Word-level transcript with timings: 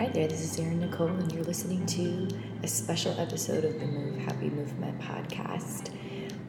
Hi 0.00 0.08
there, 0.08 0.28
this 0.28 0.40
is 0.40 0.58
Erin 0.58 0.80
Nicole, 0.80 1.08
and 1.08 1.30
you're 1.30 1.44
listening 1.44 1.84
to 1.84 2.26
a 2.62 2.66
special 2.66 3.12
episode 3.20 3.66
of 3.66 3.78
the 3.78 3.84
Move 3.84 4.16
Happy 4.16 4.48
Movement 4.48 4.98
podcast. 4.98 5.90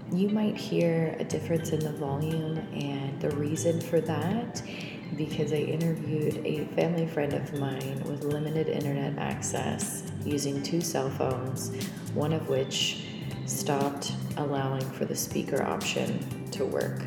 You 0.10 0.30
might 0.30 0.56
hear 0.56 1.18
a 1.20 1.26
difference 1.26 1.72
in 1.72 1.82
the 1.82 1.92
volume, 1.92 2.60
and 2.74 3.20
the 3.20 3.29
reason 3.32 3.82
for 3.82 4.00
that 4.00 4.64
because 5.18 5.52
I 5.52 5.58
interviewed 5.58 6.46
a 6.46 6.64
family 6.78 7.06
friend 7.06 7.34
of 7.34 7.54
mine 7.60 8.02
with 8.06 8.24
limited 8.24 8.70
internet 8.70 9.18
access 9.18 10.09
using 10.23 10.63
two 10.63 10.79
cell 10.79 11.09
phones, 11.09 11.75
one 12.13 12.31
of 12.31 12.47
which 12.47 13.04
stopped 13.47 14.13
allowing 14.38 14.89
for 14.91 15.04
the 15.04 15.15
speaker 15.15 15.61
option 15.61 16.49
to 16.52 16.63
work 16.65 17.02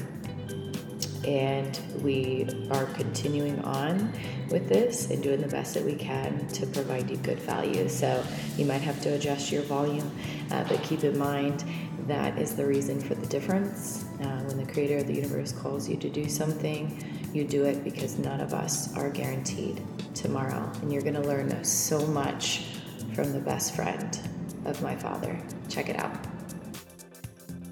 and 1.26 1.80
we 2.02 2.46
are 2.70 2.86
continuing 2.86 3.58
on 3.64 4.12
with 4.50 4.68
this 4.68 5.10
and 5.10 5.22
doing 5.22 5.40
the 5.40 5.48
best 5.48 5.74
that 5.74 5.82
we 5.82 5.94
can 5.94 6.46
to 6.48 6.66
provide 6.66 7.10
you 7.10 7.16
good 7.18 7.40
value. 7.40 7.88
So 7.88 8.24
you 8.56 8.64
might 8.64 8.82
have 8.82 9.00
to 9.02 9.14
adjust 9.14 9.50
your 9.50 9.62
volume, 9.62 10.10
uh, 10.50 10.64
but 10.68 10.82
keep 10.82 11.04
in 11.04 11.18
mind 11.18 11.64
that 12.06 12.38
is 12.38 12.54
the 12.54 12.66
reason 12.66 13.00
for 13.00 13.14
the 13.14 13.26
difference. 13.26 14.04
Uh, 14.20 14.42
when 14.44 14.58
the 14.58 14.70
creator 14.70 14.98
of 14.98 15.06
the 15.06 15.14
universe 15.14 15.52
calls 15.52 15.88
you 15.88 15.96
to 15.96 16.10
do 16.10 16.28
something, 16.28 17.02
you 17.32 17.44
do 17.44 17.64
it 17.64 17.82
because 17.82 18.18
none 18.18 18.40
of 18.40 18.52
us 18.52 18.94
are 18.96 19.10
guaranteed 19.10 19.82
tomorrow. 20.14 20.70
And 20.82 20.92
you're 20.92 21.02
going 21.02 21.14
to 21.14 21.22
learn 21.22 21.64
so 21.64 22.06
much 22.06 22.66
from 23.14 23.32
the 23.32 23.40
best 23.40 23.74
friend 23.74 24.18
of 24.64 24.80
my 24.82 24.94
father. 24.94 25.38
Check 25.68 25.88
it 25.88 25.98
out. 25.98 26.33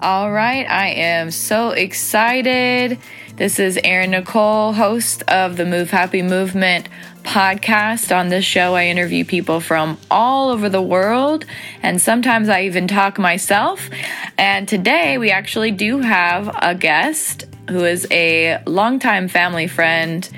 All 0.03 0.33
right, 0.33 0.69
I 0.69 0.89
am 0.89 1.31
so 1.31 1.69
excited. 1.69 2.99
This 3.37 3.57
is 3.57 3.79
Erin 3.85 4.11
Nicole, 4.11 4.73
host 4.73 5.23
of 5.29 5.55
the 5.55 5.63
Move 5.63 5.91
Happy 5.91 6.21
Movement 6.21 6.89
podcast. 7.23 8.13
On 8.13 8.27
this 8.27 8.43
show, 8.43 8.75
I 8.75 8.87
interview 8.87 9.23
people 9.23 9.61
from 9.61 9.97
all 10.11 10.49
over 10.49 10.67
the 10.67 10.81
world, 10.81 11.45
and 11.81 12.01
sometimes 12.01 12.49
I 12.49 12.63
even 12.63 12.85
talk 12.85 13.17
myself. 13.17 13.89
And 14.37 14.67
today, 14.67 15.17
we 15.17 15.31
actually 15.31 15.71
do 15.71 15.99
have 15.99 16.53
a 16.61 16.75
guest 16.75 17.45
who 17.69 17.85
is 17.85 18.05
a 18.11 18.61
longtime 18.65 19.29
family 19.29 19.67
friend, 19.67 20.29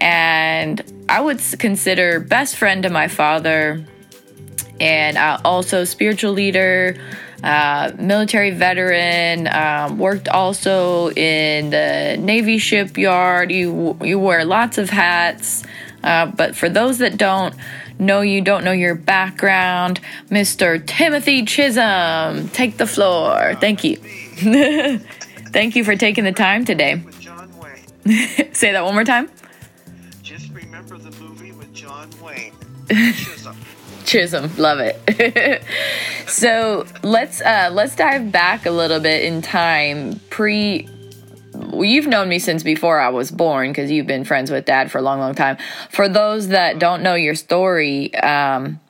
and 0.00 0.82
I 1.10 1.20
would 1.20 1.42
consider 1.58 2.18
best 2.18 2.56
friend 2.56 2.82
to 2.84 2.88
my 2.88 3.08
father, 3.08 3.84
and 4.80 5.18
uh, 5.18 5.38
also 5.44 5.84
spiritual 5.84 6.32
leader 6.32 6.96
uh, 7.42 7.92
military 7.98 8.50
veteran, 8.50 9.48
um, 9.48 9.98
worked 9.98 10.28
also 10.28 11.10
in 11.10 11.70
the 11.70 12.16
Navy 12.18 12.58
shipyard. 12.58 13.50
You 13.50 13.96
you 14.02 14.18
wear 14.18 14.44
lots 14.44 14.78
of 14.78 14.90
hats, 14.90 15.64
uh, 16.04 16.26
but 16.26 16.54
for 16.54 16.68
those 16.68 16.98
that 16.98 17.16
don't 17.16 17.54
know 17.98 18.20
you, 18.20 18.40
don't 18.40 18.64
know 18.64 18.72
your 18.72 18.94
background, 18.94 20.00
Mr. 20.30 20.84
Timothy 20.84 21.44
Chisholm, 21.44 22.48
take 22.48 22.76
the 22.76 22.86
floor. 22.86 23.54
Thank 23.60 23.84
you. 23.84 23.96
Thank 25.52 25.76
you 25.76 25.84
for 25.84 25.96
taking 25.96 26.24
the 26.24 26.32
time 26.32 26.64
today. 26.64 27.02
Say 28.52 28.72
that 28.72 28.84
one 28.84 28.94
more 28.94 29.04
time. 29.04 29.30
Just 30.22 30.50
remember 30.52 30.98
the 30.98 31.10
movie 31.22 31.52
with 31.52 31.72
John 31.74 32.08
Wayne. 32.22 32.54
Chisholm. 32.88 33.56
Chisholm, 34.12 34.50
love 34.58 34.78
it. 34.78 35.62
so 36.28 36.84
let's 37.02 37.40
uh, 37.40 37.70
let's 37.72 37.96
dive 37.96 38.30
back 38.30 38.66
a 38.66 38.70
little 38.70 39.00
bit 39.00 39.24
in 39.24 39.40
time. 39.40 40.20
Pre, 40.28 40.86
well, 41.54 41.84
you've 41.84 42.06
known 42.06 42.28
me 42.28 42.38
since 42.38 42.62
before 42.62 43.00
I 43.00 43.08
was 43.08 43.30
born 43.30 43.70
because 43.70 43.90
you've 43.90 44.06
been 44.06 44.24
friends 44.24 44.50
with 44.50 44.66
Dad 44.66 44.90
for 44.90 44.98
a 44.98 45.00
long, 45.00 45.18
long 45.18 45.34
time. 45.34 45.56
For 45.88 46.10
those 46.10 46.48
that 46.48 46.78
don't 46.78 47.02
know 47.02 47.14
your 47.14 47.34
story, 47.34 48.14
um, 48.16 48.80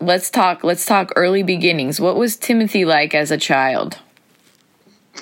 let's 0.00 0.28
talk. 0.28 0.64
Let's 0.64 0.84
talk 0.84 1.12
early 1.14 1.44
beginnings. 1.44 2.00
What 2.00 2.16
was 2.16 2.34
Timothy 2.34 2.84
like 2.84 3.14
as 3.14 3.30
a 3.30 3.38
child? 3.38 3.98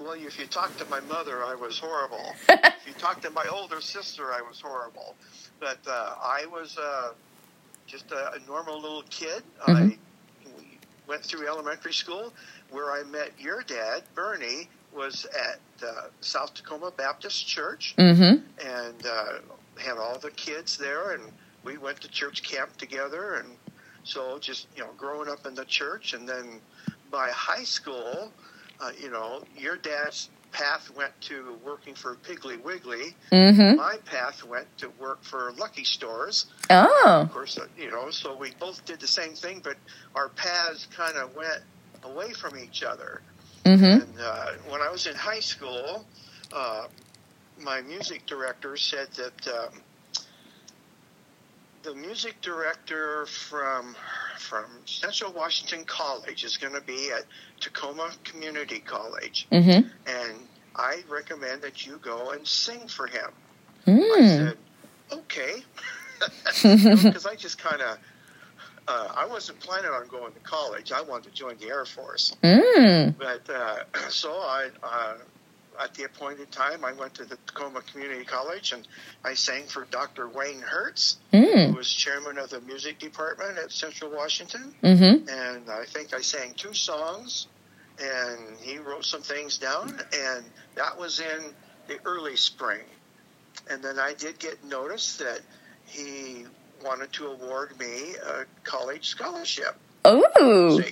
well, 0.00 0.14
if 0.14 0.40
you 0.40 0.46
talk 0.46 0.76
to 0.78 0.84
my 0.86 0.98
mother, 0.98 1.44
I 1.44 1.54
was 1.54 1.78
horrible. 1.78 2.34
if 2.48 2.84
you 2.84 2.94
talk 2.94 3.22
to 3.22 3.30
my 3.30 3.46
older 3.52 3.80
sister, 3.80 4.32
I 4.32 4.40
was 4.40 4.60
horrible. 4.60 5.14
But 5.60 5.78
uh, 5.86 6.16
I 6.20 6.46
was. 6.50 6.76
Uh, 6.76 7.12
just 7.90 8.10
a, 8.12 8.34
a 8.34 8.38
normal 8.46 8.80
little 8.80 9.04
kid. 9.10 9.42
Mm-hmm. 9.66 9.70
I 9.70 9.98
went 11.08 11.24
through 11.24 11.48
elementary 11.48 11.92
school 11.92 12.32
where 12.70 12.92
I 12.92 13.02
met 13.02 13.32
your 13.38 13.62
dad, 13.62 14.02
Bernie, 14.14 14.68
was 14.94 15.26
at 15.26 15.60
uh, 15.86 16.08
South 16.20 16.54
Tacoma 16.54 16.92
Baptist 16.96 17.46
Church 17.46 17.94
mm-hmm. 17.98 18.44
and 18.66 19.06
uh, 19.06 19.38
had 19.78 19.98
all 19.98 20.18
the 20.18 20.30
kids 20.30 20.76
there, 20.76 21.12
and 21.12 21.22
we 21.64 21.78
went 21.78 22.00
to 22.00 22.08
church 22.08 22.42
camp 22.42 22.76
together, 22.76 23.34
and 23.34 23.48
so 24.04 24.38
just 24.38 24.66
you 24.76 24.82
know 24.82 24.90
growing 24.96 25.28
up 25.28 25.46
in 25.46 25.54
the 25.54 25.64
church, 25.64 26.14
and 26.14 26.28
then 26.28 26.60
by 27.10 27.28
high 27.30 27.64
school, 27.64 28.32
uh, 28.80 28.90
you 29.00 29.10
know, 29.10 29.42
your 29.56 29.76
dad's 29.76 30.30
path 30.52 30.90
went 30.96 31.12
to 31.22 31.56
working 31.64 31.94
for 31.94 32.16
Piggly 32.16 32.62
Wiggly. 32.62 33.14
Mm-hmm. 33.32 33.76
My 33.76 33.96
path 34.04 34.44
went 34.44 34.66
to 34.78 34.90
work 35.00 35.22
for 35.22 35.52
Lucky 35.58 35.84
Stores. 35.84 36.46
Oh. 36.68 37.22
Of 37.22 37.32
course, 37.32 37.58
uh, 37.58 37.66
you 37.76 37.90
know, 37.90 38.10
so 38.10 38.36
we 38.36 38.52
both 38.58 38.84
did 38.84 39.00
the 39.00 39.06
same 39.06 39.34
thing, 39.34 39.60
but 39.62 39.76
our 40.14 40.28
paths 40.28 40.86
kind 40.94 41.16
of 41.16 41.34
went 41.34 41.62
away 42.02 42.32
from 42.32 42.58
each 42.58 42.82
other. 42.82 43.22
Mm-hmm. 43.64 43.84
And 43.84 44.20
uh, 44.20 44.52
when 44.68 44.80
I 44.80 44.90
was 44.90 45.06
in 45.06 45.14
high 45.14 45.40
school, 45.40 46.04
uh, 46.52 46.86
my 47.60 47.80
music 47.82 48.26
director 48.26 48.76
said 48.76 49.08
that 49.16 49.48
um, 49.48 49.80
the 51.82 51.94
music 51.94 52.40
director 52.40 53.26
from 53.26 53.94
from 54.40 54.64
Central 54.86 55.32
Washington 55.32 55.84
College 55.84 56.44
is 56.44 56.56
going 56.56 56.74
to 56.74 56.80
be 56.80 57.10
at 57.10 57.24
Tacoma 57.60 58.10
Community 58.24 58.80
College, 58.80 59.46
mm-hmm. 59.52 59.86
and 60.06 60.38
I 60.74 61.02
recommend 61.08 61.62
that 61.62 61.86
you 61.86 61.98
go 62.02 62.30
and 62.30 62.46
sing 62.46 62.88
for 62.88 63.06
him. 63.06 63.30
Mm. 63.86 64.00
I 64.00 64.26
said, 64.26 64.56
okay, 65.12 65.62
because 67.04 67.26
I 67.26 67.34
just 67.36 67.58
kind 67.58 67.82
of. 67.82 67.98
Uh, 68.88 69.08
I 69.14 69.26
wasn't 69.26 69.60
planning 69.60 69.90
on 69.90 70.08
going 70.08 70.32
to 70.32 70.40
college. 70.40 70.90
I 70.90 71.02
wanted 71.02 71.28
to 71.28 71.34
join 71.34 71.56
the 71.58 71.68
Air 71.68 71.84
Force. 71.84 72.34
Mm. 72.42 73.14
But 73.16 73.48
uh, 73.48 73.84
so 74.08 74.32
I, 74.32 74.70
uh, 74.82 75.14
at 75.82 75.94
the 75.94 76.04
appointed 76.04 76.50
time, 76.50 76.84
I 76.84 76.92
went 76.92 77.14
to 77.14 77.24
the 77.24 77.36
Tacoma 77.46 77.80
Community 77.82 78.24
College 78.24 78.72
and 78.72 78.86
I 79.24 79.34
sang 79.34 79.64
for 79.64 79.86
Dr. 79.90 80.28
Wayne 80.28 80.60
Hertz, 80.60 81.16
mm. 81.32 81.68
who 81.68 81.76
was 81.76 81.92
chairman 81.92 82.38
of 82.38 82.50
the 82.50 82.60
music 82.60 82.98
department 82.98 83.58
at 83.58 83.72
Central 83.72 84.10
Washington. 84.10 84.74
Mm-hmm. 84.82 85.28
And 85.28 85.70
I 85.70 85.84
think 85.86 86.14
I 86.14 86.20
sang 86.20 86.54
two 86.54 86.74
songs, 86.74 87.46
and 87.98 88.58
he 88.60 88.78
wrote 88.78 89.04
some 89.04 89.22
things 89.22 89.58
down, 89.58 89.88
and 90.12 90.44
that 90.74 90.98
was 90.98 91.20
in 91.20 91.54
the 91.88 91.98
early 92.04 92.36
spring. 92.36 92.82
And 93.70 93.82
then 93.82 93.98
I 93.98 94.14
did 94.14 94.38
get 94.38 94.62
notice 94.64 95.16
that 95.16 95.40
he 95.86 96.44
wanted 96.84 97.12
to 97.14 97.26
award 97.28 97.78
me 97.78 98.14
a 98.16 98.44
college 98.64 99.08
scholarship. 99.08 99.76
Oh. 100.04 100.78
So 100.78 100.84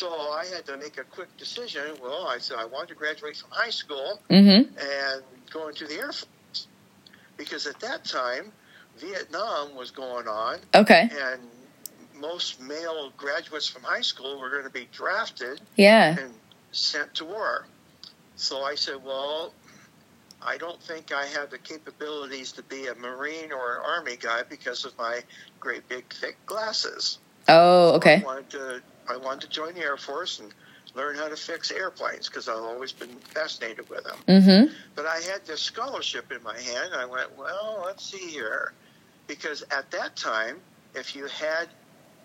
I 0.00 0.44
had 0.52 0.66
to 0.66 0.76
make 0.76 0.98
a 0.98 1.04
quick 1.04 1.36
decision. 1.36 1.82
Well, 2.02 2.26
I 2.26 2.38
said 2.38 2.58
I 2.58 2.64
wanted 2.64 2.88
to 2.88 2.94
graduate 2.94 3.36
from 3.36 3.50
high 3.50 3.70
school 3.70 4.20
mm-hmm. 4.30 4.76
and 4.78 5.22
go 5.52 5.68
into 5.68 5.86
the 5.86 5.94
Air 5.94 6.12
Force 6.12 6.66
because 7.36 7.66
at 7.66 7.78
that 7.80 8.04
time 8.04 8.52
Vietnam 8.98 9.74
was 9.74 9.90
going 9.90 10.28
on. 10.28 10.58
Okay. 10.74 11.10
And 11.10 11.40
most 12.18 12.60
male 12.60 13.12
graduates 13.16 13.68
from 13.68 13.82
high 13.82 14.00
school 14.00 14.38
were 14.40 14.50
going 14.50 14.64
to 14.64 14.70
be 14.70 14.88
drafted. 14.92 15.60
Yeah. 15.76 16.18
And 16.18 16.34
sent 16.72 17.14
to 17.16 17.24
war. 17.24 17.66
So 18.36 18.62
I 18.62 18.74
said, 18.74 18.96
well, 19.04 19.52
I 20.40 20.56
don't 20.56 20.82
think 20.82 21.12
I 21.12 21.26
have 21.26 21.50
the 21.50 21.58
capabilities 21.58 22.52
to 22.52 22.62
be 22.62 22.86
a 22.86 22.94
Marine 22.94 23.52
or 23.52 23.76
an 23.76 23.82
Army 23.86 24.16
guy 24.16 24.42
because 24.48 24.84
of 24.84 24.96
my 24.98 25.20
great 25.60 25.88
big 25.88 26.12
thick 26.12 26.36
glasses. 26.46 27.18
Oh, 27.48 27.94
okay. 27.96 28.20
So 28.20 28.28
I 28.28 28.34
wanted 28.34 28.50
to 28.50 28.82
I 29.08 29.16
wanted 29.16 29.42
to 29.42 29.48
join 29.48 29.74
the 29.74 29.80
Air 29.80 29.96
Force 29.96 30.40
and 30.40 30.52
learn 30.94 31.16
how 31.16 31.28
to 31.28 31.36
fix 31.36 31.70
airplanes 31.70 32.28
because 32.28 32.48
I've 32.48 32.62
always 32.62 32.92
been 32.92 33.16
fascinated 33.34 33.88
with 33.88 34.04
them. 34.04 34.16
Mm-hmm. 34.28 34.74
But 34.94 35.06
I 35.06 35.20
had 35.20 35.44
this 35.46 35.60
scholarship 35.60 36.30
in 36.32 36.42
my 36.42 36.54
hand. 36.54 36.92
And 36.92 37.00
I 37.00 37.06
went, 37.06 37.36
well, 37.38 37.82
let's 37.84 38.04
see 38.04 38.26
here. 38.26 38.72
Because 39.26 39.62
at 39.70 39.90
that 39.92 40.16
time, 40.16 40.58
if 40.94 41.16
you 41.16 41.26
had 41.26 41.68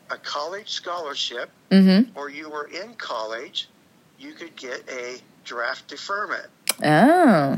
a 0.10 0.18
college 0.18 0.70
scholarship 0.70 1.50
mm-hmm. 1.70 2.18
or 2.18 2.30
you 2.30 2.50
were 2.50 2.68
in 2.68 2.94
college, 2.96 3.70
you 4.20 4.34
could 4.34 4.56
get 4.56 4.84
a 4.90 5.18
draft 5.44 5.88
deferment. 5.88 6.48
Oh. 6.84 7.58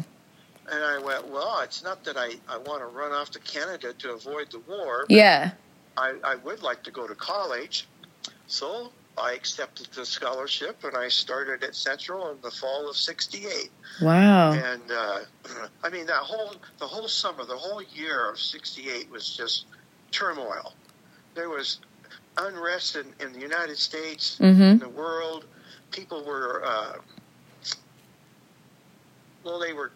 And 0.72 0.84
I 0.84 1.00
went, 1.04 1.28
well, 1.30 1.62
it's 1.62 1.84
not 1.84 2.04
that 2.04 2.18
I, 2.18 2.34
I 2.48 2.58
want 2.58 2.82
to 2.82 2.86
run 2.86 3.12
off 3.12 3.32
to 3.32 3.40
Canada 3.40 3.94
to 3.94 4.12
avoid 4.12 4.52
the 4.52 4.60
war. 4.60 5.06
Yeah. 5.10 5.52
I, 5.98 6.14
I 6.24 6.36
would 6.36 6.62
like 6.62 6.84
to 6.84 6.92
go 6.92 7.08
to 7.08 7.16
college. 7.16 7.88
So 8.46 8.92
I 9.22 9.34
accepted 9.34 9.88
the 9.94 10.06
scholarship 10.06 10.84
and 10.84 10.96
I 10.96 11.10
started 11.10 11.64
at 11.64 11.76
Central 11.76 12.32
in 12.32 12.38
the 12.42 12.52
fall 12.52 12.90
of 12.90 12.96
'68. 12.96 13.70
Wow! 14.02 14.54
And 14.54 14.82
uh, 14.92 15.20
I 15.84 15.90
mean 15.90 16.06
that 16.08 16.16
whole 16.24 16.56
the 16.80 16.88
whole 16.88 17.08
summer, 17.08 17.46
the 17.46 17.58
whole 17.58 17.82
year 17.82 18.30
of 18.30 18.40
'68 18.40 19.10
was 19.12 19.36
just 19.36 19.66
turmoil. 20.12 20.74
There 21.36 21.50
was 21.50 21.80
unrest 22.38 22.96
in, 22.96 23.06
in 23.20 23.34
the 23.34 23.40
United 23.40 23.78
States, 23.78 24.38
Mm-hmm. 24.42 24.62
in 24.62 24.80
the 24.80 24.90
world. 24.90 25.46
People 25.92 26.24
were, 26.24 26.64
uh, 26.66 26.94
well, 29.44 29.60
they 29.60 29.74
were 29.74 29.92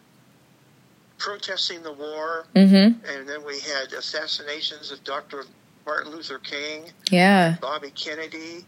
protesting 1.18 1.82
the 1.84 1.94
war, 1.94 2.46
Mm-hmm. 2.56 3.06
and 3.08 3.28
then 3.30 3.46
we 3.46 3.60
had 3.60 3.94
assassinations 3.94 4.92
of 4.92 5.04
Dr. 5.04 5.46
Martin 5.86 6.12
Luther 6.12 6.40
King, 6.40 6.92
Yeah. 7.12 7.56
Bobby 7.62 7.92
Kennedy, 7.92 8.66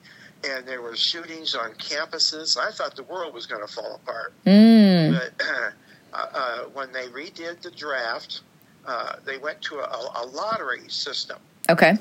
and 0.50 0.68
there 0.68 0.82
were 0.82 0.96
shootings 0.96 1.56
on 1.56 1.72
campuses. 1.74 2.58
I 2.58 2.72
thought 2.72 2.96
the 2.96 3.04
world 3.04 3.34
was 3.34 3.46
going 3.46 3.66
to 3.66 3.72
fall 3.72 3.96
apart. 3.96 4.34
Mm. 4.46 5.20
But 5.20 5.46
uh, 6.14 6.26
uh, 6.34 6.60
when 6.74 6.92
they 6.92 7.08
redid 7.08 7.62
the 7.62 7.72
draft, 7.72 8.42
uh, 8.86 9.16
they 9.26 9.38
went 9.38 9.62
to 9.64 9.80
a, 9.80 10.12
a 10.16 10.26
lottery 10.28 10.88
system. 10.90 11.38
Okay. 11.70 11.94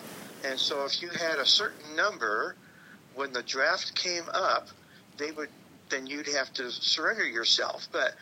And 0.45 0.59
so 0.59 0.85
if 0.85 1.01
you 1.01 1.09
had 1.09 1.39
a 1.39 1.47
certain 1.47 1.97
number, 1.97 2.57
when 3.15 3.33
the 3.33 3.43
draft 3.43 3.95
came 3.95 4.25
up, 4.33 4.69
they 5.17 5.31
would 5.33 5.49
then 5.91 6.07
you'd 6.07 6.27
have 6.27 6.53
to 6.55 6.71
surrender 6.71 7.27
yourself. 7.27 7.89
But 7.93 8.15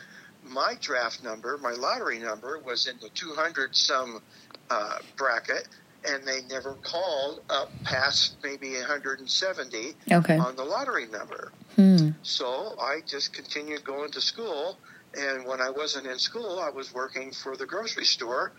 my 0.45 0.75
draft 0.81 1.23
number, 1.23 1.57
my 1.57 1.71
lottery 1.71 2.19
number, 2.19 2.59
was 2.59 2.87
in 2.87 2.97
the 3.01 3.09
200 3.09 3.75
some 3.75 4.21
uh, 4.69 4.97
bracket, 5.15 5.67
and 6.05 6.23
they 6.27 6.41
never 6.49 6.73
called 6.81 7.41
up 7.49 7.69
past 7.83 8.35
maybe 8.43 8.73
170 8.75 9.93
Okay. 10.11 10.37
on 10.37 10.55
the 10.55 10.63
lottery 10.63 11.07
number. 11.07 11.51
Hmm. 11.75 12.09
So 12.23 12.75
I 12.79 12.99
just 13.07 13.33
continued 13.33 13.83
going 13.83 14.11
to 14.11 14.21
school. 14.21 14.77
And 15.15 15.45
when 15.45 15.61
I 15.61 15.69
wasn't 15.69 16.07
in 16.07 16.17
school, 16.17 16.59
I 16.59 16.69
was 16.71 16.93
working 16.93 17.31
for 17.31 17.55
the 17.55 17.65
grocery 17.65 18.05
store. 18.05 18.51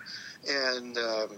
And 0.49 0.97
um, 0.97 1.29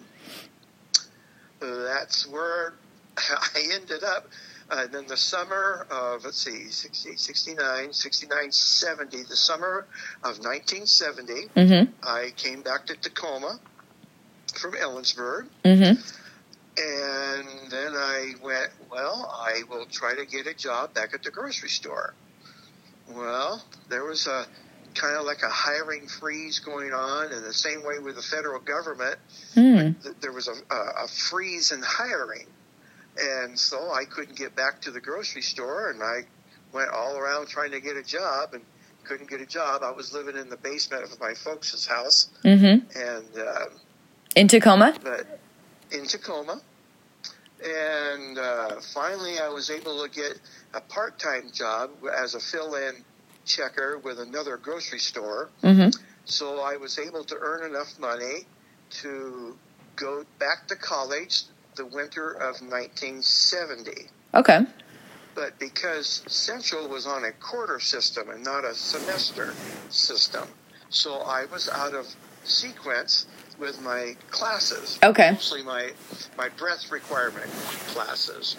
that's 1.61 2.27
where 2.29 2.75
I 3.17 3.69
ended 3.73 4.05
up. 4.05 4.29
And 4.71 4.93
then 4.93 5.07
the 5.07 5.17
summer 5.17 5.87
of, 5.91 6.25
let's 6.25 6.43
see, 6.43 6.69
68, 6.71 7.19
69, 7.21 7.93
69, 7.93 8.53
70, 8.53 9.23
the 9.23 9.37
summer 9.37 9.87
of 10.25 10.39
1970, 10.41 11.33
Mm-hmm. 11.57 11.93
I 12.03 12.33
came 12.37 12.63
back 12.63 12.87
to 12.87 12.97
Tacoma 12.97 13.61
from 14.57 14.73
Ellensburg. 14.73 15.47
Mm-hmm. 15.65 16.01
And 16.79 17.71
then 17.71 17.93
I 17.95 18.35
went, 18.43 18.71
well, 18.91 19.33
I 19.33 19.63
will 19.71 19.87
try 19.87 20.15
to 20.15 20.27
get 20.27 20.47
a 20.47 20.55
job 20.55 20.93
back 20.95 21.15
at 21.15 21.23
the 21.23 21.31
grocery 21.31 21.71
store. 21.71 22.13
Well, 23.11 23.65
there 23.89 24.05
was 24.05 24.27
a 24.27 24.47
kind 24.95 25.17
of 25.17 25.25
like 25.25 25.43
a 25.43 25.49
hiring 25.51 26.07
freeze 26.09 26.59
going 26.59 26.93
on, 26.93 27.33
and 27.33 27.45
the 27.45 27.53
same 27.53 27.83
way 27.85 27.99
with 27.99 28.17
the 28.17 28.23
federal 28.23 28.61
government, 28.61 29.19
th- 30.03 30.17
there 30.21 30.33
was 30.33 30.49
a, 30.49 30.75
a, 30.75 31.05
a 31.05 31.09
freeze 31.09 31.71
in 31.73 31.83
hiring. 31.83 32.47
And 33.19 33.59
so 33.59 33.91
I 33.93 34.05
couldn't 34.05 34.37
get 34.37 34.55
back 34.55 34.83
to 34.83 34.91
the 34.91 35.01
grocery 35.01 35.43
store, 35.43 35.91
and 35.91 36.03
I 36.03 36.21
went 36.73 36.91
all 36.91 37.17
around 37.17 37.49
trying 37.49 37.71
to 37.71 37.81
get 37.81 37.97
a 37.97 38.03
job 38.03 38.53
and 38.53 38.63
couldn't 39.05 39.31
get 39.31 39.41
a 39.41 39.47
job. 39.47 39.83
I 39.83 39.93
was 39.93 40.13
living 40.13 40.37
in 40.37 40.51
the 40.51 40.57
basement 40.59 41.05
of 41.05 41.19
my 41.21 41.33
folks' 41.33 41.87
house, 41.87 42.29
Mm-hmm. 42.45 42.99
and 42.99 43.27
uh, 43.49 43.67
In 44.37 44.49
Tacoma. 44.49 44.95
but 45.03 45.41
in 45.91 46.07
Tacoma. 46.07 46.61
And 47.65 48.39
uh, 48.39 48.81
finally, 48.93 49.39
I 49.41 49.49
was 49.49 49.71
able 49.71 50.05
to 50.05 50.11
get 50.11 50.39
a 50.75 50.81
part 50.83 51.19
time 51.19 51.51
job 51.53 51.91
as 52.15 52.35
a 52.35 52.41
fill 52.41 52.75
in 52.75 53.03
checker 53.47 53.99
with 53.99 54.21
another 54.21 54.59
grocery 54.59 54.99
store. 54.99 55.49
Mm-hmm. 55.63 55.89
So 56.27 56.61
I 56.61 56.77
was 56.77 56.99
able 56.99 57.25
to 57.25 57.37
earn 57.41 57.71
enough 57.71 57.99
money 57.99 58.47
to 59.03 59.57
go 59.97 60.25
back 60.39 60.69
to 60.69 60.77
college 60.77 61.45
the 61.77 61.87
winter 61.87 62.33
of 62.33 62.61
1970. 62.61 63.91
Okay. 64.35 64.61
But 65.35 65.59
because 65.59 66.23
Central 66.27 66.89
was 66.89 67.07
on 67.07 67.25
a 67.25 67.33
quarter 67.33 67.81
system 67.81 68.29
and 68.29 68.45
not 68.45 68.65
a 68.65 68.75
semester 68.75 69.55
system, 69.89 70.47
so 70.91 71.21
I 71.21 71.47
was 71.47 71.71
out 71.71 71.95
of 71.95 72.07
sequence 72.45 73.27
with 73.59 73.81
my 73.83 74.17
classes. 74.31 74.99
Okay. 75.03 75.31
Mostly 75.33 75.63
my 75.63 75.93
my 76.37 76.49
breath 76.51 76.91
requirement 76.91 77.51
classes. 77.89 78.57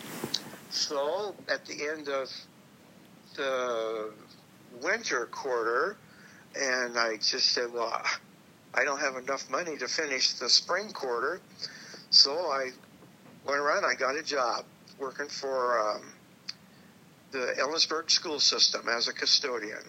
So 0.69 1.35
at 1.49 1.65
the 1.65 1.87
end 1.87 2.09
of 2.09 2.31
the 3.35 4.11
winter 4.81 5.27
quarter, 5.27 5.97
and 6.59 6.97
I 6.97 7.17
just 7.17 7.51
said, 7.53 7.71
well, 7.71 8.01
I 8.73 8.83
don't 8.83 8.99
have 8.99 9.15
enough 9.15 9.49
money 9.49 9.77
to 9.77 9.87
finish 9.87 10.33
the 10.33 10.49
spring 10.49 10.91
quarter, 10.91 11.39
so 12.09 12.31
I 12.51 12.71
went 13.45 13.59
around. 13.59 13.85
I 13.85 13.95
got 13.95 14.15
a 14.15 14.23
job 14.23 14.65
working 14.99 15.27
for 15.27 15.79
um, 15.79 16.01
the 17.31 17.55
Ellensburg 17.59 18.09
school 18.09 18.39
system 18.39 18.87
as 18.89 19.07
a 19.07 19.13
custodian, 19.13 19.83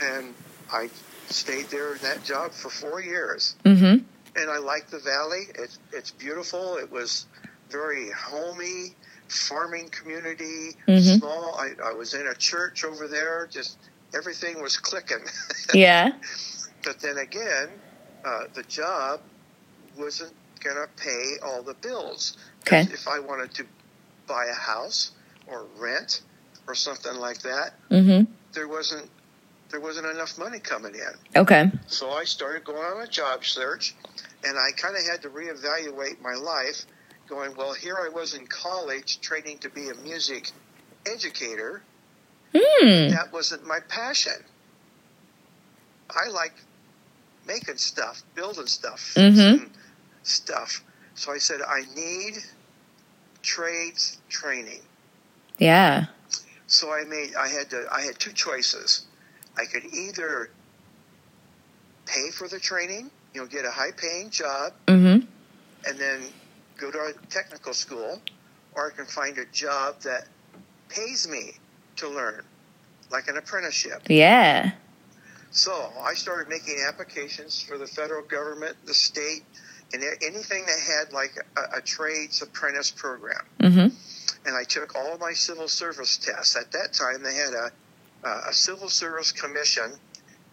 and 0.00 0.34
I 0.72 0.90
stayed 1.28 1.66
there 1.66 1.94
in 1.94 2.02
that 2.02 2.22
job 2.24 2.52
for 2.52 2.70
four 2.70 3.00
years 3.00 3.56
Mm-hmm. 3.64 4.04
and 4.40 4.50
I 4.50 4.58
like 4.58 4.88
the 4.88 4.98
valley. 4.98 5.44
It's 5.54 5.78
it's 5.92 6.10
beautiful. 6.10 6.76
It 6.76 6.90
was 6.90 7.26
very 7.70 8.10
homey, 8.10 8.94
farming 9.28 9.88
community, 9.90 10.76
Mhm. 10.86 11.18
small. 11.18 11.56
I, 11.58 11.70
I 11.84 11.92
was 11.92 12.14
in 12.14 12.26
a 12.28 12.34
church 12.34 12.84
over 12.84 13.08
there. 13.08 13.46
Just 13.50 13.78
everything 14.14 14.60
was 14.62 14.76
clicking. 14.76 15.24
Yeah. 15.74 16.12
but 16.84 17.00
then 17.00 17.18
again, 17.18 17.68
uh, 18.24 18.44
the 18.54 18.62
job 18.64 19.20
wasn't 19.98 20.32
gonna 20.60 20.86
pay 20.96 21.34
all 21.44 21.62
the 21.62 21.74
bills. 21.74 22.36
Okay. 22.66 22.82
If 22.92 23.08
I 23.08 23.18
wanted 23.18 23.52
to 23.54 23.64
buy 24.26 24.46
a 24.46 24.54
house 24.54 25.10
or 25.46 25.64
rent 25.76 26.22
or 26.68 26.74
something 26.74 27.14
like 27.16 27.40
that, 27.42 27.74
Mm-hmm. 27.90 28.30
there 28.52 28.68
wasn't 28.68 29.10
there 29.70 29.80
wasn't 29.80 30.06
enough 30.06 30.38
money 30.38 30.58
coming 30.58 30.94
in. 30.94 31.40
Okay. 31.40 31.70
So 31.86 32.10
I 32.10 32.24
started 32.24 32.64
going 32.64 32.78
on 32.78 33.02
a 33.02 33.06
job 33.08 33.44
search, 33.44 33.94
and 34.44 34.56
I 34.58 34.70
kind 34.76 34.96
of 34.96 35.02
had 35.04 35.22
to 35.22 35.28
reevaluate 35.30 36.20
my 36.20 36.34
life, 36.34 36.84
going, 37.28 37.54
well, 37.56 37.72
here 37.74 37.96
I 38.00 38.08
was 38.08 38.34
in 38.34 38.46
college 38.46 39.20
training 39.20 39.58
to 39.58 39.68
be 39.70 39.88
a 39.88 39.94
music 39.96 40.50
educator. 41.06 41.82
Hmm. 42.54 43.08
That 43.10 43.32
wasn't 43.32 43.66
my 43.66 43.80
passion. 43.88 44.44
I 46.10 46.28
like 46.30 46.54
making 47.46 47.76
stuff, 47.78 48.22
building 48.34 48.66
stuff, 48.66 49.12
Mhm. 49.16 49.68
stuff. 50.22 50.82
So 51.14 51.32
I 51.32 51.38
said, 51.38 51.60
I 51.62 51.82
need 51.94 52.36
trades 53.42 54.18
training. 54.28 54.82
Yeah. 55.58 56.06
So 56.66 56.92
I 56.92 57.04
made 57.04 57.34
I 57.36 57.48
had 57.48 57.70
to 57.70 57.86
I 57.92 58.02
had 58.02 58.18
two 58.18 58.32
choices. 58.32 59.06
I 59.58 59.64
could 59.64 59.84
either 59.92 60.50
pay 62.06 62.30
for 62.30 62.48
the 62.48 62.58
training, 62.58 63.10
you 63.34 63.40
know, 63.40 63.46
get 63.46 63.64
a 63.64 63.70
high 63.70 63.92
paying 63.96 64.30
job 64.30 64.72
Mm-hmm. 64.86 65.26
and 65.88 65.98
then 65.98 66.22
go 66.78 66.90
to 66.90 66.98
a 66.98 67.12
technical 67.30 67.72
school, 67.72 68.20
or 68.74 68.92
I 68.92 68.94
can 68.94 69.06
find 69.06 69.38
a 69.38 69.46
job 69.46 70.00
that 70.02 70.28
pays 70.88 71.26
me 71.28 71.52
to 71.96 72.08
learn, 72.08 72.42
like 73.10 73.28
an 73.28 73.36
apprenticeship. 73.36 74.02
Yeah. 74.08 74.72
So 75.50 75.90
I 76.02 76.14
started 76.14 76.48
making 76.50 76.84
applications 76.86 77.62
for 77.62 77.78
the 77.78 77.86
federal 77.86 78.22
government, 78.22 78.76
the 78.84 78.92
state, 78.92 79.42
and 79.92 80.02
anything 80.22 80.66
that 80.66 80.78
had 80.78 81.12
like 81.14 81.34
a, 81.56 81.78
a 81.78 81.80
trades 81.80 82.42
apprentice 82.42 82.90
program. 82.90 83.46
Mm-hmm. 83.60 83.88
and 84.46 84.56
I 84.56 84.64
took 84.64 84.94
all 84.94 85.16
my 85.18 85.32
civil 85.32 85.68
service 85.68 86.18
tests. 86.18 86.56
At 86.56 86.72
that 86.72 86.92
time, 86.92 87.22
they 87.22 87.34
had 87.34 87.54
a, 87.54 87.70
a 88.48 88.52
civil 88.52 88.88
service 88.88 89.32
commission, 89.32 89.92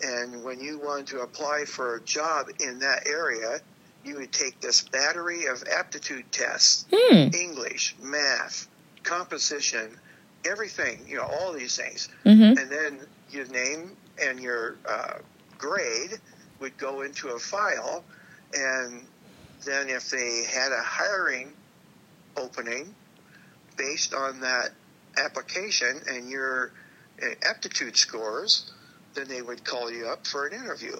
and 0.01 0.43
when 0.43 0.59
you 0.59 0.79
wanted 0.79 1.07
to 1.07 1.21
apply 1.21 1.65
for 1.65 1.95
a 1.95 2.01
job 2.01 2.47
in 2.59 2.79
that 2.79 3.07
area, 3.07 3.59
you 4.03 4.15
would 4.15 4.31
take 4.31 4.59
this 4.59 4.81
battery 4.81 5.45
of 5.45 5.63
aptitude 5.63 6.25
tests 6.31 6.85
Hmm. 6.91 7.29
English, 7.33 7.95
math, 8.01 8.67
composition, 9.03 9.97
everything, 10.45 11.05
you 11.07 11.17
know, 11.17 11.23
all 11.23 11.53
these 11.53 11.77
things. 11.77 12.09
Mm-hmm. 12.25 12.57
And 12.57 12.69
then 12.69 12.99
your 13.31 13.45
name 13.47 13.95
and 14.21 14.39
your 14.39 14.75
uh, 14.87 15.19
grade 15.57 16.19
would 16.59 16.77
go 16.77 17.01
into 17.01 17.29
a 17.29 17.39
file, 17.39 18.03
and 18.53 19.05
then 19.65 19.89
if 19.89 20.09
they 20.09 20.43
had 20.43 20.71
a 20.71 20.81
hiring 20.83 21.53
opening 22.35 22.93
based 23.77 24.13
on 24.13 24.41
that 24.41 24.71
application 25.17 26.01
and 26.09 26.29
your 26.29 26.67
uh, 26.67 26.82
aptitude 27.47 27.95
scores, 27.97 28.71
then 29.13 29.27
they 29.27 29.41
would 29.41 29.63
call 29.63 29.91
you 29.91 30.07
up 30.07 30.25
for 30.25 30.47
an 30.47 30.53
interview. 30.53 30.95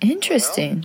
Interesting. 0.00 0.84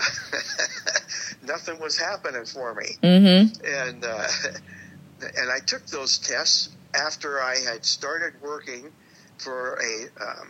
Nothing 1.44 1.80
was 1.80 1.98
happening 1.98 2.46
for 2.46 2.76
me 2.76 2.86
Mm-hmm. 3.02 3.66
and 3.66 4.06
uh, 4.06 4.28
and 5.38 5.52
I 5.52 5.60
took 5.66 5.86
those 5.88 6.18
tests 6.20 6.70
after 6.94 7.42
I 7.42 7.56
had 7.58 7.84
started 7.86 8.34
working 8.42 8.92
for 9.40 9.76
a 9.76 10.24
um, 10.24 10.50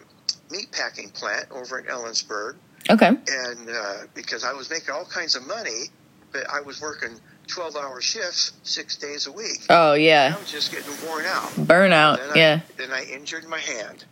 meat 0.51 0.71
packing 0.71 1.09
plant 1.09 1.45
over 1.51 1.79
in 1.79 1.85
Ellensburg, 1.85 2.55
Okay. 2.89 3.07
and 3.07 3.69
uh, 3.69 3.93
because 4.13 4.43
I 4.43 4.53
was 4.53 4.69
making 4.69 4.93
all 4.93 5.05
kinds 5.05 5.35
of 5.35 5.45
money, 5.47 5.85
but 6.31 6.49
I 6.49 6.61
was 6.61 6.81
working 6.81 7.19
12 7.47 7.75
hour 7.75 8.01
shifts 8.01 8.53
six 8.63 8.97
days 8.97 9.27
a 9.27 9.31
week. 9.31 9.65
Oh 9.69 9.93
yeah. 9.93 10.25
I 10.25 10.27
yeah, 10.29 10.37
was 10.37 10.51
just 10.51 10.71
getting 10.71 10.91
worn 11.07 11.25
out. 11.25 11.49
burnout. 11.51 12.17
Then 12.17 12.35
Yeah. 12.35 12.59
I, 12.67 12.71
then 12.77 12.91
I 12.91 13.03
injured 13.05 13.45
my 13.47 13.59
hand, 13.59 14.05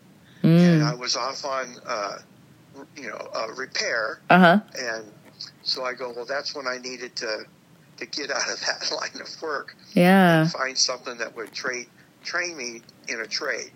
and 0.44 0.82
Mm. 0.82 0.86
I 0.86 0.94
was 0.96 1.16
off 1.16 1.44
on, 1.46 1.76
uh, 1.86 2.18
you 2.96 3.10
know, 3.10 3.30
uh, 3.36 3.48
repair, 3.56 4.20
Uh 4.30 4.40
huh. 4.40 4.60
and 4.80 5.12
so 5.64 5.84
I 5.84 5.94
go, 5.94 6.12
well, 6.16 6.26
that's 6.26 6.56
when 6.56 6.68
I 6.68 6.78
needed 6.78 7.16
to 7.18 7.46
to 7.98 8.06
get 8.06 8.30
out 8.30 8.50
of 8.50 8.60
that 8.66 8.92
line 8.92 9.22
of 9.22 9.42
work, 9.42 9.76
Yeah. 9.94 10.48
find 10.50 10.78
something 10.78 11.18
that 11.18 11.36
would 11.36 11.52
trade 11.54 11.88
train 12.24 12.58
me 12.58 12.82
in 13.08 13.22
a 13.22 13.28
trade. 13.28 13.72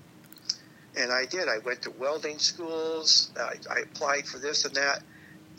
And 0.97 1.11
I 1.11 1.25
did. 1.25 1.47
I 1.47 1.59
went 1.59 1.83
to 1.83 1.91
welding 1.91 2.39
schools. 2.39 3.31
I, 3.39 3.53
I 3.71 3.79
applied 3.81 4.25
for 4.27 4.39
this 4.39 4.65
and 4.65 4.73
that, 4.75 5.03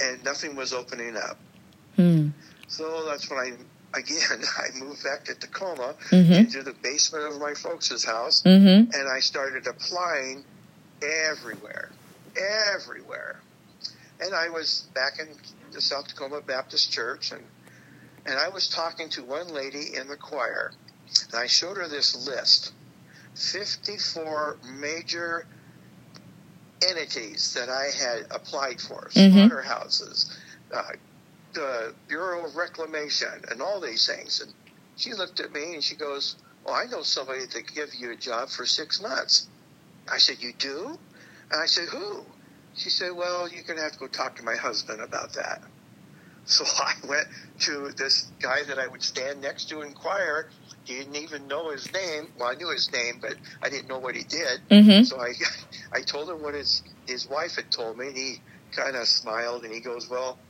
and 0.01 0.23
nothing 0.25 0.57
was 0.57 0.73
opening 0.73 1.17
up. 1.17 1.39
Mm. 1.97 2.33
So 2.67 3.05
that's 3.07 3.31
when 3.31 3.39
I 3.39 3.53
again 3.95 4.43
I 4.59 4.77
moved 4.79 5.03
back 5.05 5.25
to 5.27 5.35
Tacoma 5.35 5.95
Mhm. 6.11 6.39
into 6.39 6.63
the 6.63 6.73
basement 6.73 7.25
of 7.25 7.41
my 7.41 7.55
folks' 7.55 8.05
house, 8.05 8.43
Mhm. 8.43 8.93
and 8.95 9.09
I 9.09 9.21
started 9.21 9.67
applying 9.67 10.45
everywhere, 11.03 11.91
everywhere. 12.37 13.37
And 14.21 14.35
I 14.35 14.49
was 14.51 14.83
back 14.95 15.19
in 15.19 15.29
the 15.73 15.81
South 15.81 16.09
Tacoma 16.09 16.41
Baptist 16.43 16.93
Church, 16.93 17.33
and 17.33 17.45
and 18.27 18.39
I 18.39 18.49
was 18.49 18.69
talking 18.69 19.09
to 19.11 19.25
one 19.25 19.49
lady 19.49 19.95
in 19.95 20.07
the 20.09 20.17
choir, 20.17 20.73
and 21.33 21.41
I 21.41 21.47
showed 21.47 21.79
her 21.79 21.89
this 21.89 22.15
list, 22.15 22.73
fifty-four 23.35 24.59
major 24.65 25.47
entities 26.87 27.55
that 27.55 27.69
I 27.71 27.87
had 27.91 28.27
applied 28.31 28.81
for, 28.81 29.09
Mhm. 29.15 29.33
slaughterhouses, 29.49 30.31
uh, 30.73 30.93
the 31.55 31.95
Bureau 32.09 32.47
of 32.47 32.57
Reclamation, 32.57 33.45
and 33.51 33.61
all 33.63 33.81
these 33.81 34.07
things. 34.07 34.41
And 34.41 34.55
she 34.97 35.13
looked 35.15 35.41
at 35.41 35.53
me 35.53 35.75
and 35.75 35.85
she 35.85 35.97
goes, 35.97 36.37
"Well, 36.65 36.75
I 36.75 36.85
know 36.85 37.03
somebody 37.03 37.41
that 37.41 37.53
could 37.53 37.75
give 37.75 37.95
you 37.95 38.13
a 38.13 38.17
job 38.17 38.51
for 38.51 38.67
six 38.67 39.01
months." 39.01 39.49
I 40.11 40.19
said, 40.19 40.43
"You 40.43 40.53
do?" 40.53 40.99
And 41.51 41.61
I 41.61 41.67
said, 41.67 41.89
"Who?" 41.89 42.27
She 42.75 42.91
said, 42.91 43.13
"Well, 43.13 43.49
you're 43.49 43.65
going 43.65 43.79
to 43.79 43.83
have 43.83 43.93
to 43.93 43.99
go 43.99 44.09
talk 44.09 44.37
to 44.37 44.43
my 44.43 44.57
husband 44.57 45.01
about 45.01 45.35
that." 45.35 45.63
So 46.45 46.65
I 46.79 46.95
went 47.07 47.27
to 47.61 47.93
this 47.97 48.31
guy 48.41 48.63
that 48.65 48.79
I 48.79 48.87
would 48.89 49.03
stand 49.03 49.41
next 49.41 49.67
to 49.67 49.83
in 49.83 49.93
choir. 49.95 50.49
He 50.85 50.95
didn't 50.99 51.17
even 51.17 51.47
know 51.47 51.71
his 51.71 51.93
name. 51.93 52.29
Well, 52.37 52.49
I 52.51 52.55
knew 52.55 52.71
his 52.71 52.91
name, 52.93 53.19
but 53.21 53.37
I 53.63 53.69
didn't 53.69 53.89
know 53.89 53.99
what 53.99 54.15
he 54.15 54.25
did. 54.25 54.61
Mhm. 54.71 55.07
So 55.07 55.21
I, 55.21 55.33
I 55.93 56.03
told 56.03 56.31
him 56.31 56.43
what 56.43 56.55
his 56.55 56.83
his 57.07 57.27
wife 57.29 57.57
had 57.57 57.71
told 57.71 57.99
me, 57.99 58.09
and 58.09 58.17
he 58.17 58.43
kind 58.73 58.97
of 58.97 59.07
smiled 59.09 59.65
and 59.65 59.73
he 59.73 59.81
goes, 59.81 60.09
"Well, 60.09 60.41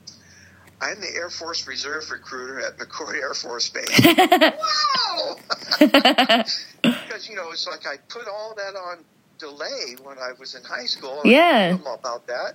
I'm 0.82 1.00
the 1.00 1.08
Air 1.14 1.30
Force 1.30 1.66
Reserve 1.66 2.10
recruiter 2.10 2.60
at 2.60 2.78
McChord 2.78 3.14
Air 3.14 3.34
Force 3.34 3.68
Base." 3.68 4.00
wow! 4.06 5.36
because 6.82 7.28
you 7.28 7.36
know, 7.36 7.50
it's 7.52 7.66
like 7.66 7.86
I 7.86 7.96
put 8.08 8.26
all 8.28 8.54
that 8.56 8.76
on 8.76 9.04
delay 9.38 9.96
when 10.02 10.18
I 10.18 10.32
was 10.38 10.54
in 10.54 10.62
high 10.64 10.84
school. 10.86 11.20
and 11.22 11.30
Yeah. 11.30 11.70
I 11.74 11.76
told 11.76 11.80
him 11.80 11.98
about 12.00 12.26
that. 12.26 12.54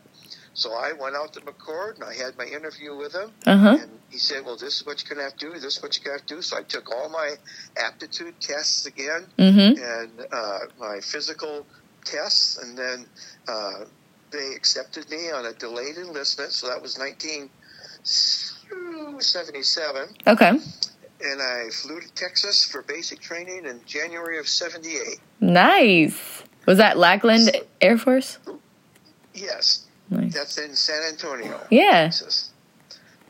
So 0.53 0.71
I 0.73 0.93
went 0.93 1.15
out 1.15 1.33
to 1.33 1.41
McChord 1.41 1.95
and 1.95 2.03
I 2.05 2.13
had 2.13 2.37
my 2.37 2.45
interview 2.45 2.95
with 2.95 3.13
him. 3.13 3.31
Uh 3.45 3.57
huh. 3.57 3.77
And 3.81 3.99
he 4.09 4.17
said, 4.17 4.45
"Well, 4.45 4.55
this 4.55 4.77
is 4.77 4.85
what 4.85 5.03
you're 5.03 5.13
gonna 5.15 5.27
have 5.29 5.37
to 5.37 5.47
do. 5.47 5.53
This 5.53 5.77
is 5.77 5.83
what 5.83 5.97
you 5.97 6.03
got 6.03 6.11
to 6.11 6.17
have 6.19 6.25
to 6.27 6.35
do." 6.35 6.41
So 6.41 6.57
I 6.57 6.61
took 6.63 6.89
all 6.95 7.09
my 7.09 7.35
aptitude 7.77 8.39
tests 8.39 8.85
again 8.85 9.25
Mhm. 9.37 9.77
and 9.77 10.11
uh, 10.31 10.59
my 10.79 10.99
physical 11.01 11.65
tests, 12.05 12.57
and 12.57 12.77
then 12.77 13.05
uh, 13.49 13.83
they 14.31 14.53
accepted 14.55 15.09
me 15.09 15.29
on 15.31 15.45
a 15.45 15.53
delayed 15.53 15.97
enlistment. 15.97 16.51
So 16.53 16.67
that 16.67 16.81
was 16.81 16.97
1977, 18.05 20.09
Okay. 20.27 20.49
and 20.49 21.41
I 21.41 21.69
flew 21.71 21.99
to 22.01 22.07
Texas 22.13 22.63
for 22.65 22.81
basic 22.83 23.19
training 23.19 23.65
in 23.65 23.81
January 23.85 24.37
of 24.39 24.47
'78. 24.47 25.19
Nice. 25.39 26.43
Was 26.65 26.77
that 26.77 26.97
Lackland 26.97 27.51
Air 27.81 27.97
Force? 27.97 28.37
Yes, 29.33 29.85
Nice. 30.09 30.33
that's 30.33 30.57
in 30.57 30.75
San 30.75 31.03
Antonio, 31.03 31.59
Yeah. 31.69 32.03
Texas. 32.03 32.49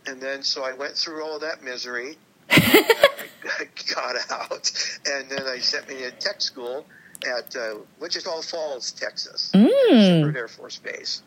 And 0.08 0.22
then 0.22 0.44
so 0.44 0.64
I 0.64 0.74
went 0.74 0.96
through 0.96 1.24
all 1.24 1.40
that 1.40 1.64
misery. 1.64 2.18
I 2.52 3.68
got 3.94 4.16
out, 4.32 4.72
and 5.06 5.30
then 5.30 5.46
they 5.46 5.60
sent 5.62 5.88
me 5.90 5.96
to 6.00 6.12
tech 6.12 6.42
school 6.42 6.86
at 7.26 7.56
uh, 7.56 7.76
Wichita 8.00 8.42
Falls, 8.42 8.92
Texas, 8.92 9.52
Mm. 9.54 9.70
Sheppard 9.90 10.38
Air 10.38 10.48
Force 10.48 10.78
Base. 10.78 11.24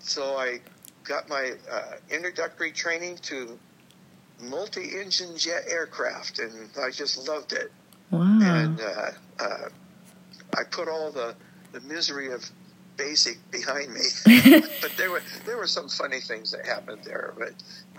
So 0.00 0.36
I 0.36 0.60
got 1.04 1.28
my 1.28 1.52
uh, 1.70 1.82
introductory 2.10 2.72
training 2.72 3.18
to 3.22 3.58
multi-engine 4.40 5.36
jet 5.36 5.62
aircraft, 5.68 6.38
and 6.38 6.68
I 6.82 6.90
just 6.90 7.28
loved 7.28 7.52
it. 7.52 7.70
Wow. 8.10 8.38
And 8.40 8.80
uh, 8.80 9.10
uh, 9.38 9.68
I 10.56 10.62
put 10.70 10.88
all 10.88 11.10
the, 11.12 11.34
the 11.72 11.80
misery 11.82 12.32
of 12.32 12.48
basic 12.96 13.38
behind 13.50 13.92
me. 13.92 14.00
but 14.80 14.92
there 14.96 15.10
were 15.10 15.22
there 15.46 15.56
were 15.56 15.66
some 15.66 15.88
funny 15.88 16.20
things 16.20 16.52
that 16.52 16.66
happened 16.66 17.00
there, 17.04 17.34
but 17.38 17.52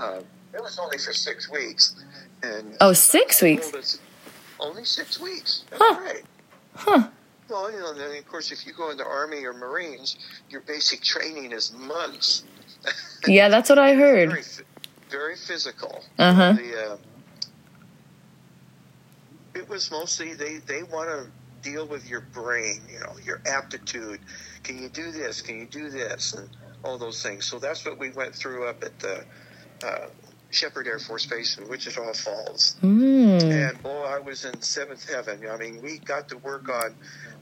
uh, 0.04 0.20
it 0.54 0.62
was 0.62 0.78
only 0.82 0.98
for 0.98 1.14
six 1.14 1.50
weeks. 1.52 1.96
And 2.44 2.76
Oh, 2.82 2.94
six 2.94 3.42
weeks. 3.42 4.00
only 4.60 4.86
six 4.86 5.20
weeks. 5.20 5.64
That's 5.70 5.82
Huh. 5.84 6.00
right. 6.02 6.24
Huh. 6.76 7.08
Well, 7.50 7.72
you 7.72 7.80
know, 7.80 7.94
then 7.94 8.16
of 8.18 8.28
course, 8.28 8.52
if 8.52 8.66
you 8.66 8.74
go 8.74 8.92
in 8.92 8.98
the 8.98 9.06
Army 9.06 9.44
or 9.44 9.54
Marines, 9.54 10.18
your 10.50 10.62
basic 10.62 11.02
training 11.02 11.52
is 11.52 11.74
months. 11.74 12.44
Yeah, 13.28 13.50
that's 13.50 13.70
what 13.70 13.80
I 13.80 13.94
heard. 13.94 14.32
phy- 14.32 14.64
very 15.10 15.36
physical. 15.36 16.04
Uh 16.18 16.34
huh. 16.34 16.54
The, 16.54 16.92
uh, 16.92 16.98
it 19.54 19.70
was 19.70 19.92
mostly 19.92 20.34
they 20.34 20.58
they 20.58 20.84
want 20.84 21.10
to 21.10 21.28
deal 21.62 21.86
with 21.86 22.10
your 22.10 22.22
brain, 22.22 22.82
you 22.92 23.00
know, 23.00 23.14
your 23.24 23.42
aptitude. 23.46 24.20
Can 24.64 24.82
you 24.82 24.90
do 24.90 25.12
this? 25.12 25.42
Can 25.42 25.60
you 25.60 25.66
do 25.66 25.90
this? 25.90 26.34
And 26.34 26.50
all 26.84 26.98
those 26.98 27.22
things. 27.22 27.46
So 27.46 27.60
that's 27.60 27.86
what 27.86 27.98
we 28.00 28.10
went 28.12 28.34
through 28.34 28.68
up 28.68 28.84
at 28.84 28.98
the 29.00 29.24
uh, 29.86 30.08
Sheppard 30.50 30.88
Air 30.88 31.00
Force 31.00 31.26
Base 31.26 31.58
in 31.58 31.68
Wichita 31.70 32.14
Falls. 32.14 32.76
Mm. 32.82 33.70
And 33.70 33.84
boy, 33.84 34.04
I 34.04 34.20
was 34.20 34.46
in 34.46 34.62
seventh 34.62 35.10
heaven. 35.10 35.48
I 35.50 35.58
mean, 35.58 35.82
we 35.82 36.00
got 36.00 36.28
to 36.30 36.38
work 36.38 36.70
on 36.70 36.96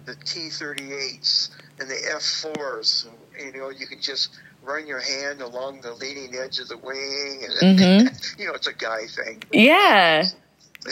the 0.06 0.16
T-38s 0.16 1.50
and 1.80 1.90
the 1.90 2.00
F-4s. 2.16 3.08
You 3.40 3.54
know, 3.54 3.70
you 3.70 3.88
could 3.88 4.02
just 4.02 4.32
run 4.62 4.88
your 4.88 5.00
hand 5.00 5.42
along 5.42 5.82
the 5.82 5.94
leading 5.94 6.36
edge 6.36 6.60
of 6.60 6.68
the 6.68 6.78
wing, 6.78 7.48
and 7.62 7.80
Mhm. 7.80 8.30
you 8.40 8.48
know, 8.48 8.54
it's 8.54 8.68
a 8.68 8.74
guy 8.74 9.06
thing. 9.08 9.42
Yeah. 9.52 10.26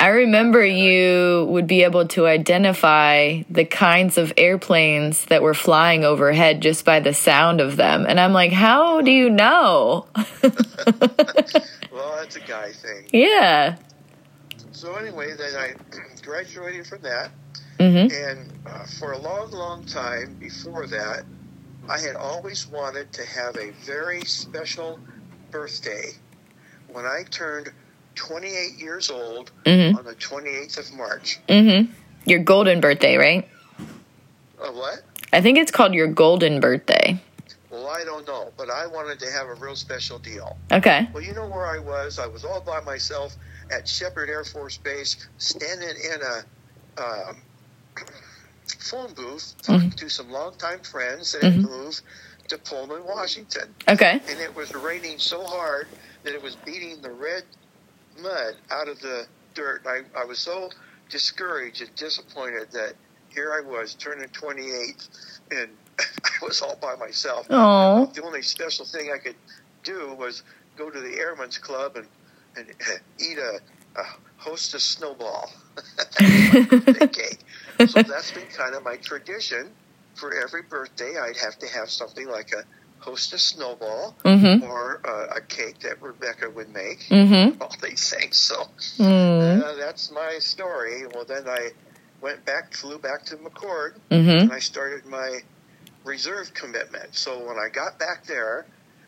I 0.00 0.08
remember 0.08 0.64
you 0.64 1.46
would 1.48 1.66
be 1.66 1.84
able 1.84 2.06
to 2.08 2.26
identify 2.26 3.42
the 3.48 3.64
kinds 3.64 4.18
of 4.18 4.32
airplanes 4.36 5.24
that 5.26 5.42
were 5.42 5.54
flying 5.54 6.04
overhead 6.04 6.60
just 6.60 6.84
by 6.84 7.00
the 7.00 7.14
sound 7.14 7.60
of 7.60 7.76
them. 7.76 8.04
And 8.06 8.20
I'm 8.20 8.32
like, 8.32 8.52
how 8.52 9.00
do 9.00 9.10
you 9.10 9.30
know? 9.30 10.06
well, 10.14 12.16
that's 12.16 12.36
a 12.36 12.40
guy 12.40 12.72
thing. 12.72 13.08
yeah. 13.12 13.76
So 14.72 14.94
anyway, 14.96 15.34
then 15.38 15.54
I 15.56 15.74
graduated 16.22 16.86
from 16.86 17.02
that, 17.02 17.30
hmm 17.78 18.08
and 18.12 18.52
uh, 18.66 18.84
for 18.98 19.12
a 19.12 19.18
long, 19.18 19.50
long 19.52 19.84
time 19.86 20.36
before 20.40 20.86
that, 20.88 21.24
I 21.88 21.98
had 21.98 22.16
always 22.16 22.66
wanted 22.66 23.12
to 23.12 23.26
have 23.26 23.56
a 23.56 23.70
very 23.84 24.24
special 24.24 24.98
birthday 25.50 26.12
when 26.88 27.04
I 27.04 27.24
turned 27.30 27.70
28 28.14 28.78
years 28.78 29.10
old 29.10 29.50
hmm 29.66 29.96
on 29.96 30.04
the 30.04 30.14
28th 30.14 30.78
of 30.78 30.96
March. 30.96 31.40
Mm-hmm. 31.48 31.92
Your 32.26 32.38
golden 32.38 32.80
birthday, 32.80 33.16
right? 33.16 33.48
Uh, 33.78 34.72
what? 34.72 35.02
I 35.32 35.40
think 35.40 35.58
it's 35.58 35.70
called 35.70 35.94
your 35.94 36.06
golden 36.06 36.60
birthday. 36.60 37.20
Well, 37.70 37.88
I 37.88 38.04
don't 38.04 38.26
know, 38.26 38.52
but 38.56 38.70
I 38.70 38.86
wanted 38.86 39.18
to 39.20 39.30
have 39.30 39.48
a 39.48 39.54
real 39.54 39.76
special 39.76 40.18
deal. 40.18 40.56
Okay. 40.72 41.08
Well, 41.12 41.22
you 41.22 41.34
know 41.34 41.46
where 41.48 41.66
I 41.66 41.80
was? 41.80 42.18
I 42.18 42.26
was 42.26 42.44
all 42.44 42.60
by 42.60 42.80
myself 42.80 43.36
at 43.70 43.88
Sheppard 43.88 44.30
Air 44.30 44.44
Force 44.44 44.78
Base, 44.78 45.28
standing 45.38 45.88
in 45.88 46.22
a 46.22 47.02
um, 47.02 47.36
phone 48.66 49.12
booth, 49.14 49.54
mm-hmm. 49.58 49.72
talking 49.72 49.90
to 49.90 50.08
some 50.08 50.30
longtime 50.30 50.80
friends 50.80 51.32
that 51.32 51.42
had 51.42 51.58
moved 51.58 52.02
to 52.48 52.58
Pullman, 52.58 53.04
Washington. 53.04 53.74
Okay. 53.88 54.20
And 54.28 54.40
it 54.40 54.54
was 54.54 54.74
raining 54.74 55.18
so 55.18 55.42
hard 55.44 55.86
that 56.22 56.34
it 56.34 56.42
was 56.42 56.56
beating 56.56 57.00
the 57.00 57.10
red 57.10 57.44
mud 58.20 58.54
out 58.70 58.88
of 58.88 59.00
the 59.00 59.26
dirt. 59.54 59.82
I, 59.86 60.02
I 60.18 60.24
was 60.24 60.38
so 60.38 60.70
discouraged 61.08 61.80
and 61.82 61.94
disappointed 61.94 62.70
that 62.72 62.94
here 63.30 63.52
I 63.52 63.60
was 63.60 63.94
turning 63.94 64.28
28 64.28 65.08
and 65.50 65.70
I 65.98 66.44
was 66.44 66.60
all 66.62 66.76
by 66.76 66.94
myself. 66.96 67.46
Oh. 67.50 68.06
The 68.14 68.22
only 68.22 68.42
special 68.42 68.84
thing 68.84 69.10
I 69.14 69.18
could 69.18 69.36
do 69.82 70.14
was 70.14 70.42
go 70.76 70.90
to 70.90 71.00
the 71.00 71.18
Airman's 71.18 71.58
Club 71.58 71.96
and, 71.96 72.06
and 72.56 72.68
eat 73.18 73.38
a, 73.38 73.60
a 73.96 74.04
hostess 74.36 74.84
snowball. 74.84 75.50
cake. 76.18 77.38
So 77.78 78.02
that's 78.02 78.32
been 78.32 78.46
kind 78.56 78.74
of 78.74 78.84
my 78.84 78.96
tradition. 78.96 79.70
For 80.14 80.32
every 80.42 80.62
birthday, 80.62 81.14
I'd 81.18 81.36
have 81.38 81.58
to 81.58 81.66
have 81.68 81.90
something 81.90 82.28
like 82.28 82.52
a 82.52 82.62
host 83.02 83.32
a 83.32 83.38
snowball 83.38 84.14
Mm-hmm. 84.24 84.62
or 84.64 85.00
uh, 85.04 85.36
a 85.36 85.40
cake 85.40 85.80
that 85.80 86.00
Rebecca 86.00 86.48
would 86.50 86.72
make. 86.72 87.00
Mm-hmm. 87.10 87.56
All 87.62 87.74
these 87.82 88.08
things. 88.10 88.36
So 88.36 88.54
Mm. 88.98 89.60
uh, 89.62 89.74
that's 89.74 90.10
my 90.12 90.38
story. 90.40 91.04
Well, 91.12 91.24
then 91.24 91.48
I 91.48 91.70
went 92.20 92.44
back, 92.46 92.72
flew 92.74 92.98
back 92.98 93.24
to 93.26 93.36
McChord, 93.36 93.94
Mm-hmm. 94.10 94.28
and 94.30 94.52
I 94.52 94.60
started 94.60 95.04
my 95.06 95.40
reserve 96.04 96.54
commitment. 96.54 97.14
So 97.16 97.38
when 97.46 97.56
I 97.58 97.68
got 97.72 97.98
back 97.98 98.24
there, 98.26 98.66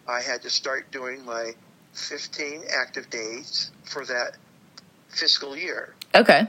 I 0.09 0.21
had 0.23 0.43
to 0.43 0.51
start 0.51 0.91
doing 0.91 1.25
my 1.25 1.53
15 1.93 2.65
active 2.77 3.09
days 3.11 3.71
for 3.85 4.05
that 4.07 4.33
fiscal 5.09 5.57
year. 5.57 5.95
Okay. 6.15 6.47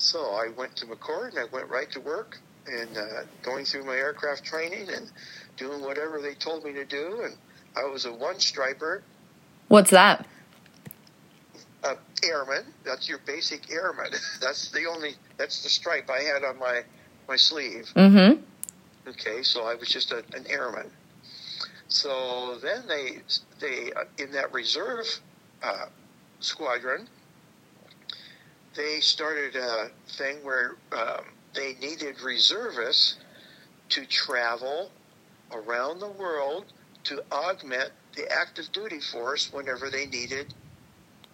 So 0.00 0.18
I 0.30 0.48
went 0.56 0.76
to 0.76 0.86
McChord 0.86 1.30
and 1.30 1.38
I 1.38 1.44
went 1.52 1.68
right 1.68 1.90
to 1.92 2.00
work 2.00 2.38
and 2.66 2.96
uh, 2.96 3.22
going 3.42 3.66
through 3.66 3.84
my 3.84 3.96
aircraft 3.96 4.44
training 4.44 4.88
and 4.88 5.10
doing 5.58 5.82
whatever 5.82 6.22
they 6.22 6.32
told 6.34 6.64
me 6.64 6.72
to 6.72 6.86
do. 6.86 7.20
And 7.22 7.36
I 7.76 7.84
was 7.84 8.06
a 8.06 8.12
one 8.12 8.40
striper, 8.40 9.02
What's 9.68 9.90
that? 9.90 10.26
uh, 11.84 11.94
airman. 12.24 12.64
That's 12.82 13.08
your 13.08 13.18
basic 13.26 13.70
airman. 13.70 14.12
That's 14.40 14.70
the 14.70 14.86
only. 14.86 15.12
That's 15.36 15.62
the 15.62 15.68
stripe 15.68 16.08
I 16.10 16.22
had 16.22 16.44
on 16.44 16.58
my 16.58 16.82
my 17.28 17.36
sleeve. 17.36 17.92
Mm-hmm. 17.94 18.42
Okay, 19.08 19.42
so 19.42 19.64
I 19.64 19.74
was 19.74 19.88
just 19.88 20.12
a, 20.12 20.24
an 20.34 20.46
airman. 20.48 20.90
So 21.88 22.58
then 22.62 22.86
they 22.88 23.18
they 23.60 23.92
uh, 23.92 24.04
in 24.18 24.32
that 24.32 24.52
reserve 24.52 25.06
uh, 25.62 25.86
squadron, 26.40 27.06
they 28.74 29.00
started 29.00 29.56
a 29.56 29.90
thing 30.16 30.36
where 30.44 30.76
um, 30.92 31.24
they 31.54 31.74
needed 31.80 32.20
reservists 32.20 33.16
to 33.90 34.06
travel 34.06 34.90
around 35.52 36.00
the 36.00 36.08
world 36.08 36.66
to 37.04 37.22
augment 37.32 37.90
the 38.16 38.30
active 38.30 38.70
duty 38.72 39.00
force 39.00 39.52
whenever 39.52 39.90
they 39.90 40.06
needed 40.06 40.54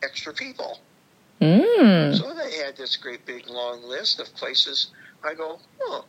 extra 0.02 0.32
people. 0.32 0.78
Mm. 1.40 2.16
So 2.16 2.32
they 2.34 2.56
had 2.56 2.76
this 2.76 2.96
great 2.96 3.26
big 3.26 3.48
long 3.48 3.82
list 3.82 4.20
of 4.20 4.32
places. 4.34 4.88
I 5.24 5.34
go, 5.34 5.58
oh. 5.82 6.04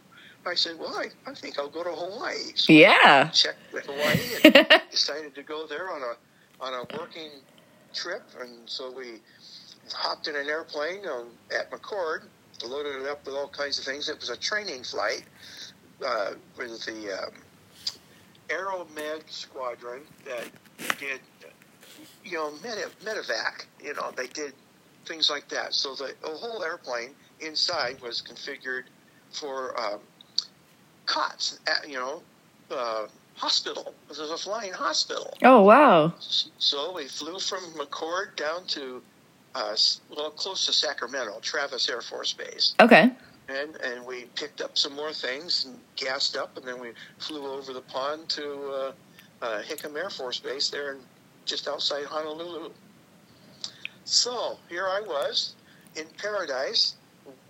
I 0.45 0.55
said, 0.55 0.79
well, 0.79 0.95
I, 0.95 1.07
I 1.29 1.33
think 1.33 1.59
I'll 1.59 1.69
go 1.69 1.83
to 1.83 1.91
Hawaii. 1.91 2.53
So 2.55 2.71
Yeah. 2.71 3.29
Checked 3.29 3.73
with 3.73 3.85
Hawaii 3.85 4.17
and 4.71 4.81
decided 4.89 5.35
to 5.35 5.43
go 5.43 5.67
there 5.67 5.91
on 5.91 6.01
a 6.01 6.13
on 6.59 6.73
a 6.73 6.97
working 6.97 7.29
trip, 7.93 8.23
and 8.39 8.67
so 8.67 8.91
we 8.91 9.21
hopped 9.93 10.27
in 10.27 10.35
an 10.35 10.47
airplane 10.47 11.01
um, 11.07 11.27
at 11.55 11.71
McChord, 11.71 12.23
loaded 12.65 13.01
it 13.01 13.07
up 13.07 13.25
with 13.25 13.35
all 13.35 13.47
kinds 13.47 13.79
of 13.79 13.85
things. 13.85 14.09
It 14.09 14.19
was 14.19 14.29
a 14.29 14.37
training 14.37 14.83
flight 14.83 15.23
uh, 16.05 16.31
with 16.57 16.85
the 16.85 17.23
um, 17.23 17.31
Aeromed 18.49 19.23
Squadron 19.27 20.01
that 20.25 20.47
did, 20.99 21.19
you 22.23 22.37
know, 22.37 22.51
med- 22.63 22.91
medevac. 23.03 23.65
You 23.83 23.93
know, 23.93 24.11
they 24.15 24.27
did 24.27 24.53
things 25.05 25.29
like 25.29 25.47
that. 25.49 25.73
So 25.73 25.95
the, 25.95 26.13
the 26.21 26.29
whole 26.29 26.63
airplane 26.63 27.11
inside 27.39 28.01
was 28.01 28.21
configured 28.21 28.83
for 29.31 29.79
um, 29.79 29.99
cots. 31.05 31.59
At, 31.67 31.89
you 31.89 31.97
know, 31.97 32.21
uh, 32.71 33.07
hospital. 33.35 33.93
This 34.09 34.19
is 34.19 34.31
a 34.31 34.37
flying 34.37 34.73
hospital. 34.73 35.33
Oh 35.43 35.61
wow. 35.63 36.13
So 36.57 36.93
we 36.93 37.07
flew 37.07 37.39
from 37.39 37.63
McChord 37.73 38.35
down 38.35 38.65
to, 38.67 39.01
uh, 39.57 39.75
well, 40.15 40.29
close 40.31 40.65
to 40.67 40.73
Sacramento, 40.73 41.39
Travis 41.41 41.89
Air 41.89 42.01
Force 42.01 42.33
Base. 42.33 42.75
Okay. 42.79 43.09
And, 43.49 43.75
and 43.77 44.05
we 44.05 44.25
picked 44.35 44.61
up 44.61 44.77
some 44.77 44.93
more 44.93 45.13
things 45.13 45.65
and 45.65 45.79
gassed 45.95 46.35
up, 46.37 46.55
and 46.57 46.65
then 46.65 46.79
we 46.79 46.89
flew 47.17 47.45
over 47.47 47.73
the 47.73 47.81
pond 47.81 48.29
to 48.29 48.45
uh, 48.45 48.91
uh, 49.45 49.61
Hickam 49.63 49.95
Air 49.97 50.09
Force 50.09 50.39
Base 50.39 50.69
there 50.69 50.91
in, 50.93 50.99
just 51.45 51.67
outside 51.67 52.05
Honolulu. 52.05 52.69
So 54.05 54.57
here 54.69 54.85
I 54.87 55.01
was 55.01 55.55
in 55.95 56.05
paradise, 56.21 56.95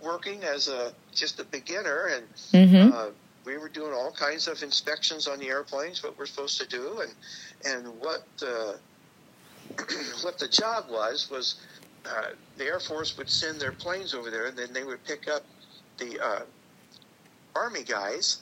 working 0.02 0.42
as 0.44 0.68
a 0.68 0.92
just 1.14 1.38
a 1.40 1.44
beginner, 1.44 2.06
and 2.06 2.24
Mm-hmm. 2.52 2.92
uh, 2.92 3.06
we 3.44 3.56
were 3.58 3.68
doing 3.68 3.92
all 3.92 4.12
kinds 4.12 4.46
of 4.48 4.62
inspections 4.62 5.26
on 5.28 5.38
the 5.38 5.48
airplanes, 5.48 6.02
what 6.02 6.18
we're 6.18 6.26
supposed 6.26 6.60
to 6.60 6.66
do, 6.68 7.00
and 7.02 7.12
and 7.64 8.00
what 8.00 8.24
uh, 8.42 8.72
what 10.22 10.38
the 10.38 10.48
job 10.48 10.84
was 10.90 11.28
was 11.30 11.56
uh, 12.08 12.30
the 12.56 12.64
Air 12.64 12.80
Force 12.80 13.16
would 13.18 13.28
send 13.28 13.60
their 13.60 13.72
planes 13.72 14.14
over 14.14 14.30
there, 14.30 14.46
and 14.46 14.56
then 14.56 14.72
they 14.72 14.84
would 14.84 15.04
pick 15.04 15.28
up 15.28 15.44
the 15.98 16.18
uh, 16.20 16.40
Army 17.54 17.82
guys 17.82 18.38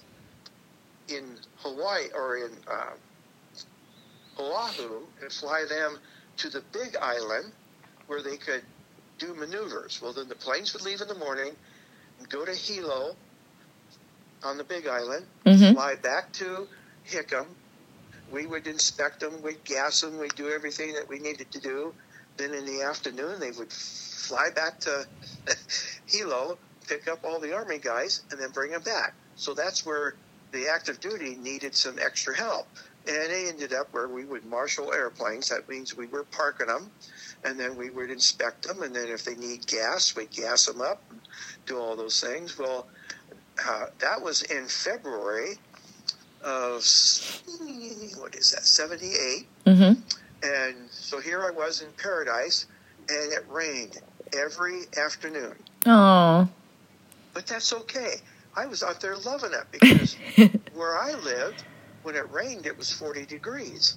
in 1.09 1.39
Hawaii 1.59 2.09
or 2.15 2.37
in 2.37 2.51
uh, 2.71 2.95
Oahu 4.39 5.01
and 5.23 5.33
fly 5.33 5.65
them 5.69 5.99
to 6.39 6.51
the 6.51 6.63
Big 6.73 6.97
Island 7.01 7.53
where 8.07 8.23
they 8.23 8.37
could 8.37 8.63
do 9.19 9.35
maneuvers. 9.35 10.01
Well, 10.03 10.13
then 10.13 10.29
the 10.29 10.35
planes 10.35 10.73
would 10.75 10.83
leave 10.83 11.01
in 11.01 11.09
the 11.09 11.15
morning 11.15 11.53
and 12.19 12.29
go 12.29 12.45
to 12.45 12.53
Hilo 12.53 13.17
on 14.45 14.59
the 14.59 14.65
Big 14.65 14.87
Island, 14.87 15.27
Mhm. 15.45 15.75
fly 15.75 15.95
back 15.97 16.33
to 16.35 16.69
Hickam. 17.09 17.47
We 18.31 18.47
would 18.47 18.67
inspect 18.67 19.21
them, 19.21 19.41
we'd 19.43 19.65
gas 19.65 20.01
them, 20.01 20.19
we'd 20.19 20.35
do 20.35 20.51
everything 20.51 20.93
that 20.95 21.09
we 21.09 21.19
needed 21.19 21.51
to 21.53 21.61
do. 21.61 21.95
Then 22.37 22.55
in 22.55 22.67
the 22.67 22.83
afternoon, 22.83 23.41
they 23.41 23.51
would 23.53 23.73
fly 23.73 24.51
back 24.55 24.81
to 24.81 25.07
Hilo, 26.07 26.59
pick 26.89 27.09
up 27.09 27.25
all 27.25 27.41
the 27.41 27.55
Army 27.55 27.79
guys, 27.79 28.23
and 28.31 28.41
then 28.41 28.51
bring 28.51 28.73
them 28.73 28.83
back. 28.83 29.15
So 29.37 29.55
that's 29.55 29.85
where 29.87 30.15
the 30.53 30.69
active 30.69 31.01
duty 31.01 31.37
needed 31.37 31.75
some 31.75 31.99
extra 31.99 32.37
help. 32.37 32.67
And 33.07 33.17
it 33.17 33.49
ended 33.49 33.73
up 33.73 33.93
where 33.93 34.09
we 34.09 34.25
would 34.25 34.45
marshal 34.47 34.93
airplanes. 34.93 35.49
That 35.51 35.69
means 35.69 35.97
we 35.97 36.07
were 36.07 36.25
parking 36.25 36.67
them, 36.67 36.91
and 37.45 37.59
then 37.59 37.77
we 37.77 37.91
would 37.91 38.11
inspect 38.11 38.67
them. 38.67 38.83
And 38.83 38.95
then 38.95 39.09
if 39.09 39.25
they 39.25 39.37
need 39.37 39.67
gas, 39.67 40.17
we'd 40.17 40.31
gas 40.31 40.67
them 40.67 40.81
up, 40.81 41.03
and 41.11 41.21
do 41.67 41.79
all 41.79 41.95
those 41.95 42.21
things. 42.21 42.59
Well, 42.59 42.89
uh, 43.65 43.87
that 44.01 44.21
was 44.21 44.43
in 44.43 44.67
February 44.67 45.55
of 46.43 46.83
what 48.19 48.35
is 48.35 48.51
that? 48.53 48.65
Seventy-eight. 48.65 49.47
Mm-hmm. 49.67 50.01
And 50.47 50.77
so 50.91 51.21
here 51.21 51.43
I 51.45 51.51
was 51.51 51.83
in 51.83 51.89
paradise, 52.01 52.67
and 53.09 53.33
it 53.33 53.45
rained 53.51 54.01
every 54.37 54.83
afternoon. 54.97 55.55
Oh. 55.87 56.49
But 57.35 57.47
that's 57.47 57.73
okay. 57.73 58.15
I 58.57 58.67
was 58.67 58.83
out 58.83 59.01
there 59.01 59.17
loving 59.17 59.53
it 59.53 59.67
because 59.71 60.17
where 60.75 60.97
I 60.97 61.13
lived, 61.15 61.65
when 62.03 62.15
it 62.15 62.31
rained, 62.31 62.67
it 62.67 62.79
was 62.79 62.93
40 62.93 63.27
degrees. 63.27 63.97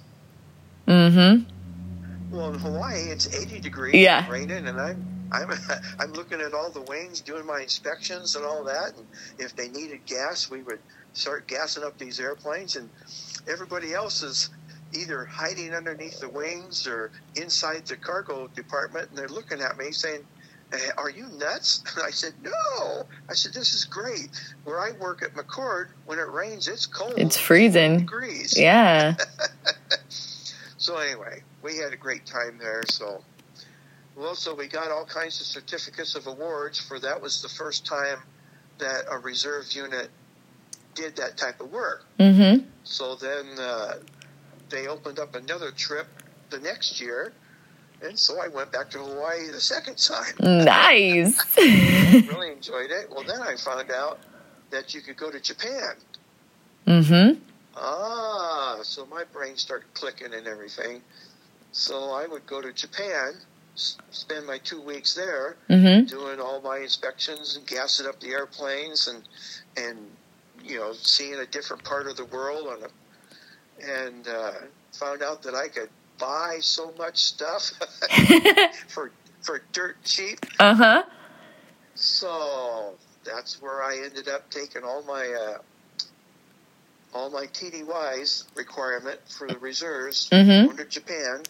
Mm-hmm. 0.86 2.34
Well, 2.34 2.52
in 2.52 2.58
Hawaii, 2.58 3.04
it's 3.10 3.34
80 3.34 3.60
degrees, 3.60 3.94
Yeah. 3.94 4.28
raining, 4.28 4.66
and 4.66 4.80
I'm 4.80 5.06
I'm 5.32 5.50
I'm 5.98 6.12
looking 6.12 6.40
at 6.40 6.54
all 6.54 6.70
the 6.70 6.82
wings, 6.82 7.20
doing 7.20 7.46
my 7.46 7.60
inspections 7.60 8.36
and 8.36 8.44
all 8.44 8.64
that. 8.64 8.96
And 8.96 9.06
if 9.38 9.54
they 9.56 9.68
needed 9.68 10.04
gas, 10.06 10.50
we 10.50 10.62
would 10.62 10.80
start 11.12 11.46
gassing 11.46 11.82
up 11.84 11.98
these 11.98 12.20
airplanes, 12.20 12.76
and 12.76 12.88
everybody 13.48 13.94
else 13.94 14.22
is 14.22 14.50
either 14.92 15.24
hiding 15.24 15.74
underneath 15.74 16.20
the 16.20 16.28
wings 16.28 16.86
or 16.86 17.10
inside 17.36 17.86
the 17.86 17.96
cargo 17.96 18.48
department, 18.48 19.08
and 19.10 19.18
they're 19.18 19.28
looking 19.28 19.60
at 19.60 19.76
me 19.78 19.92
saying. 19.92 20.24
"Eh, 20.72 20.90
Are 20.96 21.10
you 21.10 21.26
nuts? 21.36 21.82
And 21.96 22.04
I 22.06 22.10
said, 22.10 22.32
No. 22.42 23.02
I 23.28 23.34
said, 23.34 23.52
This 23.52 23.74
is 23.74 23.84
great. 23.84 24.28
Where 24.62 24.78
I 24.78 24.92
work 25.00 25.20
at 25.22 25.34
McChord, 25.34 25.88
when 26.06 26.18
it 26.20 26.28
rains, 26.30 26.68
it's 26.68 26.86
cold. 26.86 27.14
It's 27.16 27.36
freezing. 27.36 27.98
degrees. 27.98 28.56
Yeah. 28.56 29.16
So 30.78 30.96
anyway, 30.96 31.42
we 31.62 31.76
had 31.76 31.92
a 31.92 31.96
great 31.96 32.24
time 32.24 32.56
there. 32.58 32.82
So, 32.86 33.22
well, 34.16 34.34
so 34.34 34.54
we 34.54 34.66
got 34.66 34.90
all 34.90 35.04
kinds 35.04 35.38
of 35.38 35.46
certificates 35.46 36.14
of 36.14 36.26
awards 36.26 36.80
for 36.80 36.98
that. 37.00 37.20
Was 37.20 37.42
the 37.42 37.50
first 37.50 37.84
time 37.84 38.18
that 38.78 39.04
a 39.10 39.18
reserve 39.18 39.70
unit 39.72 40.08
did 40.94 41.16
that 41.16 41.36
type 41.36 41.60
of 41.60 41.70
work. 41.70 42.06
Mm-hmm. 42.18 42.66
So 42.84 43.14
then 43.14 43.46
uh, 43.58 43.94
they 44.70 44.86
opened 44.86 45.18
up 45.18 45.34
another 45.34 45.70
trip 45.72 46.06
the 46.50 46.58
next 46.58 47.00
year, 47.00 47.32
and 48.02 48.18
so 48.18 48.40
I 48.40 48.48
went 48.48 48.72
back 48.72 48.90
to 48.90 48.98
Hawaii 48.98 49.48
the 49.50 49.60
second 49.60 49.96
time. 49.98 50.34
Nice. 50.64 51.38
really 51.58 52.52
enjoyed 52.56 52.90
it. 52.90 53.10
Well, 53.10 53.24
then 53.24 53.42
I 53.42 53.56
found 53.56 53.90
out 53.90 54.18
that 54.70 54.94
you 54.94 55.00
could 55.00 55.16
go 55.16 55.30
to 55.30 55.40
Japan. 55.40 55.90
mm-hmm. 56.86 57.38
Ah, 57.76 58.78
so 58.82 59.06
my 59.06 59.24
brain 59.32 59.56
started 59.56 59.92
clicking 59.94 60.34
and 60.34 60.46
everything. 60.46 61.02
So 61.72 62.10
I 62.10 62.26
would 62.26 62.46
go 62.46 62.60
to 62.60 62.72
Japan, 62.72 63.34
s- 63.76 63.96
spend 64.10 64.46
my 64.46 64.58
two 64.58 64.80
weeks 64.80 65.14
there, 65.14 65.56
Mm-hmm. 65.68 66.06
doing 66.06 66.40
all 66.40 66.60
my 66.60 66.78
inspections 66.78 67.56
and 67.56 67.66
gassing 67.66 68.06
up 68.06 68.18
the 68.20 68.30
airplanes 68.30 69.06
and 69.08 69.22
and 69.76 69.98
you 70.64 70.78
know 70.78 70.92
seeing 70.92 71.34
a 71.36 71.46
different 71.46 71.84
part 71.84 72.06
of 72.08 72.16
the 72.16 72.24
world 72.26 72.66
on 72.66 72.82
a, 72.82 72.88
and 73.82 74.26
uh, 74.28 74.52
found 74.92 75.22
out 75.22 75.42
that 75.42 75.54
I 75.54 75.68
could 75.68 75.88
buy 76.18 76.58
so 76.60 76.92
much 76.98 77.18
stuff 77.18 77.70
for 78.88 79.10
for 79.42 79.62
dirt 79.72 79.96
cheap. 80.04 80.38
uh-huh. 80.58 81.02
So 81.94 82.94
that's 83.24 83.60
where 83.60 83.82
I 83.82 83.96
ended 84.04 84.28
up 84.28 84.50
taking 84.50 84.84
all 84.84 85.02
my 85.02 85.26
uh, 85.26 85.58
all 87.12 87.30
my 87.30 87.46
TDYs 87.46 88.44
requirement 88.54 89.18
for 89.28 89.48
the 89.48 89.58
reserves 89.58 90.28
Mhm. 90.30 90.66
going 90.66 90.76
to 90.76 90.84
Japan, 90.84 91.42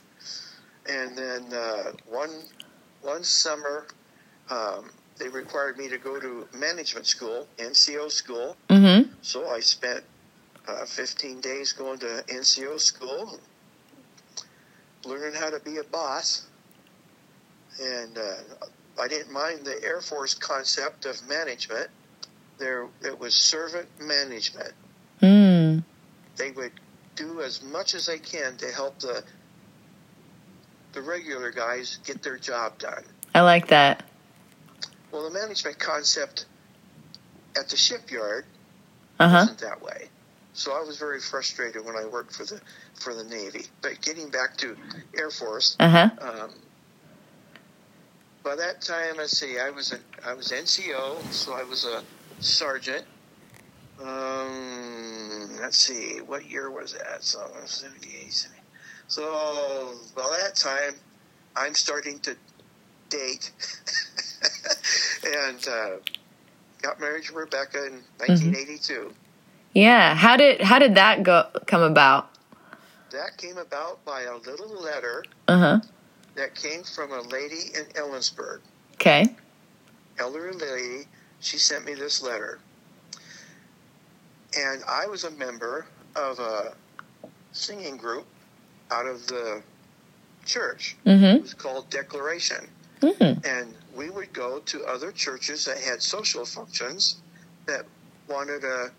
and 0.88 1.16
then 1.16 1.52
uh, 1.52 1.92
one 2.08 2.30
one 3.02 3.24
summer 3.24 3.86
um, 4.50 4.90
they 5.18 5.28
required 5.28 5.76
me 5.78 5.88
to 5.88 5.98
go 5.98 6.18
to 6.18 6.48
management 6.54 7.06
school, 7.06 7.46
NCO 7.58 8.10
school. 8.10 8.56
Mm-hmm. 8.68 9.12
So 9.22 9.48
I 9.48 9.60
spent 9.60 10.02
uh, 10.70 10.84
15 10.86 11.40
days 11.40 11.72
going 11.72 11.98
to 11.98 12.24
NCO 12.28 12.78
school, 12.80 13.38
learning 15.04 15.34
how 15.38 15.50
to 15.50 15.60
be 15.60 15.78
a 15.78 15.84
boss. 15.84 16.46
And 17.80 18.18
uh, 18.18 18.34
I 19.00 19.08
didn't 19.08 19.32
mind 19.32 19.64
the 19.64 19.82
Air 19.84 20.00
Force 20.00 20.34
concept 20.34 21.06
of 21.06 21.26
management. 21.28 21.88
There, 22.58 22.86
it 23.02 23.18
was 23.18 23.34
servant 23.34 23.88
management. 24.00 24.72
Mm. 25.22 25.82
They 26.36 26.50
would 26.50 26.72
do 27.16 27.40
as 27.40 27.62
much 27.62 27.94
as 27.94 28.06
they 28.06 28.18
can 28.18 28.56
to 28.58 28.66
help 28.72 28.98
the 29.00 29.22
the 30.92 31.00
regular 31.02 31.52
guys 31.52 32.00
get 32.04 32.20
their 32.20 32.36
job 32.36 32.76
done. 32.78 33.04
I 33.32 33.42
like 33.42 33.68
that. 33.68 34.02
Well, 35.12 35.22
the 35.22 35.30
management 35.38 35.78
concept 35.78 36.46
at 37.56 37.68
the 37.68 37.76
shipyard 37.76 38.44
Uh 39.20 39.28
huh. 39.28 39.36
wasn't 39.42 39.58
that 39.60 39.80
way. 39.82 40.08
So 40.60 40.72
I 40.72 40.82
was 40.86 40.98
very 40.98 41.20
frustrated 41.20 41.86
when 41.86 41.96
I 41.96 42.04
worked 42.04 42.34
for 42.34 42.44
the 42.44 42.60
for 42.92 43.14
the 43.14 43.24
Navy. 43.24 43.64
But 43.80 44.02
getting 44.02 44.28
back 44.28 44.58
to 44.58 44.76
Air 45.16 45.30
Force, 45.30 45.74
Uh 45.80 45.88
huh. 45.88 46.10
um, 46.20 46.50
by 48.44 48.56
that 48.56 48.82
time, 48.82 49.16
let's 49.16 49.38
see, 49.38 49.58
I 49.58 49.70
was 49.70 49.92
a, 49.92 49.98
I 50.28 50.34
was 50.34 50.48
NCO, 50.48 51.32
so 51.32 51.54
I 51.54 51.62
was 51.62 51.86
a 51.86 52.02
sergeant. 52.40 53.06
Um, 54.02 55.56
let's 55.62 55.78
see, 55.78 56.18
what 56.26 56.44
year 56.50 56.70
was 56.70 56.92
that? 56.92 57.24
So 57.24 57.40
I 57.40 57.62
was 57.62 57.70
78. 57.70 58.46
So 59.08 59.94
by 60.14 60.38
that 60.42 60.56
time, 60.56 60.94
I'm 61.56 61.74
starting 61.74 62.18
to 62.20 62.36
date, 63.08 63.50
and 65.24 65.66
uh, 65.66 65.90
got 66.82 67.00
married 67.00 67.24
to 67.24 67.32
Rebecca 67.32 67.78
in 67.86 68.02
1982. 68.18 69.14
Yeah. 69.72 70.14
How 70.14 70.36
did 70.36 70.60
how 70.60 70.78
did 70.78 70.94
that 70.96 71.22
go 71.22 71.46
come 71.66 71.82
about? 71.82 72.30
That 73.12 73.36
came 73.36 73.58
about 73.58 74.04
by 74.04 74.22
a 74.22 74.36
little 74.36 74.80
letter 74.80 75.24
Uh 75.48 75.58
huh. 75.58 75.80
that 76.36 76.54
came 76.54 76.82
from 76.84 77.12
a 77.12 77.20
lady 77.22 77.70
in 77.74 77.84
Ellensburg. 77.94 78.60
Okay. 78.94 79.26
elderly 80.18 80.58
lady, 80.58 81.04
she 81.40 81.56
sent 81.58 81.84
me 81.86 81.94
this 81.94 82.22
letter. 82.22 82.58
And 84.56 84.82
I 84.88 85.06
was 85.06 85.24
a 85.24 85.30
member 85.32 85.86
of 86.16 86.38
a 86.38 86.74
singing 87.52 87.96
group 87.96 88.26
out 88.90 89.06
of 89.06 89.26
the 89.26 89.62
church. 90.44 90.96
It 91.04 91.08
Mm-hmm. 91.08 91.42
was 91.42 91.54
called 91.54 91.88
Declaration. 91.90 92.68
Mm. 93.00 93.44
And 93.46 93.74
we 93.96 94.10
would 94.10 94.32
go 94.32 94.58
to 94.58 94.84
other 94.84 95.10
churches 95.12 95.64
that 95.64 95.78
had 95.78 96.02
social 96.02 96.44
functions 96.44 97.16
that 97.66 97.86
wanted 98.28 98.64
a 98.64 98.90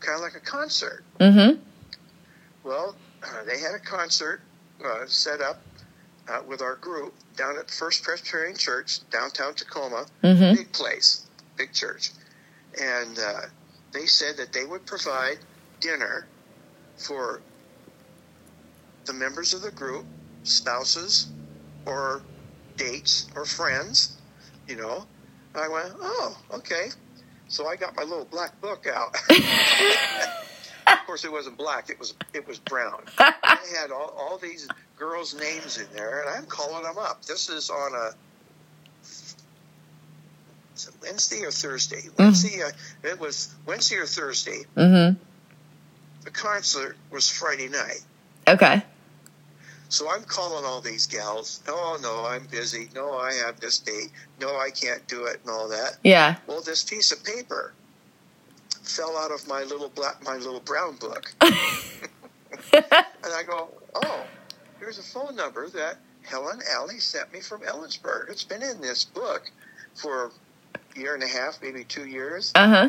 kind 0.00 0.16
of 0.16 0.22
like 0.22 0.34
a 0.34 0.44
concert. 0.44 1.04
Mm-hmm. 1.20 1.60
Well, 2.64 2.96
uh, 3.22 3.44
they 3.44 3.58
had 3.58 3.74
a 3.74 3.78
concert 3.78 4.40
uh, 4.84 5.06
set 5.06 5.40
up 5.40 5.60
uh, 6.28 6.42
with 6.46 6.60
our 6.62 6.76
group 6.76 7.14
down 7.36 7.56
at 7.58 7.70
First 7.70 8.02
Presbyterian 8.02 8.56
Church, 8.56 9.00
downtown 9.10 9.54
Tacoma. 9.54 10.06
Mm-hmm. 10.22 10.56
big 10.56 10.72
place, 10.72 11.26
big 11.56 11.72
church, 11.72 12.10
and 12.80 13.18
uh, 13.18 13.40
they 13.92 14.06
said 14.06 14.36
that 14.36 14.52
they 14.52 14.64
would 14.64 14.86
provide 14.86 15.38
dinner 15.80 16.26
for 16.96 17.40
the 19.06 19.12
members 19.12 19.54
of 19.54 19.62
the 19.62 19.70
group, 19.70 20.04
spouses, 20.42 21.28
or 21.86 22.22
dates 22.76 23.26
or 23.34 23.44
friends. 23.44 24.16
You 24.66 24.76
know, 24.76 25.06
I 25.54 25.68
went, 25.68 25.94
oh, 26.00 26.38
okay. 26.52 26.88
So 27.48 27.66
I 27.66 27.76
got 27.76 27.96
my 27.96 28.02
little 28.02 28.26
black 28.26 28.60
book 28.60 28.86
out. 28.86 29.14
of 30.86 31.06
course, 31.06 31.24
it 31.24 31.32
wasn't 31.32 31.56
black; 31.56 31.90
it 31.90 31.98
was 31.98 32.14
it 32.34 32.46
was 32.46 32.58
brown. 32.58 33.04
I 33.18 33.58
had 33.80 33.90
all, 33.90 34.14
all 34.18 34.38
these 34.38 34.68
girls' 34.96 35.34
names 35.34 35.78
in 35.78 35.86
there, 35.94 36.20
and 36.20 36.30
I'm 36.30 36.46
calling 36.46 36.82
them 36.82 36.98
up. 36.98 37.24
This 37.24 37.48
is 37.48 37.70
on 37.70 37.94
a 37.94 38.10
is 40.78 40.90
Wednesday 41.02 41.44
or 41.44 41.50
Thursday? 41.50 42.02
Wednesday. 42.18 42.62
Uh, 42.62 42.70
it 43.02 43.18
was 43.18 43.52
Wednesday 43.66 43.96
or 43.96 44.06
Thursday. 44.06 44.62
Mm-hmm. 44.76 45.20
The 46.24 46.30
concert 46.30 46.96
was 47.10 47.28
Friday 47.28 47.68
night. 47.68 48.00
Okay. 48.46 48.82
So 49.88 50.10
I'm 50.10 50.22
calling 50.24 50.64
all 50.64 50.80
these 50.80 51.06
gals. 51.06 51.62
Oh 51.66 51.98
no, 52.02 52.26
I'm 52.26 52.46
busy. 52.46 52.88
No, 52.94 53.14
I 53.18 53.32
have 53.34 53.58
this 53.58 53.78
date. 53.78 54.12
No, 54.40 54.58
I 54.58 54.70
can't 54.70 55.06
do 55.08 55.24
it, 55.24 55.40
and 55.42 55.50
all 55.50 55.68
that. 55.68 55.96
Yeah. 56.04 56.36
Well, 56.46 56.60
this 56.60 56.84
piece 56.84 57.10
of 57.10 57.24
paper 57.24 57.72
fell 58.82 59.16
out 59.16 59.30
of 59.30 59.46
my 59.48 59.62
little 59.62 59.88
black, 59.88 60.22
my 60.24 60.36
little 60.36 60.60
brown 60.60 60.96
book, 60.96 61.32
and 61.40 61.52
I 63.24 63.42
go, 63.46 63.68
oh, 63.94 64.24
here's 64.78 64.98
a 64.98 65.02
phone 65.02 65.36
number 65.36 65.68
that 65.70 65.96
Helen 66.22 66.60
Alley 66.70 66.98
sent 66.98 67.32
me 67.32 67.40
from 67.40 67.62
Ellensburg. 67.62 68.30
It's 68.30 68.44
been 68.44 68.62
in 68.62 68.80
this 68.80 69.04
book 69.04 69.50
for 69.94 70.32
a 70.74 70.98
year 70.98 71.14
and 71.14 71.22
a 71.22 71.28
half, 71.28 71.60
maybe 71.62 71.84
two 71.84 72.06
years. 72.06 72.52
Uh 72.54 72.68
huh. 72.68 72.88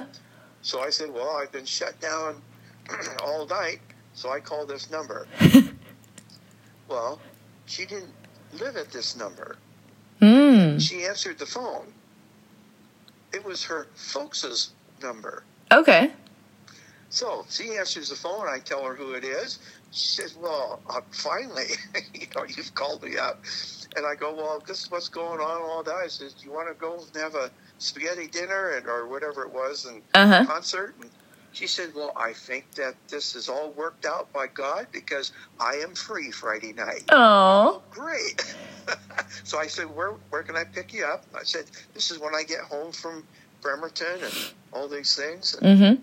So 0.62 0.82
I 0.82 0.90
said, 0.90 1.14
well, 1.14 1.38
I've 1.38 1.52
been 1.54 1.66
shut 1.66 2.00
down 2.02 2.42
all 3.24 3.46
night, 3.48 3.80
so 4.14 4.30
I 4.30 4.42
call 4.42 4.66
this 4.66 4.92
number. 4.92 5.28
well, 6.89 7.19
she 7.65 7.86
didn't 7.86 8.13
live 8.60 8.75
at 8.78 8.91
this 8.91 9.15
number. 9.15 9.56
Mm. 10.21 10.80
She 10.82 11.06
answered 11.06 11.39
the 11.39 11.45
phone. 11.45 11.93
It 13.34 13.43
was 13.45 13.63
her 13.65 13.88
folks' 13.95 14.71
number. 15.02 15.43
Okay. 15.71 16.12
So 17.10 17.45
she 17.49 17.75
answers 17.78 18.10
the 18.10 18.15
phone. 18.15 18.47
I 18.47 18.60
tell 18.60 18.84
her 18.84 18.95
who 18.95 19.13
it 19.13 19.23
is. 19.23 19.60
She 19.91 20.21
says, 20.21 20.36
"Well, 20.36 20.82
uh, 20.89 21.02
finally, 21.12 21.65
you 22.13 22.28
know, 22.36 22.43
you've 22.45 22.73
called 22.75 23.04
me 23.04 23.17
up." 23.17 23.43
And 23.95 24.06
I 24.06 24.15
go, 24.15 24.34
"Well, 24.36 24.62
this 24.67 24.84
is 24.84 24.91
what's 24.91 25.10
going 25.10 25.39
on." 25.39 25.62
All 25.62 25.84
that. 25.84 25.95
I 25.95 26.08
says, 26.08 26.34
"Do 26.34 26.45
you 26.45 26.52
want 26.52 26.67
to 26.69 26.75
go 26.75 26.93
and 26.99 27.21
have 27.21 27.36
a 27.36 27.49
spaghetti 27.80 28.28
dinner 28.28 28.71
and 28.71 28.88
or 28.88 29.08
whatever 29.08 29.43
it 29.43 29.52
was 29.54 29.86
and 29.86 30.02
Uh 30.13 30.28
huh. 30.28 30.45
concert?" 30.45 30.95
And 31.02 31.10
she 31.52 31.68
said, 31.68 31.94
"Well, 31.96 32.12
I 32.16 32.34
think 32.34 32.72
that 32.76 32.96
this 33.08 33.36
is 33.36 33.50
all 33.50 33.72
worked 33.72 34.06
out 34.06 34.32
by 34.34 34.48
God 34.48 34.88
because 34.92 35.32
I 35.60 35.76
am 35.76 35.96
free 35.96 36.32
Friday 36.32 36.74
night." 36.74 37.04
Oh. 37.10 37.82
Great. 37.92 38.56
so 39.44 39.58
I 39.60 39.68
said, 39.68 39.94
where 39.96 40.12
where 40.30 40.44
can 40.44 40.56
I 40.56 40.64
pick 40.64 40.94
you 40.94 41.06
up? 41.06 41.26
I 41.34 41.44
said, 41.44 41.66
this 41.94 42.12
is 42.12 42.20
when 42.20 42.36
I 42.36 42.44
get 42.44 42.62
home 42.62 42.92
from 42.92 43.26
Bremerton 43.62 44.24
and 44.24 44.52
all 44.72 44.88
these 44.88 45.16
things. 45.16 45.56
Mm-hmm. 45.62 46.02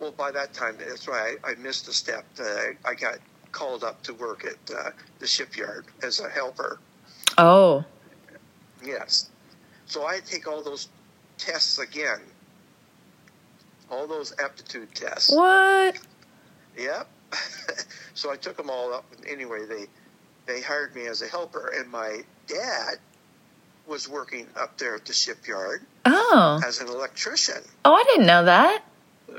well, 0.00 0.12
by 0.12 0.30
that 0.30 0.52
time, 0.52 0.76
that's 0.78 1.06
why 1.06 1.36
I, 1.44 1.50
I 1.50 1.54
missed 1.56 1.88
a 1.88 1.92
step. 1.92 2.24
Uh, 2.38 2.44
I, 2.44 2.74
I 2.84 2.94
got 2.94 3.18
called 3.52 3.84
up 3.84 4.02
to 4.02 4.14
work 4.14 4.44
at 4.44 4.74
uh, 4.74 4.90
the 5.18 5.26
shipyard 5.26 5.86
as 6.02 6.20
a 6.20 6.28
helper. 6.28 6.78
Oh. 7.38 7.84
Yes. 8.84 9.30
So 9.86 10.06
I 10.06 10.20
take 10.20 10.48
all 10.48 10.62
those 10.62 10.88
tests 11.38 11.78
again. 11.78 12.20
All 13.90 14.06
those 14.06 14.32
aptitude 14.42 14.94
tests. 14.94 15.30
What? 15.34 15.98
Yep. 16.76 17.06
so 18.14 18.30
I 18.30 18.36
took 18.36 18.56
them 18.56 18.70
all 18.70 18.92
up. 18.94 19.04
Anyway, 19.28 19.66
they 19.66 19.86
they 20.46 20.60
hired 20.60 20.94
me 20.94 21.06
as 21.06 21.22
a 21.22 21.26
helper, 21.26 21.72
and 21.76 21.90
my 21.90 22.20
dad 22.46 22.96
was 23.86 24.08
working 24.08 24.46
up 24.56 24.76
there 24.78 24.94
at 24.94 25.04
the 25.04 25.12
shipyard 25.12 25.82
Oh. 26.06 26.60
as 26.66 26.80
an 26.80 26.88
electrician. 26.88 27.62
Oh, 27.84 27.94
I 27.94 28.02
didn't 28.04 28.26
know 28.26 28.44
that. 28.44 28.82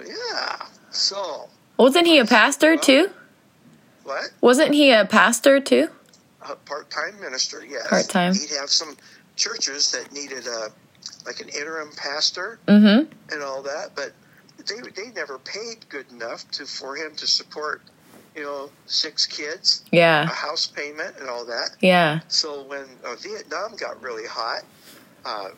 Yeah. 0.06 0.66
So 0.92 1.48
Wasn't 1.78 2.06
he 2.08 2.20
a 2.20 2.26
pastor 2.26 2.76
too? 2.78 3.10
what? 4.04 4.26
Wasn't 4.42 4.74
he 4.74 4.92
a 4.92 5.06
pastor 5.06 5.60
too? 5.60 5.88
A 6.48 6.56
part-time 6.56 7.20
minister. 7.20 7.64
Yes. 7.66 7.88
Part-time. 7.88 8.34
He'd 8.36 8.56
have 8.60 8.70
some 8.70 8.96
churches 9.36 9.92
that 9.92 10.12
needed 10.14 10.46
a 10.48 10.70
like 11.26 11.40
an 11.40 11.50
interim 11.50 11.90
pastor 11.98 12.60
Mm-hmm. 12.68 13.12
and 13.34 13.44
all 13.44 13.62
that, 13.64 13.92
but 13.96 14.12
they 14.68 14.82
they 14.96 15.12
never 15.12 15.38
paid 15.40 15.88
good 15.90 16.12
enough 16.12 16.50
to 16.52 16.66
for 16.66 16.96
him 16.96 17.16
to 17.18 17.28
support, 17.28 17.82
you 18.36 18.44
know, 18.44 18.70
six 18.86 19.26
kids, 19.26 19.84
yeah, 19.92 20.24
a 20.24 20.28
house 20.28 20.68
payment, 20.68 21.16
and 21.20 21.30
all 21.30 21.46
that. 21.46 21.72
Yeah. 21.80 22.20
So 22.28 22.64
when 22.64 22.86
uh, 23.04 23.16
Vietnam 23.16 23.76
got 23.78 24.02
really 24.02 24.28
hot, 24.28 24.64
uh, 25.26 25.50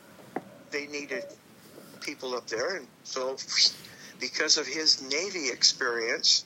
they 0.71 0.87
needed 0.87 1.23
people 2.01 2.35
up 2.35 2.47
there, 2.47 2.77
and 2.77 2.87
so 3.03 3.37
because 4.19 4.57
of 4.57 4.65
his 4.67 5.01
Navy 5.01 5.49
experience 5.49 6.45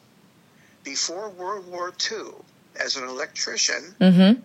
before 0.84 1.30
World 1.30 1.68
War 1.68 1.94
II 2.12 2.32
as 2.80 2.96
an 2.98 3.04
electrician, 3.08 3.96
Mm-hmm. 4.00 4.42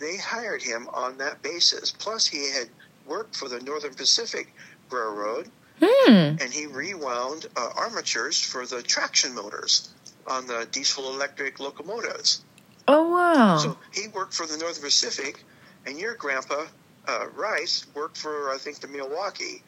they 0.00 0.16
hired 0.16 0.62
him 0.62 0.88
on 0.92 1.18
that 1.18 1.42
basis. 1.42 1.92
Plus, 1.92 2.26
he 2.26 2.50
had 2.52 2.68
worked 3.06 3.36
for 3.36 3.48
the 3.48 3.60
Northern 3.60 3.94
Pacific 3.94 4.52
Railroad 4.90 5.50
Hmm. 5.80 6.36
and 6.40 6.52
he 6.52 6.66
rewound 6.66 7.46
uh, 7.56 7.68
armatures 7.76 8.40
for 8.40 8.66
the 8.66 8.82
traction 8.82 9.34
motors 9.34 9.90
on 10.26 10.46
the 10.46 10.66
diesel 10.72 11.12
electric 11.14 11.60
locomotives. 11.60 12.42
Oh 12.88 13.08
wow. 13.12 13.58
So 13.58 13.76
he 13.92 14.08
worked 14.08 14.34
for 14.34 14.46
the 14.46 14.56
Northern 14.56 14.82
Pacific, 14.82 15.44
and 15.86 15.98
your 15.98 16.14
grandpa 16.14 16.64
uh, 17.06 17.26
Rice 17.34 17.86
worked 17.94 18.16
for 18.18 18.50
I 18.50 18.58
think 18.58 18.80
the 18.80 18.88
Milwaukee 18.88 19.62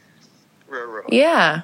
Railroad. 0.68 1.12
yeah. 1.12 1.62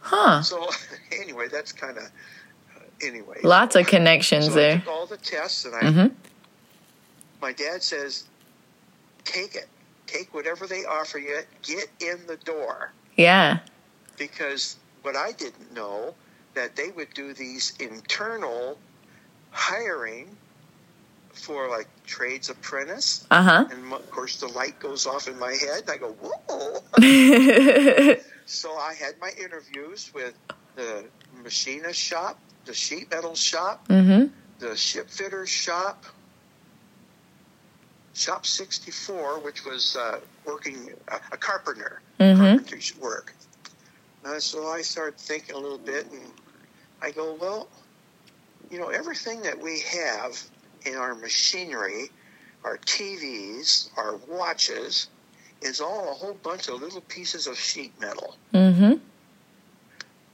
Huh. 0.00 0.42
So 0.42 0.68
anyway, 1.20 1.48
that's 1.50 1.72
kind 1.72 1.96
of 1.96 2.04
uh, 2.04 2.80
anyway. 3.02 3.38
Lots 3.42 3.74
of 3.76 3.86
connections 3.86 4.46
so 4.46 4.52
I 4.52 4.54
there. 4.54 4.78
took 4.78 4.88
all 4.88 5.06
the 5.06 5.16
tests, 5.16 5.64
and 5.64 5.74
I 5.74 5.80
Mhm. 5.82 6.12
my 7.40 7.52
dad 7.52 7.82
says, 7.82 8.24
take 9.24 9.54
it, 9.54 9.66
take 10.06 10.32
whatever 10.34 10.66
they 10.66 10.84
offer 10.84 11.18
you, 11.18 11.40
get 11.62 11.88
in 12.00 12.26
the 12.26 12.36
door, 12.36 12.92
Yeah. 13.16 13.58
Because 14.18 14.76
what 15.02 15.16
I 15.16 15.32
didn't 15.32 15.72
know 15.74 16.14
that 16.54 16.76
they 16.76 16.90
would 16.90 17.12
do 17.14 17.34
these 17.34 17.74
internal 17.80 18.78
hiring 19.50 20.36
for 21.32 21.68
like 21.68 21.88
trades 22.06 22.48
apprentice. 22.48 23.26
Uh 23.30 23.64
And 23.70 23.92
of 23.92 24.10
course, 24.10 24.38
the 24.40 24.48
light 24.48 24.78
goes 24.78 25.06
off 25.06 25.26
in 25.28 25.38
my 25.38 25.52
head, 25.52 25.82
and 25.82 25.90
I 25.90 25.96
go, 25.96 26.12
"Whoa!" 26.20 26.82
So 28.46 28.76
I 28.76 28.92
had 28.94 29.14
my 29.20 29.30
interviews 29.42 30.10
with 30.14 30.34
the 30.76 31.04
machinist 31.42 31.98
shop, 31.98 32.38
the 32.66 32.74
sheet 32.74 33.10
metal 33.10 33.34
shop, 33.34 33.88
mhm. 33.88 34.30
the 34.58 34.76
ship 34.76 35.08
fitter 35.08 35.46
shop, 35.46 36.04
shop 38.12 38.44
64, 38.46 39.38
which 39.40 39.64
was 39.64 39.96
uh, 39.96 40.20
working 40.44 40.90
uh, 41.08 41.18
a 41.32 41.36
carpenter, 41.36 42.00
Mhm. 42.20 42.36
carpenter's 42.38 42.94
work. 42.98 43.34
Uh, 44.24 44.40
so 44.40 44.68
I 44.68 44.80
started 44.82 45.18
thinking 45.18 45.54
a 45.54 45.58
little 45.58 45.78
bit, 45.78 46.06
and 46.10 46.22
I 47.02 47.10
go, 47.10 47.34
well, 47.34 47.68
you 48.70 48.78
know, 48.78 48.88
everything 48.88 49.42
that 49.42 49.60
we 49.60 49.80
have 49.80 50.42
in 50.86 50.94
our 50.96 51.14
machinery, 51.14 52.10
our 52.64 52.78
TVs, 52.78 53.90
our 53.98 54.16
watches, 54.28 55.08
is 55.60 55.80
all 55.80 56.10
a 56.10 56.14
whole 56.14 56.34
bunch 56.42 56.68
of 56.68 56.80
little 56.80 57.02
pieces 57.02 57.46
of 57.46 57.58
sheet 57.58 57.98
metal. 58.00 58.36
Mhm. 58.52 59.00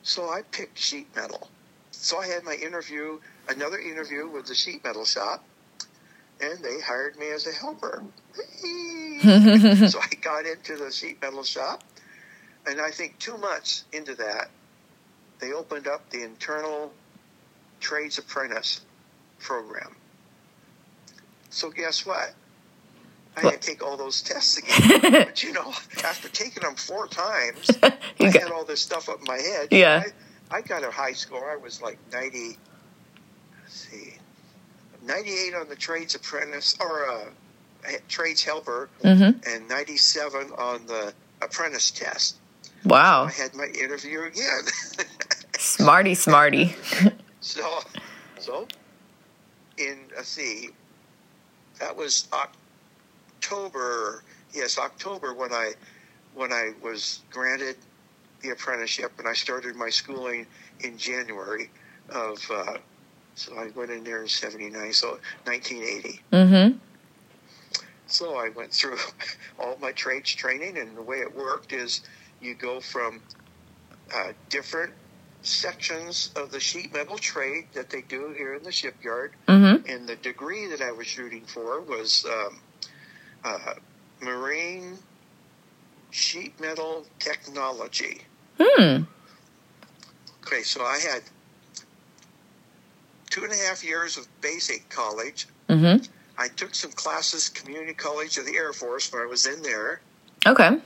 So 0.03 0.31
I 0.31 0.43
picked 0.43 0.79
sheet 0.79 1.15
metal. 1.15 1.51
So 1.91 2.19
I 2.19 2.27
had 2.27 2.45
my 2.45 2.55
interview, 2.55 3.21
another 3.49 3.79
interview 3.79 4.29
with 4.29 4.47
the 4.47 4.55
sheet 4.55 4.83
metal 4.85 5.05
shop, 5.05 5.45
and 6.41 6.59
they 6.65 6.81
hired 6.81 7.17
me 7.17 7.31
as 7.31 7.47
a 7.47 7.53
helper. 7.53 8.05
so 9.91 10.01
I 10.01 10.15
got 10.23 10.47
into 10.47 10.77
the 10.77 10.91
sheet 10.91 11.21
metal 11.21 11.43
shop, 11.43 11.85
and 12.67 12.81
I 12.81 12.91
think 12.91 13.19
two 13.19 13.37
months 13.39 13.85
into 13.93 14.15
that, 14.17 14.51
they 15.41 15.53
opened 15.53 15.87
up 15.87 16.09
the 16.11 16.23
internal 16.23 16.93
trades 17.81 18.19
apprentice 18.19 18.83
program. 19.39 19.97
So 21.51 21.71
guess 21.71 22.05
what? 22.07 22.35
I 23.37 23.41
had 23.43 23.53
to 23.53 23.59
take 23.69 23.83
all 23.83 23.97
those 23.97 24.23
tests 24.23 24.59
again. 24.91 25.01
but 25.13 25.43
you 25.43 25.53
know, 25.53 25.73
after 26.05 26.29
taking 26.29 26.63
them 26.63 26.75
four 26.75 27.07
times, 27.07 27.71
You 28.19 28.27
I 28.27 28.31
got- 28.33 28.43
had 28.43 28.51
all 28.53 28.65
this 28.65 28.83
stuff 28.83 29.09
up 29.09 29.19
in 29.21 29.25
my 29.25 29.39
head. 29.39 29.69
Yeah. 29.71 30.03
I, 30.51 30.59
I 30.59 30.61
got 30.63 30.85
a 30.85 30.91
high 30.91 31.13
score. 31.13 31.51
I 31.51 31.57
was 31.57 31.81
like 31.81 31.99
90, 32.13 32.59
let's 33.63 33.75
see, 33.89 34.15
98 35.03 35.55
on 35.55 35.69
the 35.69 35.77
trades 35.77 36.15
apprentice 36.15 36.77
or 36.81 37.09
uh, 37.09 37.25
trades 38.09 38.43
helper 38.43 38.91
Mhm. 39.03 39.47
and 39.47 39.69
97 39.69 40.51
on 40.59 40.85
the 40.87 41.15
apprentice 41.41 41.91
test. 41.91 42.37
Wow. 42.85 43.25
I 43.25 43.31
had 43.31 43.55
my 43.55 43.67
interview 43.67 44.23
again. 44.23 44.63
Smarty, 45.59 46.15
smarty. 46.15 46.75
so, 47.41 47.81
so 48.39 48.67
in, 49.77 49.99
let's 50.17 50.29
see, 50.29 50.71
that 51.79 51.95
was 51.95 52.29
October, 53.43 54.23
yes, 54.53 54.79
October 54.79 55.35
when 55.35 55.53
I, 55.53 55.73
when 56.35 56.53
I 56.53 56.73
was 56.83 57.21
granted 57.31 57.77
the 58.41 58.51
apprenticeship 58.51 59.13
and 59.19 59.29
I 59.29 59.35
started 59.35 59.77
my 59.77 59.91
schooling 59.91 60.47
in 60.81 60.97
January 60.97 61.71
of, 62.09 62.39
uh, 62.51 62.79
so 63.35 63.55
I 63.57 63.69
went 63.75 63.91
in 63.91 64.05
there 64.05 64.23
in 64.23 64.29
79, 64.29 64.93
so 64.93 65.19
1980. 65.45 66.21
Mm-hmm. 66.33 66.79
So 68.07 68.37
I 68.37 68.49
went 68.51 68.73
through 68.73 68.97
all 69.59 69.77
my 69.81 69.93
trades 69.93 70.35
training, 70.35 70.79
and 70.79 70.97
the 70.97 71.03
way 71.03 71.19
it 71.19 71.35
worked 71.35 71.73
is 71.73 72.03
you 72.41 72.55
go 72.55 72.81
from 72.81 73.21
uh, 74.15 74.33
different 74.49 74.93
sections 75.43 76.31
of 76.37 76.51
the 76.51 76.61
sheet 76.61 76.93
metal 76.93 77.17
trade 77.17 77.65
that 77.75 77.91
they 77.91 78.03
do 78.03 78.35
here 78.37 78.55
in 78.55 78.63
the 78.63 78.73
shipyard, 78.73 79.33
Mhm. 79.49 79.89
and 79.89 80.09
the 80.09 80.17
degree 80.17 80.67
that 80.67 80.81
I 80.83 80.93
was 80.93 81.07
shooting 81.07 81.47
for 81.47 81.81
was 81.81 82.25
um, 82.27 82.61
uh, 83.45 83.75
marine 84.21 84.99
sheet 86.11 86.59
metal 86.61 87.07
technology. 87.19 88.23
Hmm. 88.59 89.05
Okay, 90.45 90.63
so 90.63 90.85
I 90.85 90.99
had 90.99 91.23
two 93.31 93.45
and 93.45 93.53
a 93.53 93.57
half 93.57 93.83
years 93.85 94.17
of 94.19 94.27
basic 94.41 94.89
college. 94.91 95.47
Mhm. 95.69 96.07
I 96.37 96.49
took 96.49 96.75
some 96.75 96.93
classes, 96.93 97.49
community 97.49 97.95
college 97.95 98.37
of 98.39 98.45
the 98.45 98.57
Air 98.57 98.73
Force 98.73 99.11
when 99.13 99.23
I 99.23 99.27
was 99.27 99.47
in 99.47 99.63
there. 99.63 100.01
Okay. 100.47 100.81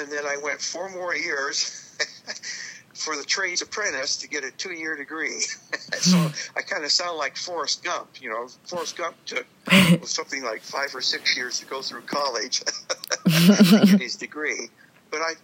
And 0.00 0.10
then 0.10 0.26
I 0.26 0.36
went 0.42 0.60
four 0.60 0.88
more 0.90 1.14
years 1.14 1.86
for 2.94 3.16
the 3.16 3.22
trades 3.24 3.62
apprentice 3.62 4.16
to 4.18 4.28
get 4.28 4.44
a 4.44 4.50
two 4.50 4.72
year 4.72 4.96
degree. 4.96 5.40
so 6.00 6.30
I 6.56 6.62
kind 6.62 6.84
of 6.84 6.90
sound 6.90 7.18
like 7.18 7.36
Forrest 7.36 7.84
Gump. 7.84 8.20
You 8.20 8.30
know, 8.30 8.48
Forrest 8.64 8.96
Gump 8.96 9.16
took 9.26 9.46
something 10.06 10.42
like 10.42 10.62
five 10.62 10.92
or 10.94 11.00
six 11.00 11.36
years 11.36 11.60
to 11.60 11.66
go 11.66 11.82
through 11.82 12.02
college 12.02 12.60
to 12.60 13.82
get 13.86 14.00
his 14.00 14.16
degree. 14.16 14.68
But 15.10 15.20
I, 15.20 15.34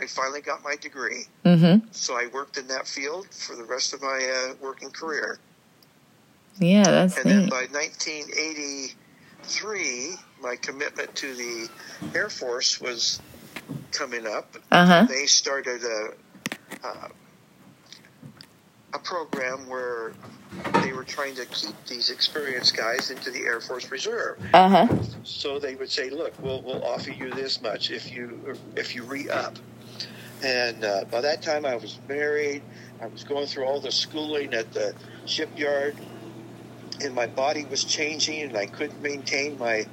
I 0.00 0.06
finally 0.06 0.40
got 0.40 0.62
my 0.62 0.76
degree. 0.76 1.26
Mhm. 1.44 1.82
So 1.92 2.14
I 2.14 2.28
worked 2.32 2.56
in 2.56 2.68
that 2.68 2.86
field 2.86 3.26
for 3.30 3.56
the 3.56 3.64
rest 3.64 3.92
of 3.94 4.02
my 4.02 4.48
uh, 4.50 4.54
working 4.60 4.90
career. 4.90 5.38
Yeah, 6.58 6.84
that's 6.84 7.16
And 7.16 7.30
then 7.30 7.48
by 7.48 7.66
1983, 7.70 10.14
my 10.42 10.56
commitment 10.56 11.14
to 11.16 11.34
the 11.34 11.68
Air 12.14 12.28
Force 12.28 12.78
was 12.80 13.20
coming 13.92 14.26
up. 14.26 14.56
Uh 14.70 14.86
huh. 14.86 15.06
they 15.08 15.26
started 15.26 15.82
a 15.84 16.08
uh, 16.84 17.08
a 18.94 18.98
program 18.98 19.68
where 19.68 20.12
they 20.82 20.92
were 20.92 21.04
trying 21.04 21.34
to 21.34 21.46
keep 21.46 21.74
these 21.86 22.10
experienced 22.10 22.76
guys 22.76 23.10
into 23.10 23.30
the 23.30 23.40
Air 23.40 23.60
Force 23.60 23.90
Reserve. 23.90 24.38
Uh 24.52 24.68
huh. 24.86 24.98
So 25.24 25.58
they 25.58 25.74
would 25.74 25.90
say, 25.90 26.10
"Look, 26.10 26.32
we'll 26.42 26.62
we'll 26.62 26.84
offer 26.84 27.10
you 27.10 27.30
this 27.30 27.62
much 27.62 27.90
if 27.90 28.12
you 28.12 28.56
if 28.76 28.94
you 28.94 29.04
re 29.04 29.28
up." 29.30 29.56
And 30.42 30.84
uh, 30.84 31.04
by 31.10 31.20
that 31.20 31.40
time, 31.42 31.64
I 31.64 31.76
was 31.76 31.98
married. 32.08 32.62
I 33.00 33.06
was 33.06 33.24
going 33.24 33.46
through 33.46 33.64
all 33.64 33.80
the 33.80 33.92
schooling 33.92 34.54
at 34.54 34.72
the 34.72 34.94
shipyard, 35.24 35.96
and 37.00 37.14
my 37.14 37.26
body 37.26 37.64
was 37.64 37.84
changing, 37.84 38.42
and 38.42 38.56
I 38.56 38.66
couldn't 38.66 39.00
maintain 39.00 39.58
my 39.58 39.86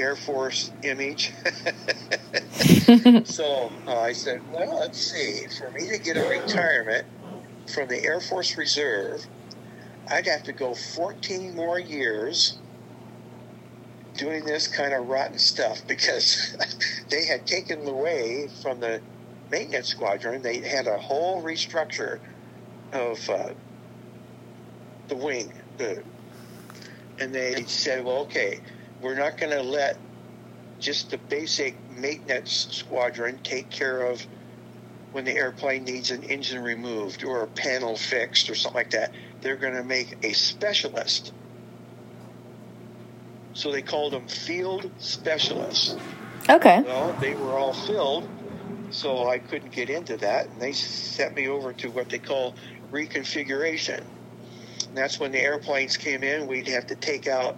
Air 0.00 0.16
Force 0.16 0.70
image. 0.82 1.32
so 3.24 3.70
uh, 3.86 4.00
I 4.00 4.12
said, 4.12 4.40
"Well, 4.52 4.80
let's 4.80 4.98
see. 4.98 5.46
For 5.58 5.70
me 5.70 5.88
to 5.88 5.98
get 5.98 6.16
a 6.16 6.24
retirement 6.28 7.06
from 7.72 7.88
the 7.88 8.02
Air 8.02 8.20
Force 8.20 8.56
Reserve, 8.56 9.26
I'd 10.10 10.26
have 10.26 10.42
to 10.44 10.52
go 10.52 10.74
14 10.74 11.54
more 11.54 11.78
years." 11.78 12.58
doing 14.16 14.44
this 14.44 14.66
kind 14.68 14.92
of 14.92 15.08
rotten 15.08 15.38
stuff 15.38 15.80
because 15.86 16.54
they 17.10 17.24
had 17.24 17.46
taken 17.46 17.86
away 17.86 18.48
from 18.60 18.78
the 18.80 19.00
maintenance 19.50 19.88
squadron. 19.88 20.42
They 20.42 20.58
had 20.58 20.86
a 20.86 20.98
whole 20.98 21.42
restructure 21.42 22.18
of 22.92 23.30
uh, 23.30 23.50
the 25.08 25.16
wing, 25.16 25.52
the, 25.78 26.02
and 27.18 27.34
they 27.34 27.64
said, 27.64 28.04
"Well, 28.04 28.18
okay, 28.18 28.60
we're 29.00 29.14
not 29.14 29.38
going 29.38 29.52
to 29.52 29.62
let 29.62 29.98
just 30.78 31.10
the 31.10 31.18
basic 31.18 31.76
maintenance 31.90 32.68
squadron 32.70 33.38
take 33.42 33.70
care 33.70 34.02
of 34.02 34.26
when 35.12 35.24
the 35.24 35.32
airplane 35.32 35.84
needs 35.84 36.10
an 36.10 36.22
engine 36.22 36.62
removed 36.62 37.24
or 37.24 37.42
a 37.42 37.46
panel 37.46 37.96
fixed 37.96 38.48
or 38.48 38.54
something 38.54 38.76
like 38.76 38.90
that. 38.90 39.12
They're 39.40 39.56
going 39.56 39.74
to 39.74 39.84
make 39.84 40.16
a 40.24 40.32
specialist." 40.32 41.32
So 43.52 43.72
they 43.72 43.82
called 43.82 44.12
them 44.12 44.28
field 44.28 44.90
specialists. 44.98 45.96
Okay. 46.48 46.80
Well, 46.82 47.12
they 47.20 47.34
were 47.34 47.58
all 47.58 47.74
filled, 47.74 48.28
so 48.90 49.28
I 49.28 49.38
couldn't 49.38 49.72
get 49.72 49.90
into 49.90 50.16
that, 50.18 50.46
and 50.46 50.60
they 50.60 50.72
sent 50.72 51.34
me 51.34 51.48
over 51.48 51.72
to 51.74 51.90
what 51.90 52.08
they 52.08 52.18
call 52.18 52.54
reconfiguration. 52.92 54.02
And 54.88 54.96
that's 54.96 55.20
when 55.20 55.32
the 55.32 55.40
airplanes 55.40 55.96
came 55.96 56.22
in. 56.22 56.46
We'd 56.46 56.68
have 56.68 56.86
to 56.86 56.94
take 56.94 57.26
out 57.26 57.56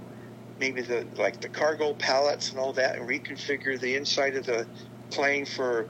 maybe 0.62 0.81
the 0.81 1.05
like 1.18 1.40
the 1.40 1.48
cargo 1.48 1.92
pallets 1.92 2.51
and 2.51 2.59
all 2.61 2.72
that, 2.72 2.96
and 2.96 3.09
reconfigure 3.09 3.79
the 3.81 3.96
inside 3.96 4.37
of 4.37 4.46
the 4.46 4.64
plane 5.11 5.44
for 5.44 5.88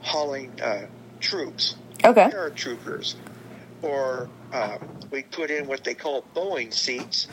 hauling 0.00 0.50
uh, 0.62 0.86
troops, 1.20 1.76
Okay. 2.02 2.30
paratroopers, 2.30 3.16
or 3.82 4.30
um, 4.54 4.78
we 5.10 5.24
put 5.24 5.50
in 5.50 5.66
what 5.66 5.84
they 5.84 5.92
call 5.94 6.24
Boeing 6.34 6.72
seats, 6.72 7.28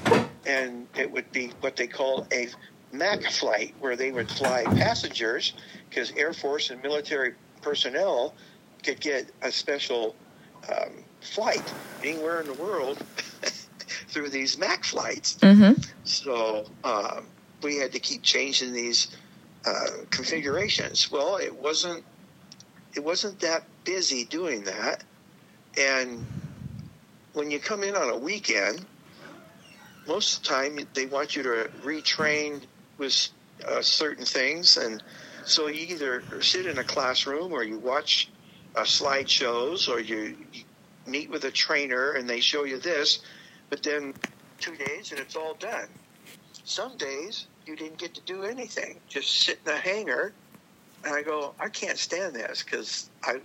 and 0.46 0.86
it 0.98 1.10
would 1.10 1.32
be 1.32 1.54
what 1.62 1.78
they 1.78 1.88
call 1.88 2.28
a 2.34 2.50
MAC 2.92 3.24
flight, 3.32 3.74
where 3.80 3.96
they 3.96 4.12
would 4.12 4.30
fly 4.30 4.66
passengers, 4.66 5.54
because 5.90 6.12
Air 6.18 6.34
Force 6.34 6.72
and 6.72 6.84
military 6.84 7.36
personnel 7.62 8.36
could 8.84 9.00
get 9.00 9.32
a 9.42 9.52
special 9.52 10.18
um, 10.70 11.06
flight 11.22 11.74
anywhere 12.04 12.42
in 12.42 12.48
the 12.48 12.54
world 12.54 12.98
through 14.12 14.30
these 14.30 14.58
MAC 14.58 14.84
flights. 14.84 15.38
Mm-hmm. 15.42 15.82
So 16.04 16.66
um, 16.84 17.26
we 17.64 17.78
had 17.78 17.92
to 17.94 18.00
keep 18.00 18.22
changing 18.22 18.74
these 18.74 19.08
uh, 19.66 20.06
configurations. 20.10 21.12
Well, 21.12 21.38
it 21.38 21.56
wasn't 21.56 22.04
it 22.94 23.04
wasn't 23.04 23.40
that 23.40 23.64
busy 23.86 24.26
doing 24.26 24.64
that, 24.66 25.04
and 25.78 26.26
when 27.34 27.50
you 27.50 27.60
come 27.60 27.84
in 27.84 27.96
on 27.96 28.10
a 28.10 28.18
weekend, 28.18 28.86
most 30.08 30.38
of 30.38 30.44
the 30.44 30.50
time 30.50 30.80
they 30.94 31.06
want 31.06 31.36
you 31.36 31.44
to 31.44 31.70
retrain 31.84 32.62
with 32.98 33.30
uh, 33.66 33.82
certain 33.82 34.26
things, 34.26 34.76
and 34.78 35.02
so 35.46 35.68
you 35.68 35.88
either 35.88 36.24
sit 36.42 36.66
in 36.66 36.78
a 36.78 36.84
classroom 36.84 37.54
or 37.54 37.64
you 37.64 37.80
watch 37.80 38.30
uh, 38.76 38.82
slideshows 38.82 39.88
or 39.90 40.00
you, 40.00 40.38
you 40.52 40.64
meet 41.06 41.30
with 41.30 41.44
a 41.46 41.52
trainer 41.52 42.12
and 42.12 42.30
they 42.30 42.40
show 42.40 42.64
you 42.64 42.78
this, 42.78 43.20
but 43.72 43.82
then 43.82 44.14
two 44.60 44.76
days 44.76 45.10
and 45.10 45.20
it's 45.20 45.36
all 45.36 45.56
done. 45.56 45.88
Some 46.66 46.96
days 46.98 47.48
you 47.66 47.76
didn't 47.76 47.98
get 47.98 48.14
to 48.14 48.22
do 48.22 48.44
anything, 48.44 49.00
just 49.10 49.32
sit 49.32 49.60
in 49.66 49.72
a 49.72 49.78
hangar. 49.78 50.34
And 51.04 51.16
I 51.16 51.24
go, 51.24 51.56
I 51.60 51.70
can't 51.70 51.98
stand 51.98 52.36
this 52.36 52.62
because 52.62 53.10
I, 53.24 53.40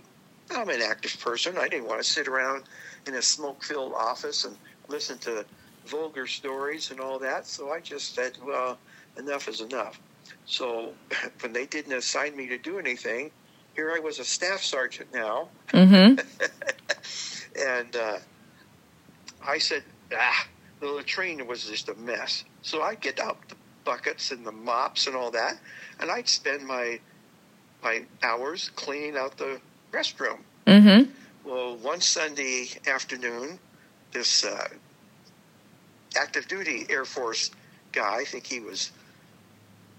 I'm 0.51 0.69
an 0.69 0.83
active 0.83 1.19
person. 1.19 1.57
I 1.57 1.67
didn't 1.67 1.87
want 1.87 1.99
to 1.99 2.07
sit 2.07 2.27
around 2.27 2.65
in 3.07 3.15
a 3.15 3.21
smoke-filled 3.21 3.93
office 3.93 4.45
and 4.45 4.55
listen 4.87 5.17
to 5.19 5.43
vulgar 5.87 6.27
stories 6.27 6.91
and 6.91 6.99
all 6.99 7.17
that. 7.17 7.47
So 7.47 7.71
I 7.71 7.79
just 7.79 8.13
said, 8.13 8.37
well, 8.45 8.77
enough 9.17 9.47
is 9.47 9.61
enough. 9.61 9.99
So 10.45 10.93
when 11.41 11.53
they 11.53 11.65
didn't 11.65 11.93
assign 11.93 12.35
me 12.35 12.47
to 12.47 12.59
do 12.59 12.77
anything, 12.77 13.31
here 13.75 13.91
I 13.95 13.99
was 13.99 14.19
a 14.19 14.25
staff 14.25 14.61
sergeant 14.61 15.13
now, 15.13 15.49
Mm-hmm. 15.69 16.19
and 17.67 17.95
uh, 17.95 18.17
I 19.45 19.57
said, 19.57 19.83
ah, 20.15 20.47
the 20.79 20.87
latrine 20.87 21.45
was 21.47 21.65
just 21.65 21.89
a 21.89 21.95
mess. 21.95 22.43
So 22.61 22.81
I'd 22.81 23.01
get 23.01 23.19
out 23.19 23.37
the 23.49 23.55
buckets 23.83 24.31
and 24.31 24.45
the 24.45 24.51
mops 24.51 25.07
and 25.07 25.15
all 25.15 25.31
that, 25.31 25.57
and 25.99 26.11
I'd 26.11 26.27
spend 26.27 26.65
my 26.65 26.99
my 27.83 28.03
hours 28.23 28.69
cleaning 28.75 29.17
out 29.17 29.37
the 29.37 29.59
restroom. 29.91 30.39
Mm-hmm. 30.65 31.11
Well, 31.47 31.77
one 31.77 32.01
Sunday 32.01 32.67
afternoon, 32.87 33.59
this 34.11 34.43
uh, 34.43 34.67
active 36.17 36.47
duty 36.47 36.85
Air 36.89 37.05
Force 37.05 37.51
guy, 37.91 38.17
I 38.17 38.23
think 38.25 38.45
he 38.45 38.59
was 38.59 38.91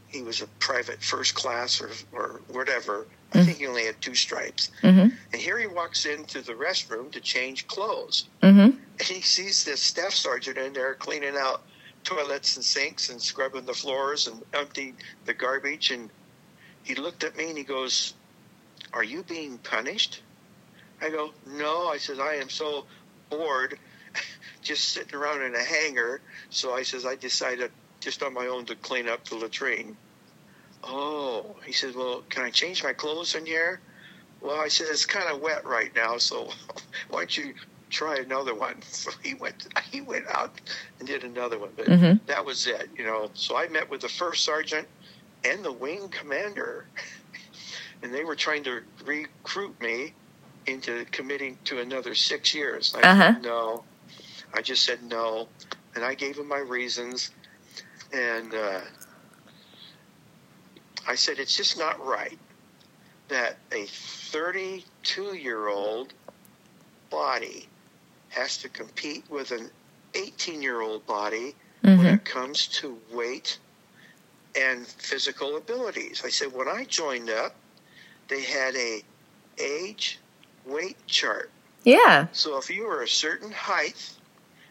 he 0.08 0.22
was 0.22 0.42
a 0.42 0.46
private 0.58 1.02
first 1.02 1.34
class 1.34 1.80
or 1.80 1.90
or 2.12 2.40
whatever. 2.48 3.06
I 3.34 3.44
think 3.44 3.58
he 3.58 3.66
only 3.66 3.84
had 3.84 4.00
two 4.00 4.14
stripes. 4.14 4.70
Mm-hmm. 4.82 5.14
And 5.32 5.42
here 5.42 5.58
he 5.58 5.66
walks 5.66 6.06
into 6.06 6.40
the 6.40 6.54
restroom 6.54 7.10
to 7.12 7.20
change 7.20 7.66
clothes. 7.66 8.28
Mm-hmm. 8.42 8.60
And 8.60 9.02
he 9.02 9.20
sees 9.20 9.64
this 9.64 9.82
staff 9.82 10.12
sergeant 10.12 10.56
in 10.56 10.72
there 10.72 10.94
cleaning 10.94 11.36
out 11.36 11.62
toilets 12.04 12.56
and 12.56 12.64
sinks 12.64 13.10
and 13.10 13.20
scrubbing 13.20 13.66
the 13.66 13.74
floors 13.74 14.28
and 14.28 14.42
emptying 14.54 14.96
the 15.26 15.34
garbage. 15.34 15.90
And 15.90 16.08
he 16.84 16.94
looked 16.94 17.22
at 17.22 17.36
me 17.36 17.50
and 17.50 17.58
he 17.58 17.64
goes, 17.64 18.14
Are 18.94 19.04
you 19.04 19.22
being 19.22 19.58
punished? 19.58 20.22
I 21.02 21.10
go, 21.10 21.32
No. 21.46 21.88
I 21.88 21.98
says, 21.98 22.18
I 22.18 22.34
am 22.34 22.48
so 22.48 22.86
bored 23.28 23.78
just 24.62 24.88
sitting 24.88 25.14
around 25.14 25.42
in 25.42 25.54
a 25.54 25.62
hangar. 25.62 26.22
So 26.48 26.74
I 26.74 26.82
says, 26.82 27.04
I 27.04 27.14
decided 27.14 27.70
just 28.00 28.22
on 28.22 28.32
my 28.32 28.46
own 28.46 28.64
to 28.66 28.74
clean 28.76 29.08
up 29.08 29.24
the 29.24 29.36
latrine. 29.36 29.96
Oh, 30.84 31.56
he 31.66 31.72
said, 31.72 31.94
Well, 31.96 32.22
can 32.30 32.44
I 32.44 32.50
change 32.50 32.84
my 32.84 32.92
clothes 32.92 33.34
in 33.34 33.46
here? 33.46 33.82
Well, 34.40 34.60
I 34.60 34.68
said, 34.68 34.88
It's 34.90 35.06
kind 35.06 35.30
of 35.34 35.40
wet 35.40 35.66
right 35.66 35.90
now, 35.96 36.18
so 36.18 36.50
why 37.10 37.20
don't 37.20 37.36
you 37.36 37.54
try 37.90 38.16
another 38.18 38.54
one? 38.54 38.82
So 38.92 39.10
he 39.22 39.34
went 39.34 39.66
he 39.90 40.00
went 40.02 40.26
out 40.34 40.60
and 41.00 41.08
did 41.08 41.24
another 41.24 41.58
one. 41.58 41.72
But 41.76 41.88
Mhm. 41.88 42.20
that 42.28 42.44
was 42.44 42.66
it, 42.66 42.90
you 42.98 43.04
know. 43.04 43.30
So 43.34 43.56
I 43.58 43.68
met 43.68 43.90
with 43.90 44.02
the 44.02 44.08
first 44.08 44.44
sergeant 44.44 44.88
and 45.44 45.64
the 45.64 45.72
wing 45.72 46.10
commander, 46.10 46.86
and 48.02 48.14
they 48.14 48.24
were 48.24 48.36
trying 48.36 48.64
to 48.64 48.82
recruit 49.04 49.76
me 49.80 50.16
into 50.66 51.04
committing 51.06 51.58
to 51.66 51.80
another 51.80 52.14
six 52.14 52.54
years. 52.54 52.94
I 52.96 53.04
Uh-huh. 53.04 53.32
said 53.32 53.42
no. 53.42 53.86
I 54.54 54.62
just 54.62 54.84
said 54.84 55.02
no, 55.02 55.52
and 55.94 56.04
I 56.04 56.14
gave 56.14 56.38
him 56.38 56.48
my 56.48 56.58
reasons, 56.58 57.30
and 58.12 58.54
uh, 58.54 58.80
I 61.08 61.16
said 61.16 61.40
it's 61.40 61.56
just 61.56 61.78
not 61.78 62.04
right 62.04 62.38
that 63.28 63.58
a 63.72 63.86
32 63.86 65.36
year 65.36 65.68
old 65.68 66.14
body 67.10 67.68
has 68.30 68.58
to 68.58 68.70
compete 68.70 69.24
with 69.30 69.52
an 69.52 69.70
18 70.14 70.62
year 70.62 70.80
old 70.82 71.06
body 71.06 71.56
when 71.94 72.06
Mm-hmm. 72.06 72.06
it 72.06 72.24
comes 72.24 72.68
to 72.68 72.98
weight 73.12 73.58
and 74.56 74.86
physical 74.86 75.56
abilities. 75.56 76.22
I 76.24 76.30
said 76.30 76.52
when 76.52 76.68
I 76.68 76.84
joined 76.84 77.30
up, 77.30 77.56
they 78.28 78.42
had 78.42 78.76
a 78.76 79.02
age 79.58 80.20
weight 80.66 80.98
chart. 81.06 81.50
Yeah. 81.84 82.28
So 82.32 82.58
if 82.58 82.70
you 82.70 82.86
were 82.86 83.02
a 83.02 83.08
certain 83.08 83.52
height 83.52 84.12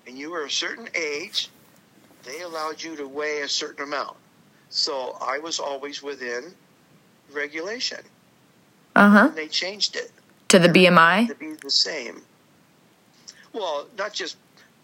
and 0.08 0.18
you 0.18 0.32
were 0.32 0.46
a 0.46 0.52
certain 0.52 0.90
age, 0.96 1.50
they 2.24 2.42
allowed 2.42 2.84
you 2.84 2.96
to 2.98 3.08
weigh 3.08 3.42
a 3.42 3.50
certain 3.50 3.84
amount. 3.86 4.18
So 4.70 5.18
I 5.22 5.40
was 5.40 5.60
always 5.60 6.02
within 6.04 6.54
regulation. 7.34 8.00
Uh-huh. 8.96 9.30
They 9.36 9.48
changed 9.48 9.96
it 9.96 10.12
To 10.50 10.60
the 10.60 10.70
BMI? 10.70 11.28
to 11.28 11.36
be 11.36 11.54
the 11.54 11.70
same. 11.70 12.22
Well, 13.54 13.88
not 13.98 14.14
just 14.14 14.38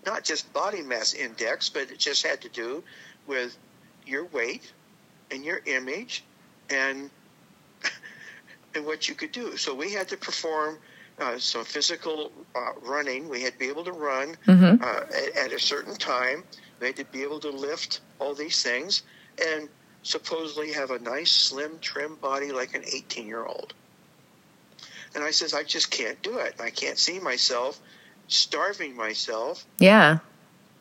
not 0.06 0.24
just 0.24 0.52
body 0.54 0.82
mass 0.82 1.14
index, 1.14 1.70
but 1.70 1.84
it 1.92 1.98
just 2.00 2.24
had 2.26 2.42
to 2.42 2.50
do 2.50 2.84
with 3.28 3.58
your 4.06 4.26
weight 4.26 4.72
and 5.32 5.44
your 5.46 5.62
image 5.66 6.24
and 6.70 7.10
and 8.76 8.86
what 8.86 9.08
you 9.08 9.16
could 9.16 9.32
do. 9.32 9.58
So 9.58 9.74
we 9.74 9.92
had 9.94 10.08
to 10.10 10.18
perform 10.18 10.80
uh, 11.20 11.38
some 11.38 11.64
physical 11.64 12.32
uh, 12.56 12.74
running. 12.82 13.30
We 13.30 13.42
had 13.42 13.54
to 13.54 13.60
be 13.60 13.68
able 13.70 13.84
to 13.86 13.92
run 13.94 14.36
Mm-hmm. 14.48 14.84
uh, 14.84 15.02
at, 15.16 15.46
at 15.46 15.52
a 15.54 15.60
certain 15.60 15.96
time. 15.96 16.44
We 16.80 16.88
had 16.88 16.96
to 16.98 17.06
be 17.06 17.24
able 17.24 17.40
to 17.42 17.50
lift 17.50 18.02
all 18.20 18.34
these 18.36 18.62
things 18.62 19.04
and 19.42 19.70
supposedly 20.04 20.74
have 20.74 20.92
a 20.92 21.00
nice, 21.00 21.32
slim, 21.32 21.80
trim 21.80 22.16
body 22.16 22.52
like 22.52 22.76
an 22.76 22.84
18 22.86 23.28
year 23.28 23.46
old. 23.46 23.74
And 25.16 25.24
I 25.24 25.32
says, 25.32 25.54
I 25.54 25.64
just 25.64 25.92
can't 25.92 26.22
do 26.22 26.38
it. 26.40 26.56
I 26.60 26.70
can't 26.70 26.98
see 26.98 27.20
myself 27.20 27.80
starving 28.28 28.96
myself 28.96 29.66
Yeah. 29.80 30.20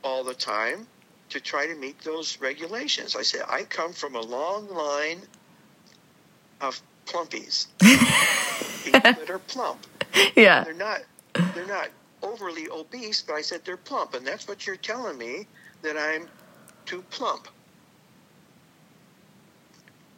all 0.02 0.24
the 0.24 0.34
time 0.34 0.86
to 1.30 1.40
try 1.40 1.66
to 1.66 1.74
meet 1.74 1.98
those 2.00 2.40
regulations. 2.40 3.14
I 3.16 3.22
said, 3.22 3.42
I 3.48 3.62
come 3.64 3.92
from 3.92 4.14
a 4.16 4.20
long 4.20 4.68
line 4.68 5.20
of 6.60 6.80
plumpies. 7.06 7.66
People 8.84 9.00
that 9.00 9.30
are 9.30 9.38
plump. 9.38 9.86
Yeah. 10.36 10.64
They're 10.64 10.74
not 10.74 11.00
they're 11.54 11.66
not 11.66 11.88
overly 12.22 12.68
obese, 12.68 13.22
but 13.22 13.34
I 13.34 13.42
said 13.42 13.64
they're 13.64 13.76
plump, 13.76 14.14
and 14.14 14.26
that's 14.26 14.46
what 14.46 14.66
you're 14.66 14.76
telling 14.76 15.16
me 15.18 15.46
that 15.82 15.96
I'm 15.96 16.28
too 16.86 17.02
plump. 17.10 17.48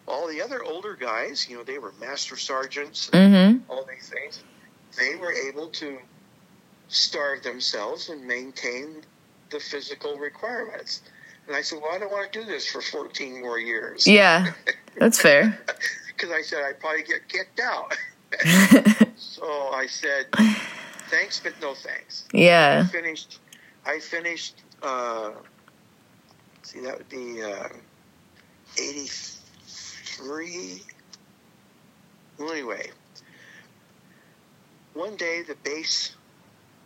All 0.06 0.28
the 0.28 0.40
other 0.42 0.62
older 0.62 0.94
guys, 0.94 1.48
you 1.48 1.56
know, 1.56 1.64
they 1.64 1.78
were 1.78 1.92
master 2.00 2.36
sergeants 2.36 3.10
and 3.12 3.34
Mm-hmm. 3.34 3.70
all 3.70 3.84
these 3.86 4.08
things. 4.10 4.42
They 4.98 5.16
were 5.16 5.32
able 5.32 5.68
to 5.68 5.98
starve 6.88 7.42
themselves 7.42 8.10
and 8.10 8.24
maintain 8.26 9.02
the 9.50 9.58
physical 9.60 10.16
requirements. 10.18 11.02
And 11.46 11.56
I 11.56 11.62
said, 11.62 11.80
Well, 11.82 11.92
I 11.94 11.98
don't 11.98 12.12
want 12.12 12.30
to 12.32 12.38
do 12.40 12.44
this 12.46 12.66
for 12.70 12.80
14 12.82 13.40
more 13.40 13.58
years. 13.58 14.06
Yeah. 14.06 14.52
That's 14.98 15.20
fair. 15.20 15.58
Because 16.16 16.30
I 16.30 16.42
said 16.42 16.62
I'd 16.64 16.78
probably 16.78 17.02
get 17.02 17.28
kicked 17.28 17.58
out. 17.58 17.92
so 19.16 19.44
I 19.72 19.86
said, 19.88 20.26
Thanks, 21.10 21.40
but 21.40 21.54
no 21.60 21.74
thanks. 21.74 22.24
Yeah. 22.32 22.84
I 22.86 22.88
finished, 22.88 23.40
I 23.84 23.98
finished, 23.98 24.62
uh, 24.80 25.32
see, 26.62 26.80
that 26.82 26.96
would 26.98 27.08
be 27.08 27.42
uh, 27.42 27.68
83. 28.78 29.33
Well, 32.38 32.50
anyway, 32.52 32.90
one 34.94 35.16
day 35.16 35.42
the 35.42 35.56
base 35.64 36.14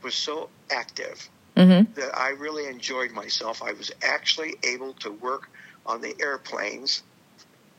was 0.03 0.15
so 0.15 0.49
active 0.71 1.29
Mm-hmm. 1.59 1.93
that 1.95 2.17
I 2.17 2.29
really 2.31 2.69
enjoyed 2.69 3.11
myself. 3.11 3.65
I 3.65 3.73
was 3.73 3.91
actually 4.03 4.55
able 4.63 4.93
to 4.95 5.11
work 5.11 5.51
on 5.87 6.01
the 6.01 6.15
airplanes 6.21 7.03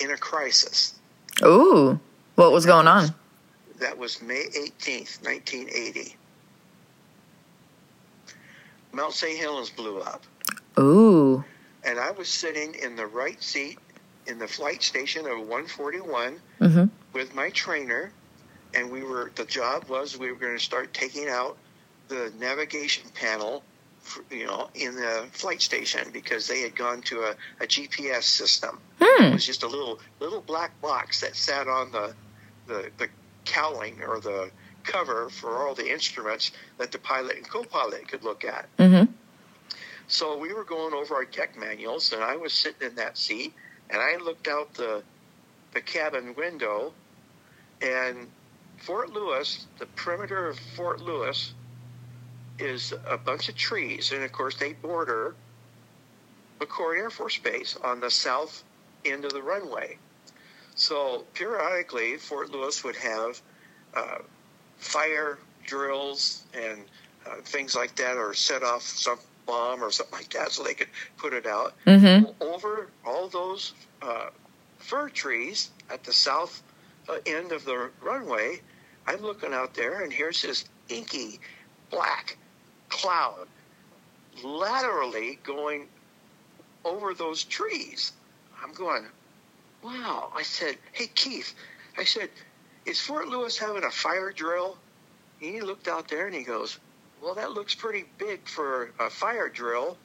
in 0.02 0.12
a 0.12 0.18
crisis. 0.18 1.00
Ooh. 1.46 1.98
What 2.36 2.52
was 2.52 2.66
going 2.66 2.88
on? 2.88 3.16
That 3.80 3.98
was 3.98 4.22
May 4.22 4.48
18th, 4.54 5.24
1980. 5.24 6.14
Mount 8.92 9.14
St. 9.14 9.40
Helens 9.40 9.70
blew 9.70 10.02
up. 10.02 10.24
Ooh. 10.78 11.42
And 11.86 11.98
I 11.98 12.12
was 12.12 12.28
sitting 12.28 12.76
in 12.76 12.98
the 12.98 13.08
right 13.08 13.42
seat 13.42 13.80
in 14.30 14.40
the 14.40 14.48
flight 14.48 14.84
station 14.84 15.26
of 15.26 15.40
141 15.40 16.40
Mm-hmm. 16.62 16.86
with 17.14 17.34
my 17.36 17.50
trainer. 17.50 18.12
And 18.74 18.92
we 18.92 19.04
were, 19.04 19.32
the 19.36 19.46
job 19.46 19.90
was 19.90 20.18
we 20.18 20.32
were 20.32 20.38
going 20.38 20.58
to 20.58 20.64
start 20.64 20.94
taking 20.94 21.28
out 21.28 21.58
the 22.08 22.32
navigation 22.40 23.10
panel, 23.16 23.64
for, 24.02 24.24
you 24.30 24.46
know, 24.46 24.70
in 24.76 24.96
the 24.96 25.26
flight 25.32 25.62
station 25.62 26.10
because 26.12 26.48
they 26.48 26.62
had 26.62 26.76
gone 26.76 27.02
to 27.04 27.22
a, 27.22 27.36
a 27.64 27.68
GPS 27.68 28.24
system. 28.24 28.80
Hmm. 29.02 29.24
It 29.26 29.34
was 29.34 29.46
just 29.46 29.64
a 29.64 29.68
little 29.68 30.00
little 30.20 30.42
black 30.42 30.80
box 30.82 31.22
that 31.22 31.36
sat 31.36 31.68
on 31.68 31.92
the 31.92 32.14
the, 32.68 32.90
the 32.98 33.10
cowling 33.46 34.02
or 34.08 34.20
the 34.20 34.52
cover 34.84 35.30
for 35.30 35.58
all 35.58 35.76
the 35.76 35.92
instruments 35.92 36.52
that 36.78 36.92
the 36.92 37.00
pilot 37.00 37.38
and 37.38 37.48
co-pilot 37.48 38.08
could 38.08 38.24
look 38.24 38.46
at. 38.46 38.68
Mm-hmm. 38.78 39.12
So 40.08 40.38
we 40.38 40.54
were 40.54 40.64
going 40.64 40.94
over 40.94 41.16
our 41.16 41.26
tech 41.26 41.58
manuals, 41.58 42.14
and 42.14 42.24
I 42.24 42.36
was 42.36 42.54
sitting 42.54 42.88
in 42.88 42.96
that 42.96 43.18
seat, 43.18 43.54
and 43.90 44.02
I 44.02 44.18
looked 44.18 44.48
out 44.48 44.74
the 44.74 45.04
the 45.74 45.82
cabin 45.82 46.34
window, 46.36 46.94
and 47.82 48.28
Fort 48.78 49.12
Lewis, 49.12 49.68
the 49.78 49.86
perimeter 49.86 50.48
of 50.48 50.58
Fort 50.76 51.00
Lewis, 51.00 51.54
is 52.58 52.94
a 53.08 53.18
bunch 53.18 53.50
of 53.50 53.56
trees, 53.56 54.12
and 54.12 54.24
of 54.24 54.32
course 54.32 54.56
they 54.58 54.74
border 54.74 55.36
McChord 56.60 56.98
Air 56.98 57.10
Force 57.10 57.38
Base 57.38 57.78
on 57.84 58.00
the 58.00 58.12
south 58.12 58.64
end 59.06 59.26
of 59.26 59.32
the 59.32 59.42
runway. 59.42 59.98
So 60.76 61.26
periodically, 61.34 62.18
Fort 62.18 62.52
Lewis 62.52 62.84
would 62.84 62.96
have 62.96 63.42
uh, 63.94 64.20
fire 64.78 65.40
drills 65.66 66.44
and 66.54 66.82
uh, 67.26 67.36
things 67.44 67.76
like 67.76 67.96
that, 67.96 68.18
or 68.18 68.34
set 68.34 68.64
off 68.64 68.82
some 68.82 69.20
bomb 69.50 69.84
or 69.84 69.92
something 69.92 70.20
like 70.20 70.30
that, 70.38 70.52
so 70.52 70.64
they 70.64 70.76
could 70.80 70.92
put 71.18 71.34
it 71.34 71.46
out 71.46 71.74
Mm-hmm. 71.86 72.26
over 72.54 72.90
all 73.06 73.28
those 73.28 73.74
uh, 74.02 74.30
fir 74.78 75.10
trees 75.10 75.72
at 75.90 76.04
the 76.04 76.14
south 76.14 76.62
uh, 77.10 77.18
end 77.26 77.52
of 77.52 77.66
the 77.66 77.90
runway. 78.02 78.62
I'm 79.08 79.22
looking 79.22 79.54
out 79.54 79.74
there, 79.74 80.04
and 80.04 80.14
here's 80.14 80.42
this 80.42 80.66
inky 80.90 81.40
black 81.90 82.38
cloud 82.90 83.48
laterally 84.44 85.40
going 85.44 85.88
over 86.86 87.14
those 87.14 87.44
trees. 87.44 88.14
I'm 88.64 88.74
going, 88.74 89.06
wow. 89.84 90.32
I 90.36 90.44
said, 90.44 90.76
hey, 90.92 91.08
Keith, 91.16 91.54
I 91.98 92.04
said, 92.04 92.30
is 92.86 93.02
Fort 93.02 93.28
Lewis 93.28 93.58
having 93.58 93.84
a 93.84 93.92
fire 93.92 94.32
drill? 94.32 94.78
And 95.42 95.54
he 95.56 95.62
looked 95.62 95.88
out 95.88 96.08
there 96.08 96.28
and 96.28 96.36
he 96.36 96.44
goes, 96.44 96.80
well, 97.22 97.36
that 97.36 97.52
looks 97.52 97.76
pretty 97.76 98.06
big 98.18 98.48
for 98.48 98.92
a 99.00 99.10
fire 99.10 99.50
drill. 99.50 99.98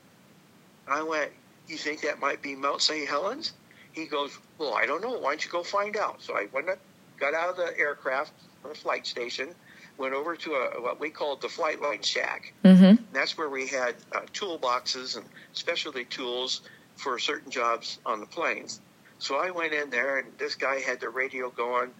I 0.88 1.02
went, 1.02 1.30
you 1.68 1.76
think 1.76 2.02
that 2.02 2.20
might 2.20 2.42
be 2.42 2.54
Mount 2.54 2.82
St. 2.82 3.08
Helens? 3.08 3.52
He 3.92 4.06
goes, 4.06 4.36
well, 4.58 4.74
I 4.74 4.86
don't 4.86 5.00
know. 5.00 5.12
Why 5.12 5.30
don't 5.30 5.44
you 5.44 5.50
go 5.50 5.62
find 5.62 5.96
out? 5.96 6.20
So 6.20 6.34
I 6.34 6.48
went, 6.52 6.68
up, 6.68 6.78
got 7.18 7.34
out 7.34 7.50
of 7.50 7.56
the 7.56 7.78
aircraft 7.78 8.32
the 8.68 8.74
flight 8.74 9.06
station, 9.06 9.54
went 9.98 10.14
over 10.14 10.34
to 10.36 10.52
a, 10.52 10.80
what 10.80 10.98
we 10.98 11.10
called 11.10 11.40
the 11.40 11.48
flight 11.48 11.80
line 11.80 12.02
shack. 12.02 12.52
Mm-hmm. 12.64 13.02
That's 13.12 13.38
where 13.38 13.48
we 13.48 13.66
had 13.66 13.94
uh, 14.12 14.20
toolboxes 14.32 15.16
and 15.16 15.24
specialty 15.52 16.04
tools 16.04 16.62
for 16.96 17.18
certain 17.18 17.50
jobs 17.50 17.98
on 18.04 18.20
the 18.20 18.26
planes. 18.26 18.80
So 19.18 19.36
I 19.36 19.50
went 19.50 19.72
in 19.72 19.90
there, 19.90 20.18
and 20.18 20.28
this 20.38 20.54
guy 20.54 20.80
had 20.80 21.00
the 21.00 21.08
radio 21.08 21.50
going, 21.50 21.90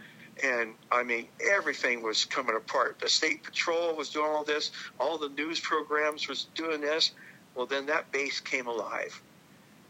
and 0.43 0.75
I 0.91 1.03
mean, 1.03 1.27
everything 1.53 2.03
was 2.03 2.25
coming 2.25 2.57
apart. 2.57 2.99
The 3.01 3.09
state 3.09 3.43
patrol 3.43 3.95
was 3.95 4.11
doing 4.11 4.27
all 4.27 4.45
this, 4.45 4.73
all 4.99 5.19
the 5.19 5.29
news 5.29 5.61
programs 5.61 6.29
was 6.29 6.47
doing 6.55 6.81
this. 6.81 7.13
Well, 7.55 7.67
then 7.67 7.87
that 7.87 8.11
base 8.11 8.41
came 8.41 8.67
alive. 8.67 9.21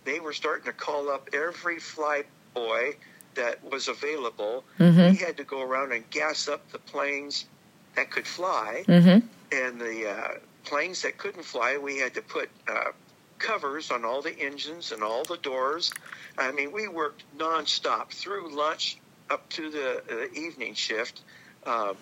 They 0.04 0.20
were 0.20 0.34
starting 0.34 0.66
to 0.66 0.72
call 0.72 1.08
up 1.08 1.30
every 1.32 1.78
fly 1.78 2.24
boy 2.52 2.96
that 3.36 3.64
was 3.64 3.88
available. 3.88 4.64
Mm-hmm. 4.78 5.12
We 5.12 5.16
had 5.16 5.38
to 5.38 5.44
go 5.44 5.62
around 5.62 5.92
and 5.92 6.08
gas 6.10 6.46
up 6.48 6.70
the 6.70 6.78
planes 6.78 7.46
that 7.96 8.10
could 8.10 8.26
fly 8.26 8.84
Mm-hmm. 8.86 9.26
and 9.52 9.80
the 9.80 10.10
uh, 10.10 10.28
planes 10.64 11.02
that 11.02 11.16
couldn't 11.18 11.44
fly, 11.44 11.78
we 11.78 11.98
had 11.98 12.14
to 12.14 12.22
put 12.22 12.50
uh, 12.68 12.92
covers 13.38 13.90
on 13.90 14.04
all 14.04 14.22
the 14.22 14.36
engines 14.38 14.92
and 14.92 15.02
all 15.02 15.24
the 15.24 15.36
doors. 15.36 15.92
I 16.36 16.52
mean, 16.52 16.72
we 16.72 16.88
worked 16.88 17.22
nonstop 17.38 18.10
through 18.10 18.54
lunch 18.54 18.98
up 19.34 19.50
to 19.50 19.70
the, 19.70 20.02
the 20.08 20.30
evening 20.38 20.74
shift, 20.74 21.22
um, 21.66 21.96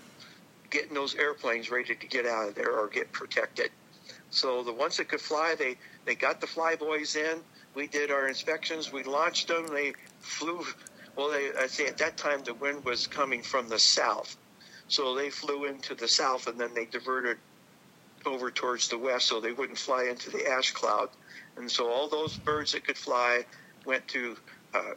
getting 0.70 0.94
those 0.94 1.14
airplanes 1.14 1.70
ready 1.70 1.94
to 1.94 2.08
get 2.08 2.26
out 2.26 2.50
of 2.50 2.54
there 2.54 2.78
or 2.78 2.88
get 2.88 3.12
protected. 3.12 3.70
So 4.30 4.62
the 4.62 4.72
ones 4.72 4.98
that 4.98 5.08
could 5.08 5.20
fly, 5.20 5.54
they, 5.58 5.76
they 6.06 6.14
got 6.14 6.40
the 6.40 6.46
flyboys 6.46 7.16
in. 7.16 7.42
We 7.74 7.88
did 7.88 8.10
our 8.10 8.28
inspections. 8.28 8.92
We 8.92 9.02
launched 9.04 9.48
them. 9.48 9.66
They 9.68 9.94
flew. 10.20 10.60
Well, 11.16 11.30
they, 11.30 11.50
I 11.58 11.66
say 11.66 11.86
at 11.86 11.98
that 11.98 12.18
time 12.18 12.42
the 12.44 12.54
wind 12.54 12.84
was 12.84 13.06
coming 13.06 13.42
from 13.42 13.68
the 13.68 13.78
south. 13.78 14.36
So 14.88 15.14
they 15.14 15.30
flew 15.30 15.64
into 15.66 15.94
the 15.94 16.08
south 16.08 16.46
and 16.46 16.60
then 16.60 16.74
they 16.74 16.86
diverted 16.86 17.38
over 18.26 18.50
towards 18.50 18.88
the 18.88 18.98
west 18.98 19.26
so 19.28 19.40
they 19.40 19.52
wouldn't 19.52 19.78
fly 19.78 20.04
into 20.10 20.30
the 20.30 20.46
ash 20.48 20.72
cloud. 20.72 21.08
And 21.56 21.70
so 21.70 21.90
all 21.90 22.08
those 22.08 22.38
birds 22.38 22.72
that 22.72 22.86
could 22.86 22.98
fly 22.98 23.44
went 23.86 24.06
to 24.08 24.36
uh, 24.74 24.92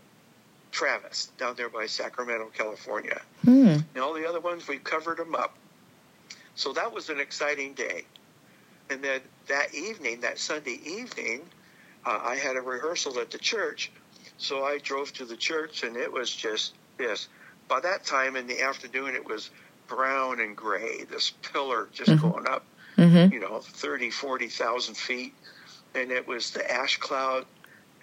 Travis 0.76 1.32
down 1.38 1.56
there 1.56 1.70
by 1.70 1.86
Sacramento, 1.86 2.52
California. 2.54 3.22
Hmm. 3.46 3.78
And 3.94 3.98
all 4.04 4.14
the 4.14 4.28
other 4.28 4.42
ones, 4.42 4.68
we 4.68 4.78
covered 4.78 5.18
them 5.18 5.34
up. 5.34 5.56
So 6.56 6.74
that 6.74 6.92
was 6.92 7.10
an 7.10 7.22
exciting 7.22 7.74
day. 7.76 8.04
And 8.90 9.02
then 9.02 9.22
that 9.48 9.74
evening, 9.74 10.20
that 10.22 10.38
Sunday 10.38 10.78
evening, 10.86 11.44
uh, 12.06 12.20
I 12.22 12.36
had 12.36 12.58
a 12.58 12.62
rehearsal 12.62 13.18
at 13.20 13.32
the 13.32 13.38
church. 13.38 13.90
So 14.38 14.66
I 14.66 14.80
drove 14.80 15.14
to 15.14 15.24
the 15.24 15.38
church, 15.38 15.84
and 15.84 15.96
it 15.96 16.12
was 16.12 16.30
just 16.30 16.74
this. 16.98 17.30
By 17.70 17.80
that 17.80 18.04
time 18.04 18.36
in 18.36 18.46
the 18.46 18.62
afternoon, 18.62 19.16
it 19.16 19.26
was 19.26 19.52
brown 19.88 20.42
and 20.42 20.58
gray, 20.58 21.06
this 21.06 21.32
pillar 21.54 21.88
just 21.94 22.12
Mhm. 22.12 22.22
going 22.22 22.48
up, 22.50 22.66
Mm-hmm. 22.98 23.34
you 23.34 23.40
know, 23.40 23.62
30, 23.62 24.10
40,000 24.10 24.96
feet. 24.96 25.34
And 25.94 26.12
it 26.12 26.28
was 26.28 26.52
the 26.52 26.70
ash 26.70 26.98
cloud 26.98 27.46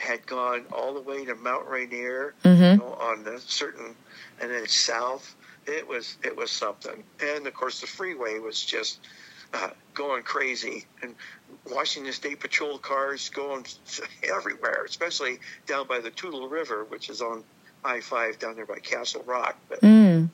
had 0.03 0.27
gone 0.27 0.65
all 0.73 0.93
the 0.95 1.01
way 1.01 1.25
to 1.25 1.35
Mount 1.37 1.69
Rainier 1.69 2.35
Mm-hmm. 2.45 2.63
you 2.63 2.77
know, 2.79 2.95
on 3.01 3.23
the 3.25 3.39
certain, 3.41 3.95
and 4.41 4.51
then 4.51 4.67
south. 4.67 5.35
It 5.67 5.87
was 5.87 6.17
it 6.25 6.37
was 6.37 6.51
something, 6.51 7.05
and 7.21 7.47
of 7.47 7.55
course 7.55 7.81
the 7.81 7.87
freeway 7.87 8.41
was 8.41 8.61
just 8.65 8.99
uh, 9.55 9.71
going 9.95 10.25
crazy, 10.25 10.85
and 11.03 11.15
Washington 11.71 12.13
State 12.13 12.41
Patrol 12.41 12.79
cars 12.79 13.29
going 13.29 13.65
everywhere, 14.25 14.85
especially 14.85 15.39
down 15.69 15.87
by 15.87 16.01
the 16.01 16.11
Toutle 16.11 16.49
River, 16.49 16.85
which 16.89 17.09
is 17.09 17.21
on 17.23 17.45
I 17.85 18.01
five 18.01 18.41
down 18.41 18.57
there 18.57 18.67
by 18.67 18.79
Castle 18.81 19.23
Rock. 19.25 19.57
But, 19.69 19.81
Mm. 19.83 20.29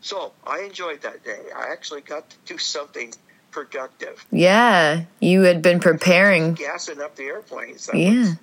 so 0.00 0.32
I 0.46 0.60
enjoyed 0.60 1.02
that 1.02 1.22
day. 1.22 1.40
I 1.54 1.70
actually 1.70 2.00
got 2.00 2.28
to 2.30 2.36
do 2.46 2.56
something 2.58 3.12
productive, 3.50 4.24
Yeah. 4.30 5.02
You 5.20 5.42
had 5.42 5.60
been 5.60 5.80
preparing. 5.80 6.54
gassing 6.54 7.02
up 7.02 7.14
the 7.16 7.24
airplanes. 7.24 7.86
That 7.88 7.96
Yeah. 7.96 8.18
was, 8.20 8.36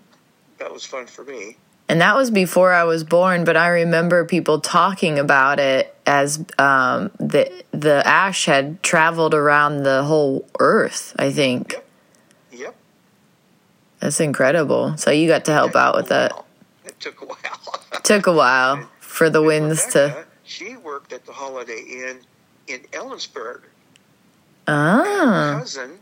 that 0.60 0.72
was 0.72 0.86
fun 0.86 1.08
for 1.08 1.24
me. 1.24 1.58
And 1.88 2.02
that 2.02 2.16
was 2.16 2.30
before 2.30 2.72
I 2.72 2.84
was 2.84 3.04
born, 3.04 3.46
but 3.46 3.58
I 3.58 3.70
remember 3.70 4.24
people 4.24 4.60
talking 4.62 5.18
about 5.18 5.60
it 5.60 5.96
as 6.06 6.38
um, 6.60 7.10
the 7.20 7.52
the 7.72 8.06
ash 8.06 8.46
had 8.46 8.84
traveled 8.84 9.34
around 9.34 9.84
the 9.84 10.04
whole 10.04 10.48
earth. 10.60 11.16
I 11.18 11.32
think 11.32 11.76
Yep. 12.52 12.76
that's 14.00 14.20
incredible. 14.20 14.98
So 14.98 15.10
you 15.10 15.28
got 15.28 15.46
to 15.46 15.52
help 15.54 15.76
out 15.76 15.96
with 15.96 16.10
that. 16.10 16.32
It 16.86 17.00
took 17.00 17.22
a 17.22 17.26
while. 17.26 17.38
Took 18.04 18.28
a 18.28 18.34
while 18.34 18.88
for 19.00 19.30
the 19.30 19.42
winds 19.42 19.86
to. 19.94 20.26
She 20.44 20.78
worked 20.78 21.12
at 21.14 21.26
the 21.26 21.32
Holiday 21.34 21.82
Inn 21.88 22.20
in 22.68 22.80
Ellensburg. 22.92 23.62
Her 24.68 24.74
Ah. 24.74 25.58
cousin 25.60 26.00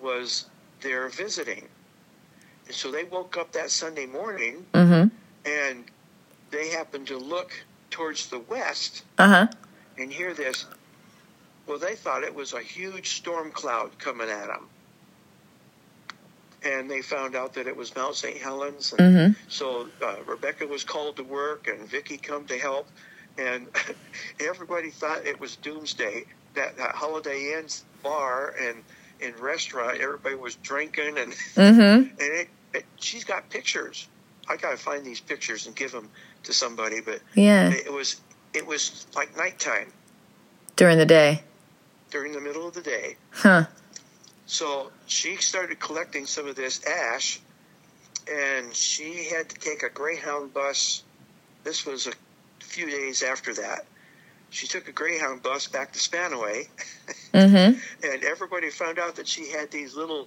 was 0.00 0.46
there 0.80 1.08
visiting. 1.08 1.66
So 2.70 2.90
they 2.90 3.04
woke 3.04 3.36
up 3.36 3.52
that 3.52 3.70
Sunday 3.70 4.06
morning 4.06 4.66
Mm-hmm. 4.74 5.08
and 5.50 5.84
they 6.50 6.68
happened 6.70 7.06
to 7.08 7.18
look 7.18 7.52
towards 7.90 8.28
the 8.28 8.38
west 8.38 9.04
Uh 9.18 9.28
huh. 9.28 9.46
and 9.98 10.12
hear 10.12 10.34
this. 10.34 10.66
Well, 11.66 11.78
they 11.78 11.94
thought 11.94 12.22
it 12.22 12.34
was 12.34 12.52
a 12.54 12.60
huge 12.60 13.10
storm 13.16 13.50
cloud 13.50 13.98
coming 13.98 14.28
at 14.30 14.46
them. 14.46 14.68
And 16.64 16.90
they 16.90 17.02
found 17.02 17.36
out 17.36 17.54
that 17.54 17.66
it 17.66 17.76
was 17.76 17.94
Mount 17.94 18.16
St. 18.16 18.36
Helens. 18.38 18.92
Mm-hmm. 18.96 19.32
So 19.48 19.88
uh, 20.04 20.16
Rebecca 20.26 20.66
was 20.66 20.82
called 20.84 21.16
to 21.16 21.22
work, 21.22 21.68
and 21.68 21.88
Vicky 21.88 22.16
come 22.16 22.46
to 22.46 22.58
help, 22.58 22.88
and 23.38 23.66
everybody 24.40 24.90
thought 24.90 25.24
it 25.24 25.40
was 25.40 25.56
doomsday. 25.56 26.24
That, 26.54 26.76
that 26.78 26.94
Holiday 26.96 27.54
Inn 27.58 27.66
bar 28.02 28.54
and 28.60 28.82
and 29.20 29.38
restaurant, 29.38 30.00
everybody 30.00 30.34
was 30.34 30.56
drinking, 30.56 31.18
and 31.18 31.32
Mm-hmm. 31.54 31.80
and 31.80 32.12
it, 32.18 32.48
she's 32.98 33.24
got 33.24 33.48
pictures. 33.50 34.08
I 34.48 34.56
gotta 34.56 34.76
find 34.76 35.04
these 35.04 35.20
pictures 35.20 35.66
and 35.66 35.76
give 35.76 35.92
them 35.92 36.08
to 36.44 36.52
somebody, 36.52 37.00
but 37.00 37.20
Yeah. 37.34 37.70
it 37.70 37.92
was 37.92 38.16
it 38.54 38.66
was 38.66 39.06
like 39.14 39.36
nighttime, 39.36 39.92
During 40.76 40.96
the 40.98 41.04
day. 41.06 41.42
during 42.10 42.32
the 42.32 42.40
middle 42.40 42.66
of 42.66 42.72
the 42.74 42.80
day. 42.80 43.16
Huh. 43.30 43.66
So 44.46 44.90
she 45.06 45.36
started 45.36 45.78
collecting 45.78 46.24
some 46.24 46.46
of 46.48 46.56
this 46.56 46.82
ash, 46.86 47.40
and 48.30 48.74
she 48.74 49.24
had 49.24 49.50
to 49.50 49.56
take 49.56 49.82
a 49.82 49.90
Greyhound 49.90 50.54
bus. 50.54 51.02
This 51.64 51.84
was 51.84 52.06
a 52.06 52.12
few 52.60 52.86
days 52.90 53.22
after 53.22 53.52
that. 53.54 53.84
She 54.50 54.66
took 54.66 54.88
a 54.88 54.92
Greyhound 54.92 55.42
bus 55.42 55.66
back 55.66 55.92
to 55.92 55.98
Spanaway, 55.98 56.68
Mm-hmm. 57.34 57.78
and 58.10 58.24
everybody 58.24 58.70
found 58.70 58.98
out 58.98 59.16
that 59.16 59.28
she 59.28 59.50
had 59.50 59.70
these 59.70 59.94
little 59.94 60.26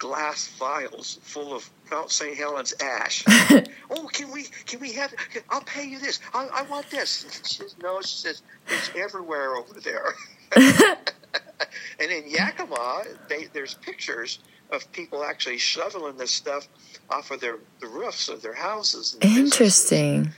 glass 0.00 0.48
vials 0.58 1.20
full 1.22 1.54
of 1.54 1.70
Mount 1.90 2.10
St. 2.10 2.36
Helens 2.36 2.74
ash. 2.80 3.22
oh, 3.90 4.08
can 4.12 4.32
we? 4.32 4.44
Can 4.66 4.80
we 4.80 4.92
have? 4.94 5.14
I'll 5.50 5.60
pay 5.60 5.84
you 5.84 6.00
this. 6.00 6.18
I, 6.34 6.48
I 6.52 6.62
want 6.62 6.90
this. 6.90 7.42
She 7.46 7.54
says 7.56 7.76
no. 7.80 8.00
She 8.00 8.16
says 8.16 8.42
it's 8.66 8.90
everywhere 8.96 9.56
over 9.56 9.78
there. 9.78 10.14
and 10.56 12.10
in 12.10 12.28
Yakima, 12.28 13.04
they, 13.28 13.44
there's 13.52 13.74
pictures 13.74 14.40
of 14.70 14.90
people 14.92 15.22
actually 15.22 15.58
shoveling 15.58 16.16
this 16.16 16.30
stuff 16.30 16.66
off 17.10 17.30
of 17.30 17.40
their 17.40 17.58
the 17.80 17.86
roofs 17.86 18.28
of 18.28 18.42
their 18.42 18.54
houses. 18.54 19.16
Interesting. 19.20 20.32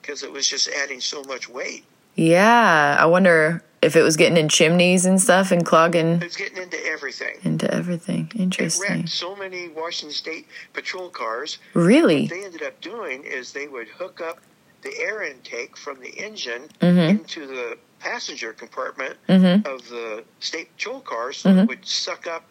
Because 0.00 0.22
it 0.22 0.32
was 0.32 0.48
just 0.48 0.68
adding 0.68 1.00
so 1.00 1.22
much 1.24 1.48
weight. 1.48 1.84
Yeah. 2.14 2.96
I 2.98 3.06
wonder 3.06 3.64
if 3.82 3.96
it 3.96 4.02
was 4.02 4.16
getting 4.16 4.36
in 4.36 4.48
chimneys 4.48 5.04
and 5.04 5.20
stuff 5.20 5.50
and 5.50 5.66
clogging 5.66 6.22
It's 6.22 6.36
getting 6.36 6.62
into 6.62 6.78
everything. 6.86 7.36
into 7.42 7.72
everything. 7.72 8.30
Interesting. 8.36 8.86
It 8.86 8.94
wrecked 8.98 9.08
so 9.08 9.34
many 9.34 9.68
Washington 9.68 10.14
State 10.14 10.46
patrol 10.72 11.08
cars. 11.10 11.58
Really? 11.74 12.22
What 12.22 12.30
they 12.30 12.44
ended 12.44 12.62
up 12.62 12.80
doing 12.80 13.24
is 13.24 13.52
they 13.52 13.66
would 13.66 13.88
hook 13.88 14.20
up 14.20 14.38
the 14.82 14.96
air 15.00 15.22
intake 15.22 15.76
from 15.76 16.00
the 16.00 16.10
engine 16.10 16.62
Mhm. 16.80 17.08
into 17.10 17.46
the 17.46 17.76
passenger 18.00 18.52
compartment 18.52 19.16
Mhm. 19.28 19.66
of 19.66 19.88
the 19.88 20.24
state 20.40 20.74
patrol 20.76 21.00
cars, 21.00 21.38
so 21.38 21.50
it 21.50 21.68
would 21.68 21.86
suck 21.86 22.26
up, 22.26 22.44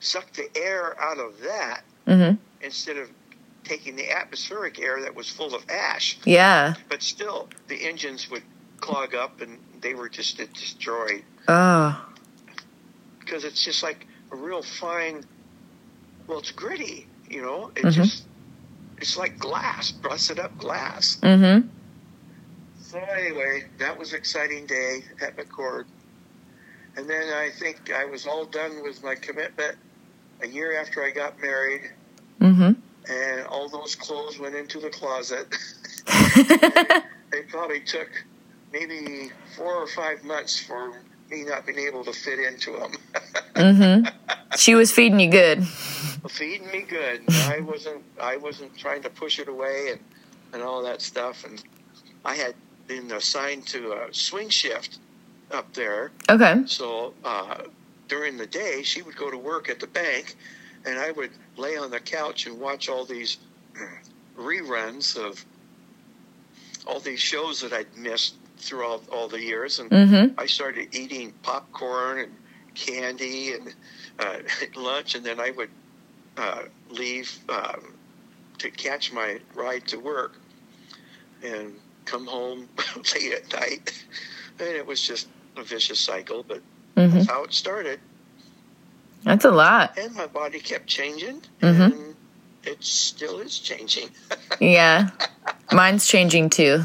suck 0.00 0.32
the 0.32 0.48
air 0.56 1.00
out 1.00 1.18
of 1.18 1.40
that 1.42 1.82
Mm-hmm. 2.06 2.36
instead 2.60 2.96
of 2.96 3.08
taking 3.64 3.96
the 3.96 4.08
atmospheric 4.12 4.78
air 4.80 5.00
that 5.02 5.14
was 5.16 5.28
full 5.28 5.54
of 5.56 5.64
ash. 5.68 6.18
Yeah. 6.24 6.74
But 6.88 7.02
still, 7.02 7.48
the 7.66 7.84
engines 7.84 8.30
would 8.30 8.44
clog 8.80 9.12
up 9.16 9.40
and 9.40 9.58
they 9.86 9.94
were 9.94 10.08
just 10.08 10.36
destroyed 10.52 11.22
Oh. 11.46 12.04
because 13.20 13.44
it's 13.44 13.64
just 13.64 13.84
like 13.84 14.04
a 14.32 14.36
real 14.36 14.62
fine. 14.62 15.22
Well, 16.26 16.40
it's 16.40 16.50
gritty, 16.50 17.06
you 17.30 17.40
know. 17.40 17.70
It 17.76 17.84
Mhm. 17.84 17.92
just 17.92 18.24
it's 18.98 19.16
like 19.16 19.38
glass, 19.38 19.92
busted 19.92 20.40
up 20.40 20.56
glass. 20.58 21.18
Mm-hmm. 21.22 21.68
So 22.82 22.98
anyway, 22.98 23.66
that 23.78 23.96
was 23.96 24.12
an 24.12 24.18
exciting 24.18 24.66
day 24.66 25.04
at 25.20 25.36
McChord. 25.36 25.84
And 26.96 27.08
then 27.08 27.32
I 27.32 27.50
think 27.50 27.92
I 27.92 28.06
was 28.06 28.26
all 28.26 28.44
done 28.46 28.82
with 28.82 29.04
my 29.04 29.14
commitment 29.14 29.76
a 30.42 30.48
year 30.48 30.80
after 30.80 31.04
I 31.04 31.10
got 31.12 31.40
married, 31.40 31.82
Mm-hmm. 32.40 32.72
and 33.12 33.46
all 33.46 33.68
those 33.68 33.94
clothes 33.94 34.36
went 34.40 34.56
into 34.56 34.80
the 34.80 34.90
closet. 34.90 35.46
they 37.30 37.42
probably 37.48 37.80
took 37.80 38.08
maybe 38.72 39.30
four 39.56 39.74
or 39.74 39.86
five 39.86 40.22
months 40.24 40.58
for 40.58 41.00
me 41.30 41.44
not 41.44 41.66
being 41.66 41.78
able 41.80 42.04
to 42.04 42.12
fit 42.12 42.38
into 42.38 42.72
them. 42.72 42.92
mm-hmm. 43.54 44.36
She 44.56 44.74
was 44.74 44.92
feeding 44.92 45.20
you 45.20 45.30
good. 45.30 45.66
feeding 46.28 46.66
me 46.70 46.82
good. 46.82 47.22
I 47.28 47.60
wasn't 47.60 48.02
I 48.20 48.36
wasn't 48.36 48.76
trying 48.76 49.02
to 49.02 49.10
push 49.10 49.38
it 49.38 49.48
away 49.48 49.88
and 49.92 50.00
and 50.52 50.62
all 50.62 50.82
that 50.84 51.02
stuff. 51.02 51.44
And 51.44 51.62
I 52.24 52.36
had 52.36 52.54
been 52.86 53.10
assigned 53.12 53.66
to 53.68 53.92
a 53.92 54.14
swing 54.14 54.48
shift 54.48 54.98
up 55.50 55.72
there, 55.74 56.10
Okay. 56.28 56.62
so 56.66 57.14
uh, 57.24 57.62
during 58.08 58.36
the 58.36 58.46
day 58.46 58.82
she 58.82 59.02
would 59.02 59.16
go 59.16 59.30
to 59.30 59.38
work 59.38 59.68
at 59.68 59.78
the 59.80 59.86
bank, 59.86 60.36
and 60.84 60.98
I 60.98 61.10
would 61.12 61.30
lay 61.56 61.76
on 61.76 61.90
the 61.90 62.00
couch 62.00 62.46
and 62.46 62.58
watch 62.60 62.88
all 62.88 63.04
these 63.04 63.38
reruns 64.38 65.16
of 65.16 65.44
all 66.86 67.00
these 67.00 67.20
shows 67.20 67.60
that 67.60 67.72
I'd 67.72 67.96
missed 67.96 68.34
throughout 68.58 69.02
all 69.10 69.28
the 69.28 69.40
years, 69.40 69.78
and 69.78 69.90
Mm-hmm. 69.90 70.38
I 70.38 70.46
started 70.46 70.88
eating 70.94 71.32
popcorn 71.42 72.18
and 72.20 72.32
candy 72.74 73.52
and 73.52 73.74
uh, 74.18 74.36
lunch, 74.76 75.14
and 75.14 75.24
then 75.24 75.40
I 75.40 75.50
would 75.50 75.70
uh, 76.36 76.62
leave 76.90 77.38
um, 77.48 77.94
to 78.58 78.70
catch 78.70 79.12
my 79.12 79.38
ride 79.54 79.86
to 79.88 79.98
work 79.98 80.34
and 81.42 81.74
come 82.04 82.26
home 82.26 82.68
late 83.14 83.32
at 83.32 83.52
night. 83.52 84.04
And 84.58 84.68
it 84.68 84.86
was 84.86 85.00
just 85.02 85.28
a 85.56 85.62
vicious 85.62 86.00
cycle, 86.00 86.44
but 86.46 86.60
Mm-hmm. 86.96 87.14
that's 87.18 87.28
how 87.28 87.44
it 87.44 87.52
started. 87.52 88.00
That's 89.24 89.44
a 89.44 89.50
lot. 89.50 89.98
And 89.98 90.14
my 90.14 90.26
body 90.26 90.60
kept 90.60 90.86
changing, 90.86 91.42
Mhm. 91.60 91.92
and 91.92 92.16
it 92.64 92.82
still 92.82 93.38
is 93.38 93.58
changing. 93.58 94.08
Yeah. 94.60 95.10
Mine's 95.72 96.06
changing 96.06 96.48
too. 96.48 96.82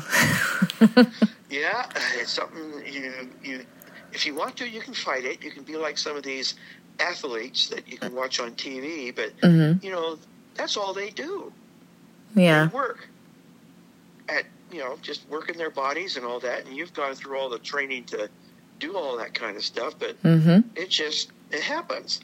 Yeah, 1.51 1.85
it's 2.15 2.31
something 2.33 2.81
you 2.91 3.11
you 3.43 3.65
if 4.13 4.25
you 4.25 4.33
want 4.35 4.57
to, 4.57 4.67
you 4.69 4.81
can 4.81 4.93
fight 4.93 5.25
it. 5.25 5.43
You 5.43 5.51
can 5.51 5.63
be 5.63 5.77
like 5.77 5.97
some 5.97 6.17
of 6.17 6.23
these 6.23 6.55
athletes 6.99 7.69
that 7.69 7.87
you 7.91 7.97
can 7.97 8.15
watch 8.15 8.39
on 8.39 8.51
TV, 8.53 9.15
but 9.15 9.37
Mm-hmm. 9.41 9.85
you 9.85 9.91
know 9.91 10.17
that's 10.55 10.77
all 10.77 10.93
they 10.93 11.09
do. 11.11 11.51
Yeah. 12.35 12.65
They 12.67 12.73
work 12.75 13.07
at 14.29 14.45
you 14.71 14.79
know 14.79 14.97
just 15.01 15.27
working 15.29 15.57
their 15.57 15.69
bodies 15.71 16.15
and 16.17 16.25
all 16.25 16.39
that. 16.39 16.65
And 16.65 16.75
you've 16.75 16.93
gone 16.93 17.13
through 17.15 17.37
all 17.37 17.49
the 17.49 17.59
training 17.59 18.05
to 18.05 18.29
do 18.79 18.95
all 18.97 19.17
that 19.17 19.33
kind 19.33 19.55
of 19.57 19.63
stuff, 19.63 19.93
but 19.99 20.21
Mm-hmm. 20.23 20.59
it 20.75 20.89
just 20.89 21.31
it 21.51 21.61
happens. 21.61 22.21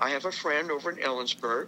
I 0.00 0.10
have 0.10 0.24
a 0.26 0.32
friend 0.32 0.70
over 0.70 0.92
in 0.92 0.98
Ellensburg, 0.98 1.66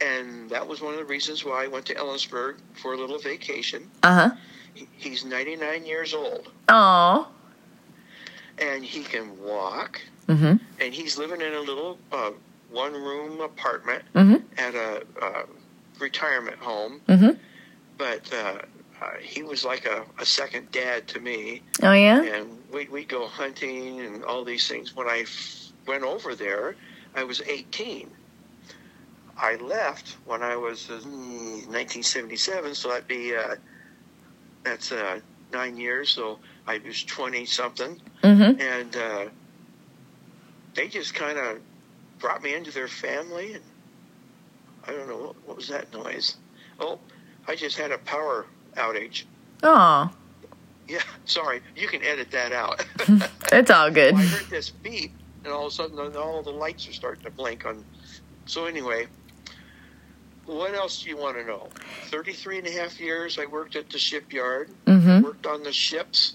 and 0.00 0.48
that 0.50 0.66
was 0.66 0.80
one 0.80 0.92
of 0.92 0.98
the 1.00 1.04
reasons 1.04 1.44
why 1.44 1.64
I 1.64 1.66
went 1.66 1.84
to 1.86 1.94
Ellensburg 1.94 2.56
for 2.74 2.94
a 2.94 2.96
little 2.96 3.18
vacation. 3.18 3.90
Uh-huh. 4.04 4.30
He- 4.74 4.88
He's 4.96 5.24
99 5.24 5.84
years 5.86 6.14
old. 6.14 6.50
Aw. 6.68 7.26
and 8.58 8.84
he 8.84 9.02
can 9.02 9.38
walk 9.42 10.00
Mm-hmm. 10.28 10.56
and 10.80 10.94
he's 10.94 11.18
living 11.18 11.40
in 11.40 11.54
a 11.54 11.60
little 11.60 11.98
uh, 12.12 12.30
one 12.70 12.92
room 12.92 13.40
apartment 13.40 14.02
Mm-hmm. 14.14 14.36
at 14.58 14.74
a 14.74 15.02
uh, 15.20 15.42
retirement 15.98 16.58
home 16.58 17.00
Mm-hmm. 17.08 17.30
but 17.98 18.32
uh, 18.32 18.58
uh, 19.02 19.10
he 19.20 19.42
was 19.42 19.64
like 19.64 19.86
a, 19.86 20.04
a 20.20 20.24
second 20.26 20.70
dad 20.70 21.08
to 21.08 21.20
me 21.20 21.62
Oh 21.82 21.92
yeah? 21.92 22.22
and 22.22 22.46
we'd, 22.72 22.90
we'd 22.90 23.08
go 23.08 23.26
hunting 23.26 24.00
and 24.00 24.22
all 24.24 24.44
these 24.44 24.68
things 24.68 24.94
when 24.94 25.08
i 25.08 25.20
f- 25.20 25.72
went 25.88 26.04
over 26.04 26.34
there 26.36 26.76
i 27.16 27.24
was 27.24 27.40
18 27.42 28.08
i 29.38 29.56
left 29.56 30.16
when 30.26 30.42
i 30.42 30.54
was 30.54 30.90
uh, 30.90 30.94
1977 30.94 32.74
so 32.74 32.88
that'd 32.90 33.08
be 33.08 33.34
uh, 33.34 33.56
that's 34.64 34.92
uh, 34.92 35.20
nine 35.52 35.76
years 35.76 36.10
so 36.10 36.38
i 36.66 36.78
was 36.86 37.02
20 37.04 37.44
something 37.46 38.00
Mm-hmm. 38.22 38.60
and 38.60 38.96
uh, 38.96 39.24
they 40.74 40.88
just 40.88 41.14
kind 41.14 41.38
of 41.38 41.58
brought 42.18 42.42
me 42.42 42.54
into 42.54 42.70
their 42.70 42.88
family 42.88 43.54
and 43.54 43.64
i 44.86 44.92
don't 44.92 45.08
know 45.08 45.16
what, 45.16 45.36
what 45.46 45.56
was 45.56 45.68
that 45.68 45.92
noise 45.92 46.36
oh 46.80 46.98
i 47.48 47.54
just 47.56 47.76
had 47.78 47.90
a 47.92 47.98
power 47.98 48.46
outage 48.76 49.24
Oh. 49.62 50.10
yeah 50.88 51.00
sorry 51.24 51.60
you 51.76 51.88
can 51.88 52.02
edit 52.02 52.30
that 52.30 52.52
out 52.52 52.84
It's 53.52 53.70
all 53.70 53.90
good. 53.90 54.14
Well, 54.14 54.22
i 54.22 54.26
heard 54.26 54.48
this 54.50 54.70
beep 54.70 55.12
and 55.44 55.52
all 55.52 55.66
of 55.66 55.72
a 55.72 55.74
sudden 55.74 55.98
all 56.16 56.42
the 56.42 56.50
lights 56.50 56.86
are 56.88 56.92
starting 56.92 57.24
to 57.24 57.30
blink 57.30 57.64
on 57.66 57.84
so 58.46 58.66
anyway 58.66 59.06
what 60.50 60.74
else 60.74 61.02
do 61.02 61.08
you 61.10 61.16
want 61.16 61.36
to 61.36 61.44
know 61.44 61.68
33 62.10 62.58
and 62.58 62.66
a 62.66 62.70
half 62.72 63.00
years 63.00 63.38
i 63.38 63.46
worked 63.46 63.76
at 63.76 63.88
the 63.90 63.98
shipyard 63.98 64.70
Mm-hmm. 64.86 65.22
worked 65.24 65.46
on 65.46 65.62
the 65.62 65.72
ships. 65.72 66.34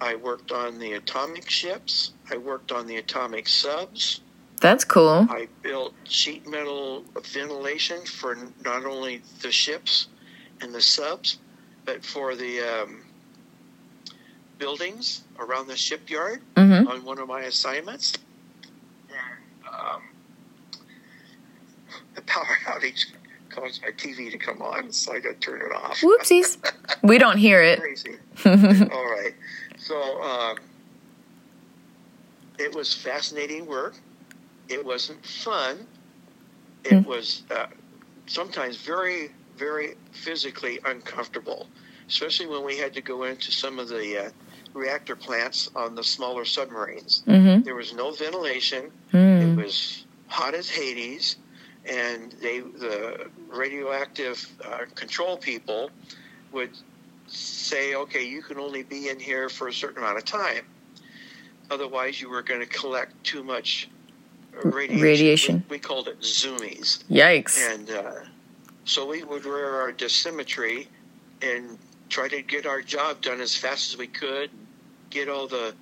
I 0.00 0.14
worked 0.14 0.52
on 0.52 0.78
the 0.78 0.92
atomic 0.92 1.48
ships. 1.50 2.12
I 2.30 2.36
worked 2.36 2.70
on 2.70 2.86
the 2.86 2.96
atomic 2.96 3.48
subs. 3.48 4.20
That's 4.60 4.84
cool. 4.84 5.26
I 5.30 5.48
built 5.62 5.94
sheet 6.04 6.46
metal 6.46 7.04
ventilation 7.32 8.04
for 8.04 8.36
not 8.62 8.84
only 8.84 9.22
the 9.42 9.50
ships 9.50 10.06
and 10.60 10.72
the 10.74 10.80
subs, 10.82 11.38
but 11.86 12.04
for 12.04 12.36
the 12.36 12.60
um, 12.60 13.02
buildings 14.58 15.22
around 15.38 15.66
the 15.68 15.76
shipyard 15.76 16.40
Mm-hmm. 16.56 16.86
on 16.88 17.04
one 17.04 17.18
of 17.18 17.26
my 17.26 17.40
assignments. 17.42 18.12
Um, 19.66 20.02
the 22.14 22.22
power 22.22 22.46
outage 22.66 23.06
caused 23.58 23.82
my 23.82 23.90
TV 23.90 24.30
to 24.30 24.38
come 24.38 24.62
on, 24.62 24.92
so 24.92 25.12
I 25.12 25.20
got 25.20 25.40
to 25.40 25.40
turn 25.40 25.60
it 25.60 25.74
off. 25.74 26.00
Whoopsies. 26.00 26.58
We 27.02 27.18
don't 27.18 27.38
hear 27.38 27.62
it. 27.62 27.80
All 28.92 29.04
right. 29.10 29.34
So 29.76 30.22
um, 30.22 30.58
it 32.58 32.74
was 32.74 32.94
fascinating 32.94 33.66
work. 33.66 33.96
It 34.68 34.84
wasn't 34.84 35.24
fun. 35.24 35.86
It 36.84 37.06
was 37.06 37.42
uh, 37.50 37.66
sometimes 38.26 38.76
very, 38.76 39.30
very 39.56 39.94
physically 40.12 40.78
uncomfortable, 40.84 41.66
especially 42.08 42.46
when 42.46 42.64
we 42.64 42.78
had 42.78 42.94
to 42.94 43.00
go 43.00 43.24
into 43.24 43.50
some 43.50 43.78
of 43.78 43.88
the 43.88 44.26
uh, 44.26 44.30
reactor 44.74 45.16
plants 45.16 45.70
on 45.74 45.94
the 45.94 46.04
smaller 46.04 46.44
submarines. 46.44 47.22
Mm-hmm. 47.26 47.62
There 47.62 47.74
was 47.74 47.94
no 47.94 48.12
ventilation. 48.12 48.90
Mm. 49.12 49.52
It 49.52 49.62
was 49.62 50.04
hot 50.28 50.54
as 50.54 50.68
Hades, 50.68 51.36
and 51.88 52.32
they 52.40 52.60
the 52.60 53.28
radioactive 53.48 54.46
uh, 54.64 54.80
control 54.94 55.36
people 55.36 55.90
would 56.52 56.70
say, 57.26 57.94
"Okay, 57.94 58.26
you 58.26 58.42
can 58.42 58.58
only 58.58 58.82
be 58.82 59.08
in 59.08 59.18
here 59.18 59.48
for 59.48 59.68
a 59.68 59.72
certain 59.72 59.98
amount 60.02 60.18
of 60.18 60.24
time. 60.24 60.64
Otherwise, 61.70 62.20
you 62.20 62.28
were 62.28 62.42
going 62.42 62.60
to 62.60 62.66
collect 62.66 63.12
too 63.24 63.42
much 63.42 63.88
radiation." 64.64 65.02
Radiation. 65.02 65.64
We, 65.68 65.76
we 65.76 65.78
called 65.78 66.08
it 66.08 66.20
zoomies, 66.20 67.04
Yikes. 67.10 67.58
and 67.72 67.90
uh, 67.90 68.12
so 68.84 69.06
we 69.06 69.24
would 69.24 69.44
wear 69.44 69.80
our 69.80 69.92
dosimetry 69.92 70.86
and 71.42 71.78
try 72.08 72.28
to 72.28 72.42
get 72.42 72.66
our 72.66 72.80
job 72.80 73.20
done 73.20 73.40
as 73.40 73.54
fast 73.54 73.92
as 73.92 73.98
we 73.98 74.06
could, 74.06 74.50
get 75.10 75.28
all 75.28 75.46
the 75.46 75.74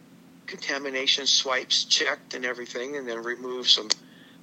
contamination 0.46 1.26
swipes 1.26 1.84
checked 1.84 2.34
and 2.34 2.44
everything, 2.44 2.96
and 2.96 3.08
then 3.08 3.22
remove 3.22 3.68
some 3.68 3.88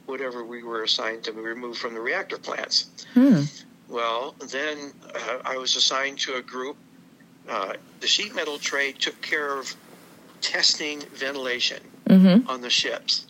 whatever 0.06 0.44
we 0.44 0.64
were 0.64 0.84
assigned 0.84 1.24
to 1.24 1.32
remove 1.32 1.78
from 1.78 1.94
the 1.94 2.00
reactor 2.02 2.38
plants. 2.38 2.90
Hmm. 3.14 3.42
Well, 3.88 4.36
then 4.50 4.92
uh, 5.14 5.38
I 5.46 5.58
was 5.58 5.76
assigned 5.76 6.20
to 6.20 6.36
a 6.36 6.42
group. 6.42 6.78
Uh, 7.50 7.74
the 8.00 8.08
sheet 8.08 8.34
metal 8.36 8.58
trade 8.58 9.00
took 9.00 9.22
care 9.22 9.58
of 9.58 9.76
testing 10.42 11.02
ventilation 11.14 11.82
Mm-hmm. 12.10 12.50
on 12.50 12.60
the 12.60 12.70
ships. 12.70 13.26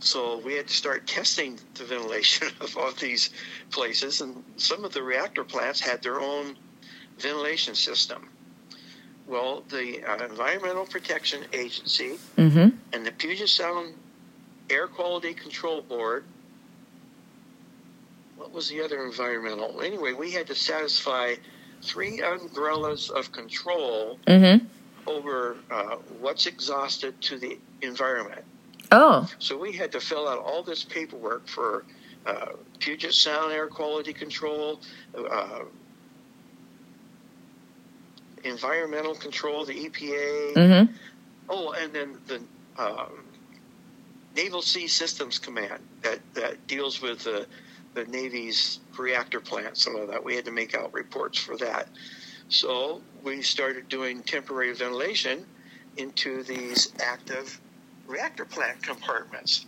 So 0.00 0.38
we 0.38 0.54
had 0.54 0.68
to 0.68 0.72
start 0.74 1.06
testing 1.06 1.58
the 1.74 1.84
ventilation 1.84 2.48
of 2.62 2.76
all 2.78 2.92
these 2.92 3.28
places, 3.70 4.22
and 4.22 4.42
some 4.56 4.86
of 4.86 4.92
the 4.94 5.02
reactor 5.02 5.44
plants 5.44 5.80
had 5.80 6.02
their 6.02 6.18
own 6.18 6.56
ventilation 7.18 7.74
system. 7.74 8.26
Well, 9.26 9.64
the 9.68 10.02
uh, 10.02 10.24
Environmental 10.24 10.86
Protection 10.86 11.40
Agency 11.52 12.18
Mm-hmm. 12.38 12.68
and 12.94 13.06
the 13.06 13.12
Puget 13.12 13.48
Sound 13.50 13.94
Air 14.70 14.86
Quality 14.86 15.34
Control 15.34 15.82
Board. 15.82 16.24
What 18.36 18.52
was 18.52 18.68
the 18.68 18.82
other 18.82 19.04
environmental? 19.04 19.80
Anyway, 19.80 20.12
we 20.12 20.30
had 20.32 20.46
to 20.48 20.54
satisfy 20.54 21.34
three 21.82 22.20
umbrellas 22.22 23.10
of 23.10 23.30
control 23.32 24.18
Mm-hmm. 24.26 24.66
over 25.06 25.56
uh, 25.70 25.96
what's 26.20 26.46
exhausted 26.46 27.20
to 27.22 27.38
the 27.38 27.58
environment. 27.82 28.42
Oh. 28.90 29.28
So 29.38 29.56
we 29.58 29.72
had 29.72 29.92
to 29.92 30.00
fill 30.00 30.28
out 30.28 30.38
all 30.38 30.62
this 30.62 30.84
paperwork 30.84 31.46
for 31.46 31.84
uh, 32.26 32.52
Puget 32.78 33.12
Sound 33.12 33.52
Air 33.52 33.66
Quality 33.66 34.12
Control, 34.12 34.80
uh, 35.30 35.60
environmental 38.44 39.14
control, 39.14 39.64
the 39.64 39.74
EPA. 39.88 40.54
Mm-hmm. 40.54 40.92
Oh, 41.48 41.72
and 41.72 41.92
then 41.92 42.16
the 42.26 42.40
um, 42.82 43.23
Naval 44.34 44.62
Sea 44.62 44.86
Systems 44.88 45.38
Command 45.38 45.80
that, 46.02 46.18
that 46.34 46.66
deals 46.66 47.00
with 47.00 47.24
the, 47.24 47.46
the 47.94 48.04
Navy's 48.06 48.80
reactor 48.98 49.40
plants 49.40 49.86
and 49.86 49.96
all 49.96 50.06
that. 50.06 50.24
We 50.24 50.34
had 50.34 50.44
to 50.46 50.50
make 50.50 50.74
out 50.74 50.92
reports 50.92 51.38
for 51.38 51.56
that. 51.58 51.88
So 52.48 53.00
we 53.22 53.42
started 53.42 53.88
doing 53.88 54.22
temporary 54.22 54.74
ventilation 54.74 55.46
into 55.96 56.42
these 56.42 56.92
active 57.00 57.60
reactor 58.06 58.44
plant 58.44 58.82
compartments. 58.82 59.66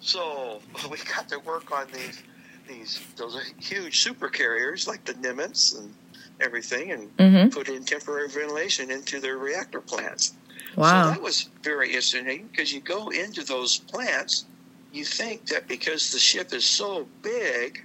So 0.00 0.60
we 0.90 0.98
got 1.14 1.28
to 1.30 1.38
work 1.40 1.72
on 1.72 1.88
these 1.92 2.22
these 2.68 3.00
those 3.16 3.40
huge 3.58 4.00
super 4.00 4.28
carriers 4.28 4.86
like 4.86 5.02
the 5.06 5.14
Nimitz 5.14 5.78
and 5.78 5.94
everything, 6.40 6.92
and 6.92 7.16
Mm-hmm. 7.16 7.48
put 7.48 7.68
in 7.68 7.84
temporary 7.84 8.28
ventilation 8.28 8.90
into 8.90 9.20
their 9.20 9.38
reactor 9.38 9.80
plants. 9.80 10.34
So 10.78 11.10
that 11.10 11.22
was 11.22 11.48
very 11.62 11.88
interesting 11.88 12.46
because 12.50 12.72
you 12.72 12.80
go 12.80 13.08
into 13.08 13.42
those 13.42 13.78
plants, 13.78 14.44
you 14.92 15.04
think 15.04 15.46
that 15.46 15.66
because 15.66 16.12
the 16.12 16.20
ship 16.20 16.52
is 16.52 16.64
so 16.64 17.06
big, 17.22 17.82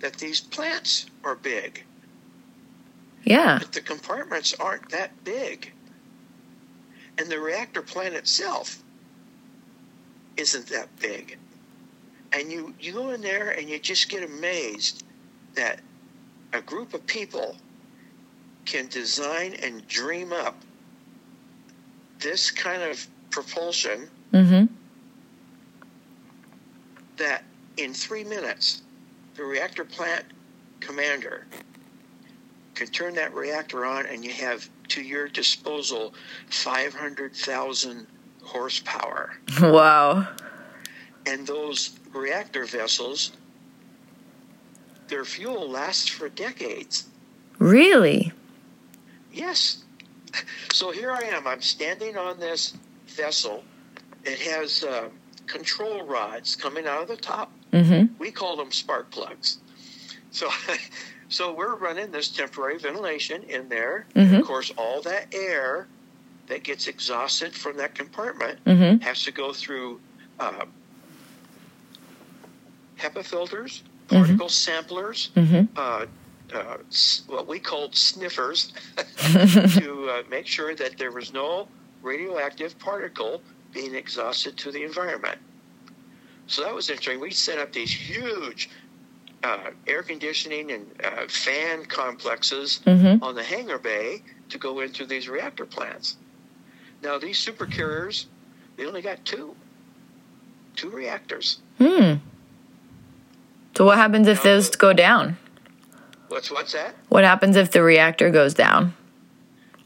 that 0.00 0.14
these 0.14 0.40
plants 0.40 1.06
are 1.24 1.36
big, 1.36 1.84
Yeah. 3.24 3.58
but 3.60 3.72
the 3.72 3.80
compartments 3.80 4.54
aren't 4.58 4.88
that 4.90 5.12
big. 5.24 5.72
And 7.16 7.28
the 7.28 7.38
reactor 7.38 7.82
plant 7.82 8.14
itself 8.14 8.82
isn't 10.36 10.66
that 10.68 10.88
big. 10.98 11.38
And 12.32 12.50
you, 12.50 12.74
you 12.80 12.92
go 12.92 13.10
in 13.10 13.20
there 13.20 13.50
and 13.50 13.68
you 13.68 13.78
just 13.78 14.08
get 14.08 14.24
amazed 14.24 15.04
that 15.54 15.80
a 16.52 16.60
group 16.60 16.92
of 16.92 17.06
people 17.06 17.56
can 18.64 18.88
design 18.88 19.54
and 19.62 19.86
dream 19.86 20.32
up 20.32 20.56
this 22.24 22.50
kind 22.50 22.82
of 22.82 23.06
propulsion 23.30 24.08
Mm-hmm. 24.32 24.64
that 27.18 27.44
in 27.76 27.94
three 27.94 28.24
minutes, 28.24 28.82
the 29.36 29.44
reactor 29.44 29.84
plant 29.84 30.24
commander 30.80 31.46
can 32.74 32.88
turn 32.88 33.14
that 33.14 33.32
reactor 33.32 33.84
on 33.84 34.06
and 34.06 34.24
you 34.24 34.32
have 34.32 34.68
to 34.88 35.02
your 35.02 35.28
disposal 35.28 36.14
500,000 36.50 38.08
horsepower. 38.42 39.34
Wow. 39.60 40.26
And 41.26 41.46
those 41.46 41.96
reactor 42.12 42.64
vessels, 42.64 43.30
their 45.06 45.24
fuel 45.24 45.70
lasts 45.70 46.08
for 46.08 46.28
decades. 46.28 47.06
Really? 47.60 48.32
Yes. 49.32 49.83
So 50.72 50.90
here 50.90 51.10
I 51.12 51.20
am. 51.22 51.46
I'm 51.46 51.60
standing 51.62 52.16
on 52.16 52.38
this 52.40 52.74
vessel. 53.06 53.62
It 54.24 54.38
has 54.40 54.82
uh, 54.84 55.08
control 55.46 56.04
rods 56.04 56.56
coming 56.56 56.86
out 56.86 57.02
of 57.02 57.08
the 57.08 57.16
top. 57.16 57.52
Mm-hmm. 57.72 58.14
We 58.18 58.30
call 58.30 58.56
them 58.56 58.72
spark 58.72 59.10
plugs. 59.10 59.58
So, 60.30 60.48
so 61.28 61.52
we're 61.54 61.76
running 61.76 62.10
this 62.10 62.28
temporary 62.28 62.78
ventilation 62.78 63.42
in 63.44 63.68
there. 63.68 64.06
Mhm. 64.14 64.40
Of 64.40 64.46
course, 64.46 64.72
all 64.76 65.00
that 65.02 65.32
air 65.32 65.86
that 66.48 66.62
gets 66.64 66.88
exhausted 66.88 67.54
from 67.54 67.76
that 67.76 67.94
compartment 67.94 68.58
Mm-hmm. 68.64 69.02
has 69.02 69.22
to 69.24 69.32
go 69.32 69.52
through 69.52 70.00
uh, 70.40 70.64
HEPA 72.98 73.24
filters, 73.24 73.82
Mm-hmm. 74.08 74.16
particle 74.22 74.48
samplers, 74.50 75.30
Mm-hmm. 75.36 75.64
uh, 75.76 76.06
uh, 76.56 76.76
what 77.26 77.46
we 77.46 77.58
called 77.58 77.94
sniffers 77.94 78.72
to 79.76 80.08
uh, 80.10 80.22
make 80.30 80.46
sure 80.46 80.74
that 80.74 80.98
there 80.98 81.10
was 81.12 81.32
no 81.32 81.68
radioactive 82.02 82.78
particle 82.78 83.42
being 83.72 83.94
exhausted 83.94 84.56
to 84.58 84.70
the 84.70 84.82
environment. 84.84 85.38
So 86.46 86.62
that 86.62 86.74
was 86.74 86.90
interesting. 86.90 87.20
We 87.20 87.30
set 87.30 87.58
up 87.58 87.72
these 87.72 87.90
huge 87.90 88.68
uh, 89.42 89.70
air 89.86 90.02
conditioning 90.02 90.70
and 90.72 90.86
uh, 91.02 91.26
fan 91.28 91.84
complexes 91.86 92.80
Mm-hmm. 92.86 93.22
on 93.22 93.34
the 93.34 93.42
hangar 93.42 93.78
bay 93.78 94.22
to 94.50 94.58
go 94.58 94.80
into 94.80 95.06
these 95.06 95.28
reactor 95.28 95.64
plants. 95.66 96.16
Now, 97.02 97.18
these 97.18 97.38
supercarriers, 97.44 98.26
they 98.76 98.86
only 98.86 99.02
got 99.02 99.24
two, 99.24 99.54
two 100.76 100.90
reactors. 100.90 101.58
Hmm. 101.78 102.14
So 103.76 103.84
what 103.84 103.98
happens 103.98 104.28
if 104.28 104.42
those 104.42 104.70
go 104.76 104.92
down? 104.92 105.36
What's 106.34 106.50
what's 106.50 106.72
that? 106.72 106.96
What 107.10 107.22
happens 107.22 107.54
if 107.54 107.70
the 107.70 107.80
reactor 107.80 108.28
goes 108.28 108.54
down? 108.54 108.92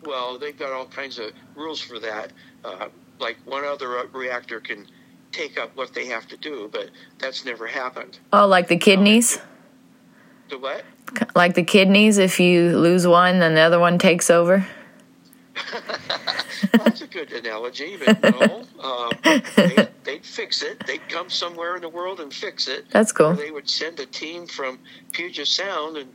Well, 0.03 0.39
they've 0.39 0.59
got 0.59 0.73
all 0.73 0.87
kinds 0.87 1.19
of 1.19 1.33
rules 1.55 1.79
for 1.79 1.99
that. 1.99 2.33
Uh, 2.65 2.89
like 3.19 3.37
one 3.45 3.67
other 3.67 3.99
uh, 3.99 4.07
reactor 4.15 4.59
can 4.59 4.87
take 5.31 5.61
up 5.61 5.77
what 5.77 5.93
they 5.93 6.07
have 6.07 6.27
to 6.29 6.39
do, 6.39 6.71
but 6.73 6.89
that's 7.19 7.45
never 7.45 7.67
happened. 7.67 8.19
Oh, 8.33 8.47
like 8.47 8.69
the 8.69 8.79
kidneys? 8.79 9.39
The 10.49 10.57
what? 10.57 10.85
Like 11.35 11.53
the 11.53 11.65
kidneys, 11.65 12.17
if 12.17 12.41
you 12.41 12.79
lose 12.79 13.07
one, 13.07 13.41
then 13.41 13.55
the 13.55 13.61
other 13.61 13.79
one 13.79 13.99
takes 13.99 14.31
over? 14.31 14.67
That's 16.73 17.03
a 17.03 17.07
good 17.07 17.33
analogy, 17.33 17.99
but 18.03 18.23
no. 18.23 18.65
Um, 18.81 19.11
they, 19.57 19.89
they'd 20.05 20.25
fix 20.25 20.63
it. 20.63 20.85
They'd 20.87 21.07
come 21.09 21.29
somewhere 21.29 21.77
in 21.77 21.83
the 21.83 21.89
world 21.89 22.21
and 22.21 22.33
fix 22.33 22.69
it. 22.69 22.87
That's 22.91 23.11
Or 23.13 23.15
cool. 23.15 23.35
they 23.35 23.51
would 23.51 23.69
send 23.69 24.01
a 24.01 24.07
team 24.07 24.47
from 24.47 24.79
Puget 25.13 25.47
Sound 25.47 25.97
and 25.97 26.09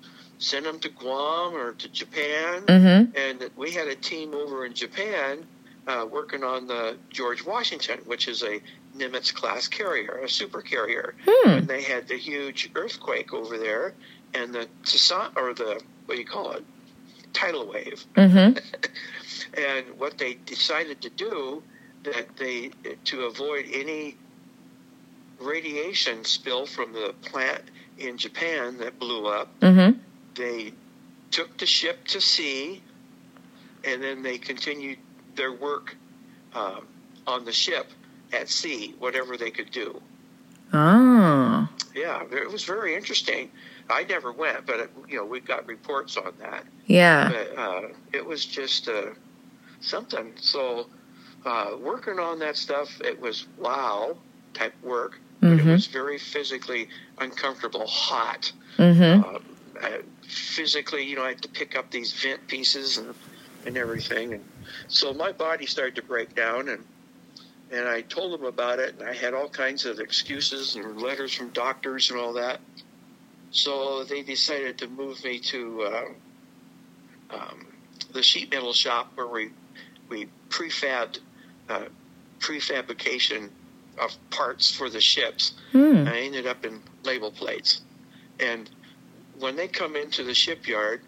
send 0.43 0.65
them 0.65 0.79
to 0.79 0.89
Guam 0.89 1.55
or 1.55 1.73
to 1.73 1.89
Japan. 1.89 2.63
Mm-hmm. 2.63 3.17
And 3.17 3.49
we 3.55 3.71
had 3.71 3.87
a 3.87 3.95
team 3.95 4.33
over 4.33 4.65
in 4.65 4.73
Japan 4.73 5.45
uh, 5.87 6.05
working 6.09 6.43
on 6.43 6.67
the 6.67 6.97
George 7.09 7.45
Washington, 7.45 7.99
which 8.05 8.27
is 8.27 8.43
a 8.43 8.61
Nimitz 8.97 9.33
class 9.33 9.67
carrier, 9.67 10.21
a 10.23 10.29
super 10.29 10.61
carrier. 10.61 11.15
Hmm. 11.25 11.49
And 11.49 11.67
they 11.67 11.81
had 11.81 12.07
the 12.07 12.17
huge 12.17 12.69
earthquake 12.75 13.33
over 13.33 13.57
there, 13.57 13.93
and 14.33 14.53
the 14.53 14.67
tsun- 14.83 15.35
or 15.35 15.53
the 15.53 15.81
what 16.05 16.15
do 16.15 16.21
you 16.21 16.27
call 16.27 16.51
it, 16.51 16.63
tidal 17.33 17.67
wave. 17.67 18.05
Mm-hmm. 18.15 18.57
And 19.55 19.99
what 19.99 20.17
they 20.17 20.35
decided 20.45 21.01
to 21.01 21.09
do 21.09 21.61
that 22.03 22.37
they 22.37 22.71
to 23.05 23.21
avoid 23.25 23.65
any 23.71 24.15
radiation 25.39 26.25
spill 26.25 26.65
from 26.65 26.93
the 26.93 27.13
plant 27.21 27.61
in 27.97 28.17
Japan 28.17 28.77
that 28.79 28.97
blew 28.99 29.27
up, 29.27 29.49
Mm-hmm. 29.59 29.99
They 30.36 30.73
took 31.31 31.57
the 31.57 31.65
ship 31.65 32.05
to 32.07 32.21
sea, 32.21 32.81
and 33.84 34.01
then 34.01 34.21
they 34.23 34.38
continued 34.38 34.99
their 35.36 35.51
work 35.51 35.95
uh, 36.53 36.79
on 37.27 37.45
the 37.45 37.51
ship 37.51 37.88
at 38.31 38.49
sea, 38.49 38.95
whatever 38.99 39.38
they 39.38 39.51
could 39.51 39.71
do. 39.71 40.01
Oh. 40.73 41.67
Yeah, 41.95 42.23
it 42.31 42.51
was 42.51 42.63
very 42.63 42.95
interesting. 42.95 43.51
I 43.89 44.03
never 44.03 44.31
went, 44.31 44.65
but 44.65 44.89
you 45.07 45.17
know 45.17 45.25
we 45.25 45.39
got 45.39 45.67
reports 45.67 46.17
on 46.17 46.34
that. 46.39 46.63
Yeah. 46.88 47.29
But 47.29 47.57
uh, 47.57 47.81
it 48.11 48.25
was 48.25 48.45
just 48.45 48.88
uh, 48.88 49.11
something. 49.81 50.34
So 50.38 50.88
uh, 51.45 51.71
working 51.79 52.17
on 52.19 52.39
that 52.39 52.57
stuff, 52.57 52.99
it 53.01 53.19
was 53.21 53.45
wow 53.57 54.17
type 54.53 54.73
work, 54.81 55.19
but 55.41 55.49
Mm-hmm. 55.49 55.69
it 55.69 55.71
was 55.71 55.88
very 55.88 56.17
physically 56.17 56.89
uncomfortable, 57.19 57.86
hot. 57.86 58.51
Mm-hmm. 58.77 59.36
Physically, 60.34 61.03
you 61.05 61.15
know, 61.15 61.23
I 61.23 61.29
had 61.29 61.41
to 61.43 61.49
pick 61.49 61.77
up 61.77 61.91
these 61.91 62.13
vent 62.13 62.47
pieces 62.47 62.97
and 62.97 63.13
and 63.65 63.77
everything, 63.77 64.34
and 64.34 64.43
so 64.88 65.13
my 65.13 65.31
body 65.31 65.65
started 65.65 65.95
to 65.95 66.01
break 66.01 66.36
down 66.36 66.69
and. 66.69 66.84
And 67.71 67.88
I 67.88 68.01
told 68.01 68.34
them 68.34 68.45
about 68.45 68.77
it, 68.77 68.99
and 68.99 69.09
I 69.09 69.13
had 69.15 69.34
all 69.34 69.49
kinds 69.49 69.86
of 69.88 69.99
excuses 69.99 70.75
and 70.75 71.01
letters 71.01 71.34
from 71.34 71.49
doctors 71.49 72.11
and 72.11 72.19
all 72.19 72.34
that. 72.34 72.59
So 73.49 74.03
they 74.03 74.21
decided 74.21 74.77
to 74.79 74.88
move 74.88 75.23
me 75.23 75.39
to 75.39 75.81
uh, 75.81 76.05
um, 77.36 77.67
the 78.11 78.21
sheet 78.23 78.51
metal 78.51 78.73
shop 78.73 79.11
where 79.15 79.27
we 79.27 79.49
we 80.09 80.27
prefabbed 80.49 81.19
uh, 81.69 81.86
prefabrication 82.39 83.49
of 83.99 84.17
parts 84.29 84.69
for 84.69 84.89
the 84.89 85.01
ships. 85.01 85.53
Hmm. 85.71 86.05
I 86.07 86.19
ended 86.19 86.47
up 86.47 86.65
in 86.65 86.81
label 87.03 87.31
plates, 87.31 87.81
and 88.39 88.69
when 89.43 89.57
they 89.57 89.67
come 89.67 89.97
into 89.97 90.23
the 90.23 90.33
shipyard, 90.33 91.01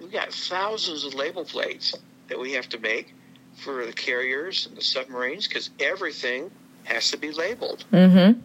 we've 0.00 0.12
got 0.12 0.32
thousands 0.32 1.04
of 1.04 1.14
label 1.14 1.44
plates 1.44 1.96
that 2.28 2.38
we 2.38 2.52
have 2.52 2.68
to 2.68 2.78
make 2.78 3.12
for 3.56 3.84
the 3.84 3.92
carriers 3.92 4.66
and 4.66 4.76
the 4.76 4.82
submarines 4.82 5.48
because 5.48 5.70
everything 5.80 6.48
has 6.84 7.10
to 7.10 7.16
be 7.16 7.32
labeled. 7.32 7.84
Mm-hmm. 7.92 8.40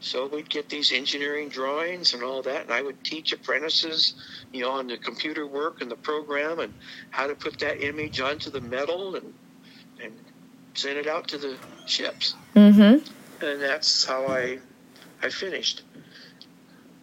So 0.00 0.26
we'd 0.26 0.48
get 0.48 0.70
these 0.70 0.90
engineering 0.90 1.48
drawings 1.48 2.14
and 2.14 2.22
all 2.22 2.40
that, 2.42 2.62
and 2.62 2.72
I 2.72 2.80
would 2.80 3.02
teach 3.04 3.32
apprentices, 3.32 4.14
you 4.52 4.62
know, 4.62 4.70
on 4.70 4.86
the 4.86 4.96
computer 4.96 5.46
work 5.46 5.82
and 5.82 5.90
the 5.90 5.96
program 5.96 6.60
and 6.60 6.72
how 7.10 7.26
to 7.26 7.34
put 7.34 7.58
that 7.58 7.84
image 7.84 8.20
onto 8.20 8.50
the 8.50 8.60
metal 8.60 9.16
and 9.16 9.34
and 10.00 10.14
send 10.74 10.96
it 10.96 11.08
out 11.08 11.26
to 11.28 11.38
the 11.38 11.56
ships. 11.86 12.36
Mm-hmm. 12.54 13.44
And 13.44 13.60
that's 13.60 14.04
how 14.04 14.26
I 14.28 14.60
I 15.22 15.28
finished. 15.30 15.82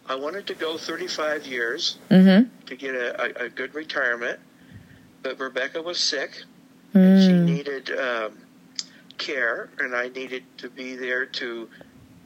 I 0.08 0.14
wanted 0.14 0.46
to 0.48 0.54
go 0.54 0.76
35 0.78 1.46
years 1.46 1.98
Mm-hmm. 2.10 2.48
to 2.66 2.76
get 2.76 2.94
a, 2.94 3.42
a, 3.42 3.46
a 3.46 3.48
good 3.48 3.74
retirement, 3.74 4.38
but 5.22 5.38
Rebecca 5.38 5.82
was 5.82 5.98
sick 5.98 6.42
and 6.94 7.22
she 7.22 7.32
Mm. 7.32 7.44
needed 7.44 7.90
um, 7.98 8.38
care, 9.18 9.68
and 9.78 9.94
I 9.94 10.08
needed 10.08 10.44
to 10.58 10.70
be 10.70 10.96
there 10.96 11.26
to 11.26 11.68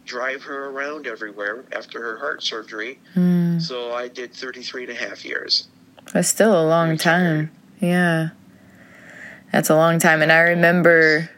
drive 0.07 0.43
her 0.43 0.67
around 0.71 1.07
everywhere 1.07 1.65
after 1.73 2.01
her 2.01 2.19
heart 2.19 2.43
surgery. 2.43 2.99
Mm. 3.17 3.61
So 3.61 3.93
I 3.93 4.09
did 4.09 4.33
33 4.35 4.85
and 4.85 4.93
a 4.93 4.95
half 4.95 5.25
years. 5.25 5.69
That's 6.13 6.29
still 6.29 6.61
a 6.61 6.67
long 6.67 6.97
time. 6.97 7.51
Yeah. 7.81 8.31
That's 9.53 9.71
a 9.71 9.75
long 9.77 9.99
time. 9.99 10.23
And 10.23 10.31
I 10.31 10.41
remember 10.41 11.29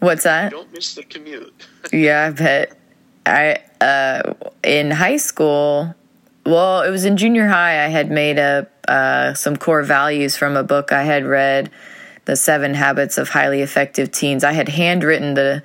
what's 0.00 0.22
that? 0.24 0.50
Don't 0.52 0.72
miss 0.72 0.94
the 0.94 1.02
commute. 1.04 1.66
Yeah, 1.92 2.26
I 2.26 2.30
bet. 2.30 2.77
I 3.28 3.84
uh 3.84 4.34
in 4.64 4.90
high 4.90 5.18
school, 5.18 5.94
well, 6.44 6.82
it 6.82 6.90
was 6.90 7.04
in 7.04 7.16
junior 7.16 7.48
high. 7.48 7.84
I 7.84 7.88
had 7.88 8.10
made 8.10 8.38
up 8.38 8.70
uh, 8.88 9.34
some 9.34 9.56
core 9.56 9.82
values 9.82 10.36
from 10.36 10.56
a 10.56 10.62
book 10.62 10.92
I 10.92 11.02
had 11.02 11.24
read, 11.26 11.70
"The 12.24 12.36
Seven 12.36 12.74
Habits 12.74 13.18
of 13.18 13.28
Highly 13.28 13.60
Effective 13.62 14.10
Teens." 14.10 14.44
I 14.44 14.52
had 14.52 14.68
handwritten 14.68 15.34
the 15.34 15.62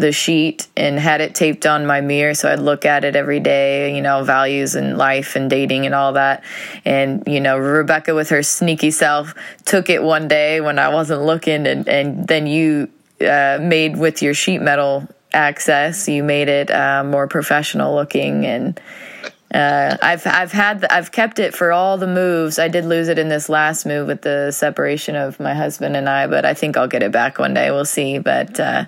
the 0.00 0.12
sheet 0.12 0.66
and 0.76 0.98
had 0.98 1.20
it 1.20 1.34
taped 1.34 1.66
on 1.66 1.86
my 1.86 2.00
mirror 2.00 2.34
so 2.34 2.50
I'd 2.50 2.58
look 2.58 2.84
at 2.84 3.04
it 3.04 3.14
every 3.14 3.38
day, 3.38 3.94
you 3.94 4.02
know, 4.02 4.24
values 4.24 4.74
and 4.74 4.98
life 4.98 5.36
and 5.36 5.48
dating 5.48 5.86
and 5.86 5.94
all 5.94 6.14
that. 6.14 6.42
And, 6.84 7.22
you 7.26 7.40
know, 7.40 7.58
Rebecca 7.58 8.14
with 8.14 8.30
her 8.30 8.42
sneaky 8.42 8.90
self 8.90 9.34
took 9.66 9.88
it 9.88 10.02
one 10.02 10.26
day 10.26 10.60
when 10.60 10.78
I 10.78 10.88
wasn't 10.88 11.22
looking 11.22 11.66
and, 11.66 11.88
and 11.88 12.26
then 12.26 12.46
you 12.46 12.88
uh, 13.20 13.58
made 13.60 13.98
with 13.98 14.22
your 14.22 14.34
sheet 14.34 14.62
metal 14.62 15.06
access, 15.32 16.08
you 16.08 16.22
made 16.22 16.48
it 16.48 16.70
uh, 16.70 17.04
more 17.04 17.26
professional 17.26 17.94
looking 17.94 18.46
and 18.46 18.80
uh, 19.52 19.96
I've 20.00 20.24
I've 20.26 20.52
had 20.52 20.82
the, 20.82 20.94
I've 20.94 21.10
kept 21.10 21.40
it 21.40 21.54
for 21.54 21.72
all 21.72 21.98
the 21.98 22.06
moves. 22.06 22.60
I 22.60 22.68
did 22.68 22.84
lose 22.84 23.08
it 23.08 23.18
in 23.18 23.28
this 23.28 23.48
last 23.48 23.84
move 23.84 24.06
with 24.06 24.22
the 24.22 24.52
separation 24.52 25.16
of 25.16 25.40
my 25.40 25.54
husband 25.54 25.96
and 25.96 26.08
I, 26.08 26.28
but 26.28 26.44
I 26.44 26.54
think 26.54 26.76
I'll 26.76 26.86
get 26.86 27.02
it 27.02 27.10
back 27.10 27.38
one 27.40 27.52
day. 27.52 27.72
We'll 27.72 27.84
see. 27.84 28.18
But 28.18 28.60
uh, 28.60 28.84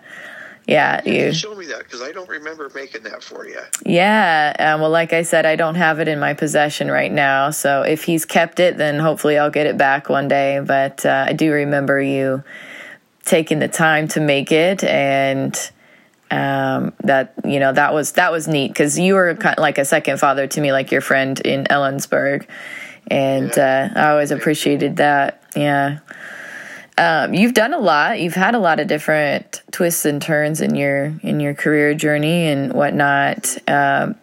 yeah, 0.69 1.03
you 1.05 1.33
Show 1.33 1.57
me 1.57 1.67
that 1.67 1.81
because 1.81 2.01
I 2.01 2.13
don't 2.13 2.29
remember 2.29 2.71
making 2.77 3.03
that 3.03 3.25
for 3.25 3.45
you. 3.45 3.59
yeah. 3.85 4.55
Uh, 4.57 4.81
well, 4.81 4.91
like 4.91 5.13
I 5.13 5.23
said, 5.23 5.47
I 5.47 5.57
don't 5.57 5.75
have 5.75 5.99
it 5.99 6.07
in 6.07 6.21
my 6.21 6.35
possession 6.35 6.89
right 6.89 7.11
now. 7.11 7.51
So 7.51 7.83
if 7.83 8.05
he's 8.05 8.25
kept 8.25 8.61
it, 8.61 8.77
then 8.77 9.01
hopefully 9.01 9.39
I'll 9.39 9.51
get 9.51 9.67
it 9.67 9.77
back 9.77 10.09
one 10.09 10.29
day. 10.29 10.61
But 10.65 11.05
uh, 11.05 11.25
I 11.27 11.33
do 11.33 11.51
remember 11.51 12.01
you 12.01 12.45
taking 13.25 13.59
the 13.59 13.69
time 13.69 14.07
to 14.09 14.21
make 14.21 14.53
it 14.53 14.85
and 14.85 15.59
um, 16.33 16.95
that 17.05 17.35
you 17.45 17.61
know 17.61 17.73
that 17.73 17.93
was 17.93 18.13
that 18.13 18.33
was 18.33 18.49
neat 18.49 18.69
because 18.69 18.99
you 18.99 19.15
were 19.15 19.35
kind 19.35 19.59
of 19.59 19.63
like 19.63 19.77
a 19.77 19.85
second 19.85 20.19
father 20.19 20.47
to 20.47 20.61
me, 20.61 20.73
like 20.73 20.91
your 20.91 21.03
friend 21.03 21.39
in 21.41 21.65
Ellensburg, 21.65 22.47
and 23.09 23.57
uh, 23.59 23.91
I 23.95 24.11
always 24.11 24.31
appreciated 24.31 24.97
that. 24.97 25.43
Yeah, 25.55 25.99
um, 26.97 27.35
you've 27.35 27.53
done 27.53 27.75
a 27.75 27.79
lot. 27.79 28.19
You've 28.19 28.35
had 28.35 28.55
a 28.55 28.59
lot 28.59 28.81
of 28.81 28.89
different 28.89 29.61
twists 29.73 30.07
and 30.07 30.23
turns 30.23 30.63
in 30.63 30.75
your 30.75 31.13
in 31.23 31.39
your 31.39 31.53
career 31.53 31.93
journey 31.93 32.47
and 32.47 32.73
whatnot. 32.73 33.55
Um, 33.69 34.15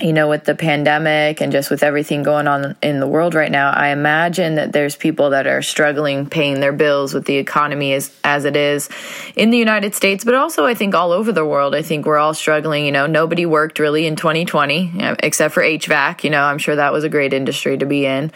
you 0.00 0.12
know, 0.12 0.28
with 0.28 0.44
the 0.44 0.54
pandemic 0.54 1.40
and 1.40 1.50
just 1.50 1.70
with 1.70 1.82
everything 1.82 2.22
going 2.22 2.46
on 2.46 2.76
in 2.82 3.00
the 3.00 3.06
world 3.06 3.34
right 3.34 3.50
now, 3.50 3.70
I 3.70 3.88
imagine 3.88 4.56
that 4.56 4.72
there's 4.72 4.94
people 4.94 5.30
that 5.30 5.46
are 5.46 5.62
struggling 5.62 6.26
paying 6.26 6.60
their 6.60 6.72
bills 6.72 7.14
with 7.14 7.24
the 7.24 7.36
economy 7.36 7.94
as 7.94 8.14
as 8.22 8.44
it 8.44 8.56
is 8.56 8.90
in 9.36 9.50
the 9.50 9.56
United 9.58 9.94
States, 9.94 10.22
but 10.22 10.34
also 10.34 10.66
I 10.66 10.74
think 10.74 10.94
all 10.94 11.12
over 11.12 11.32
the 11.32 11.46
world. 11.46 11.74
I 11.74 11.80
think 11.80 12.04
we're 12.04 12.18
all 12.18 12.34
struggling. 12.34 12.84
You 12.84 12.92
know, 12.92 13.06
nobody 13.06 13.46
worked 13.46 13.78
really 13.78 14.06
in 14.06 14.16
2020 14.16 15.02
uh, 15.02 15.16
except 15.20 15.54
for 15.54 15.62
HVAC. 15.62 16.24
You 16.24 16.30
know, 16.30 16.42
I'm 16.42 16.58
sure 16.58 16.76
that 16.76 16.92
was 16.92 17.04
a 17.04 17.08
great 17.08 17.32
industry 17.32 17.78
to 17.78 17.86
be 17.86 18.04
in. 18.04 18.32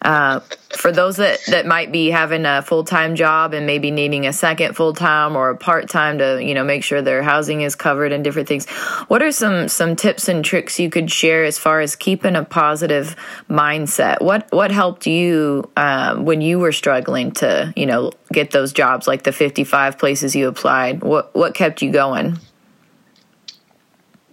Uh, 0.00 0.40
for 0.70 0.92
those 0.92 1.16
that, 1.16 1.40
that 1.46 1.66
might 1.66 1.90
be 1.90 2.10
having 2.10 2.44
a 2.44 2.62
full 2.62 2.84
time 2.84 3.16
job 3.16 3.54
and 3.54 3.66
maybe 3.66 3.90
needing 3.90 4.26
a 4.26 4.32
second 4.32 4.74
full 4.74 4.92
time 4.92 5.34
or 5.34 5.50
a 5.50 5.56
part 5.56 5.88
time 5.88 6.18
to 6.18 6.42
you 6.42 6.54
know 6.54 6.62
make 6.62 6.84
sure 6.84 7.02
their 7.02 7.22
housing 7.22 7.62
is 7.62 7.74
covered 7.74 8.12
and 8.12 8.22
different 8.22 8.48
things, 8.48 8.68
what 9.08 9.22
are 9.22 9.32
some 9.32 9.68
some 9.68 9.96
tips 9.96 10.28
and 10.28 10.44
tricks 10.44 10.78
you 10.78 10.90
could 10.90 11.10
share 11.10 11.44
as 11.44 11.58
far 11.58 11.80
as 11.80 11.96
keeping 11.96 12.36
a 12.36 12.44
positive 12.44 13.16
mindset? 13.48 14.20
What 14.20 14.46
what 14.52 14.70
helped 14.70 15.06
you 15.06 15.70
um, 15.76 16.24
when 16.24 16.40
you 16.40 16.58
were 16.58 16.72
struggling 16.72 17.32
to 17.32 17.72
you 17.74 17.86
know 17.86 18.12
get 18.32 18.50
those 18.50 18.72
jobs 18.72 19.08
like 19.08 19.24
the 19.24 19.32
fifty 19.32 19.64
five 19.64 19.98
places 19.98 20.36
you 20.36 20.48
applied? 20.48 21.02
What 21.02 21.34
what 21.34 21.54
kept 21.54 21.82
you 21.82 21.90
going? 21.90 22.38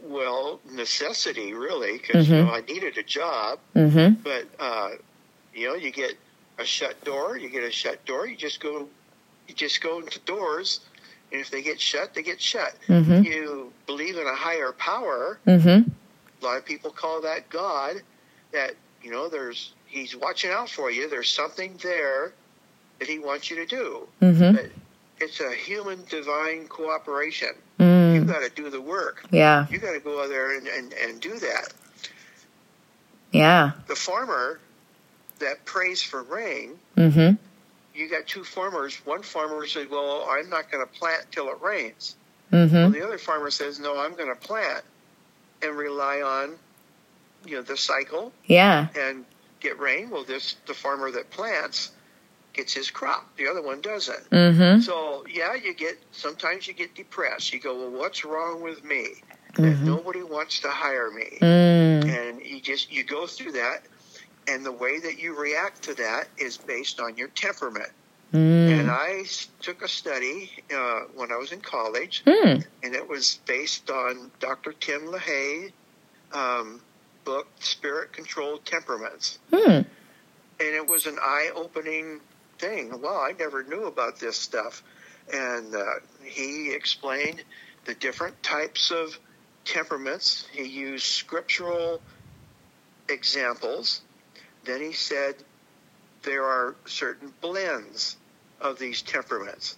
Well, 0.03 0.61
necessity 0.71 1.53
really, 1.53 1.97
because 1.97 2.29
you 2.29 2.37
know, 2.37 2.49
I 2.49 2.61
needed 2.61 2.97
a 2.97 3.03
job. 3.03 3.59
Mm-hmm. 3.75 4.21
But 4.21 4.45
uh, 4.59 4.89
you 5.55 5.67
know, 5.67 5.75
you 5.75 5.91
get 5.91 6.15
a 6.59 6.65
shut 6.65 7.03
door, 7.03 7.37
you 7.37 7.49
get 7.49 7.63
a 7.63 7.71
shut 7.71 8.05
door. 8.05 8.27
You 8.27 8.35
just 8.35 8.59
go, 8.59 8.87
you 9.47 9.55
just 9.55 9.81
go 9.81 9.99
into 9.99 10.19
doors, 10.19 10.81
and 11.31 11.41
if 11.41 11.49
they 11.49 11.61
get 11.61 11.79
shut, 11.79 12.13
they 12.13 12.23
get 12.23 12.41
shut. 12.41 12.75
Mhm. 12.87 13.25
You 13.25 13.73
believe 13.87 14.17
in 14.17 14.27
a 14.27 14.35
higher 14.35 14.71
power. 14.73 15.39
Mm-hmm. 15.47 15.89
A 16.41 16.45
lot 16.45 16.57
of 16.57 16.65
people 16.65 16.91
call 16.91 17.21
that 17.21 17.49
God. 17.49 18.01
That 18.51 18.75
you 19.01 19.11
know, 19.11 19.29
there's 19.29 19.73
He's 19.87 20.15
watching 20.15 20.51
out 20.51 20.69
for 20.69 20.91
you. 20.91 21.09
There's 21.09 21.29
something 21.29 21.79
there 21.81 22.33
that 22.99 23.07
He 23.07 23.19
wants 23.19 23.49
you 23.49 23.55
to 23.57 23.65
do. 23.65 24.07
Mm-hmm. 24.21 24.55
But 24.55 24.71
it's 25.19 25.39
a 25.39 25.51
human 25.53 26.03
divine 26.09 26.67
cooperation. 26.67 27.53
Mm. 27.79 28.15
You 28.15 28.25
got 28.25 28.41
to 28.41 28.49
do 28.49 28.69
the 28.69 28.81
work. 28.81 29.25
Yeah. 29.31 29.67
You 29.69 29.79
got 29.79 29.93
to 29.93 29.99
go 29.99 30.21
out 30.21 30.29
there 30.29 30.57
and, 30.57 30.67
and, 30.67 30.93
and 30.93 31.19
do 31.21 31.39
that. 31.39 31.73
Yeah. 33.31 33.71
The 33.87 33.95
farmer 33.95 34.59
that 35.39 35.65
prays 35.65 36.01
for 36.01 36.23
rain, 36.23 36.79
Mm-hmm. 36.97 37.35
you 37.93 38.09
got 38.09 38.25
two 38.27 38.43
farmers. 38.43 38.95
One 39.05 39.21
farmer 39.23 39.65
said, 39.67 39.89
Well, 39.89 40.27
I'm 40.29 40.49
not 40.49 40.71
going 40.71 40.85
to 40.85 40.91
plant 40.99 41.25
till 41.31 41.49
it 41.49 41.61
rains. 41.61 42.15
Mm-hmm. 42.51 42.75
Well, 42.75 42.89
the 42.91 43.03
other 43.05 43.17
farmer 43.17 43.49
says, 43.51 43.79
No, 43.79 43.99
I'm 43.99 44.13
going 44.15 44.29
to 44.29 44.35
plant 44.35 44.83
and 45.61 45.75
rely 45.77 46.21
on 46.21 46.55
you 47.45 47.55
know 47.55 47.61
the 47.61 47.77
cycle 47.77 48.31
Yeah. 48.45 48.87
and 48.97 49.25
get 49.59 49.79
rain. 49.79 50.09
Well, 50.09 50.23
this 50.23 50.55
the 50.67 50.73
farmer 50.73 51.11
that 51.11 51.29
plants 51.31 51.91
gets 52.53 52.73
his 52.73 52.89
crop. 52.89 53.27
The 53.37 53.47
other 53.47 53.61
one 53.61 53.81
doesn't. 53.81 54.29
Mm-hmm. 54.29 54.81
So 54.81 55.25
yeah, 55.29 55.53
you 55.55 55.73
get 55.73 55.97
sometimes 56.11 56.67
you 56.67 56.73
get 56.73 56.95
depressed. 56.95 57.53
You 57.53 57.59
go, 57.59 57.75
Well, 57.77 57.91
what's 57.99 58.23
wrong 58.25 58.61
with 58.61 58.83
me? 58.83 59.07
That 59.55 59.61
Mhm. 59.77 59.81
nobody 59.83 60.21
wants 60.23 60.59
to 60.61 60.69
hire 60.69 61.09
me. 61.11 61.37
Mm. 61.41 62.05
and 62.09 62.41
you 62.41 62.59
just 62.61 62.91
you 62.91 63.03
go 63.03 63.25
through 63.27 63.53
that 63.53 63.83
and 64.47 64.65
the 64.65 64.71
way 64.71 64.99
that 64.99 65.19
you 65.19 65.35
react 65.39 65.83
to 65.83 65.93
that 65.95 66.27
is 66.37 66.57
based 66.57 66.99
on 66.99 67.17
your 67.17 67.29
temperament. 67.29 67.89
Mm. 68.33 68.79
And 68.79 68.91
I 68.91 69.23
took 69.61 69.81
a 69.81 69.87
study 69.87 70.51
uh, 70.75 71.01
when 71.15 71.31
I 71.31 71.37
was 71.37 71.51
in 71.51 71.61
college, 71.61 72.23
Mm. 72.25 72.65
and 72.83 72.95
it 72.95 73.07
was 73.07 73.39
based 73.45 73.89
on 73.89 74.31
Dr. 74.39 74.73
Tim 74.73 75.03
LaHaye 75.07 75.71
um, 76.33 76.81
book, 77.23 77.47
Spirit 77.59 78.13
Controlled 78.13 78.65
Temperaments. 78.65 79.39
Mm. 79.51 79.85
And 80.59 80.69
it 80.75 80.87
was 80.87 81.05
an 81.05 81.17
eye 81.21 81.51
opening 81.55 82.19
thing. 82.59 82.99
Well, 83.01 83.17
I 83.17 83.33
never 83.37 83.63
knew 83.63 83.85
about 83.85 84.19
this 84.19 84.37
stuff. 84.37 84.83
And 85.33 85.73
uh, 85.75 85.83
he 86.23 86.71
explained 86.73 87.43
the 87.85 87.93
different 87.95 88.41
types 88.43 88.91
of 88.91 89.17
temperaments. 89.65 90.45
He 90.51 90.63
used 90.65 91.05
scriptural 91.05 92.01
examples. 93.09 94.01
Then 94.65 94.81
he 94.81 94.91
said 94.93 95.35
there 96.23 96.43
are 96.43 96.75
certain 96.85 97.31
blends 97.41 98.17
of 98.59 98.79
these 98.79 99.01
temperaments. 99.01 99.77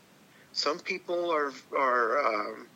Some 0.54 0.80
people 0.80 1.32
are 1.32 1.52
are 1.78 2.26
um, 2.26 2.68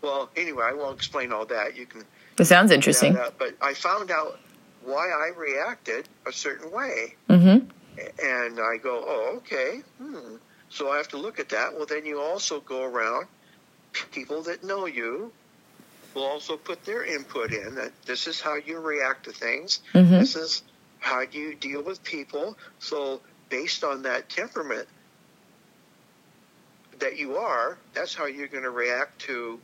well. 0.00 0.30
Anyway, 0.36 0.64
I 0.64 0.72
won't 0.72 0.96
explain 0.96 1.32
all 1.32 1.44
that. 1.46 1.76
You 1.76 1.86
can 1.86 2.04
That 2.36 2.46
sounds 2.46 2.70
interesting. 2.70 3.14
that. 3.14 3.38
But 3.38 3.54
I 3.60 3.74
found 3.74 4.10
out 4.10 4.38
why 4.84 5.08
I 5.10 5.32
reacted 5.36 6.08
a 6.26 6.32
certain 6.32 6.70
way, 6.70 7.14
Mm-hmm. 7.28 7.68
and 8.24 8.60
I 8.60 8.76
go, 8.78 9.04
"Oh, 9.06 9.34
okay." 9.38 9.82
Hmm. 9.98 10.36
So 10.70 10.90
I 10.92 10.98
have 10.98 11.08
to 11.08 11.16
look 11.16 11.40
at 11.40 11.48
that. 11.50 11.74
Well, 11.74 11.86
then 11.86 12.04
you 12.06 12.20
also 12.20 12.60
go 12.60 12.84
around. 12.84 13.26
People 14.12 14.42
that 14.42 14.62
know 14.62 14.86
you 14.86 15.32
will 16.14 16.24
also 16.24 16.56
put 16.56 16.84
their 16.84 17.04
input 17.04 17.52
in. 17.52 17.74
That 17.74 17.90
this 18.06 18.26
is 18.26 18.40
how 18.40 18.54
you 18.56 18.78
react 18.78 19.24
to 19.24 19.32
things. 19.32 19.80
Mm-hmm. 19.94 20.18
This 20.20 20.36
is 20.36 20.62
how 20.98 21.24
do 21.24 21.38
you 21.38 21.54
deal 21.54 21.82
with 21.82 22.02
people. 22.02 22.56
So 22.78 23.20
based 23.48 23.84
on 23.84 24.02
that 24.02 24.28
temperament 24.28 24.88
that 26.98 27.16
you 27.16 27.36
are, 27.36 27.78
that's 27.94 28.14
how 28.14 28.26
you're 28.26 28.48
going 28.48 28.64
to 28.64 28.70
react 28.70 29.20
to 29.22 29.60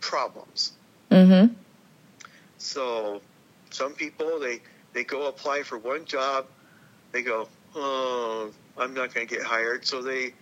problems. 0.00 0.72
Mm-hmm. 1.10 1.54
So 2.58 3.20
some 3.70 3.94
people 3.94 4.38
they 4.38 4.60
they 4.92 5.04
go 5.04 5.28
apply 5.28 5.62
for 5.62 5.78
one 5.78 6.04
job, 6.04 6.46
they 7.12 7.22
go, 7.22 7.48
oh, 7.74 8.50
I'm 8.76 8.94
not 8.94 9.14
going 9.14 9.26
to 9.26 9.34
get 9.34 9.44
hired, 9.44 9.86
so 9.86 10.02
they 10.02 10.34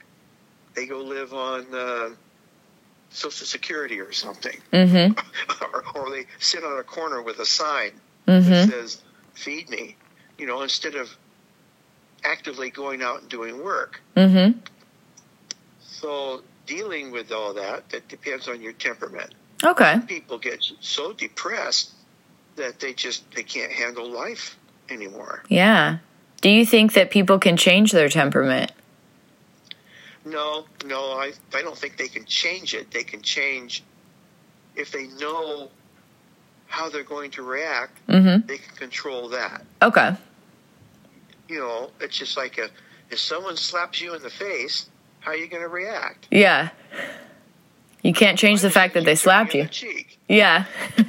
they 0.75 0.87
go 0.87 0.99
live 0.99 1.33
on 1.33 1.67
uh, 1.73 2.11
Social 3.11 3.47
Security 3.47 4.01
or 4.01 4.13
something, 4.13 4.59
Mm-hmm. 4.73 5.19
or, 5.75 5.85
or 5.95 6.11
they 6.11 6.27
sit 6.39 6.65
on 6.65 6.79
a 6.79 6.83
corner 6.83 7.23
with 7.23 7.39
a 7.39 7.47
sign 7.47 7.93
Mm-hmm. 8.27 8.71
says 8.71 9.03
"Feed 9.37 9.71
me," 9.71 9.97
you 10.39 10.47
know, 10.47 10.63
instead 10.63 10.97
of 10.97 11.17
actively 12.25 12.71
going 12.71 13.03
out 13.03 13.21
and 13.21 13.29
doing 13.29 13.63
work. 13.63 14.01
Mm-hmm. 14.17 14.59
So 15.81 16.43
dealing 16.67 17.13
with 17.13 17.33
all 17.33 17.55
that, 17.55 17.89
that 17.91 18.09
depends 18.09 18.49
on 18.49 18.61
your 18.61 18.73
temperament. 18.73 19.35
Okay. 19.65 20.01
people 20.07 20.39
get 20.39 20.63
so 20.81 21.13
depressed 21.13 21.93
that 22.57 22.81
they 22.81 22.93
just 22.93 23.31
they 23.33 23.43
can't 23.43 23.73
handle 23.73 24.09
life 24.09 24.57
anymore. 24.89 25.43
Yeah. 25.49 25.99
Do 26.41 26.51
you 26.51 26.67
think 26.67 26.93
that 26.93 27.11
people 27.11 27.39
can 27.39 27.57
change 27.57 27.93
their 27.93 28.09
temperament? 28.09 28.73
No, 30.25 30.67
no, 30.85 31.13
I 31.13 31.33
I 31.55 31.63
don't 31.63 31.77
think 31.77 31.97
they 31.97 32.09
can 32.09 32.25
change 32.25 32.75
it. 32.75 32.91
They 32.91 33.05
can 33.05 33.23
change 33.23 33.83
if 34.75 34.93
they 34.93 35.07
know 35.07 35.71
how 36.67 36.89
they're 36.89 37.05
going 37.05 37.31
to 37.33 37.43
react. 37.43 37.99
Mm-hmm. 38.09 38.47
They 38.47 38.59
can 38.59 38.77
control 38.77 39.29
that. 39.31 39.65
Okay. 39.83 40.17
You 41.49 41.59
know, 41.61 41.91
it's 42.01 42.17
just 42.17 42.37
like 42.37 42.59
a 42.59 42.69
if 43.11 43.19
someone 43.19 43.57
slaps 43.57 44.01
you 44.01 44.15
in 44.15 44.23
the 44.23 44.31
face, 44.31 44.89
how 45.21 45.31
are 45.31 45.37
you 45.37 45.47
going 45.47 45.63
to 45.63 45.69
react? 45.69 46.27
Yeah. 46.31 46.71
You 48.03 48.13
can't 48.13 48.39
change 48.39 48.61
the 48.61 48.71
fact 48.71 48.95
that 48.95 49.05
they 49.05 49.15
slapped 49.15 49.55
you. 49.55 49.65
the 49.65 49.69
cheek. 49.69 50.19
Yeah. 50.29 50.65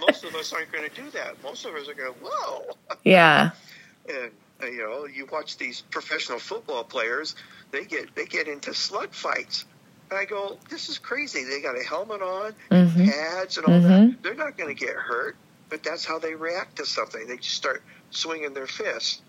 Most 0.00 0.24
of 0.24 0.34
us 0.34 0.52
aren't 0.52 0.72
going 0.72 0.88
to 0.88 0.94
do 0.94 1.10
that. 1.10 1.42
Most 1.42 1.64
of 1.66 1.74
us 1.74 1.88
are 1.88 1.94
going, 1.94 2.14
whoa. 2.22 2.64
yeah. 3.04 3.50
and 4.08 4.30
uh, 4.62 4.66
you 4.66 4.78
know 4.78 5.06
you 5.06 5.26
watch 5.30 5.56
these 5.56 5.82
professional 5.82 6.38
football 6.38 6.84
players 6.84 7.36
they 7.70 7.84
get 7.84 8.14
they 8.14 8.24
get 8.24 8.48
into 8.48 8.74
slug 8.74 9.12
fights 9.12 9.64
and 10.10 10.18
i 10.18 10.24
go 10.24 10.56
this 10.70 10.88
is 10.88 10.98
crazy 10.98 11.44
they 11.44 11.60
got 11.60 11.78
a 11.78 11.82
helmet 11.82 12.22
on 12.22 12.54
Mhm. 12.70 13.06
pads 13.06 13.56
and 13.56 13.66
all 13.66 13.72
Mhm. 13.72 13.82
that 14.12 14.22
they're 14.22 14.34
not 14.34 14.56
going 14.56 14.74
to 14.74 14.86
get 14.86 14.94
hurt 14.94 15.36
but 15.68 15.82
that's 15.82 16.04
how 16.04 16.18
they 16.18 16.34
react 16.34 16.76
to 16.76 16.86
something 16.86 17.26
they 17.26 17.36
just 17.36 17.54
start 17.54 17.82
swinging 18.10 18.54
their 18.54 18.66
fists 18.66 19.20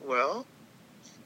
well 0.00 0.46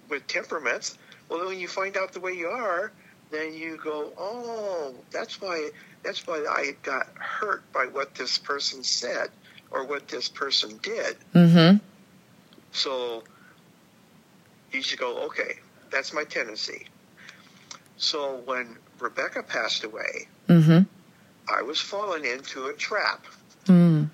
with 0.09 0.27
temperaments 0.27 0.97
well 1.29 1.47
when 1.47 1.59
you 1.59 1.69
find 1.69 1.97
out 1.97 2.13
the 2.13 2.21
way 2.21 2.33
you 2.33 2.49
are 2.49 2.93
then 3.31 3.53
you 3.55 3.77
go 3.83 4.13
oh 4.19 4.95
that's 5.13 5.41
why 5.41 5.71
that's 6.03 6.27
why 6.27 6.45
i 6.49 6.73
got 6.83 7.07
hurt 7.19 7.63
by 7.73 7.87
what 7.87 8.15
this 8.15 8.39
person 8.39 8.83
said 8.83 9.31
or 9.71 9.85
what 9.85 10.09
this 10.09 10.29
person 10.29 10.79
did 10.83 11.17
Mm-hmm. 11.35 11.79
so 12.73 13.23
you 14.73 14.81
just 14.83 14.99
go, 14.99 15.25
okay, 15.25 15.55
that's 15.91 16.13
my 16.13 16.23
tendency. 16.25 16.87
So 17.97 18.41
when 18.45 18.77
Rebecca 19.01 19.43
passed 19.43 19.85
away, 19.85 20.29
Mm-hmm. 20.49 20.81
I 21.53 21.63
was 21.63 21.81
falling 21.81 22.25
into 22.25 22.67
a 22.67 22.73
trap. 22.75 23.25
Mm. 23.67 24.09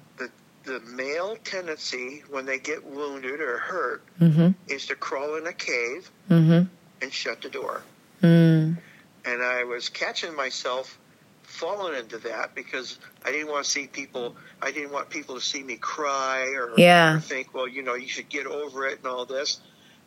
The 0.64 0.80
male 0.80 1.36
tendency 1.44 2.24
when 2.28 2.44
they 2.44 2.58
get 2.58 2.84
wounded 2.84 3.40
or 3.40 3.58
hurt 3.58 4.02
Mm-hmm. 4.20 4.50
is 4.66 4.86
to 4.86 4.96
crawl 4.96 5.36
in 5.36 5.46
a 5.46 5.52
cave 5.52 6.10
Mm-hmm. 6.30 6.64
and 7.02 7.12
shut 7.12 7.42
the 7.42 7.48
door. 7.48 7.82
Mm. 8.22 8.76
And 9.24 9.42
I 9.42 9.64
was 9.64 9.88
catching 9.88 10.34
myself 10.34 10.98
falling 11.42 11.94
into 11.98 12.18
that 12.18 12.54
because 12.54 12.98
I 13.24 13.30
didn't 13.30 13.48
want 13.50 13.64
to 13.64 13.70
see 13.70 13.86
people, 13.86 14.34
I 14.60 14.72
didn't 14.72 14.92
want 14.92 15.08
people 15.10 15.36
to 15.36 15.40
see 15.40 15.62
me 15.62 15.76
cry 15.76 16.52
or, 16.56 16.72
Yeah. 16.76 17.16
or 17.16 17.20
think, 17.20 17.54
well, 17.54 17.68
you 17.68 17.82
know, 17.82 17.94
you 17.94 18.08
should 18.08 18.28
get 18.28 18.46
over 18.46 18.86
it 18.86 18.98
and 18.98 19.06
all 19.06 19.24
this. 19.26 19.60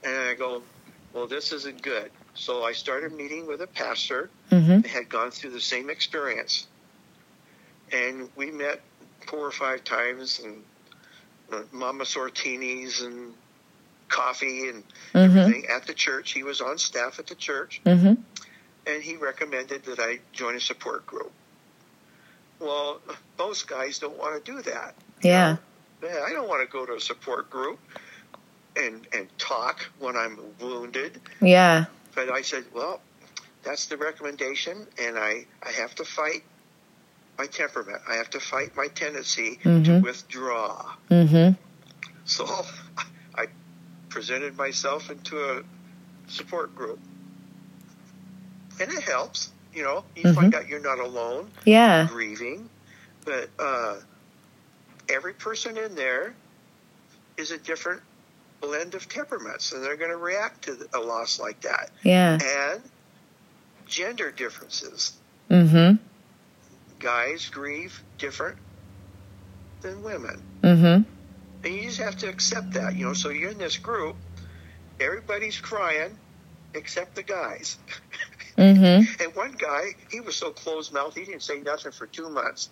And 0.03 0.13
I 0.13 0.33
go, 0.35 0.61
well, 1.13 1.27
this 1.27 1.51
isn't 1.53 1.81
good. 1.81 2.11
So 2.39 2.63
I 2.63 2.71
started 2.71 3.11
meeting 3.13 3.47
with 3.47 3.61
a 3.61 3.67
pastor 3.67 4.29
Mm-hmm. 4.49 4.81
that 4.81 4.87
had 4.87 5.09
gone 5.09 5.29
through 5.29 5.51
the 5.51 5.61
same 5.61 5.91
experience. 5.91 6.65
And 7.91 8.29
we 8.35 8.49
met 8.49 8.81
four 9.27 9.41
or 9.45 9.51
five 9.51 9.83
times 9.83 10.39
and 10.43 10.63
uh, 11.53 11.61
Mama 11.71 12.05
Stortini's 12.05 13.01
and 13.01 13.33
coffee 14.07 14.69
and 14.69 14.83
Mm-hmm. 15.13 15.37
everything 15.37 15.65
at 15.67 15.85
the 15.85 15.93
church. 15.93 16.31
He 16.31 16.41
was 16.43 16.61
on 16.61 16.77
staff 16.79 17.19
at 17.19 17.27
the 17.27 17.35
church 17.35 17.81
Mm-hmm. 17.85 18.13
and 18.87 19.03
he 19.03 19.17
recommended 19.17 19.83
that 19.85 19.99
I 19.99 20.19
join 20.31 20.55
a 20.55 20.59
support 20.61 21.05
group. 21.05 21.31
Well, 22.59 23.01
most 23.37 23.67
guys 23.67 23.99
don't 23.99 24.17
want 24.17 24.43
to 24.43 24.51
do 24.51 24.61
that. 24.63 24.95
Yeah. 25.21 25.57
Man, 26.01 26.17
I 26.25 26.31
don't 26.31 26.47
want 26.47 26.67
to 26.67 26.71
go 26.71 26.85
to 26.85 26.93
a 26.93 26.99
support 27.01 27.49
group 27.49 27.79
and 28.75 29.05
and 29.13 29.27
talk 29.37 29.89
when 29.99 30.15
I'm 30.15 30.39
wounded. 30.59 31.19
Yeah. 31.41 31.85
But 32.15 32.29
I 32.29 32.41
said, 32.41 32.65
well, 32.73 33.01
that's 33.63 33.85
the 33.87 33.97
recommendation, 33.97 34.87
and 34.97 35.17
I 35.17 35.45
I 35.63 35.71
have 35.71 35.95
to 35.95 36.05
fight 36.05 36.43
my 37.37 37.45
temperament. 37.45 38.01
I 38.07 38.15
have 38.15 38.29
to 38.31 38.39
fight 38.39 38.75
my 38.75 38.87
tendency 38.87 39.57
to 39.63 39.69
Mhm. 39.69 40.01
withdraw. 40.01 40.91
Mm-hmm. 41.09 41.61
So 42.25 42.45
I 43.35 43.47
presented 44.09 44.57
myself 44.57 45.09
into 45.09 45.37
a 45.57 45.61
support 46.27 46.75
group, 46.75 46.99
and 48.79 48.91
it 48.91 49.03
helps. 49.03 49.51
You 49.73 49.83
know, 49.83 50.03
you 50.15 50.33
find 50.33 50.53
out 50.55 50.67
you're 50.67 50.79
not 50.81 50.99
alone 50.99 51.51
Yeah. 51.63 52.07
grieving, 52.07 52.69
but 53.23 53.49
uh, 53.59 53.99
every 55.07 55.33
person 55.33 55.77
in 55.77 55.93
there 55.95 56.33
is 57.37 57.51
a 57.51 57.57
different 57.57 58.01
blend 58.61 58.95
of 58.95 59.07
temperaments, 59.09 59.71
and 59.71 59.83
they're 59.83 59.97
going 59.97 60.11
to 60.11 60.17
react 60.17 60.63
to 60.63 60.87
a 60.93 60.99
loss 60.99 61.39
like 61.39 61.61
that. 61.61 61.91
Yeah. 62.03 62.37
And 62.41 62.81
gender 63.85 64.31
differences. 64.31 65.13
Mm-hmm. 65.49 66.03
Guys 66.99 67.49
grieve 67.49 68.01
different 68.17 68.57
than 69.81 70.03
women. 70.03 70.41
Mm-hmm. 70.61 71.65
And 71.65 71.75
you 71.75 71.83
just 71.83 71.99
have 71.99 72.17
to 72.17 72.29
accept 72.29 72.73
that, 72.73 72.95
you 72.95 73.05
know. 73.05 73.13
So 73.13 73.29
you're 73.29 73.51
in 73.51 73.57
this 73.57 73.77
group, 73.77 74.15
everybody's 74.99 75.59
crying 75.59 76.17
except 76.73 77.15
the 77.15 77.23
guys. 77.23 77.77
Mm-hmm. 78.57 79.23
And 79.23 79.35
one 79.37 79.53
guy, 79.53 79.95
he 80.11 80.19
was 80.19 80.35
so 80.35 80.51
closed 80.51 80.91
mouthed, 80.91 81.17
he 81.17 81.23
didn't 81.23 81.43
say 81.43 81.61
nothing 81.61 81.93
for 81.93 82.07
two 82.07 82.29
months. 82.29 82.69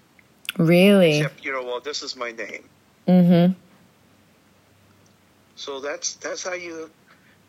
Really? 0.58 1.20
Except, 1.20 1.46
you 1.46 1.54
know, 1.54 1.64
well, 1.64 1.80
this 1.80 2.04
is 2.04 2.18
my 2.18 2.32
name. 2.32 2.68
Mm-hmm. 3.08 3.54
So 5.58 5.80
that's 5.82 6.14
that's 6.16 6.44
how 6.44 6.54
you 6.54 6.90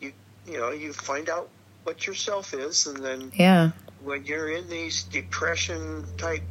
you 0.01 0.11
you 0.45 0.57
know 0.57 0.71
you 0.71 0.91
find 0.93 1.29
out 1.29 1.47
what 1.83 2.05
yourself 2.05 2.53
is, 2.53 2.87
and 2.87 2.97
then 3.03 3.31
Yeah. 3.35 3.71
when 4.03 4.25
you're 4.25 4.49
in 4.49 4.67
these 4.67 5.03
depression 5.03 6.05
type 6.17 6.43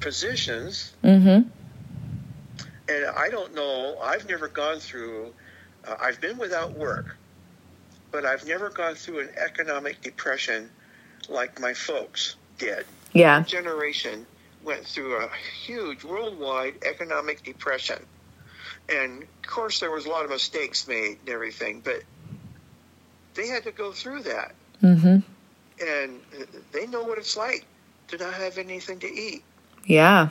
positions, 0.00 0.92
Mm-hmm. 1.04 1.48
And 2.90 3.06
I 3.16 3.28
don't 3.28 3.54
know, 3.54 3.98
I've 4.02 4.28
never 4.28 4.48
gone 4.48 4.80
through, 4.80 5.32
uh, 5.86 5.94
I've 6.00 6.20
been 6.20 6.38
without 6.38 6.76
work, 6.76 7.16
but 8.10 8.24
I've 8.24 8.44
never 8.48 8.68
gone 8.68 8.96
through 8.96 9.20
an 9.20 9.28
economic 9.36 10.00
depression 10.02 10.68
like 11.28 11.60
my 11.60 11.72
folks 11.72 12.34
did. 12.58 12.84
Yeah. 13.12 13.42
Generation 13.44 14.26
went 14.64 14.84
through 14.84 15.22
a 15.24 15.30
huge 15.64 16.02
worldwide 16.02 16.82
economic 16.84 17.44
depression. 17.44 18.04
And 18.88 19.24
course, 19.50 19.80
there 19.80 19.90
was 19.90 20.06
a 20.06 20.08
lot 20.08 20.24
of 20.24 20.30
mistakes 20.30 20.88
made 20.88 21.18
and 21.20 21.28
everything, 21.28 21.80
but 21.84 22.02
they 23.34 23.48
had 23.48 23.64
to 23.64 23.72
go 23.72 23.92
through 23.92 24.22
that. 24.22 24.54
Mm-hmm. 24.82 25.18
And 25.86 26.20
they 26.72 26.86
know 26.86 27.02
what 27.02 27.18
it's 27.18 27.36
like 27.36 27.64
to 28.08 28.18
not 28.18 28.34
have 28.34 28.58
anything 28.58 28.98
to 29.00 29.06
eat. 29.06 29.42
Yeah. 29.84 30.28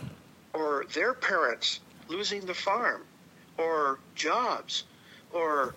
Or 0.54 0.86
their 0.94 1.14
parents 1.14 1.80
losing 2.08 2.46
the 2.46 2.54
farm 2.54 3.04
or 3.58 4.00
jobs 4.16 4.84
or 5.34 5.76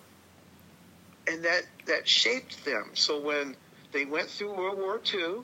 and 1.27 1.43
that 1.43 1.63
that 1.85 2.07
shaped 2.07 2.65
them 2.65 2.89
so 2.93 3.19
when 3.19 3.55
they 3.91 4.05
went 4.05 4.27
through 4.29 4.51
world 4.53 4.77
war 4.77 4.99
ii 5.13 5.43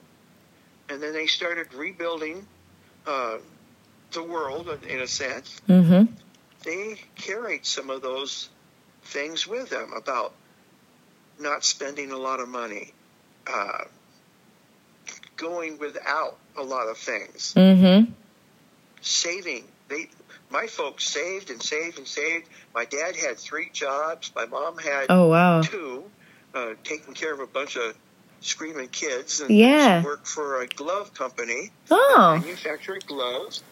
and 0.88 1.02
then 1.02 1.12
they 1.12 1.26
started 1.26 1.72
rebuilding 1.74 2.44
uh, 3.06 3.38
the 4.12 4.22
world 4.22 4.68
in 4.88 5.00
a 5.00 5.06
sense 5.06 5.60
Mm-hmm. 5.68 6.12
They 6.64 6.96
carried 7.16 7.66
some 7.66 7.90
of 7.90 8.02
those 8.02 8.48
things 9.04 9.46
with 9.46 9.70
them 9.70 9.92
about 9.96 10.34
not 11.38 11.64
spending 11.64 12.12
a 12.12 12.16
lot 12.16 12.40
of 12.40 12.48
money 12.48 12.92
uh, 13.52 13.84
going 15.36 15.78
without 15.78 16.38
a 16.58 16.62
lot 16.62 16.88
of 16.88 16.98
things 16.98 17.54
Mm-hmm. 17.56 18.12
saving. 19.00 19.64
They, 19.88 20.06
my 20.50 20.66
folks 20.66 21.04
saved 21.04 21.50
and 21.50 21.62
saved 21.62 21.98
and 21.98 22.06
saved. 22.06 22.46
My 22.74 22.84
dad 22.84 23.16
had 23.16 23.38
three 23.38 23.70
jobs. 23.72 24.32
My 24.36 24.46
mom 24.46 24.78
had 24.78 25.06
Oh 25.08 25.28
wow. 25.28 25.62
two, 25.62 26.04
uh, 26.54 26.74
taking 26.84 27.14
care 27.14 27.32
of 27.34 27.40
a 27.40 27.46
bunch 27.46 27.76
of 27.76 27.94
screaming 28.40 28.88
kids. 28.88 29.40
And 29.40 29.50
Yeah. 29.50 30.02
worked 30.04 30.28
for 30.28 30.62
a 30.62 30.66
glove 30.68 31.14
company, 31.14 31.72
Oh. 31.90 32.38
manufactured 32.40 33.04
gloves, 33.06 33.62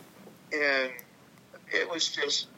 and 0.53 0.93
it 1.72 1.91
was 1.91 2.09
just 2.09 2.49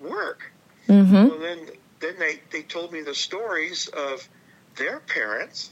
work. 0.00 0.40
Mm-hmm. 0.88 1.28
Well, 1.28 1.38
then, 1.38 1.58
then 2.00 2.14
they, 2.18 2.40
they 2.52 2.62
told 2.62 2.92
me 2.92 3.02
the 3.02 3.14
stories 3.14 3.88
of 3.88 4.28
their 4.76 5.00
parents, 5.00 5.70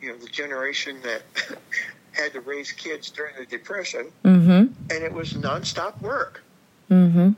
you 0.00 0.08
know, 0.08 0.18
the 0.18 0.28
generation 0.28 0.98
that 1.02 1.22
had 2.12 2.32
to 2.32 2.40
raise 2.40 2.72
kids 2.72 3.10
during 3.10 3.34
the 3.38 3.46
Depression, 3.46 4.10
Mm-hmm. 4.24 4.72
and 4.90 5.04
it 5.04 5.12
was 5.12 5.34
nonstop 5.34 6.00
work. 6.02 6.42
Mm-hmm. 6.90 7.30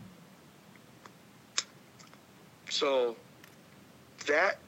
So 2.70 3.16
that 4.26 4.58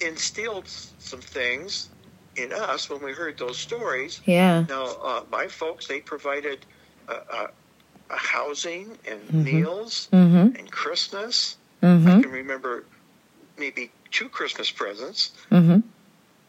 instilled 0.00 0.68
some 0.68 1.20
things 1.20 1.88
in 2.36 2.52
us 2.52 2.90
when 2.90 3.02
we 3.02 3.12
heard 3.12 3.38
those 3.38 3.58
stories. 3.58 4.20
Yeah. 4.24 4.64
Now, 4.68 4.86
uh, 5.02 5.22
my 5.30 5.46
folks, 5.46 5.86
they 5.86 6.00
provided 6.00 6.58
a 7.08 7.48
housing 8.10 8.96
and 9.06 9.20
Mhm. 9.28 9.44
meals 9.44 10.08
Mm-hmm. 10.12 10.56
and 10.56 10.70
Christmas. 10.70 11.56
I 11.82 11.86
Mm-hmm. 11.86 12.20
can 12.20 12.30
remember 12.30 12.84
maybe 13.58 13.90
two 14.10 14.28
Christmas 14.28 14.70
presents, 14.70 15.32
Mm-hmm. 15.50 15.80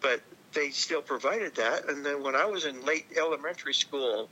but 0.02 0.22
they 0.54 0.70
still 0.70 1.02
provided 1.02 1.56
that. 1.56 1.90
And 1.90 2.06
then 2.06 2.24
when 2.24 2.36
I 2.36 2.46
was 2.46 2.66
in 2.66 2.84
late 2.86 3.06
elementary 3.18 3.74
school, 3.74 4.30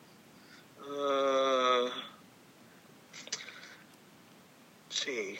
uh, 0.81 1.83
let's 1.83 1.91
see. 4.89 5.39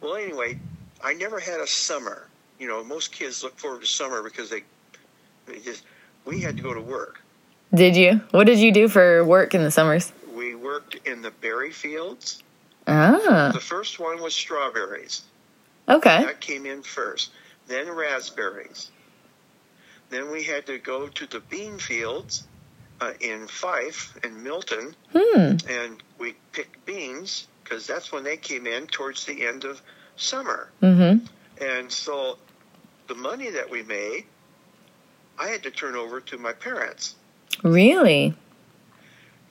Well, 0.00 0.14
anyway, 0.16 0.56
I 1.02 1.14
never 1.14 1.40
had 1.40 1.60
a 1.60 1.66
summer. 1.66 2.28
You 2.58 2.68
know, 2.68 2.84
most 2.84 3.12
kids 3.12 3.42
look 3.42 3.58
forward 3.58 3.80
to 3.82 3.86
summer 3.86 4.22
because 4.22 4.50
they, 4.50 4.62
they 5.46 5.58
just, 5.60 5.84
we 6.24 6.40
had 6.40 6.56
to 6.56 6.62
go 6.62 6.74
to 6.74 6.80
work. 6.80 7.20
Did 7.74 7.96
you? 7.96 8.20
What 8.30 8.44
did 8.44 8.58
you 8.58 8.72
do 8.72 8.88
for 8.88 9.24
work 9.24 9.54
in 9.54 9.62
the 9.62 9.70
summers? 9.70 10.12
Worked 10.68 11.06
in 11.06 11.22
the 11.22 11.30
berry 11.30 11.72
fields. 11.72 12.42
Ah. 12.86 13.50
The 13.54 13.58
first 13.60 13.98
one 13.98 14.20
was 14.20 14.34
strawberries. 14.34 15.22
Okay. 15.88 16.24
That 16.24 16.42
came 16.42 16.66
in 16.66 16.82
first. 16.82 17.30
Then 17.68 17.90
raspberries. 17.90 18.90
Then 20.10 20.30
we 20.30 20.42
had 20.42 20.66
to 20.66 20.76
go 20.76 21.08
to 21.08 21.26
the 21.26 21.40
bean 21.40 21.78
fields 21.78 22.46
uh, 23.00 23.12
in 23.18 23.46
Fife 23.48 24.18
and 24.22 24.44
Milton, 24.44 24.94
Hmm. 25.14 25.56
and 25.70 26.02
we 26.18 26.34
picked 26.52 26.84
beans 26.84 27.48
because 27.64 27.86
that's 27.86 28.12
when 28.12 28.24
they 28.24 28.36
came 28.36 28.66
in 28.66 28.88
towards 28.88 29.24
the 29.24 29.46
end 29.46 29.64
of 29.64 29.80
summer. 30.16 30.70
Mm-hmm. 30.82 31.24
And 31.64 31.90
so 31.90 32.36
the 33.06 33.14
money 33.14 33.48
that 33.52 33.70
we 33.70 33.82
made, 33.84 34.26
I 35.38 35.48
had 35.48 35.62
to 35.62 35.70
turn 35.70 35.96
over 35.96 36.20
to 36.20 36.36
my 36.36 36.52
parents 36.52 37.14
Really? 37.62 38.34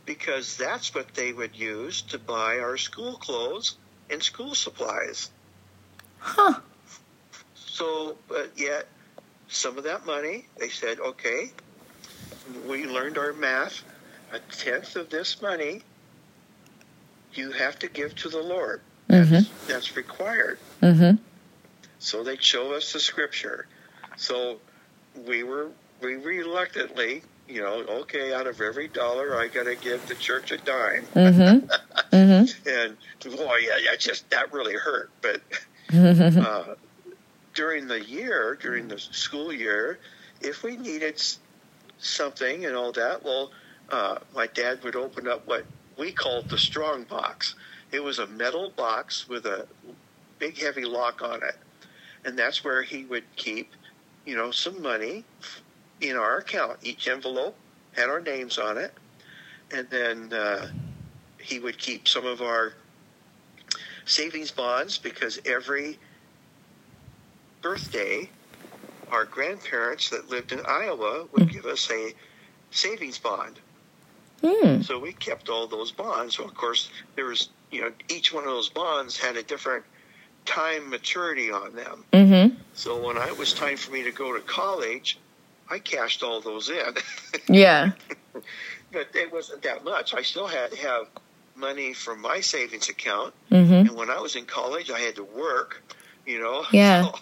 Because 0.07 0.57
that's 0.57 0.95
what 0.95 1.13
they 1.13 1.31
would 1.31 1.55
use 1.55 2.01
to 2.01 2.17
buy 2.17 2.57
our 2.57 2.77
school 2.77 3.17
clothes 3.17 3.77
and 4.09 4.23
school 4.23 4.55
supplies. 4.55 5.29
Huh. 6.17 6.59
So, 7.53 8.17
but 8.27 8.53
yet, 8.55 8.87
some 9.49 9.77
of 9.77 9.83
that 9.83 10.05
money, 10.07 10.47
they 10.57 10.69
said, 10.69 10.99
okay, 10.99 11.51
we 12.67 12.85
learned 12.85 13.19
our 13.19 13.33
math. 13.33 13.83
A 14.33 14.39
tenth 14.39 14.95
of 14.97 15.09
this 15.09 15.41
money 15.41 15.83
you 17.33 17.51
have 17.51 17.79
to 17.79 17.87
give 17.87 18.15
to 18.15 18.29
the 18.29 18.41
Lord. 18.41 18.81
That's, 19.07 19.49
that's 19.67 19.95
required. 19.95 20.59
Mm-hmm. 20.81 21.17
So 21.99 22.23
they'd 22.23 22.43
show 22.43 22.73
us 22.73 22.91
the 22.91 22.99
scripture. 22.99 23.67
So 24.17 24.59
we 25.25 25.43
were, 25.43 25.69
we 26.01 26.15
reluctantly, 26.15 27.23
you 27.47 27.61
know, 27.61 27.83
okay, 28.01 28.33
out 28.33 28.47
of 28.47 28.61
every 28.61 28.87
dollar, 28.87 29.37
I 29.37 29.47
got 29.47 29.63
to 29.63 29.75
give 29.75 30.07
the 30.07 30.15
church 30.15 30.51
a 30.51 30.57
dime. 30.57 31.05
Mm-hmm. 31.13 32.15
Mm-hmm. 32.15 32.69
And 32.69 33.37
boy, 33.37 33.57
yeah, 33.61 33.77
yeah, 33.83 33.95
just 33.97 34.29
that 34.29 34.53
really 34.53 34.73
hurt. 34.75 35.09
But 35.21 35.41
Mm-hmm. 35.89 36.41
uh, 36.41 36.75
during 37.53 37.87
the 37.87 38.03
year, 38.03 38.57
during 38.61 38.87
the 38.87 38.99
school 38.99 39.53
year, 39.53 39.99
if 40.41 40.63
we 40.63 40.75
needed 40.75 41.21
something 41.97 42.65
and 42.65 42.75
all 42.75 42.91
that, 42.91 43.23
well, 43.23 43.51
uh, 43.89 44.17
my 44.35 44.47
dad 44.47 44.83
would 44.83 44.95
open 44.95 45.27
up 45.27 45.47
what 45.47 45.65
we 45.97 46.11
called 46.11 46.49
the 46.49 46.57
strong 46.57 47.03
box. 47.03 47.55
It 47.91 48.03
was 48.03 48.19
a 48.19 48.27
metal 48.27 48.71
box 48.75 49.29
with 49.29 49.45
a 49.45 49.65
big, 50.39 50.57
heavy 50.57 50.83
lock 50.85 51.21
on 51.21 51.41
it, 51.41 51.55
and 52.25 52.37
that's 52.37 52.63
where 52.63 52.83
he 52.83 53.05
would 53.05 53.23
keep, 53.37 53.71
you 54.25 54.35
know, 54.35 54.51
some 54.51 54.81
money 54.81 55.23
in 56.01 56.15
our 56.15 56.37
account. 56.37 56.77
Each 56.83 57.07
envelope 57.07 57.55
had 57.95 58.09
our 58.09 58.21
names 58.21 58.57
on 58.57 58.77
it, 58.77 58.93
and 59.71 59.89
then 59.89 60.33
uh, 60.33 60.67
he 61.39 61.59
would 61.59 61.77
keep 61.77 62.07
some 62.07 62.25
of 62.25 62.41
our 62.41 62.73
savings 64.05 64.51
bonds 64.51 64.97
because 64.97 65.39
every 65.45 65.97
birthday, 67.61 68.29
our 69.11 69.25
grandparents 69.25 70.09
that 70.09 70.29
lived 70.29 70.51
in 70.51 70.61
Iowa 70.67 71.25
would 71.31 71.51
give 71.51 71.65
us 71.65 71.89
a 71.91 72.13
savings 72.71 73.17
bond. 73.17 73.59
Hmm. 74.41 74.81
So 74.81 74.99
we 74.99 75.13
kept 75.13 75.49
all 75.49 75.67
those 75.67 75.91
bonds. 75.91 76.35
So 76.35 76.43
of 76.43 76.53
course, 76.53 76.89
there 77.15 77.25
was, 77.25 77.49
you 77.71 77.81
know, 77.81 77.91
each 78.09 78.31
one 78.31 78.43
of 78.43 78.51
those 78.51 78.69
bonds 78.69 79.17
had 79.17 79.35
a 79.35 79.43
different 79.43 79.83
time 80.45 80.89
maturity 80.89 81.51
on 81.51 81.75
them. 81.75 82.05
Mm-hmm. 82.13 82.55
So 82.73 83.05
when 83.05 83.17
it 83.17 83.37
was 83.37 83.53
time 83.53 83.77
for 83.77 83.91
me 83.91 84.03
to 84.03 84.11
go 84.11 84.33
to 84.33 84.39
college, 84.41 85.17
I 85.69 85.79
cashed 85.79 86.23
all 86.23 86.41
those 86.41 86.69
in. 86.69 86.95
Yeah. 87.49 87.91
but 88.91 89.07
it 89.13 89.31
wasn't 89.31 89.61
that 89.63 89.83
much. 89.83 90.13
I 90.13 90.21
still 90.21 90.47
had 90.47 90.71
to 90.71 90.77
have 90.77 91.07
money 91.55 91.93
from 91.93 92.21
my 92.21 92.39
savings 92.39 92.89
account. 92.89 93.33
Mm-hmm. 93.51 93.73
And 93.73 93.91
when 93.91 94.09
I 94.09 94.19
was 94.19 94.35
in 94.35 94.45
college, 94.45 94.91
I 94.91 94.99
had 94.99 95.15
to 95.15 95.23
work, 95.23 95.83
you 96.25 96.39
know. 96.39 96.63
Yeah. 96.71 97.03
So 97.03 97.15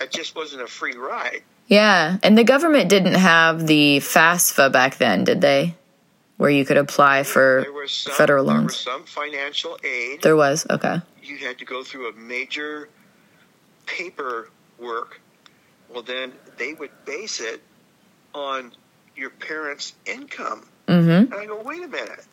it 0.00 0.10
just 0.10 0.34
wasn't 0.34 0.62
a 0.62 0.66
free 0.66 0.96
ride. 0.96 1.42
Yeah. 1.66 2.18
And 2.22 2.36
the 2.36 2.44
government 2.44 2.88
didn't 2.88 3.14
have 3.14 3.66
the 3.66 3.98
FAFSA 3.98 4.72
back 4.72 4.98
then, 4.98 5.24
did 5.24 5.40
they? 5.40 5.74
Where 6.38 6.50
you 6.50 6.64
could 6.64 6.78
apply 6.78 7.22
for 7.24 7.60
There 7.62 7.72
was 7.72 7.92
some, 7.92 8.14
federal 8.14 8.44
There 8.46 8.54
loans. 8.54 8.72
was 8.72 8.80
some 8.80 9.04
financial 9.04 9.78
aid. 9.84 10.22
There 10.22 10.36
was. 10.36 10.66
Okay. 10.70 11.00
You 11.22 11.36
had 11.38 11.58
to 11.58 11.64
go 11.64 11.84
through 11.84 12.08
a 12.08 12.12
major 12.14 12.88
paperwork. 13.86 15.20
Well, 15.88 16.02
then 16.02 16.32
they 16.60 16.74
would 16.74 16.90
base 17.06 17.40
it 17.40 17.62
on 18.34 18.70
your 19.16 19.30
parents' 19.30 19.94
income. 20.06 20.68
Mm-hmm. 20.86 21.32
And 21.32 21.34
I 21.34 21.46
go, 21.46 21.60
wait 21.62 21.82
a 21.82 21.88
minute. 21.88 22.24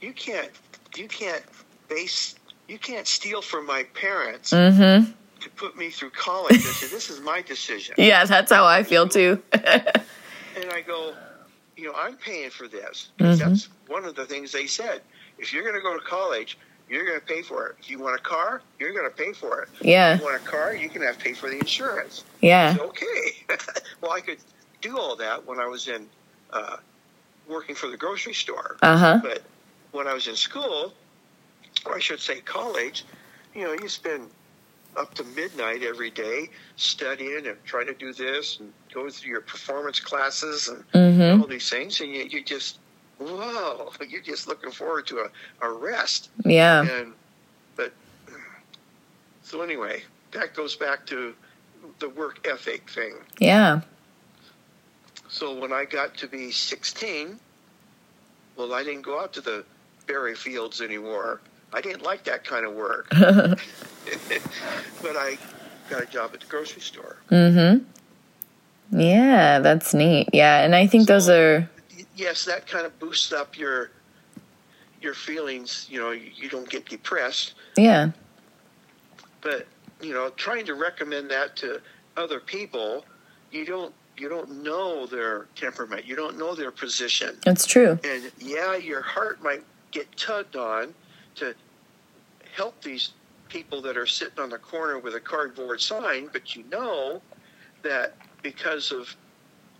You 0.00 0.12
can't. 0.14 0.50
You 0.96 1.06
can't 1.06 1.42
base. 1.88 2.34
You 2.66 2.78
can't 2.78 3.06
steal 3.06 3.42
from 3.42 3.66
my 3.66 3.84
parents 3.94 4.52
Mm-hmm. 4.52 5.12
to 5.40 5.50
put 5.50 5.76
me 5.76 5.90
through 5.90 6.10
college. 6.10 6.56
I 6.56 6.58
said, 6.58 6.90
this 6.90 7.10
is 7.10 7.20
my 7.20 7.42
decision. 7.42 7.94
Yeah, 7.98 8.24
that's 8.24 8.50
how 8.50 8.64
I 8.64 8.82
feel 8.82 9.06
too. 9.08 9.40
And 10.54 10.70
I 10.70 10.82
go, 10.82 11.14
you 11.78 11.84
know, 11.86 11.94
I'm 11.96 12.16
paying 12.16 12.50
for 12.50 12.68
this. 12.68 13.10
Mhm. 13.18 13.38
That's 13.38 13.68
one 13.88 14.04
of 14.04 14.14
the 14.14 14.26
things 14.26 14.52
they 14.52 14.66
said. 14.66 15.00
if 15.38 15.50
you're 15.52 15.62
going 15.62 15.74
to 15.74 15.80
go 15.80 15.94
to 15.98 16.04
college, 16.04 16.58
you're 16.92 17.06
going 17.06 17.18
to 17.18 17.24
pay 17.26 17.42
for 17.42 17.68
it. 17.68 17.76
If 17.80 17.90
you 17.90 17.98
want 17.98 18.20
a 18.20 18.22
car, 18.22 18.60
you're 18.78 18.92
going 18.92 19.08
to 19.08 19.16
pay 19.16 19.32
for 19.32 19.62
it. 19.62 19.68
Yeah. 19.80 20.14
If 20.14 20.20
you 20.20 20.26
want 20.26 20.36
a 20.42 20.44
car, 20.44 20.74
going 20.74 20.90
to 20.90 21.06
have 21.06 21.18
to 21.18 21.24
pay 21.24 21.32
for 21.32 21.48
the 21.48 21.58
insurance. 21.58 22.24
Yeah. 22.40 22.76
Okay. 22.78 23.46
well, 24.00 24.12
I 24.12 24.20
could 24.20 24.38
do 24.82 24.98
all 24.98 25.16
that 25.16 25.46
when 25.46 25.58
I 25.58 25.66
was 25.66 25.88
in 25.88 26.06
uh, 26.52 26.76
working 27.48 27.74
for 27.74 27.88
the 27.88 27.96
grocery 27.96 28.34
store. 28.34 28.76
Uh 28.82 28.96
huh. 28.96 29.20
But 29.22 29.42
when 29.92 30.06
I 30.06 30.12
was 30.12 30.28
in 30.28 30.36
school, 30.36 30.92
or 31.86 31.96
I 31.96 31.98
should 31.98 32.20
say 32.20 32.40
college, 32.40 33.04
you 33.54 33.64
know, 33.64 33.72
you 33.72 33.88
spend 33.88 34.28
up 34.94 35.14
to 35.14 35.24
midnight 35.24 35.82
every 35.82 36.10
day 36.10 36.50
studying 36.76 37.46
and 37.46 37.56
trying 37.64 37.86
to 37.86 37.94
do 37.94 38.12
this 38.12 38.60
and 38.60 38.70
go 38.92 39.08
through 39.08 39.30
your 39.30 39.40
performance 39.40 39.98
classes 39.98 40.68
and 40.68 40.84
Mm-hmm. 40.92 41.40
all 41.40 41.48
these 41.48 41.70
things, 41.70 42.00
and 42.00 42.10
you, 42.14 42.24
you 42.24 42.44
just, 42.44 42.78
whoa, 43.22 43.92
you're 44.08 44.22
just 44.22 44.46
looking 44.48 44.70
forward 44.70 45.06
to 45.08 45.18
a, 45.20 45.66
a 45.66 45.72
rest. 45.72 46.30
Yeah. 46.44 46.82
And, 46.82 47.12
but, 47.76 47.92
so 49.42 49.62
anyway, 49.62 50.02
that 50.32 50.54
goes 50.54 50.76
back 50.76 51.06
to 51.06 51.34
the 51.98 52.08
work 52.08 52.46
ethic 52.46 52.88
thing. 52.90 53.14
Yeah. 53.38 53.80
So 55.28 55.58
when 55.58 55.72
I 55.72 55.84
got 55.84 56.16
to 56.18 56.26
be 56.26 56.50
16, 56.50 57.38
well, 58.56 58.74
I 58.74 58.84
didn't 58.84 59.02
go 59.02 59.20
out 59.20 59.32
to 59.34 59.40
the 59.40 59.64
berry 60.06 60.34
fields 60.34 60.80
anymore. 60.80 61.40
I 61.72 61.80
didn't 61.80 62.02
like 62.02 62.24
that 62.24 62.44
kind 62.44 62.66
of 62.66 62.74
work. 62.74 63.08
but 65.02 65.16
I 65.16 65.38
got 65.88 66.02
a 66.02 66.06
job 66.06 66.32
at 66.34 66.40
the 66.40 66.46
grocery 66.46 66.82
store. 66.82 67.16
Mm-hmm. 67.30 68.98
Yeah, 69.00 69.60
that's 69.60 69.94
neat. 69.94 70.28
Yeah, 70.32 70.62
and 70.62 70.74
I 70.74 70.86
think 70.86 71.08
those 71.08 71.28
are 71.28 71.68
Yes, 72.14 72.44
that 72.44 72.66
kind 72.66 72.86
of 72.86 72.98
boosts 72.98 73.32
up 73.32 73.56
your 73.56 73.90
your 75.00 75.14
feelings. 75.14 75.86
You 75.90 76.00
know, 76.00 76.10
you, 76.10 76.30
you 76.34 76.48
don't 76.48 76.68
get 76.68 76.88
depressed. 76.88 77.54
yeah. 77.76 78.10
But 79.40 79.66
you 80.00 80.12
know, 80.12 80.30
trying 80.30 80.66
to 80.66 80.74
recommend 80.74 81.30
that 81.30 81.56
to 81.56 81.80
other 82.16 82.38
people, 82.40 83.04
you 83.50 83.64
don't 83.64 83.94
you 84.16 84.28
don't 84.28 84.62
know 84.62 85.06
their 85.06 85.46
temperament. 85.56 86.04
You 86.04 86.16
don't 86.16 86.38
know 86.38 86.54
their 86.54 86.70
position. 86.70 87.38
That's 87.44 87.66
true. 87.66 87.98
And 88.04 88.30
yeah, 88.38 88.76
your 88.76 89.00
heart 89.00 89.42
might 89.42 89.64
get 89.90 90.14
tugged 90.16 90.56
on 90.56 90.94
to 91.36 91.54
help 92.54 92.80
these 92.82 93.10
people 93.48 93.82
that 93.82 93.96
are 93.96 94.06
sitting 94.06 94.38
on 94.38 94.50
the 94.50 94.58
corner 94.58 94.98
with 94.98 95.14
a 95.14 95.20
cardboard 95.20 95.80
sign, 95.80 96.28
but 96.32 96.54
you 96.54 96.64
know 96.70 97.20
that 97.82 98.16
because 98.42 98.92
of 98.92 99.14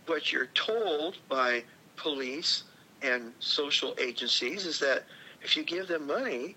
what 0.05 0.31
you're 0.31 0.47
told 0.47 1.17
by 1.29 1.63
police 1.95 2.63
and 3.01 3.31
social 3.39 3.95
agencies 3.99 4.65
is 4.65 4.79
that 4.79 5.03
if 5.41 5.57
you 5.57 5.63
give 5.63 5.87
them 5.87 6.07
money, 6.07 6.55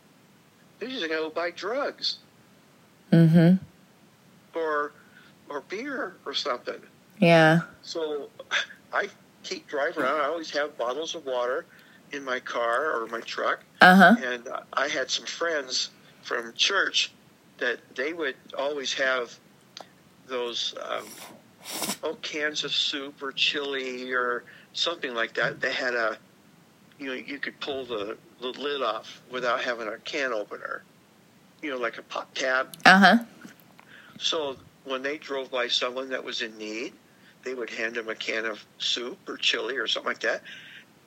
they're 0.78 0.88
just 0.88 1.00
going 1.00 1.10
to 1.10 1.16
go 1.16 1.30
buy 1.30 1.50
drugs 1.50 2.18
Mm-hmm. 3.12 3.56
or 4.58 4.92
or 5.48 5.60
beer 5.68 6.16
or 6.26 6.34
something. 6.34 6.80
Yeah. 7.20 7.60
So 7.82 8.28
I 8.92 9.08
keep 9.44 9.68
driving 9.68 10.02
around. 10.02 10.20
I 10.20 10.24
always 10.24 10.50
have 10.50 10.76
bottles 10.76 11.14
of 11.14 11.24
water 11.24 11.66
in 12.10 12.24
my 12.24 12.40
car 12.40 12.92
or 13.00 13.06
my 13.06 13.20
truck. 13.20 13.60
Uh-huh. 13.80 14.16
And 14.24 14.48
I 14.72 14.88
had 14.88 15.08
some 15.08 15.24
friends 15.24 15.90
from 16.22 16.52
church 16.54 17.12
that 17.58 17.78
they 17.94 18.12
would 18.12 18.34
always 18.58 18.92
have 18.94 19.38
those 20.26 20.74
um, 20.82 21.04
oh 22.02 22.14
cans 22.22 22.64
of 22.64 22.72
soup 22.72 23.22
or 23.22 23.30
chili 23.30 24.12
or 24.12 24.42
something 24.76 25.14
like 25.14 25.34
that. 25.34 25.60
They 25.60 25.72
had 25.72 25.94
a 25.94 26.18
you 26.98 27.08
know 27.08 27.14
you 27.14 27.38
could 27.38 27.58
pull 27.60 27.84
the, 27.84 28.16
the 28.40 28.48
lid 28.48 28.82
off 28.82 29.22
without 29.30 29.60
having 29.60 29.88
a 29.88 29.96
can 29.98 30.32
opener. 30.32 30.82
You 31.62 31.70
know, 31.70 31.78
like 31.78 31.98
a 31.98 32.02
pop 32.02 32.32
tab. 32.34 32.76
Uh-huh. 32.84 33.18
So 34.18 34.56
when 34.84 35.02
they 35.02 35.18
drove 35.18 35.50
by 35.50 35.68
someone 35.68 36.10
that 36.10 36.22
was 36.22 36.42
in 36.42 36.56
need, 36.58 36.92
they 37.42 37.54
would 37.54 37.70
hand 37.70 37.94
them 37.94 38.08
a 38.08 38.14
can 38.14 38.44
of 38.44 38.64
soup 38.78 39.18
or 39.28 39.36
chili 39.36 39.76
or 39.76 39.86
something 39.86 40.08
like 40.08 40.20
that, 40.20 40.42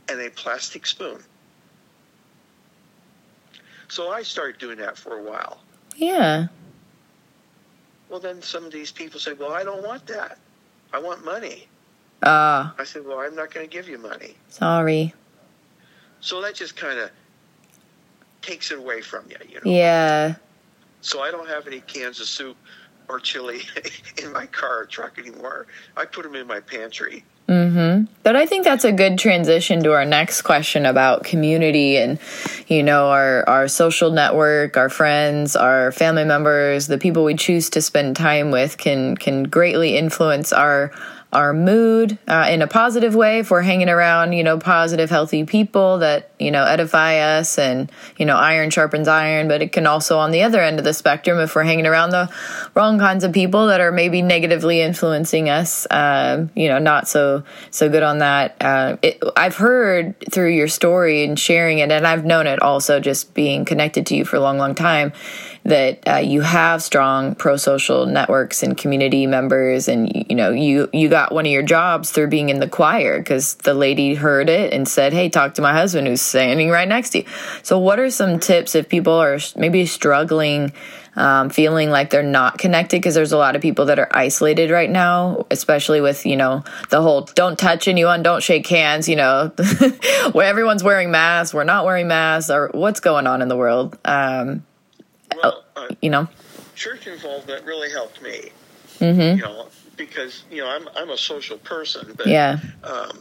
and 0.10 0.20
a 0.20 0.30
plastic 0.32 0.86
spoon. 0.86 1.22
So 3.88 4.12
I 4.12 4.24
started 4.24 4.60
doing 4.60 4.78
that 4.80 4.98
for 4.98 5.18
a 5.18 5.24
while. 5.24 5.62
Yeah. 5.96 6.48
Well, 8.10 8.20
then 8.20 8.42
some 8.42 8.66
of 8.66 8.72
these 8.72 8.92
people 8.92 9.20
say, 9.20 9.34
"Well, 9.34 9.52
I 9.52 9.64
don't 9.64 9.86
want 9.86 10.08
that. 10.08 10.40
I 10.92 11.00
want 11.00 11.24
money." 11.24 11.68
Ah, 12.24 12.76
I 12.78 12.84
said, 12.84 13.06
"Well, 13.06 13.20
I'm 13.20 13.36
not 13.36 13.54
going 13.54 13.68
to 13.68 13.72
give 13.72 13.88
you 13.88 13.98
money." 13.98 14.36
sorry. 14.50 15.14
So 16.22 16.42
that 16.42 16.56
just 16.56 16.76
kind 16.76 17.00
of 17.00 17.12
takes 18.42 18.72
it 18.72 18.80
away 18.80 19.02
from 19.02 19.26
you, 19.30 19.38
you 19.48 19.56
know. 19.56 19.72
Yeah. 19.72 20.36
So 21.02 21.22
I 21.22 21.32
don't 21.32 21.48
have 21.48 21.68
any 21.68 21.80
cans 21.82 22.20
of 22.20 22.28
soup 22.28 22.58
or 23.08 23.20
chili 23.20 23.62
in 24.24 24.32
my 24.34 24.46
car 24.46 24.82
or 24.82 24.86
truck 24.86 25.18
anymore. 25.18 25.68
I 25.96 26.06
put 26.06 26.24
them 26.24 26.36
in 26.36 26.48
my 26.48 26.60
pantry. 26.60 27.24
Mm-hmm. 27.48 28.06
But 28.22 28.36
I 28.36 28.46
think 28.46 28.64
that's 28.64 28.84
a 28.84 28.92
good 28.92 29.18
transition 29.18 29.84
to 29.84 29.94
our 29.94 30.06
next 30.06 30.44
question 30.44 30.86
about 30.86 31.24
community 31.24 31.98
and, 31.98 32.20
you 32.68 32.84
know, 32.84 33.08
our, 33.08 33.48
our 33.50 33.68
social 33.68 34.12
network, 34.12 34.78
our 34.78 34.90
friends, 34.90 35.56
our 35.56 35.92
family 35.92 36.26
members, 36.26 36.86
the 36.86 37.00
people 37.00 37.24
we 37.24 37.34
choose 37.34 37.72
to 37.72 37.82
spend 37.82 38.16
time 38.16 38.52
with 38.52 38.78
can 38.78 39.18
can 39.18 39.46
greatly 39.46 39.98
influence 39.98 40.54
our 40.54 40.92
our 41.32 41.54
mood 41.54 42.18
uh, 42.28 42.48
in 42.50 42.64
a 42.64 42.68
positive 42.68 43.14
way 43.14 43.40
if 43.40 43.52
we're 43.52 43.62
hanging 43.62 43.90
around, 43.90 44.34
you 44.34 44.44
know, 44.44 44.58
positive, 44.58 45.12
healthy 45.12 45.44
people 45.44 46.00
that, 46.00 46.32
you 46.40 46.50
know, 46.50 46.64
edify 46.64 47.20
us 47.20 47.60
and, 47.60 47.92
you 48.18 48.26
know, 48.26 48.36
iron 48.36 48.72
sharpens 48.72 49.08
iron. 49.08 49.48
But 49.48 49.62
it 49.62 49.72
can 49.72 49.86
also, 49.86 50.18
on 50.18 50.32
the 50.32 50.42
other 50.42 50.60
end 50.60 50.80
of 50.80 50.86
the 50.86 50.94
spectrum, 50.94 51.38
if 51.40 51.54
we're 51.54 51.64
hanging 51.64 51.86
around 51.86 52.10
the 52.10 52.32
wrong 52.74 52.98
kinds 52.98 53.24
of 53.24 53.32
people 53.32 53.68
that 53.68 53.80
are 53.80 53.92
maybe 53.92 54.24
negatively 54.24 54.82
influencing 54.82 55.50
us, 55.50 55.86
um, 55.92 56.50
you 56.56 56.68
know, 56.68 56.80
not 56.80 57.08
so, 57.08 57.44
so 57.70 57.90
good 57.90 58.04
on 58.04 58.20
that. 58.20 58.56
Uh, 58.60 58.98
it, 59.04 59.22
I've 59.38 59.56
heard 59.56 60.16
through 60.32 60.50
your 60.50 60.68
story 60.68 61.24
and 61.24 61.38
sharing 61.38 61.78
it, 61.78 61.92
and 61.92 62.08
I've 62.08 62.26
known 62.26 62.48
it 62.48 62.60
also 62.60 63.00
just 63.00 63.36
being 63.36 63.66
connected 63.66 64.08
to 64.08 64.16
you 64.16 64.26
for 64.26 64.38
a 64.38 64.40
long, 64.40 64.58
long 64.58 64.74
time 64.74 65.14
that 65.64 66.07
uh, 66.07 66.18
you 66.18 66.41
have 66.41 66.82
strong 66.82 67.36
pro-social 67.36 68.05
networks 68.05 68.64
and 68.64 68.78
community 68.78 69.28
members 69.28 69.88
and 69.88 70.26
you 70.30 70.36
know 70.36 70.51
you 70.51 70.89
you 70.93 71.10
got 71.10 71.32
one 71.32 71.45
of 71.45 71.51
your 71.51 71.64
jobs 71.64 72.12
through 72.12 72.28
being 72.28 72.49
in 72.49 72.60
the 72.60 72.68
choir 72.68 73.20
because 73.20 73.55
the 73.55 73.74
lady 73.74 74.16
heard 74.16 74.49
it 74.49 74.74
and 74.74 74.88
said 74.88 75.14
hey 75.14 75.30
talk 75.30 75.53
to 75.53 75.62
my 75.62 75.74
husband 75.74 76.07
who's 76.07 76.22
standing 76.22 76.70
right 76.70 76.88
next 76.88 77.12
to 77.12 77.20
you. 77.20 77.26
So 77.64 77.78
what 77.80 77.99
are 77.99 78.10
some 78.10 78.39
tips 78.39 78.76
if 78.76 78.89
people 78.89 79.14
are 79.14 79.39
maybe 79.55 79.86
struggling 79.86 80.72
um, 81.16 81.49
feeling 81.49 81.90
like 81.90 82.11
they're 82.11 82.23
not 82.23 82.57
connected? 82.57 82.98
Because 82.98 83.15
there's 83.15 83.34
a 83.34 83.38
lot 83.38 83.56
of 83.56 83.61
people 83.61 83.86
that 83.86 83.99
are 83.99 84.10
isolated 84.11 84.72
right 84.72 84.90
now 84.90 85.45
especially 85.52 86.02
with 86.02 86.26
you 86.26 86.38
know 86.38 86.64
the 86.90 87.02
whole 87.02 87.22
don't 87.36 87.60
touch 87.60 87.88
anyone 87.88 88.23
don't 88.23 88.44
shake 88.44 88.68
hands 88.68 89.10
you 89.10 89.15
know 89.15 89.52
where 90.31 90.48
everyone's 90.48 90.84
wearing 90.84 91.11
masks 91.11 91.53
we're 91.53 91.64
not 91.64 91.86
wearing 91.86 92.07
masks 92.07 92.49
or 92.49 92.69
what's 92.73 92.99
going 92.99 93.27
on 93.27 93.41
in 93.41 93.48
the 93.48 93.57
world? 93.57 93.98
Um, 94.06 94.64
Well, 95.35 95.64
uh, 95.76 95.88
you 96.01 96.10
know 96.10 96.27
church 96.76 97.07
involvement 97.07 97.65
really 97.65 97.91
helped 97.91 98.22
me. 98.22 98.49
mm-hmm. 98.99 99.38
You 99.38 99.43
know, 99.43 99.68
because 99.97 100.43
you 100.51 100.61
know 100.61 100.69
I'm 100.69 100.88
I'm 100.95 101.10
a 101.10 101.18
social 101.18 101.57
person, 101.57 102.14
but 102.18 102.27
Yeah. 102.27 102.60
um, 102.84 103.19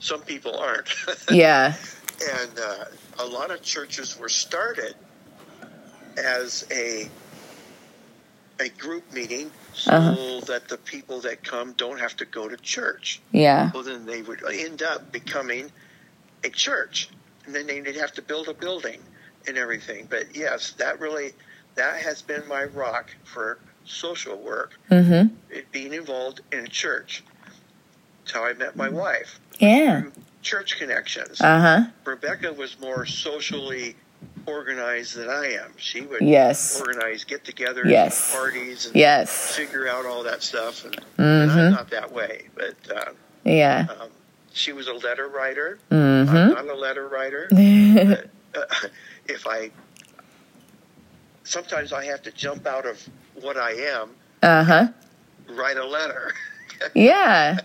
some 0.00 0.22
people 0.22 0.56
aren't. 0.58 0.88
Yeah. 1.30 1.74
and 2.40 2.58
uh, 2.58 2.84
a 3.18 3.26
lot 3.26 3.50
of 3.50 3.62
churches 3.62 4.16
were 4.18 4.28
started 4.28 4.94
as 6.16 6.64
a 6.70 7.08
a 8.60 8.68
group 8.68 9.12
meeting 9.12 9.50
so 9.72 9.90
Uh-huh. 9.92 10.40
that 10.46 10.68
the 10.68 10.76
people 10.78 11.20
that 11.22 11.42
come 11.42 11.72
don't 11.72 11.98
have 11.98 12.16
to 12.18 12.24
go 12.24 12.48
to 12.48 12.56
church. 12.56 13.20
Yeah. 13.32 13.72
Well, 13.74 13.82
then 13.82 14.06
they 14.06 14.22
would 14.22 14.42
end 14.48 14.80
up 14.82 15.10
becoming 15.10 15.72
a 16.44 16.50
church, 16.50 17.08
and 17.46 17.54
then 17.54 17.66
they'd 17.66 17.96
have 17.96 18.12
to 18.12 18.22
build 18.22 18.48
a 18.48 18.54
building 18.54 19.00
and 19.46 19.56
everything. 19.58 20.06
But 20.08 20.34
yes, 20.36 20.72
that 20.72 21.00
really 21.00 21.32
that 21.74 21.96
has 22.02 22.22
been 22.22 22.46
my 22.48 22.64
rock 22.64 23.10
for 23.24 23.58
social 23.84 24.36
work. 24.36 24.78
Mm-hmm. 24.90 25.34
It 25.50 25.70
being 25.72 25.92
involved 25.92 26.40
in 26.52 26.66
church. 26.68 27.24
It's 28.22 28.32
how 28.32 28.44
I 28.44 28.54
met 28.54 28.76
my 28.76 28.88
wife. 28.88 29.40
Yeah. 29.58 30.04
Church 30.42 30.78
connections. 30.78 31.40
Uh 31.40 31.60
huh. 31.60 31.84
Rebecca 32.04 32.52
was 32.52 32.78
more 32.80 33.04
socially 33.06 33.96
organized 34.46 35.16
than 35.16 35.28
I 35.28 35.52
am. 35.54 35.72
She 35.76 36.02
would 36.02 36.22
Yes. 36.22 36.80
organize 36.80 37.24
get-togethers, 37.24 37.90
Yes. 37.90 38.32
parties, 38.34 38.86
and 38.86 38.94
Yes. 38.96 39.54
figure 39.56 39.88
out 39.88 40.06
all 40.06 40.22
that 40.22 40.42
stuff. 40.42 40.84
And, 40.84 40.96
and 41.18 41.50
I'm 41.50 41.58
Mm-hmm. 41.58 41.74
not 41.74 41.90
that 41.90 42.12
way, 42.12 42.48
but 42.54 42.74
uh, 42.94 43.10
Yeah. 43.44 43.86
um, 44.00 44.08
she 44.52 44.72
was 44.72 44.86
a 44.88 44.92
letter 44.94 45.28
writer. 45.28 45.78
I'm 45.90 46.26
Mm-hmm. 46.26 46.52
not 46.54 46.68
a 46.68 46.74
letter 46.74 47.08
writer. 47.08 47.48
Uh, 48.56 48.62
if 49.26 49.46
I 49.46 49.70
sometimes 51.44 51.92
I 51.92 52.04
have 52.06 52.22
to 52.22 52.32
jump 52.32 52.66
out 52.66 52.86
of 52.86 53.00
what 53.40 53.56
I 53.56 53.72
am, 53.72 54.10
uh 54.42 54.64
huh. 54.64 54.88
write 55.50 55.76
a 55.76 55.86
letter. 55.86 56.32
Yeah. 56.94 57.60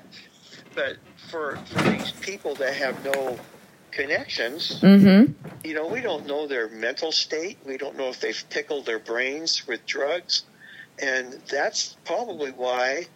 but 0.76 0.98
for 1.31 1.57
for 1.65 1.81
these 1.90 2.11
people 2.11 2.53
that 2.56 2.73
have 2.76 3.03
no 3.03 3.38
connections, 3.91 4.80
Mm-hmm. 4.81 5.34
you 5.68 5.73
know, 5.73 5.88
we 5.88 5.99
don't 6.02 6.27
know 6.27 6.45
their 6.48 6.69
mental 6.69 7.11
state. 7.11 7.57
We 7.65 7.77
don't 7.77 7.98
know 7.98 8.10
if 8.10 8.22
they've 8.22 8.44
tickled 8.49 8.86
their 8.86 8.99
brains 8.99 9.68
with 9.68 9.84
drugs. 9.88 10.44
And 11.02 11.34
that's 11.49 11.98
probably 12.06 12.52
why 12.52 13.07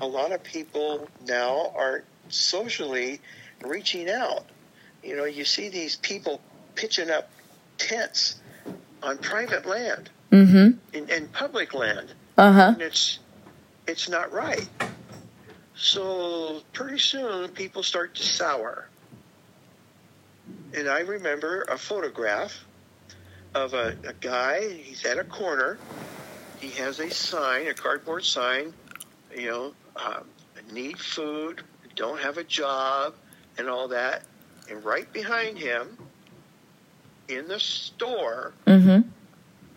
a 0.00 0.06
lot 0.06 0.32
of 0.32 0.42
people 0.42 1.06
now 1.26 1.70
are 1.76 2.02
socially 2.30 3.20
reaching 3.62 4.08
out. 4.08 4.46
You 5.04 5.16
know, 5.16 5.24
you 5.26 5.44
see 5.44 5.68
these 5.68 5.96
people 5.96 6.40
pitching 6.76 7.10
up 7.10 7.28
tents 7.78 8.36
on 9.02 9.18
private 9.18 9.66
land 9.66 10.10
Mm-hmm. 10.32 10.78
and, 10.96 11.10
and 11.10 11.32
public 11.32 11.72
land, 11.72 12.12
Uh-huh. 12.36 12.72
and 12.74 12.82
it's 12.82 13.20
it's 13.86 14.08
not 14.08 14.32
right. 14.32 14.68
So 15.76 16.62
pretty 16.72 16.98
soon 16.98 17.50
people 17.50 17.82
start 17.84 18.14
to 18.16 18.22
sour. 18.24 18.88
And 20.74 20.88
I 20.88 21.00
remember 21.00 21.62
a 21.68 21.78
photograph 21.78 22.64
of 23.54 23.74
a, 23.74 23.96
a 24.06 24.12
guy. 24.20 24.68
He's 24.68 25.04
at 25.04 25.18
a 25.18 25.24
corner. 25.24 25.78
He 26.58 26.70
has 26.70 26.98
a 26.98 27.10
sign, 27.10 27.68
a 27.68 27.74
cardboard 27.74 28.24
sign. 28.24 28.72
You 29.34 29.50
know, 29.50 29.74
um, 29.96 30.24
need 30.72 30.98
food, 30.98 31.62
don't 31.94 32.20
have 32.20 32.36
a 32.38 32.44
job, 32.44 33.14
and 33.58 33.68
all 33.68 33.88
that. 33.88 34.22
And 34.68 34.84
right 34.84 35.10
behind 35.12 35.56
him, 35.58 35.96
in 37.28 37.48
the 37.48 37.58
store, 37.60 38.52
Mm-hmm. 38.66 39.08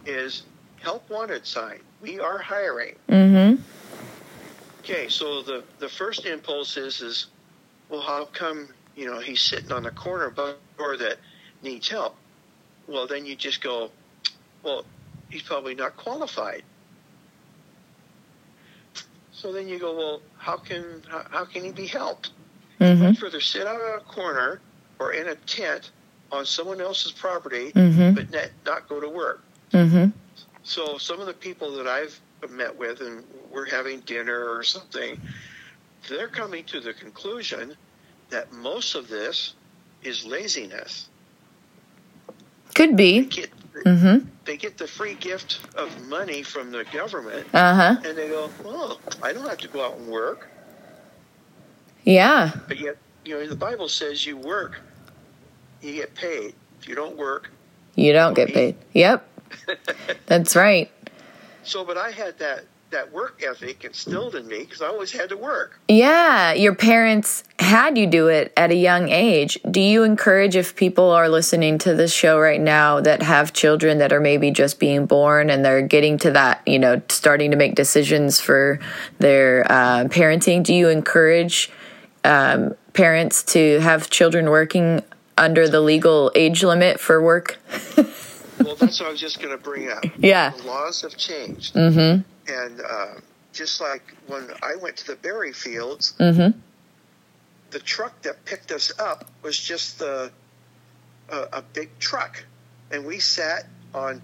is 0.05 0.43
help 0.81 1.09
wanted 1.09 1.45
sign. 1.45 1.79
We 2.01 2.19
are 2.19 2.37
hiring. 2.37 2.95
Mm-hmm. 3.09 3.61
Okay, 4.79 5.09
so 5.09 5.41
the 5.41 5.63
the 5.79 5.89
first 5.89 6.25
impulse 6.25 6.77
is 6.77 7.01
is 7.01 7.27
well, 7.89 8.01
how 8.01 8.25
come 8.25 8.69
you 8.95 9.05
know 9.05 9.19
he's 9.19 9.41
sitting 9.41 9.71
on 9.71 9.83
the 9.83 9.91
corner 9.91 10.29
door 10.31 10.97
that 10.97 11.17
needs 11.61 11.89
help? 11.89 12.15
Well, 12.87 13.05
then 13.05 13.25
you 13.25 13.35
just 13.35 13.61
go, 13.61 13.91
well, 14.63 14.85
he's 15.29 15.43
probably 15.43 15.75
not 15.75 15.95
qualified. 15.97 16.63
So 19.31 19.51
then 19.53 19.67
you 19.67 19.79
go, 19.79 19.95
well, 19.95 20.21
how 20.37 20.57
can 20.57 21.03
how, 21.07 21.25
how 21.29 21.45
can 21.45 21.63
he 21.63 21.71
be 21.71 21.87
helped? 21.87 22.31
Mm-hmm. 22.79 23.23
Rather 23.23 23.41
sit 23.41 23.67
out 23.67 23.75
on 23.81 23.99
a 23.99 24.03
corner 24.03 24.61
or 24.99 25.11
in 25.11 25.27
a 25.27 25.35
tent 25.35 25.91
on 26.31 26.45
someone 26.45 26.79
else's 26.81 27.11
property, 27.11 27.71
Mm-hmm. 27.73 28.13
but 28.15 28.31
not, 28.31 28.49
not 28.65 28.89
go 28.89 28.99
to 28.99 29.09
work. 29.09 29.43
Mm-hmm. 29.73 30.09
So 30.63 30.97
some 30.97 31.19
of 31.19 31.27
the 31.27 31.33
people 31.33 31.71
that 31.77 31.87
I've 31.87 32.19
met 32.49 32.77
with 32.77 33.01
and 33.01 33.23
we're 33.51 33.69
having 33.69 33.99
dinner 34.01 34.49
or 34.49 34.63
something, 34.63 35.19
they're 36.07 36.27
coming 36.27 36.63
to 36.65 36.79
the 36.79 36.93
conclusion 36.93 37.75
that 38.29 38.51
most 38.53 38.95
of 38.95 39.07
this 39.07 39.55
is 40.03 40.25
laziness. 40.25 41.09
Could 42.75 42.95
be. 42.95 43.25
Get, 43.25 43.49
Mm-hmm. 43.85 44.27
they 44.43 44.57
get 44.57 44.77
the 44.77 44.87
free 44.87 45.13
gift 45.13 45.61
of 45.75 46.07
money 46.09 46.43
from 46.43 46.69
the 46.71 46.83
government 46.91 47.47
Uh-huh. 47.53 47.95
and 48.03 48.17
they 48.17 48.27
go, 48.27 48.49
oh, 48.65 48.99
I 49.23 49.31
don't 49.31 49.47
have 49.47 49.59
to 49.59 49.67
go 49.69 49.85
out 49.85 49.97
and 49.97 50.07
work. 50.07 50.49
Yeah. 52.03 52.51
But 52.67 52.79
yet, 52.79 52.97
you 53.23 53.35
know, 53.35 53.47
the 53.47 53.55
Bible 53.55 53.87
says 53.87 54.25
you 54.25 54.35
work, 54.37 54.81
you 55.81 55.93
get 55.93 56.15
paid. 56.15 56.53
If 56.81 56.87
you 56.87 56.95
don't 56.95 57.17
work, 57.17 57.49
You 57.95 58.13
don't 58.13 58.33
get 58.33 58.53
paid. 58.53 58.75
Yep. 58.93 59.27
That's 60.27 60.55
right. 60.55 60.89
so, 61.63 61.83
but 61.83 61.97
I 61.97 62.11
had 62.11 62.37
that, 62.39 62.65
that 62.91 63.11
work 63.11 63.41
ethic 63.45 63.83
instilled 63.83 64.35
in 64.35 64.47
me 64.47 64.59
because 64.59 64.81
I 64.81 64.87
always 64.87 65.11
had 65.11 65.29
to 65.29 65.37
work. 65.37 65.79
Yeah, 65.87 66.53
your 66.53 66.73
parents 66.73 67.43
had 67.59 67.97
you 67.97 68.07
do 68.07 68.27
it 68.27 68.53
at 68.55 68.71
a 68.71 68.75
young 68.75 69.09
age. 69.09 69.59
Do 69.69 69.81
you 69.81 70.03
encourage 70.03 70.55
if 70.55 70.75
people 70.75 71.11
are 71.11 71.27
listening 71.29 71.77
to 71.79 71.93
this 71.93 72.13
show 72.13 72.39
right 72.39 72.61
now 72.61 72.99
that 73.01 73.21
have 73.21 73.51
children 73.53 73.97
that 73.99 74.13
are 74.13 74.19
maybe 74.21 74.49
just 74.51 74.79
being 74.79 75.05
born 75.05 75.49
and 75.49 75.63
they're 75.65 75.81
getting 75.81 76.17
to 76.19 76.31
that, 76.31 76.61
you 76.65 76.79
know, 76.79 77.01
starting 77.09 77.51
to 77.51 77.57
make 77.57 77.75
decisions 77.75 78.39
for 78.39 78.79
their 79.19 79.65
uh, 79.71 80.05
parenting? 80.05 80.63
Do 80.63 80.73
you 80.73 80.89
encourage 80.89 81.69
um, 82.23 82.75
parents 82.93 83.43
to 83.43 83.79
have 83.81 84.09
children 84.09 84.49
working 84.49 85.03
under 85.39 85.67
the 85.67 85.81
legal 85.81 86.31
age 86.35 86.63
limit 86.63 86.99
for 86.99 87.21
work? 87.21 87.57
Well, 88.61 88.75
that's 88.75 88.99
what 88.99 89.07
I 89.07 89.11
was 89.11 89.21
just 89.21 89.39
going 89.41 89.57
to 89.57 89.63
bring 89.63 89.89
up. 89.89 90.03
Yeah. 90.17 90.49
The 90.49 90.63
laws 90.63 91.01
have 91.03 91.15
changed. 91.15 91.75
Mm 91.75 91.93
hmm. 91.93 92.51
And 92.51 92.81
uh, 92.81 93.13
just 93.53 93.79
like 93.79 94.13
when 94.27 94.49
I 94.61 94.75
went 94.75 94.97
to 94.97 95.07
the 95.07 95.15
berry 95.15 95.53
fields, 95.53 96.13
hmm. 96.17 96.23
Mm 96.23 96.35
hmm. 96.53 96.59
the 97.71 97.79
truck 97.79 98.21
that 98.23 98.43
picked 98.43 98.71
us 98.73 98.91
up 98.99 99.31
was 99.43 99.57
just 99.57 99.99
the, 99.99 100.29
a, 101.29 101.37
a 101.53 101.61
big 101.61 101.89
truck. 101.99 102.43
And 102.91 103.05
we 103.05 103.19
sat 103.19 103.63
on 103.93 104.21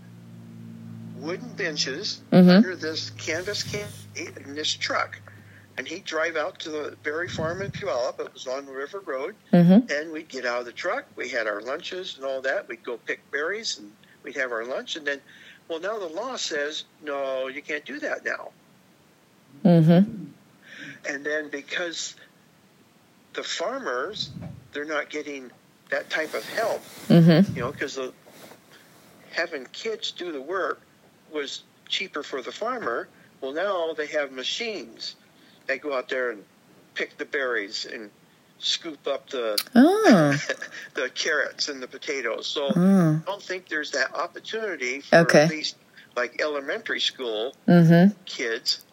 wooden 1.18 1.54
benches 1.56 2.20
Mhm. 2.34 2.58
under 2.58 2.76
this 2.76 3.12
canvas 3.12 3.64
can 3.64 3.88
in 4.18 4.54
this 4.54 4.74
truck. 4.74 5.18
And 5.78 5.88
he'd 5.88 6.06
drive 6.06 6.38
out 6.38 6.60
to 6.60 6.70
the 6.70 6.98
berry 7.04 7.28
farm 7.28 7.62
in 7.62 7.70
Puyallup. 7.72 8.20
It 8.20 8.34
was 8.34 8.48
on 8.48 8.66
the 8.66 8.72
River 8.72 9.00
Road. 9.00 9.36
Mm 9.52 9.66
hmm. 9.66 9.92
And 9.92 10.12
we'd 10.12 10.30
get 10.30 10.46
out 10.46 10.60
of 10.60 10.66
the 10.66 10.72
truck. 10.72 11.06
We 11.16 11.30
had 11.30 11.48
our 11.48 11.62
lunches 11.62 12.16
and 12.16 12.26
all 12.26 12.42
that. 12.42 12.68
We'd 12.68 12.84
go 12.84 12.98
pick 12.98 13.30
berries 13.32 13.78
and 13.78 13.92
we'd 14.24 14.38
have 14.38 14.52
our 14.52 14.64
lunch. 14.66 14.96
And 14.96 15.06
then, 15.06 15.20
well, 15.68 15.80
now 15.80 16.00
the 16.00 16.08
law 16.08 16.38
says, 16.38 16.86
no, 17.04 17.48
you 17.48 17.62
can't 17.62 17.86
do 17.86 18.00
that 18.00 18.24
now. 18.24 18.52
Mm 19.66 19.84
hmm. 19.84 20.26
And 21.08 21.26
then 21.26 21.50
because 21.50 22.16
the 23.34 23.44
farmers, 23.44 24.30
they're 24.72 24.86
not 24.86 25.10
getting 25.10 25.52
that 25.90 26.10
type 26.10 26.34
of 26.34 26.48
help, 26.54 26.82
Mm 27.10 27.46
hmm. 27.46 27.56
you 27.56 27.62
know, 27.62 27.72
because 27.72 28.00
having 29.32 29.66
kids 29.72 30.12
do 30.12 30.32
the 30.32 30.42
work 30.42 30.82
was 31.32 31.64
cheaper 31.88 32.24
for 32.24 32.42
the 32.42 32.52
farmer. 32.52 33.08
Well, 33.42 33.54
now 33.54 33.94
they 33.94 34.08
have 34.08 34.32
machines. 34.32 35.16
They 35.68 35.78
go 35.78 35.96
out 35.98 36.10
there 36.10 36.32
and 36.32 36.44
pick 36.94 37.18
the 37.18 37.26
berries 37.26 37.86
and 37.92 38.10
scoop 38.60 39.08
up 39.08 39.30
the 39.30 39.58
Oh. 39.76 40.38
the 40.94 41.10
carrots 41.10 41.70
and 41.70 41.82
the 41.82 41.88
potatoes. 41.88 42.48
So 42.48 42.72
Mm. 42.72 43.22
I 43.22 43.26
don't 43.26 43.42
think 43.44 43.68
there's 43.70 43.92
that 43.92 44.14
opportunity 44.16 45.02
for 45.02 45.18
Okay. 45.20 45.44
at 45.44 45.50
least 45.50 45.76
like 46.16 46.42
elementary 46.42 47.00
school 47.02 47.56
Mm 47.68 47.88
hmm. 48.12 48.14
kids. 48.26 48.86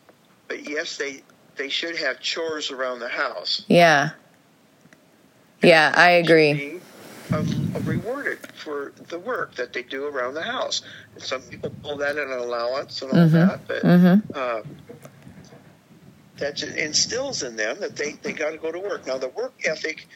But 0.48 0.68
yes, 0.68 0.96
they 0.96 1.22
they 1.56 1.68
should 1.68 1.96
have 1.98 2.18
chores 2.20 2.70
around 2.70 3.00
the 3.00 3.08
house. 3.08 3.64
Yeah. 3.68 4.10
Yeah, 5.62 5.92
I 5.94 6.10
agree. 6.12 6.52
Be, 6.54 6.80
uh, 7.32 7.44
rewarded 7.84 8.38
for 8.56 8.92
the 9.08 9.18
work 9.18 9.54
that 9.56 9.72
they 9.72 9.82
do 9.82 10.06
around 10.06 10.34
the 10.34 10.42
house. 10.42 10.82
And 11.14 11.22
some 11.22 11.42
people 11.42 11.70
pull 11.82 11.98
that 11.98 12.16
in 12.16 12.30
an 12.30 12.38
allowance 12.38 13.00
and 13.02 13.12
all 13.12 13.18
Mhm. 13.18 13.32
that, 13.32 13.68
but 13.68 13.82
Mm-hmm. 13.84 14.32
uh, 14.34 14.62
that 16.42 16.60
instills 16.60 17.44
in 17.44 17.54
them 17.54 17.78
that 17.78 17.94
they, 17.94 18.12
they 18.22 18.32
got 18.32 18.50
to 18.50 18.58
go 18.58 18.72
to 18.72 18.80
work. 18.80 19.06
Now, 19.06 19.16
the 19.16 19.28
work 19.28 19.54
ethic, 19.64 20.08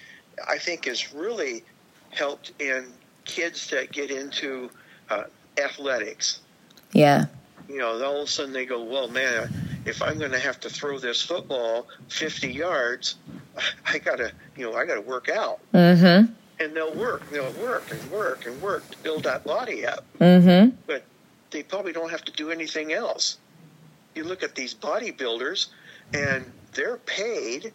I 0.46 0.58
think, 0.58 0.86
has 0.86 1.14
really 1.14 1.62
helped 2.10 2.52
in 2.60 2.92
kids 3.24 3.70
that 3.70 3.92
get 3.92 4.10
into 4.10 4.68
uh, 5.08 5.24
athletics. 5.56 6.40
Yeah. 6.92 7.26
You 7.68 7.78
know, 7.78 8.04
all 8.04 8.22
of 8.22 8.24
a 8.24 8.26
sudden 8.26 8.52
they 8.52 8.66
go, 8.66 8.82
well, 8.82 9.06
man, 9.06 9.52
if 9.84 10.02
I'm 10.02 10.18
going 10.18 10.32
to 10.32 10.38
have 10.38 10.58
to 10.60 10.68
throw 10.68 10.98
this 10.98 11.22
football 11.22 11.86
50 12.08 12.52
yards, 12.52 13.14
I 13.86 13.98
got 13.98 14.16
to, 14.16 14.32
you 14.56 14.68
know, 14.68 14.76
I 14.76 14.84
got 14.84 14.96
to 14.96 15.02
work 15.02 15.28
out. 15.28 15.60
Mm-hmm. 15.72 16.32
And 16.58 16.74
they'll 16.74 16.94
work, 16.94 17.30
they'll 17.30 17.52
work 17.52 17.88
and 17.92 18.10
work 18.10 18.46
and 18.46 18.60
work 18.60 18.90
to 18.90 18.98
build 18.98 19.24
that 19.24 19.44
body 19.44 19.86
up. 19.86 20.04
Mm-hmm. 20.18 20.74
But 20.88 21.04
they 21.52 21.62
probably 21.62 21.92
don't 21.92 22.10
have 22.10 22.24
to 22.24 22.32
do 22.32 22.50
anything 22.50 22.92
else. 22.92 23.38
You 24.16 24.24
look 24.24 24.42
at 24.42 24.56
these 24.56 24.74
bodybuilders, 24.74 25.68
and 26.14 26.44
they're 26.74 26.96
paid 26.98 27.72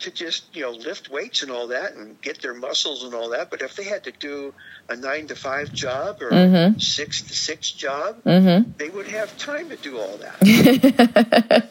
to 0.00 0.10
just 0.12 0.54
you 0.54 0.62
know 0.62 0.70
lift 0.70 1.10
weights 1.10 1.42
and 1.42 1.50
all 1.50 1.66
that 1.68 1.94
and 1.94 2.20
get 2.22 2.40
their 2.40 2.54
muscles 2.54 3.02
and 3.02 3.14
all 3.14 3.30
that. 3.30 3.50
But 3.50 3.62
if 3.62 3.74
they 3.74 3.84
had 3.84 4.04
to 4.04 4.12
do 4.12 4.54
a 4.88 4.94
nine 4.96 5.26
to 5.28 5.34
five 5.34 5.72
job 5.72 6.22
or 6.22 6.30
Mhm. 6.30 6.80
six 6.80 7.22
to 7.22 7.34
six 7.34 7.70
job, 7.72 8.22
Mm-hmm. 8.24 8.70
they 8.78 8.90
would 8.90 9.08
have 9.08 9.36
time 9.38 9.68
to 9.70 9.76
do 9.76 9.98
all 9.98 10.16
that. 10.18 10.38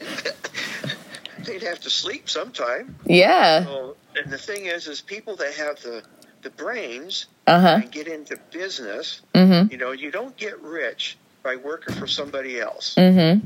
They'd 1.45 1.64
have 1.64 1.80
to 1.82 1.90
sleep 1.90 2.30
sometime. 2.30 2.95
yeah. 3.06 3.64
So, 3.64 3.95
and 4.18 4.30
the 4.32 4.38
thing 4.38 4.65
is, 4.65 4.88
is 4.88 4.99
people 5.02 5.36
that 5.38 5.53
have 5.53 5.82
the 5.82 6.03
the 6.41 6.49
brains 6.52 7.26
Uh-huh. 7.48 7.80
and 7.82 7.91
get 7.91 8.07
into 8.07 8.38
business. 8.52 9.22
Mm-hmm. 9.34 9.72
You 9.72 9.78
know, 9.78 9.91
you 9.91 10.11
don't 10.11 10.36
get 10.38 10.61
rich 10.61 11.18
by 11.44 11.56
working 11.56 11.95
for 11.95 12.07
somebody 12.07 12.60
else. 12.60 12.94
Mm-hmm. 12.95 13.45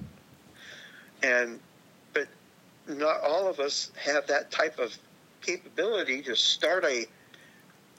And 1.24 1.60
not 2.98 3.22
all 3.22 3.48
of 3.48 3.60
us 3.60 3.92
have 4.04 4.28
that 4.28 4.52
type 4.52 4.80
of 4.80 4.98
capability 5.42 6.22
to 6.24 6.36
start 6.36 6.84
a 6.86 7.06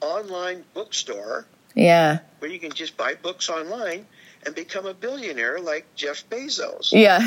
online 0.01 0.63
bookstore 0.73 1.45
Yeah. 1.75 2.19
where 2.39 2.51
you 2.51 2.59
can 2.59 2.71
just 2.71 2.97
buy 2.97 3.15
books 3.15 3.49
online 3.49 4.05
and 4.45 4.53
become 4.55 4.85
a 4.85 4.93
billionaire 4.93 5.59
like 5.59 5.85
Jeff 5.95 6.27
Bezos. 6.29 6.91
Yeah. 6.91 7.19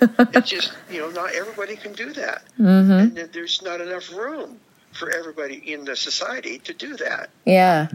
It's 0.00 0.48
just, 0.50 0.72
you 0.90 1.00
know, 1.00 1.10
not 1.10 1.32
everybody 1.34 1.76
can 1.76 1.92
do 1.92 2.12
that. 2.14 2.42
mm-hmm. 2.58 3.16
And 3.18 3.32
there's 3.32 3.62
not 3.62 3.80
enough 3.80 4.12
room 4.12 4.58
for 4.92 5.10
everybody 5.10 5.72
in 5.72 5.84
the 5.84 5.94
society 5.94 6.58
to 6.60 6.74
do 6.74 6.96
that. 6.96 7.30
Yeah. 7.44 7.88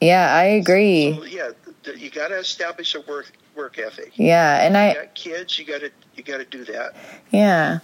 Yeah, 0.00 0.34
I 0.34 0.44
agree. 0.44 1.14
So, 1.14 1.24
yeah, 1.24 1.50
you 1.96 2.10
got 2.10 2.28
to 2.28 2.38
establish 2.38 2.94
a 2.94 3.00
work 3.02 3.30
work 3.56 3.78
ethic. 3.78 4.12
Yeah, 4.16 4.64
and 4.64 4.74
You 4.74 4.80
I 4.80 4.94
got 5.04 5.14
kids, 5.14 5.58
you 5.58 5.64
got 5.64 5.80
to 5.80 5.90
you 6.14 6.22
got 6.22 6.38
to 6.38 6.44
do 6.44 6.64
that. 6.66 6.94
yeah. 7.30 7.78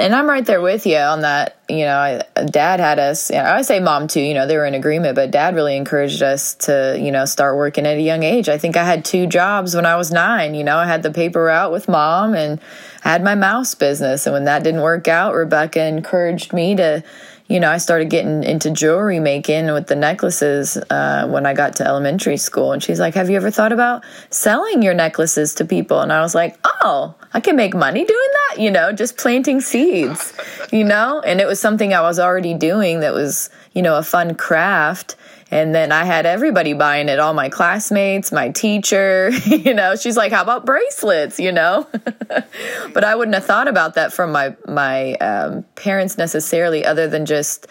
And 0.00 0.14
I'm 0.14 0.28
right 0.28 0.46
there 0.46 0.60
with 0.60 0.86
you 0.86 0.96
on 0.96 1.22
that. 1.22 1.58
You 1.68 1.84
know, 1.84 1.98
I, 1.98 2.44
dad 2.44 2.78
had 2.78 3.00
us, 3.00 3.30
you 3.30 3.36
know, 3.36 3.42
I 3.42 3.62
say 3.62 3.80
mom 3.80 4.06
too, 4.06 4.20
you 4.20 4.32
know, 4.32 4.46
they 4.46 4.56
were 4.56 4.64
in 4.64 4.74
agreement, 4.74 5.16
but 5.16 5.32
dad 5.32 5.56
really 5.56 5.76
encouraged 5.76 6.22
us 6.22 6.54
to, 6.66 6.96
you 7.00 7.10
know, 7.10 7.24
start 7.24 7.56
working 7.56 7.84
at 7.84 7.96
a 7.96 8.00
young 8.00 8.22
age. 8.22 8.48
I 8.48 8.58
think 8.58 8.76
I 8.76 8.84
had 8.84 9.04
two 9.04 9.26
jobs 9.26 9.74
when 9.74 9.86
I 9.86 9.96
was 9.96 10.12
nine. 10.12 10.54
You 10.54 10.62
know, 10.62 10.76
I 10.76 10.86
had 10.86 11.02
the 11.02 11.10
paper 11.10 11.42
route 11.42 11.72
with 11.72 11.88
mom 11.88 12.34
and 12.34 12.60
had 13.00 13.24
my 13.24 13.34
mouse 13.34 13.74
business. 13.74 14.24
And 14.24 14.34
when 14.34 14.44
that 14.44 14.62
didn't 14.62 14.82
work 14.82 15.08
out, 15.08 15.34
Rebecca 15.34 15.84
encouraged 15.84 16.52
me 16.52 16.76
to, 16.76 17.02
you 17.48 17.58
know, 17.58 17.70
I 17.70 17.78
started 17.78 18.10
getting 18.10 18.44
into 18.44 18.70
jewelry 18.70 19.20
making 19.20 19.72
with 19.72 19.86
the 19.86 19.96
necklaces 19.96 20.76
uh, 20.90 21.26
when 21.26 21.46
I 21.46 21.54
got 21.54 21.74
to 21.76 21.86
elementary 21.86 22.36
school. 22.36 22.72
And 22.72 22.82
she's 22.82 23.00
like, 23.00 23.14
Have 23.14 23.30
you 23.30 23.36
ever 23.36 23.50
thought 23.50 23.72
about 23.72 24.04
selling 24.28 24.82
your 24.82 24.92
necklaces 24.92 25.54
to 25.56 25.64
people? 25.64 26.00
And 26.00 26.12
I 26.12 26.20
was 26.20 26.34
like, 26.34 26.58
Oh, 26.64 27.14
I 27.32 27.40
can 27.40 27.56
make 27.56 27.74
money 27.74 28.04
doing 28.04 28.28
that, 28.32 28.60
you 28.60 28.70
know, 28.70 28.92
just 28.92 29.16
planting 29.16 29.62
seeds, 29.62 30.34
you 30.70 30.84
know? 30.84 31.20
And 31.20 31.40
it 31.40 31.46
was 31.46 31.58
something 31.58 31.94
I 31.94 32.02
was 32.02 32.18
already 32.18 32.52
doing 32.52 33.00
that 33.00 33.14
was, 33.14 33.48
you 33.72 33.80
know, 33.80 33.96
a 33.96 34.02
fun 34.02 34.34
craft. 34.34 35.16
And 35.50 35.74
then 35.74 35.92
I 35.92 36.04
had 36.04 36.26
everybody 36.26 36.74
buying 36.74 37.08
it, 37.08 37.18
all 37.18 37.32
my 37.32 37.48
classmates, 37.48 38.30
my 38.30 38.50
teacher, 38.50 39.30
you 39.46 39.72
know, 39.72 39.96
she's 39.96 40.16
like, 40.16 40.32
how 40.32 40.42
about 40.42 40.66
bracelets, 40.66 41.40
you 41.40 41.52
know? 41.52 41.86
but 42.92 43.04
I 43.04 43.14
wouldn't 43.14 43.34
have 43.34 43.46
thought 43.46 43.68
about 43.68 43.94
that 43.94 44.12
from 44.12 44.32
my, 44.32 44.54
my 44.66 45.14
um, 45.14 45.64
parents 45.74 46.18
necessarily, 46.18 46.84
other 46.84 47.08
than 47.08 47.24
just 47.24 47.66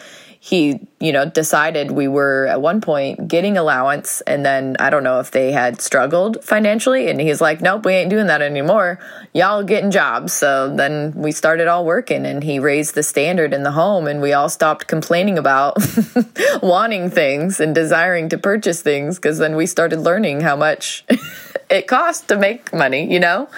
he, 0.47 0.79
you 1.01 1.11
know, 1.11 1.25
decided 1.25 1.91
we 1.91 2.07
were 2.07 2.47
at 2.47 2.61
one 2.61 2.79
point 2.79 3.27
getting 3.27 3.57
allowance. 3.57 4.21
And 4.21 4.45
then 4.45 4.77
I 4.79 4.89
don't 4.89 5.03
know 5.03 5.19
if 5.19 5.31
they 5.31 5.51
had 5.51 5.81
struggled 5.81 6.41
financially. 6.41 7.09
And 7.09 7.19
he's 7.19 7.41
like, 7.41 7.59
nope, 7.59 7.85
we 7.85 7.91
ain't 7.91 8.09
doing 8.09 8.27
that 8.27 8.41
anymore. 8.41 8.97
Y'all 9.33 9.61
getting 9.61 9.91
jobs. 9.91 10.31
So 10.31 10.73
then 10.73 11.11
we 11.17 11.33
started 11.33 11.67
all 11.67 11.83
working 11.83 12.25
and 12.25 12.41
he 12.41 12.59
raised 12.59 12.95
the 12.95 13.03
standard 13.03 13.53
in 13.53 13.63
the 13.63 13.71
home 13.71 14.07
and 14.07 14.21
we 14.21 14.31
all 14.31 14.47
stopped 14.47 14.87
complaining 14.87 15.37
about 15.37 15.75
wanting 16.63 17.09
things 17.09 17.59
and 17.59 17.75
desiring 17.75 18.29
to 18.29 18.37
purchase 18.37 18.81
things 18.81 19.17
because 19.17 19.39
then 19.39 19.57
we 19.57 19.65
started 19.65 19.99
learning 19.99 20.39
how 20.39 20.55
much 20.55 21.03
it 21.69 21.87
costs 21.87 22.25
to 22.27 22.37
make 22.37 22.71
money, 22.71 23.11
you 23.11 23.19
know? 23.19 23.49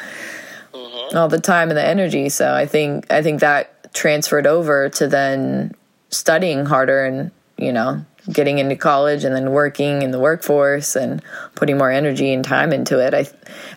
Mm-hmm. 0.74 1.18
all 1.18 1.28
the 1.28 1.40
time 1.40 1.70
and 1.70 1.78
the 1.78 1.86
energy. 1.86 2.30
So 2.30 2.52
I 2.52 2.66
think 2.66 3.12
I 3.12 3.22
think 3.22 3.42
that 3.42 3.94
transferred 3.94 4.48
over 4.48 4.90
to 4.90 5.08
then 5.08 5.76
studying 6.10 6.66
harder 6.66 7.06
and 7.06 7.32
you 7.58 7.74
know 7.74 8.04
getting 8.32 8.60
into 8.60 8.76
college 8.76 9.24
and 9.24 9.36
then 9.36 9.52
working 9.52 10.02
in 10.02 10.12
the 10.12 10.20
workforce 10.20 10.96
and 10.96 11.22
putting 11.56 11.78
more 11.78 11.90
energy 11.90 12.32
and 12.32 12.44
time 12.44 12.72
into 12.72 13.00
it. 13.00 13.14
I 13.14 13.28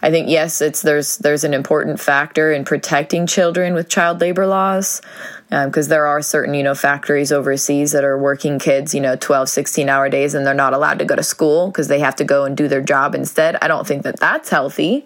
I 0.02 0.10
think 0.10 0.28
yes, 0.28 0.60
it's 0.60 0.82
there's 0.82 1.18
there's 1.18 1.44
an 1.44 1.54
important 1.54 2.00
factor 2.00 2.52
in 2.52 2.64
protecting 2.64 3.26
children 3.26 3.74
with 3.74 3.88
child 3.88 4.20
labor 4.20 4.46
laws 4.46 5.00
because 5.48 5.86
um, 5.86 5.90
there 5.90 6.06
are 6.06 6.22
certain 6.22 6.54
you 6.54 6.62
know 6.62 6.74
factories 6.74 7.32
overseas 7.32 7.92
that 7.92 8.04
are 8.04 8.18
working 8.18 8.59
kids 8.59 8.94
you 8.94 9.00
know 9.00 9.16
12 9.16 9.50
16 9.50 9.88
hour 9.88 10.09
days 10.09 10.34
and 10.34 10.46
they're 10.46 10.54
not 10.54 10.72
allowed 10.72 10.98
to 10.98 11.04
go 11.04 11.14
to 11.14 11.22
school 11.22 11.66
because 11.66 11.88
they 11.88 11.98
have 11.98 12.16
to 12.16 12.24
go 12.24 12.44
and 12.44 12.56
do 12.56 12.68
their 12.68 12.80
job 12.80 13.14
instead 13.14 13.59
i 13.60 13.68
don't 13.68 13.86
think 13.86 14.02
that 14.02 14.18
that's 14.18 14.48
healthy 14.48 15.04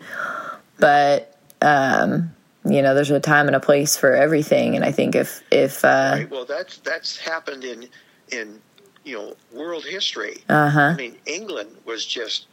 but 0.79 1.37
um, 1.63 2.36
you 2.69 2.83
know, 2.83 2.95
there's 2.95 3.11
a 3.11 3.21
time 3.21 3.47
and 3.47 3.57
a 3.57 3.61
place 3.61 3.97
for 3.97 4.13
everything, 4.13 4.75
and 4.77 4.85
I 4.85 4.93
think 4.93 5.15
if 5.15 5.43
if 5.51 5.85
uh, 5.85 6.13
Right. 6.15 6.31
Well, 6.31 6.45
that's 6.45 6.79
that's 6.79 7.17
happened 7.17 7.65
in 7.65 7.89
in 8.31 8.61
you 9.05 9.17
know 9.17 9.35
world 9.53 9.85
history. 9.85 10.39
uh 10.49 10.69
huh, 10.69 10.81
I 10.81 10.97
mean, 10.97 11.17
England 11.27 11.77
was 11.85 12.05
just 12.05 12.47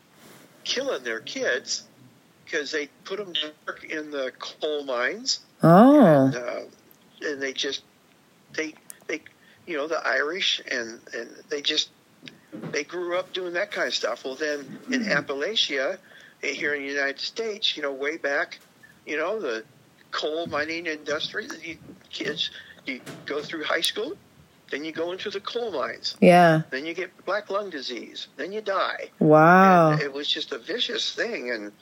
killing 0.63 1.03
their 1.03 1.19
kids 1.19 1.83
because 2.45 2.71
they 2.71 2.87
put 3.05 3.17
them 3.17 3.33
to 3.33 3.51
work 3.65 3.83
in 3.85 4.11
the 4.11 4.31
coal 4.39 4.83
mines, 4.83 5.39
oh, 5.63 6.27
uh, 6.27 6.61
and 7.27 7.41
they 7.41 7.53
just 7.53 7.83
they 8.53 8.75
they 9.07 9.21
you 9.65 9.77
know 9.77 9.87
the 9.87 10.05
Irish 10.07 10.61
and 10.71 10.99
and 11.13 11.29
they 11.49 11.61
just 11.61 11.89
they 12.71 12.83
grew 12.83 13.17
up 13.17 13.33
doing 13.33 13.53
that 13.53 13.71
kind 13.71 13.87
of 13.87 13.95
stuff. 13.95 14.25
Well, 14.25 14.35
then 14.35 14.79
in 14.91 15.05
Appalachia, 15.05 15.97
eh, 16.43 16.51
here 16.53 16.75
in 16.75 16.83
the 16.83 16.87
United 16.87 17.19
States, 17.19 17.75
you 17.75 17.81
know, 17.83 17.91
way 17.91 18.17
back, 18.17 18.59
you 19.05 19.17
know, 19.17 19.39
the 19.39 19.63
coal 20.13 20.47
mining 20.47 20.85
industry, 20.85 21.47
you 21.61 21.77
kids, 22.11 22.51
you 22.85 23.01
go 23.25 23.41
through 23.41 23.63
high 23.65 23.81
school, 23.81 24.13
then 24.71 24.85
you 24.85 24.91
go 24.93 25.11
into 25.11 25.29
the 25.29 25.41
coal 25.41 25.71
mines, 25.71 26.15
yeah, 26.21 26.61
then 26.71 26.85
you 26.85 26.93
get 26.93 27.25
black 27.25 27.49
lung 27.49 27.69
disease, 27.69 28.27
then 28.37 28.53
you 28.53 28.61
die. 28.61 29.11
wow, 29.19 29.91
And 29.91 30.01
it 30.01 30.13
was 30.13 30.27
just 30.27 30.51
a 30.53 30.59
vicious 30.59 31.11
thing, 31.13 31.49
and 31.51 31.73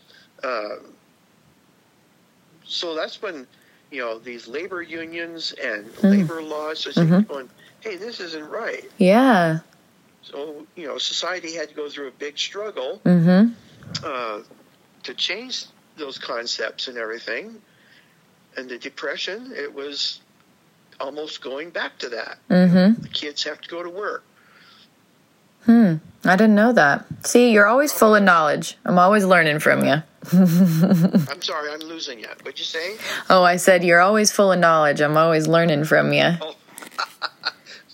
uh, 0.43 0.75
so 2.65 2.95
that's 2.95 3.21
when 3.21 3.47
you 3.91 3.99
know 4.01 4.17
these 4.19 4.47
labor 4.47 4.81
unions 4.81 5.53
and 5.61 5.91
labor 6.03 6.41
laws 6.41 6.87
are 6.87 6.91
Mhm. 6.93 7.27
going, 7.27 7.49
"Hey, 7.81 7.97
this 7.97 8.19
isn't 8.19 8.47
right." 8.49 8.89
yeah, 8.97 9.59
So 10.23 10.65
you 10.75 10.87
know, 10.87 10.97
society 10.97 11.53
had 11.55 11.69
to 11.69 11.75
go 11.75 11.89
through 11.89 12.07
a 12.07 12.11
big 12.11 12.37
struggle 12.37 13.01
mm-hmm, 13.05 13.53
uh, 14.03 14.39
to 15.03 15.13
change 15.13 15.65
those 15.97 16.17
concepts 16.17 16.87
and 16.87 16.97
everything. 16.97 17.61
And 18.57 18.69
the 18.69 18.77
depression, 18.77 19.51
it 19.55 19.73
was 19.73 20.21
almost 20.99 21.41
going 21.41 21.69
back 21.69 21.97
to 21.99 22.09
that. 22.09 22.37
mm-hmm, 22.49 23.01
The 23.01 23.07
kids 23.09 23.43
have 23.43 23.61
to 23.61 23.69
go 23.69 23.81
to 23.83 23.89
work. 23.89 24.23
hmm. 25.65 25.95
I 26.23 26.35
didn't 26.35 26.53
know 26.55 26.71
that. 26.73 27.05
See, 27.25 27.51
you're 27.51 27.65
always 27.65 27.91
full 27.91 28.13
of 28.15 28.21
knowledge. 28.23 28.77
I'm 28.85 28.99
always 28.99 29.25
learning 29.25 29.57
from 29.59 29.83
you. 29.83 30.03
I'm 30.33 31.41
sorry, 31.41 31.71
I'm 31.71 31.79
losing 31.79 32.19
you. 32.19 32.27
What'd 32.43 32.59
you 32.59 32.65
say? 32.65 32.97
Oh, 33.29 33.41
I 33.43 33.55
said 33.55 33.83
you're 33.83 34.01
always 34.01 34.31
full 34.31 34.51
of 34.51 34.59
knowledge. 34.59 35.01
I'm 35.01 35.17
always 35.17 35.47
learning 35.47 35.85
from 35.85 36.13
you. 36.13 36.29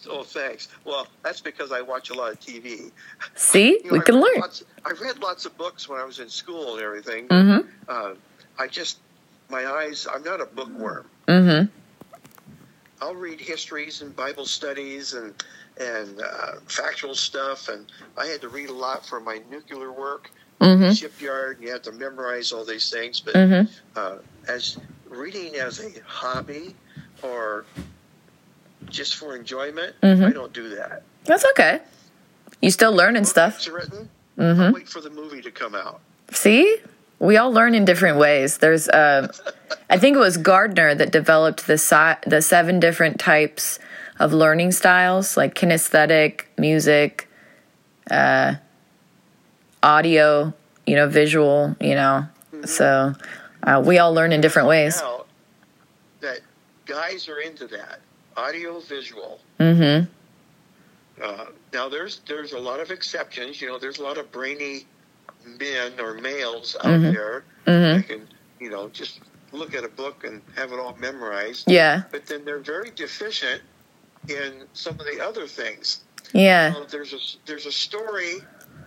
Oh, 0.09 0.23
thanks. 0.23 0.69
Well, 0.85 1.05
that's 1.21 1.41
because 1.41 1.73
I 1.73 1.81
watch 1.81 2.11
a 2.11 2.13
lot 2.13 2.31
of 2.31 2.39
TV. 2.39 2.91
See, 3.35 3.71
You 3.71 3.83
know, 3.83 3.91
we 3.91 3.99
I 3.99 4.03
can 4.03 4.15
learn. 4.15 4.39
Lots, 4.39 4.63
I 4.85 4.91
read 4.91 5.19
lots 5.19 5.45
of 5.45 5.57
books 5.57 5.89
when 5.89 5.99
I 5.99 6.05
was 6.05 6.19
in 6.19 6.29
school 6.29 6.75
and 6.75 6.81
everything. 6.81 7.27
Mm-hmm, 7.27 7.67
Uh, 7.89 8.13
I 8.57 8.67
just, 8.67 8.99
my 9.49 9.65
eyes, 9.65 10.07
I'm 10.11 10.23
not 10.23 10.41
a 10.41 10.45
bookworm. 10.45 11.05
mm-hmm, 11.27 11.65
I'll 13.01 13.15
read 13.15 13.39
histories 13.39 14.01
and 14.01 14.15
Bible 14.15 14.45
studies 14.45 15.13
and 15.13 15.33
and 15.79 16.19
uh, 16.21 16.53
factual 16.67 17.13
stuff, 17.13 17.69
and 17.69 17.85
I 18.17 18.25
had 18.25 18.41
to 18.41 18.49
read 18.49 18.69
a 18.69 18.73
lot 18.73 19.05
for 19.05 19.19
my 19.19 19.39
nuclear 19.51 19.91
work, 19.91 20.31
mm-hmm, 20.59 20.91
shipyard. 20.93 21.59
You 21.61 21.71
have 21.71 21.83
to 21.83 21.91
memorize 21.91 22.51
all 22.51 22.65
these 22.65 22.89
things, 22.89 23.19
but 23.19 23.35
mm-hmm. 23.35 23.71
uh, 23.95 24.17
as 24.47 24.77
reading 25.07 25.55
as 25.55 25.79
a 25.79 25.91
hobby 26.07 26.75
or 27.21 27.65
just 28.89 29.15
for 29.17 29.35
enjoyment, 29.35 29.93
Mhm. 30.01 30.25
I 30.25 30.31
don't 30.31 30.51
do 30.53 30.69
that. 30.75 31.03
That's 31.25 31.45
okay. 31.51 31.79
You 32.61 32.71
still 32.71 32.93
learning 32.93 33.25
stuff. 33.25 33.67
Written. 33.67 34.09
Mm-hmm. 34.37 34.61
I'll 34.61 34.73
wait 34.73 34.89
for 34.89 35.01
the 35.01 35.09
movie 35.11 35.41
to 35.43 35.51
come 35.51 35.75
out. 35.75 35.99
See, 36.31 36.77
we 37.19 37.37
all 37.37 37.51
learn 37.51 37.73
in 37.73 37.85
different 37.85 38.17
ways. 38.17 38.59
There's, 38.59 38.87
uh, 38.89 39.31
I 39.89 39.97
think 39.97 40.15
it 40.15 40.19
was 40.19 40.37
Gardner 40.37 40.93
that 40.95 41.11
developed 41.11 41.67
the 41.67 41.77
si- 41.77 42.21
the 42.25 42.41
seven 42.41 42.79
different 42.79 43.19
types 43.19 43.79
of 44.19 44.33
learning 44.33 44.71
styles, 44.71 45.37
like 45.37 45.55
kinesthetic, 45.55 46.45
music, 46.57 47.27
uh, 48.09 48.55
audio, 49.81 50.53
you 50.85 50.95
know, 50.95 51.07
visual, 51.07 51.75
you 51.79 51.95
know. 51.95 52.27
So 52.65 53.13
uh, 53.63 53.83
we 53.85 53.99
all 53.99 54.13
learn 54.13 54.31
in 54.31 54.41
different 54.41 54.67
ways. 54.67 54.99
Now 55.01 55.25
that 56.21 56.39
guys 56.85 57.27
are 57.29 57.39
into 57.39 57.67
that 57.67 57.99
audio 58.35 58.79
visual. 58.79 59.39
Mm-hmm. 59.59 60.11
Uh, 61.21 61.45
now 61.73 61.89
there's 61.89 62.21
there's 62.27 62.53
a 62.53 62.59
lot 62.59 62.79
of 62.79 62.91
exceptions. 62.91 63.61
You 63.61 63.69
know, 63.69 63.79
there's 63.79 63.99
a 63.99 64.03
lot 64.03 64.17
of 64.17 64.31
brainy 64.31 64.85
men 65.59 65.99
or 65.99 66.13
males 66.15 66.75
out 66.79 66.85
Mhm. 66.99 67.13
there 67.13 67.43
Mm-hmm. 67.65 67.97
that 68.01 68.07
can 68.07 68.27
you 68.59 68.69
know 68.69 68.89
just 68.89 69.19
look 69.51 69.73
at 69.73 69.83
a 69.83 69.89
book 69.89 70.23
and 70.23 70.41
have 70.55 70.71
it 70.73 70.79
all 70.79 70.95
memorized. 70.99 71.69
Yeah. 71.71 72.03
But 72.11 72.25
then 72.25 72.43
they're 72.45 72.59
very 72.59 72.91
deficient 72.91 73.61
in 74.27 74.65
some 74.73 74.99
of 74.99 75.05
the 75.05 75.21
other 75.25 75.47
things. 75.47 76.01
Yeah. 76.33 76.73
Uh, 76.75 76.83
there's 76.89 77.13
a 77.13 77.19
there's 77.45 77.65
a 77.65 77.71
story 77.71 78.41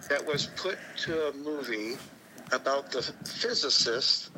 that 0.08 0.24
was 0.26 0.46
put 0.56 0.78
to 1.04 1.28
a 1.28 1.32
movie 1.34 1.96
about 2.52 2.90
the 2.90 3.02
physicists 3.24 4.30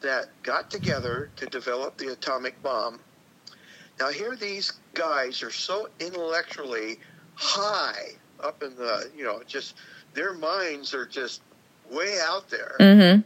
that 0.00 0.26
got 0.42 0.70
together 0.70 1.30
to 1.36 1.46
develop 1.46 1.96
the 1.96 2.08
atomic 2.12 2.60
bomb. 2.62 2.98
Now 4.00 4.08
here 4.10 4.36
these 4.36 4.72
guys 4.94 5.42
are 5.42 5.50
so 5.50 5.88
intellectually 6.00 6.98
high 7.34 8.12
up 8.42 8.62
in 8.62 8.74
the 8.76 9.10
you 9.16 9.24
know 9.24 9.42
just 9.46 9.74
their 10.14 10.34
minds 10.34 10.92
are 10.92 11.06
just 11.06 11.40
way 11.92 12.18
out 12.22 12.48
there. 12.48 12.76
Mm-hmm. 12.80 13.20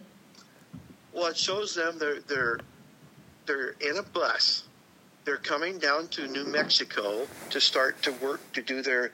Well, 1.13 1.27
it 1.27 1.37
shows 1.37 1.75
them 1.75 1.99
they're 1.99 2.21
they're 2.21 2.59
they're 3.47 3.71
in 3.81 3.99
a 3.99 4.03
bus. 4.03 4.65
They're 5.25 5.39
coming 5.39 5.79
down 5.79 6.09
to 6.09 6.29
New 6.29 6.45
Mexico 6.45 7.27
to 7.51 7.61
start 7.61 8.01
to 8.03 8.13
work 8.13 8.41
to 8.53 8.63
do 8.63 8.83
their 8.83 9.13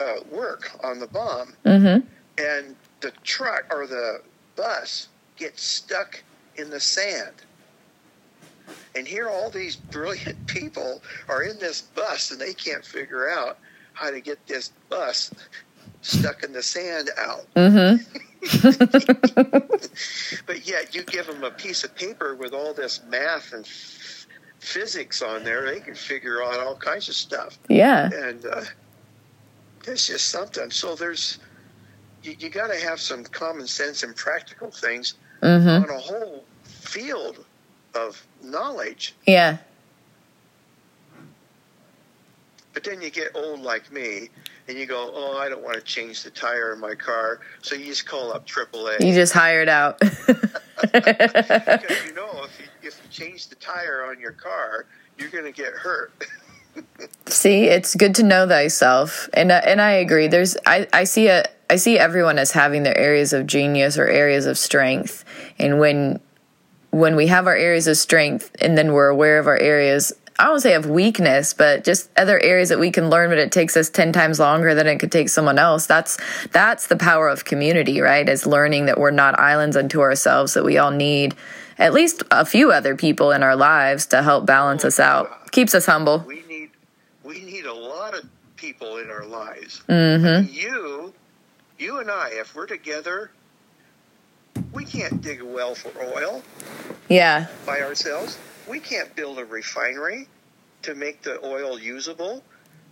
uh, 0.00 0.16
work 0.30 0.70
on 0.82 0.98
the 0.98 1.06
bomb, 1.06 1.54
Mm-hmm. 1.64 2.06
and 2.42 2.76
the 3.00 3.12
truck 3.22 3.72
or 3.72 3.86
the 3.86 4.20
bus 4.56 5.08
gets 5.36 5.62
stuck 5.62 6.22
in 6.56 6.70
the 6.70 6.80
sand. 6.80 7.34
And 8.96 9.06
here, 9.06 9.28
all 9.28 9.50
these 9.50 9.76
brilliant 9.76 10.46
people 10.46 11.02
are 11.28 11.42
in 11.42 11.58
this 11.58 11.82
bus, 11.82 12.30
and 12.30 12.40
they 12.40 12.54
can't 12.54 12.84
figure 12.84 13.28
out 13.28 13.58
how 13.92 14.10
to 14.10 14.20
get 14.20 14.44
this 14.46 14.72
bus 14.88 15.32
stuck 16.02 16.42
in 16.42 16.52
the 16.52 16.62
sand 16.62 17.10
out. 17.18 17.46
Mm-hmm. 17.54 18.02
But 20.46 20.66
yet, 20.66 20.94
you 20.94 21.02
give 21.04 21.26
them 21.26 21.42
a 21.44 21.50
piece 21.50 21.84
of 21.84 21.94
paper 21.94 22.34
with 22.34 22.52
all 22.52 22.74
this 22.74 23.00
math 23.08 23.52
and 23.52 23.64
f- 23.64 24.26
physics 24.58 25.22
on 25.22 25.44
there, 25.44 25.64
they 25.66 25.80
can 25.80 25.94
figure 25.94 26.42
out 26.42 26.60
all 26.60 26.76
kinds 26.76 27.08
of 27.08 27.14
stuff. 27.14 27.58
Yeah. 27.68 28.10
And 28.12 28.44
uh, 28.44 28.62
it's 29.86 30.06
just 30.06 30.28
something. 30.28 30.70
So 30.70 30.94
there's, 30.94 31.38
you, 32.22 32.34
you 32.38 32.48
got 32.50 32.68
to 32.68 32.76
have 32.78 33.00
some 33.00 33.24
common 33.24 33.66
sense 33.66 34.02
and 34.02 34.14
practical 34.16 34.70
things 34.70 35.14
Mm-hmm. 35.42 35.90
on 35.90 35.90
a 35.90 36.00
whole 36.00 36.44
field 36.62 37.44
of 37.94 38.24
knowledge. 38.42 39.14
Yeah. 39.26 39.58
But 42.74 42.84
then 42.84 43.00
you 43.00 43.10
get 43.10 43.30
old 43.34 43.60
like 43.60 43.90
me, 43.92 44.28
and 44.68 44.76
you 44.76 44.84
go, 44.86 45.10
"Oh, 45.14 45.38
I 45.38 45.48
don't 45.48 45.62
want 45.62 45.76
to 45.76 45.82
change 45.82 46.24
the 46.24 46.30
tire 46.30 46.72
in 46.72 46.80
my 46.80 46.94
car," 46.94 47.40
so 47.62 47.76
you 47.76 47.86
just 47.86 48.06
call 48.06 48.32
up 48.32 48.46
AAA. 48.46 49.00
You 49.00 49.14
just 49.14 49.32
hired 49.32 49.68
out. 49.68 50.00
because 50.00 50.26
you 52.04 52.14
know 52.14 52.44
if 52.44 52.58
you, 52.58 52.66
if 52.82 53.00
you 53.02 53.08
change 53.10 53.48
the 53.48 53.54
tire 53.54 54.04
on 54.04 54.18
your 54.20 54.32
car, 54.32 54.86
you're 55.18 55.30
going 55.30 55.44
to 55.44 55.52
get 55.52 55.72
hurt. 55.72 56.12
See, 57.26 57.64
it's 57.64 57.94
good 57.94 58.14
to 58.16 58.22
know 58.22 58.46
thyself, 58.48 59.28
and 59.32 59.52
uh, 59.52 59.60
and 59.64 59.80
I 59.80 59.92
agree. 59.92 60.26
There's 60.26 60.56
I 60.66 60.88
I 60.92 61.04
see 61.04 61.28
a 61.28 61.44
I 61.70 61.76
see 61.76 61.98
everyone 61.98 62.38
as 62.38 62.50
having 62.50 62.82
their 62.82 62.96
areas 62.98 63.32
of 63.32 63.46
genius 63.46 63.96
or 63.96 64.06
areas 64.06 64.46
of 64.46 64.58
strength, 64.58 65.24
and 65.58 65.78
when 65.78 66.20
when 66.90 67.16
we 67.16 67.26
have 67.28 67.46
our 67.46 67.56
areas 67.56 67.86
of 67.86 67.96
strength, 67.96 68.50
and 68.60 68.76
then 68.76 68.92
we're 68.92 69.08
aware 69.08 69.38
of 69.38 69.46
our 69.46 69.58
areas. 69.58 70.12
I 70.38 70.48
won't 70.48 70.62
say 70.62 70.74
of 70.74 70.86
weakness, 70.86 71.54
but 71.54 71.84
just 71.84 72.10
other 72.18 72.40
areas 72.40 72.68
that 72.70 72.80
we 72.80 72.90
can 72.90 73.08
learn, 73.08 73.30
but 73.30 73.38
it 73.38 73.52
takes 73.52 73.76
us 73.76 73.88
ten 73.88 74.12
times 74.12 74.40
longer 74.40 74.74
than 74.74 74.86
it 74.88 74.98
could 74.98 75.12
take 75.12 75.28
someone 75.28 75.58
else. 75.58 75.86
That's 75.86 76.18
that's 76.50 76.88
the 76.88 76.96
power 76.96 77.28
of 77.28 77.44
community, 77.44 78.00
right? 78.00 78.28
Is 78.28 78.44
learning 78.44 78.86
that 78.86 78.98
we're 78.98 79.12
not 79.12 79.38
islands 79.38 79.76
unto 79.76 80.00
ourselves. 80.00 80.54
That 80.54 80.64
we 80.64 80.76
all 80.76 80.90
need 80.90 81.36
at 81.78 81.92
least 81.92 82.24
a 82.32 82.44
few 82.44 82.72
other 82.72 82.96
people 82.96 83.30
in 83.30 83.42
our 83.44 83.54
lives 83.54 84.06
to 84.06 84.22
help 84.22 84.44
balance 84.46 84.84
us 84.84 84.98
out. 84.98 85.52
Keeps 85.52 85.74
us 85.74 85.86
humble. 85.86 86.24
we 86.26 86.42
need 86.48 86.70
we 87.22 87.40
need 87.44 87.66
a 87.66 87.72
lot 87.72 88.14
of 88.14 88.24
people 88.56 88.96
in 88.98 89.10
our 89.10 89.24
lives. 89.24 89.82
Mm-hmm. 89.88 90.52
You, 90.52 91.14
you 91.78 91.98
and 91.98 92.10
I, 92.10 92.30
if 92.32 92.54
we're 92.56 92.66
together, 92.66 93.30
we 94.72 94.84
can't 94.84 95.20
dig 95.22 95.42
a 95.42 95.44
well 95.44 95.74
for 95.74 95.92
oil 96.02 96.42
Yeah. 97.08 97.46
by 97.66 97.80
ourselves. 97.82 98.38
We 98.68 98.80
can't 98.80 99.14
build 99.14 99.38
a 99.38 99.44
refinery 99.44 100.28
to 100.82 100.94
make 100.94 101.22
the 101.22 101.44
oil 101.44 101.78
usable. 101.78 102.42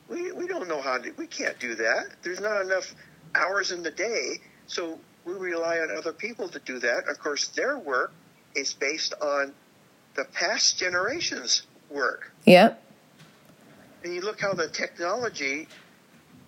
We, 0.09 0.33
we 0.33 0.47
don't 0.47 0.69
know 0.69 0.81
how 0.81 0.99
to, 0.99 1.11
we 1.13 1.27
can't 1.27 1.59
do 1.59 1.75
that. 1.77 2.07
There's 2.23 2.41
not 2.41 2.61
enough 2.61 2.95
hours 3.35 3.73
in 3.73 3.83
the 3.83 3.91
day. 3.91 4.41
So 4.67 4.99
we 5.25 5.35
rely 5.35 5.79
on 5.79 5.97
other 5.97 6.13
people 6.13 6.49
to 6.49 6.59
do 6.59 6.79
that. 6.81 7.09
Of 7.09 7.19
course, 7.19 7.49
their 7.49 7.79
work 7.79 8.13
is 8.55 8.75
based 8.75 9.15
on 9.21 9.55
the 10.15 10.25
past 10.25 10.79
generations' 10.79 11.63
work. 11.91 12.33
Yep. 12.45 12.83
And 14.05 14.15
you 14.15 14.21
look 14.21 14.41
how 14.41 14.53
the 14.53 14.69
technology 14.69 15.69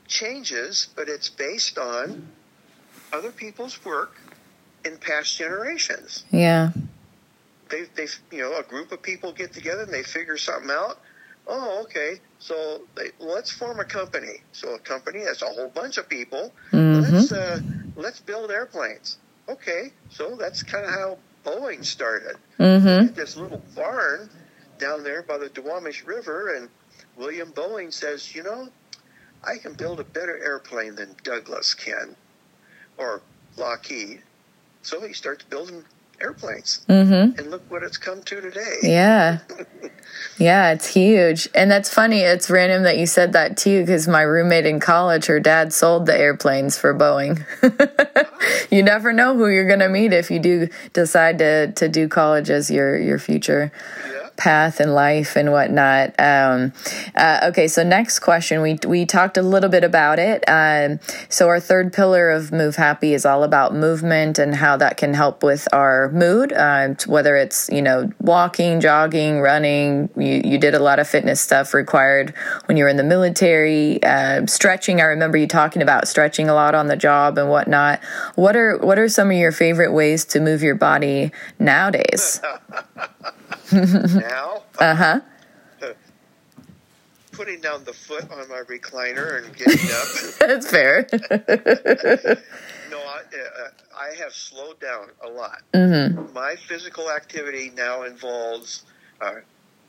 changes, 0.07 0.89
but 0.97 1.09
it's 1.09 1.29
based 1.29 1.79
on 1.79 2.29
other 3.13 3.31
people's 3.31 3.83
work 3.85 4.17
in 4.85 4.99
past 4.99 5.37
generations. 5.39 6.25
Yeah. 6.31 6.73
They, 7.69 7.85
they, 7.95 8.07
you 8.31 8.43
know, 8.43 8.59
a 8.59 8.63
group 8.63 8.93
of 8.93 9.03
people 9.03 9.33
get 9.33 9.53
together 9.53 9.83
and 9.83 9.93
they 9.93 10.03
figure 10.03 10.37
something 10.37 10.71
out. 10.71 10.99
Oh, 11.47 11.83
okay. 11.85 12.21
So 12.39 12.83
they, 12.95 13.11
let's 13.19 13.51
form 13.51 13.81
a 13.81 13.85
company. 13.85 14.43
So 14.53 14.75
a 14.75 14.79
company 14.79 15.25
that's 15.25 15.43
a 15.43 15.47
whole 15.47 15.69
bunch 15.69 15.99
of 15.99 16.09
people. 16.09 16.53
Mm-hmm. 16.73 17.15
Let's 17.15 17.33
uh, 17.33 17.61
let's 17.97 18.21
build 18.21 18.51
airplanes. 18.51 19.19
Okay. 19.49 19.93
So 20.11 20.37
that's 20.37 20.63
kind 20.63 20.85
of 20.85 20.91
how 20.91 21.19
Boeing 21.45 21.85
started. 21.85 22.37
Mm-hmm. 22.59 23.15
This 23.15 23.37
little 23.37 23.63
barn 23.75 24.31
down 24.79 25.05
there 25.05 25.23
by 25.23 25.39
the 25.39 25.49
Duwamish 25.49 26.07
River, 26.07 26.57
and 26.57 26.69
William 27.17 27.53
Boeing 27.53 27.93
says, 27.93 28.35
you 28.35 28.43
know, 28.43 28.69
I 29.43 29.59
can 29.59 29.75
build 29.75 30.01
a 30.01 30.05
better 30.05 30.37
airplane 30.43 30.95
than 30.95 31.15
Douglas 31.23 31.75
can, 31.75 32.17
or 32.97 33.21
Lockheed. 33.57 34.23
So 34.83 35.01
he 35.07 35.13
starts 35.13 35.45
building 35.45 35.85
airplanes, 36.21 36.85
Mm-hmm. 36.89 37.39
and 37.39 37.51
look 37.51 37.63
what 37.71 37.83
it's 37.83 37.97
come 37.97 38.23
to 38.23 38.41
today. 38.41 38.77
Yeah. 38.83 39.39
Yeah, 40.39 40.73
it's 40.73 40.87
huge. 40.87 41.49
And 41.55 41.71
that's 41.71 41.93
funny. 41.93 42.21
It's 42.21 42.51
random 42.51 42.83
that 42.85 42.99
you 42.99 43.07
said 43.07 43.33
that 43.35 43.57
too, 43.57 43.83
because 43.83 44.09
my 44.09 44.23
roommate 44.23 44.67
in 44.67 44.81
college, 44.81 45.27
her 45.27 45.39
dad 45.39 45.73
sold 45.73 46.07
the 46.07 46.17
airplanes 46.17 46.77
for 46.77 46.93
Boeing. 46.95 47.45
you 48.71 48.83
never 48.83 49.13
know 49.13 49.37
who 49.37 49.49
you're 49.49 49.67
going 49.67 49.79
to 49.81 49.89
meet 49.89 50.13
if 50.13 50.31
you 50.33 50.41
do 50.41 50.69
decide 50.93 51.39
to, 51.39 51.73
to 51.73 51.89
do 51.89 52.09
college 52.09 52.51
as 52.51 52.69
your, 52.71 52.97
your 52.99 53.19
future 53.19 53.71
Yeah. 54.09 54.24
Path 54.37 54.81
in 54.81 54.93
life 54.93 55.37
and 55.37 55.53
whatnot. 55.53 56.15
Um, 56.19 56.73
uh, 57.15 57.41
okay, 57.51 57.69
so 57.69 57.83
next 57.83 58.21
question. 58.21 58.63
We 58.63 58.79
we 58.87 59.07
talked 59.07 59.37
a 59.37 59.43
little 59.43 59.71
bit 59.71 59.85
about 59.85 60.19
it. 60.19 60.45
Um, 60.49 61.01
so 61.29 61.49
our 61.49 61.61
third 61.61 61.93
pillar 61.93 62.31
of 62.31 62.53
Move 62.53 62.77
Happy 62.77 63.15
is 63.15 63.25
all 63.25 63.45
about 63.45 63.75
movement 63.75 64.39
and 64.39 64.55
how 64.55 64.77
that 64.77 64.97
can 64.97 65.15
help 65.15 65.43
with 65.43 65.69
our 65.73 66.11
mood. 66.11 66.53
Um, 66.53 66.97
whether 67.07 67.37
it's 67.37 67.69
you 67.71 67.83
know 67.83 68.11
walking, 68.21 68.81
jogging, 68.81 69.41
running. 69.41 70.11
You 70.17 70.43
you 70.45 70.59
did 70.59 70.75
a 70.75 70.81
lot 70.81 70.99
of 70.99 71.09
fitness 71.09 71.41
stuff 71.41 71.75
required 71.75 72.35
when 72.67 72.77
you 72.77 72.85
were 72.85 72.91
in 72.91 72.97
the 72.97 73.05
military. 73.05 74.03
Um, 74.03 74.49
stretching. 74.49 75.01
I 75.01 75.05
remember 75.05 75.39
you 75.39 75.47
talking 75.47 75.83
about 75.83 76.09
stretching 76.09 76.49
a 76.49 76.55
lot 76.55 76.75
on 76.75 76.89
the 76.89 76.97
job 76.97 77.39
and 77.39 77.49
whatnot. 77.49 78.03
What 78.35 78.57
are 78.57 78.79
what 78.79 78.99
are 78.99 79.09
some 79.09 79.31
of 79.31 79.37
your 79.37 79.53
favorite 79.53 79.93
ways 79.93 80.25
to 80.27 80.41
move 80.41 80.63
your 80.63 80.75
body 80.75 81.33
nowadays? 81.59 82.41
Now, 83.73 84.63
Uh 84.79 84.95
huh. 84.95 85.21
putting 87.33 87.61
down 87.61 87.85
the 87.85 87.93
foot 87.93 88.31
on 88.31 88.49
my 88.49 88.63
recliner 88.69 89.39
and 89.43 89.57
getting 89.57 89.91
up. 89.91 90.07
That's 90.41 90.71
fair. 90.71 91.07
no, 92.91 92.99
I, 92.99 93.21
uh, 93.21 93.69
I 93.99 94.15
have 94.23 94.33
slowed 94.33 94.81
down 94.81 95.09
a 95.25 95.29
lot. 95.29 95.63
hmm 95.75 96.33
my 96.35 96.57
physical 96.57 97.11
activity 97.11 97.71
now 97.75 98.03
involves 98.03 98.83
uh, 99.21 99.35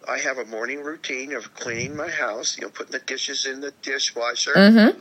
I 0.07 0.19
have 0.19 0.37
a 0.37 0.45
morning 0.45 0.83
routine 0.83 1.33
of 1.33 1.53
cleaning 1.55 1.95
my 1.95 2.09
house, 2.09 2.57
you 2.57 2.63
know, 2.63 2.69
putting 2.69 2.91
the 2.91 2.99
dishes 2.99 3.45
in 3.45 3.61
the 3.61 3.73
dishwasher, 3.81 4.53
hmm 4.53 4.99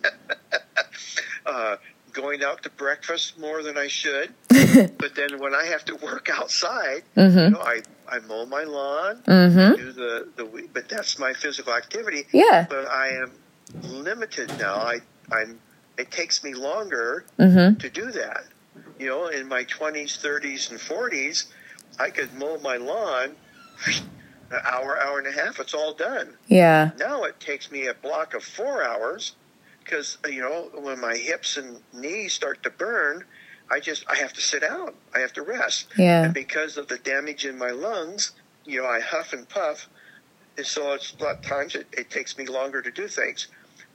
uh, 1.46 1.76
going 2.12 2.42
out 2.42 2.62
to 2.62 2.70
breakfast 2.70 3.38
more 3.38 3.62
than 3.62 3.76
I 3.76 3.88
should. 3.88 4.30
but 4.98 5.14
then 5.14 5.38
when 5.40 5.54
I 5.54 5.64
have 5.66 5.84
to 5.86 5.96
work 5.96 6.28
outside, 6.32 7.02
you 7.16 7.22
hmm 7.30 7.52
know, 7.52 7.60
I, 7.60 7.82
I 8.10 8.18
mow 8.20 8.46
my 8.46 8.64
lawn, 8.64 9.22
hmm 9.26 9.74
do 9.74 9.92
the, 9.92 10.26
the 10.36 10.68
but 10.72 10.88
that's 10.88 11.18
my 11.18 11.32
physical 11.32 11.72
activity. 11.74 12.24
Yeah. 12.32 12.66
But 12.68 12.86
I 12.86 13.08
am 13.08 13.32
limited 13.82 14.50
now. 14.58 14.76
I 14.76 14.98
I'm 15.32 15.60
it 15.98 16.10
takes 16.10 16.42
me 16.42 16.54
longer 16.54 17.24
hmm 17.38 17.74
to 17.78 17.90
do 17.90 18.10
that. 18.12 18.44
You 18.98 19.08
know, 19.08 19.26
in 19.26 19.48
my 19.48 19.64
20s, 19.64 20.18
30s, 20.22 20.70
and 20.70 20.78
40s, 20.78 21.46
I 21.98 22.10
could 22.10 22.32
mow 22.34 22.58
my 22.58 22.76
lawn 22.76 23.36
an 24.50 24.60
hour, 24.64 25.00
hour 25.00 25.18
and 25.18 25.26
a 25.26 25.32
half. 25.32 25.58
It's 25.58 25.74
all 25.74 25.94
done. 25.94 26.34
Yeah. 26.46 26.90
Now 26.98 27.24
it 27.24 27.40
takes 27.40 27.70
me 27.70 27.86
a 27.86 27.94
block 27.94 28.34
of 28.34 28.44
four 28.44 28.82
hours 28.82 29.34
because 29.84 30.18
you 30.28 30.40
know 30.40 30.70
when 30.74 31.00
my 31.00 31.16
hips 31.16 31.56
and 31.56 31.80
knees 31.92 32.32
start 32.34 32.62
to 32.62 32.70
burn, 32.70 33.24
I 33.70 33.80
just 33.80 34.04
I 34.08 34.16
have 34.16 34.32
to 34.34 34.40
sit 34.40 34.60
down. 34.62 34.94
I 35.14 35.20
have 35.20 35.32
to 35.34 35.42
rest. 35.42 35.86
Yeah. 35.96 36.24
And 36.24 36.34
because 36.34 36.76
of 36.76 36.88
the 36.88 36.98
damage 36.98 37.44
in 37.44 37.58
my 37.58 37.70
lungs, 37.70 38.32
you 38.64 38.82
know, 38.82 38.88
I 38.88 39.00
huff 39.00 39.32
and 39.32 39.48
puff, 39.48 39.88
and 40.56 40.66
so 40.66 40.92
it's 40.92 41.14
a 41.18 41.24
lot 41.24 41.36
of 41.36 41.42
times 41.42 41.74
it, 41.74 41.86
it 41.92 42.10
takes 42.10 42.36
me 42.38 42.46
longer 42.46 42.82
to 42.82 42.90
do 42.90 43.08
things. 43.08 43.48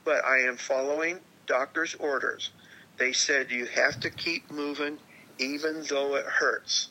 But 0.04 0.24
I 0.24 0.38
am 0.38 0.56
following 0.56 1.20
doctor's 1.46 1.94
orders. 1.94 2.50
They 2.98 3.12
said 3.12 3.50
you 3.50 3.66
have 3.66 3.98
to 4.00 4.10
keep 4.10 4.50
moving 4.50 4.98
even 5.38 5.84
though 5.88 6.16
it 6.16 6.26
hurts. 6.26 6.88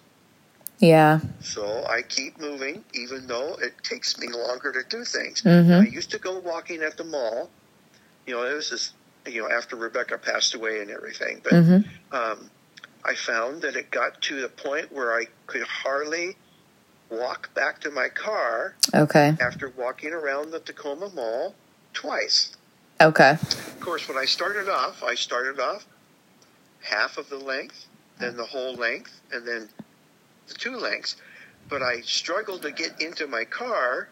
Yeah. 0.79 1.19
So 1.41 1.85
I 1.87 2.01
keep 2.01 2.39
moving 2.39 2.83
even 2.93 3.27
though 3.27 3.55
it 3.61 3.73
takes 3.83 4.17
me 4.17 4.27
longer 4.29 4.71
to 4.71 4.83
do 4.89 5.03
things. 5.03 5.41
Mhm. 5.43 5.81
I 5.81 5.85
used 5.85 6.11
to 6.11 6.19
go 6.19 6.39
walking 6.39 6.81
at 6.81 6.97
the 6.97 7.03
mall. 7.03 7.49
You 8.25 8.35
know, 8.35 8.43
it 8.43 8.53
was 8.53 8.69
just, 8.69 8.93
you 9.27 9.41
know, 9.41 9.49
after 9.49 9.75
Rebecca 9.75 10.17
passed 10.17 10.53
away 10.55 10.81
and 10.81 10.89
everything. 10.89 11.41
But 11.43 11.53
hmm 11.53 11.79
um, 12.11 12.49
I 13.05 13.15
found 13.15 13.61
that 13.61 13.75
it 13.75 13.91
got 13.91 14.21
to 14.23 14.41
the 14.41 14.49
point 14.49 14.91
where 14.91 15.13
I 15.13 15.25
could 15.47 15.63
hardly 15.63 16.35
walk 17.09 17.53
back 17.55 17.79
to 17.81 17.91
my 17.91 18.07
car 18.09 18.75
Okay. 18.93 19.35
after 19.41 19.69
walking 19.77 20.11
around 20.13 20.51
the 20.51 20.59
Tacoma 20.59 21.09
Mall 21.09 21.55
twice. 21.93 22.55
Okay. 23.01 23.31
Of 23.31 23.79
course, 23.79 24.07
when 24.07 24.17
I 24.17 24.25
started 24.25 24.69
off, 24.69 25.01
I 25.03 25.15
started 25.15 25.59
off 25.59 25.85
half 26.81 27.17
of 27.17 27.29
the 27.29 27.37
length, 27.37 27.85
then 28.19 28.35
the 28.37 28.45
whole 28.45 28.75
length, 28.75 29.19
and 29.31 29.47
then 29.47 29.69
the 30.47 30.53
two 30.53 30.75
lengths. 30.77 31.15
But 31.69 31.81
I 31.81 32.01
struggled 32.01 32.61
to 32.63 32.71
get 32.71 32.99
into 33.01 33.25
my 33.27 33.45
car, 33.45 34.09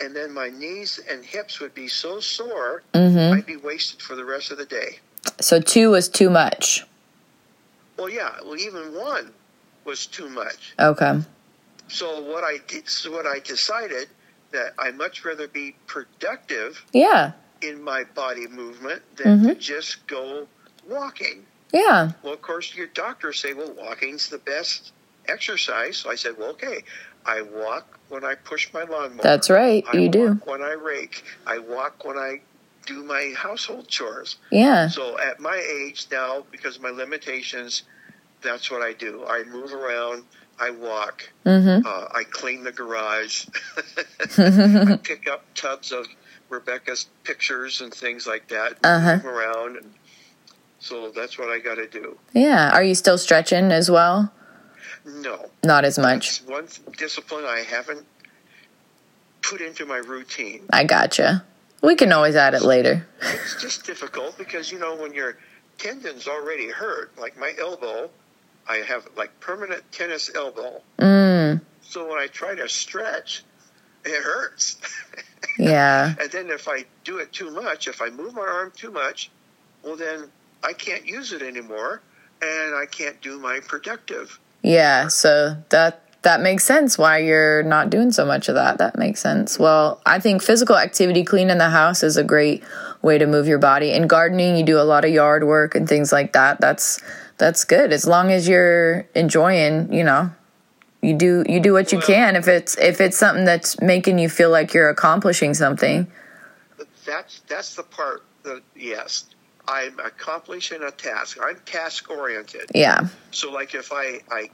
and 0.00 0.14
then 0.16 0.32
my 0.32 0.48
knees 0.50 0.98
and 1.08 1.24
hips 1.24 1.60
would 1.60 1.74
be 1.74 1.88
so 1.88 2.20
sore, 2.20 2.82
Mm-hmm. 2.94 3.34
I'd 3.34 3.46
be 3.46 3.56
wasted 3.56 4.02
for 4.02 4.14
the 4.16 4.24
rest 4.24 4.50
of 4.50 4.58
the 4.58 4.66
day. 4.66 4.98
So 5.40 5.60
two 5.60 5.90
was 5.90 6.08
too 6.08 6.28
much. 6.28 6.84
Well, 8.02 8.10
yeah, 8.10 8.32
well, 8.44 8.58
even 8.58 8.94
one 8.96 9.32
was 9.84 10.06
too 10.06 10.28
much. 10.28 10.74
Okay. 10.76 11.20
So 11.86 12.20
what 12.20 12.42
I 12.42 12.58
did, 12.66 12.88
so 12.88 13.12
what 13.12 13.26
I 13.26 13.38
decided 13.38 14.08
that 14.50 14.74
I 14.76 14.90
much 14.90 15.24
rather 15.24 15.46
be 15.46 15.76
productive 15.86 16.84
Yeah. 16.92 17.30
in 17.60 17.80
my 17.80 18.02
body 18.02 18.48
movement 18.48 19.02
than 19.16 19.38
mm-hmm. 19.38 19.48
to 19.50 19.54
just 19.54 20.04
go 20.08 20.48
walking. 20.88 21.46
Yeah. 21.72 22.10
Well, 22.24 22.32
of 22.32 22.42
course, 22.42 22.74
your 22.74 22.88
doctors 22.88 23.38
say, 23.38 23.54
well, 23.54 23.72
walking's 23.72 24.28
the 24.28 24.38
best 24.38 24.90
exercise. 25.28 25.98
So 25.98 26.10
I 26.10 26.16
said, 26.16 26.36
well, 26.36 26.50
okay. 26.50 26.82
I 27.24 27.42
walk 27.42 28.00
when 28.08 28.24
I 28.24 28.34
push 28.34 28.72
my 28.74 28.82
lawnmower. 28.82 29.22
That's 29.22 29.48
right. 29.48 29.84
I 29.92 29.96
You 29.96 30.08
do. 30.08 30.40
when 30.44 30.60
I 30.60 30.72
rake. 30.72 31.22
I 31.46 31.60
walk 31.60 32.04
when 32.04 32.18
I 32.18 32.40
do 32.84 33.04
my 33.04 33.32
household 33.36 33.86
chores. 33.86 34.38
Yeah. 34.50 34.88
So 34.88 35.20
at 35.20 35.38
my 35.38 35.54
age 35.54 36.08
now, 36.10 36.44
because 36.50 36.76
of 36.76 36.82
my 36.82 36.90
limitations, 36.90 37.84
that's 38.42 38.70
what 38.70 38.82
I 38.82 38.92
do. 38.92 39.24
I 39.26 39.44
move 39.44 39.72
around. 39.72 40.24
I 40.60 40.70
walk. 40.70 41.30
Mm-hmm. 41.44 41.86
Uh, 41.86 42.06
I 42.12 42.24
clean 42.30 42.62
the 42.64 42.72
garage. 42.72 43.46
I 44.38 44.98
pick 45.02 45.28
up 45.28 45.44
tubs 45.54 45.92
of 45.92 46.06
Rebecca's 46.50 47.06
pictures 47.24 47.80
and 47.80 47.92
things 47.92 48.26
like 48.26 48.48
that. 48.48 48.76
Uh-huh. 48.84 49.16
Move 49.16 49.26
around. 49.26 49.76
And 49.78 49.94
so 50.78 51.10
that's 51.10 51.38
what 51.38 51.48
I 51.48 51.58
got 51.58 51.76
to 51.76 51.88
do. 51.88 52.18
Yeah. 52.32 52.70
Are 52.72 52.82
you 52.82 52.94
still 52.94 53.18
stretching 53.18 53.72
as 53.72 53.90
well? 53.90 54.32
No, 55.04 55.50
Not 55.64 55.84
as 55.84 55.98
much. 55.98 56.28
it's 56.28 56.42
one 56.46 56.68
discipline 56.96 57.44
I 57.44 57.60
haven't 57.68 58.06
put 59.42 59.60
into 59.60 59.84
my 59.84 59.96
routine. 59.96 60.62
I 60.72 60.84
gotcha. 60.84 61.44
We 61.82 61.96
can 61.96 62.12
always 62.12 62.36
add 62.36 62.54
it 62.54 62.62
later. 62.62 63.04
It's 63.20 63.60
just 63.60 63.84
difficult 63.84 64.38
because 64.38 64.70
you 64.70 64.78
know 64.78 64.94
when 64.94 65.12
your 65.12 65.38
tendons 65.78 66.28
already 66.28 66.68
hurt, 66.68 67.18
like 67.18 67.36
my 67.36 67.52
elbow, 67.60 68.10
I 68.68 68.76
have 68.76 69.08
like 69.16 69.38
permanent 69.40 69.82
tennis 69.92 70.30
elbow. 70.34 70.80
Mm. 70.98 71.60
So 71.82 72.08
when 72.08 72.18
I 72.18 72.26
try 72.26 72.54
to 72.54 72.68
stretch, 72.68 73.44
it 74.04 74.22
hurts. 74.22 74.80
Yeah. 75.58 76.14
And 76.20 76.30
then 76.30 76.50
if 76.50 76.68
I 76.68 76.84
do 77.04 77.18
it 77.18 77.32
too 77.32 77.50
much, 77.50 77.88
if 77.88 78.00
I 78.00 78.10
move 78.10 78.34
my 78.34 78.42
arm 78.42 78.72
too 78.74 78.90
much, 78.90 79.30
well, 79.82 79.96
then 79.96 80.30
I 80.62 80.72
can't 80.72 81.06
use 81.06 81.32
it 81.32 81.42
anymore 81.42 82.00
and 82.40 82.74
I 82.74 82.86
can't 82.86 83.20
do 83.20 83.38
my 83.38 83.60
productive. 83.60 84.38
Yeah. 84.62 85.08
So 85.08 85.56
that 85.70 86.00
that 86.22 86.40
makes 86.40 86.62
sense 86.62 86.96
why 86.96 87.18
you're 87.18 87.64
not 87.64 87.90
doing 87.90 88.12
so 88.12 88.24
much 88.24 88.48
of 88.48 88.54
that. 88.54 88.78
That 88.78 88.96
makes 88.96 89.20
sense. 89.20 89.58
Well, 89.58 90.00
I 90.06 90.20
think 90.20 90.40
physical 90.40 90.76
activity, 90.76 91.24
cleaning 91.24 91.58
the 91.58 91.70
house 91.70 92.04
is 92.04 92.16
a 92.16 92.22
great 92.22 92.62
way 93.02 93.18
to 93.18 93.26
move 93.26 93.48
your 93.48 93.58
body. 93.58 93.90
And 93.90 94.08
gardening, 94.08 94.56
you 94.56 94.62
do 94.62 94.78
a 94.78 94.84
lot 94.86 95.04
of 95.04 95.10
yard 95.10 95.44
work 95.44 95.74
and 95.74 95.88
things 95.88 96.12
like 96.12 96.32
that. 96.34 96.60
That's 96.60 97.00
that's 97.42 97.64
good 97.64 97.92
as 97.92 98.06
long 98.06 98.30
as 98.30 98.46
you're 98.46 99.04
enjoying, 99.16 99.92
you 99.92 100.04
know. 100.04 100.30
You 101.00 101.14
do 101.14 101.44
you 101.48 101.58
do 101.58 101.72
what 101.72 101.90
you 101.90 101.98
Well- 101.98 102.06
can 102.06 102.36
if 102.36 102.46
it's 102.46 102.78
if 102.78 103.00
it's 103.00 103.16
something 103.16 103.44
that's 103.44 103.80
making 103.80 104.20
you 104.20 104.28
feel 104.28 104.50
like 104.50 104.72
you're 104.72 104.88
accomplishing 104.88 105.52
something. 105.52 106.06
That's, 107.04 107.40
that's 107.48 107.74
the 107.74 107.82
part 107.82 108.22
that, 108.44 108.62
yes, 108.76 109.24
I'm 109.66 109.98
accomplishing 109.98 110.84
a 110.84 110.92
task. 110.92 111.36
I'm 111.42 111.58
task 111.66 112.08
oriented. 112.08 112.70
Yeah. 112.72 113.08
So, 113.32 113.50
like, 113.50 113.74
if 113.74 113.90
I, 113.92 114.20
I 114.30 114.50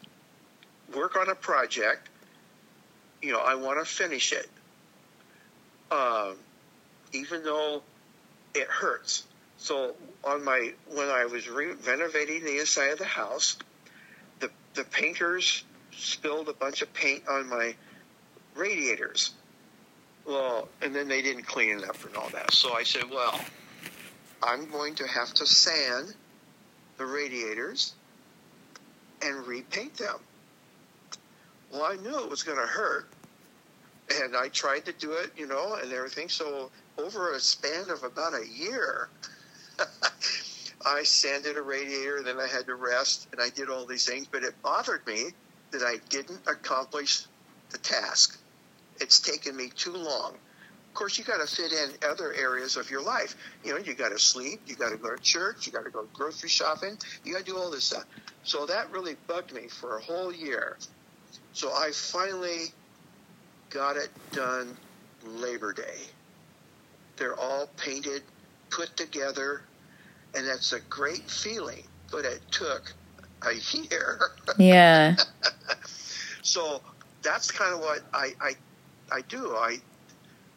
work 0.96 1.14
on 1.16 1.28
a 1.28 1.34
project, 1.34 2.08
you 3.20 3.32
know, 3.32 3.40
I 3.40 3.54
want 3.54 3.78
to 3.78 3.84
finish 3.84 4.32
it, 4.32 4.48
um, 5.90 6.36
even 7.12 7.44
though 7.44 7.82
it 8.54 8.68
hurts. 8.68 9.24
So, 9.58 9.96
on 10.24 10.44
my 10.44 10.72
when 10.88 11.08
I 11.08 11.26
was 11.26 11.48
re- 11.48 11.74
renovating 11.86 12.44
the 12.44 12.58
inside 12.58 12.92
of 12.92 12.98
the 12.98 13.04
house, 13.04 13.56
the 14.38 14.50
the 14.74 14.84
painters 14.84 15.64
spilled 15.92 16.48
a 16.48 16.52
bunch 16.52 16.80
of 16.80 16.92
paint 16.94 17.24
on 17.28 17.48
my 17.48 17.74
radiators. 18.54 19.34
Well, 20.24 20.68
and 20.82 20.94
then 20.94 21.08
they 21.08 21.22
didn't 21.22 21.44
clean 21.44 21.78
it 21.78 21.88
up 21.88 22.04
and 22.04 22.14
all 22.16 22.28
that. 22.30 22.52
So 22.52 22.74
I 22.74 22.82
said, 22.82 23.04
well, 23.10 23.40
I'm 24.42 24.70
going 24.70 24.94
to 24.96 25.06
have 25.06 25.32
to 25.34 25.46
sand 25.46 26.14
the 26.98 27.06
radiators 27.06 27.94
and 29.22 29.46
repaint 29.46 29.94
them. 29.94 30.16
Well, 31.72 31.84
I 31.84 31.96
knew 31.96 32.18
it 32.18 32.30
was 32.30 32.42
going 32.42 32.58
to 32.58 32.66
hurt, 32.66 33.08
and 34.22 34.36
I 34.36 34.48
tried 34.48 34.84
to 34.86 34.92
do 34.92 35.12
it, 35.12 35.32
you 35.36 35.46
know, 35.46 35.74
and 35.74 35.92
everything. 35.92 36.28
So 36.28 36.70
over 36.96 37.34
a 37.34 37.40
span 37.40 37.90
of 37.90 38.04
about 38.04 38.34
a 38.34 38.46
year, 38.46 39.08
I 40.86 41.02
sanded 41.02 41.56
a 41.56 41.62
radiator, 41.62 42.22
then 42.22 42.38
I 42.38 42.46
had 42.46 42.66
to 42.66 42.74
rest, 42.74 43.28
and 43.32 43.40
I 43.40 43.50
did 43.50 43.68
all 43.68 43.86
these 43.86 44.06
things. 44.06 44.26
But 44.30 44.42
it 44.42 44.54
bothered 44.62 45.06
me 45.06 45.26
that 45.70 45.82
I 45.82 45.96
didn't 46.08 46.40
accomplish 46.46 47.26
the 47.70 47.78
task. 47.78 48.38
It's 49.00 49.20
taken 49.20 49.56
me 49.56 49.70
too 49.76 49.92
long. 49.92 50.34
Of 50.34 50.94
course, 50.94 51.18
you 51.18 51.24
got 51.24 51.46
to 51.46 51.54
fit 51.54 51.72
in 51.72 51.90
other 52.08 52.32
areas 52.32 52.76
of 52.76 52.90
your 52.90 53.02
life. 53.02 53.36
You 53.64 53.72
know, 53.72 53.78
you 53.78 53.94
got 53.94 54.08
to 54.08 54.18
sleep, 54.18 54.62
you 54.66 54.74
got 54.74 54.90
to 54.90 54.96
go 54.96 55.14
to 55.14 55.22
church, 55.22 55.66
you 55.66 55.72
got 55.72 55.84
to 55.84 55.90
go 55.90 56.06
grocery 56.12 56.48
shopping, 56.48 56.98
you 57.24 57.34
got 57.34 57.40
to 57.40 57.44
do 57.44 57.56
all 57.56 57.70
this 57.70 57.84
stuff. 57.84 58.04
So 58.42 58.66
that 58.66 58.90
really 58.90 59.16
bugged 59.26 59.52
me 59.52 59.68
for 59.68 59.98
a 59.98 60.02
whole 60.02 60.32
year. 60.32 60.76
So 61.52 61.70
I 61.70 61.90
finally 61.92 62.66
got 63.70 63.96
it 63.96 64.08
done 64.32 64.76
Labor 65.24 65.72
Day. 65.72 66.00
They're 67.16 67.38
all 67.38 67.68
painted, 67.76 68.22
put 68.70 68.96
together, 68.96 69.62
and 70.38 70.46
that's 70.46 70.72
a 70.72 70.80
great 70.88 71.28
feeling. 71.28 71.82
But 72.10 72.24
it 72.24 72.40
took 72.50 72.94
a 73.42 73.54
year. 73.54 74.20
Yeah. 74.58 75.16
So 76.42 76.80
that's 77.22 77.50
kind 77.50 77.74
of 77.74 77.80
what 77.80 78.00
I, 78.14 78.32
I, 78.40 78.52
I 79.12 79.20
do. 79.22 79.54
I, 79.54 79.76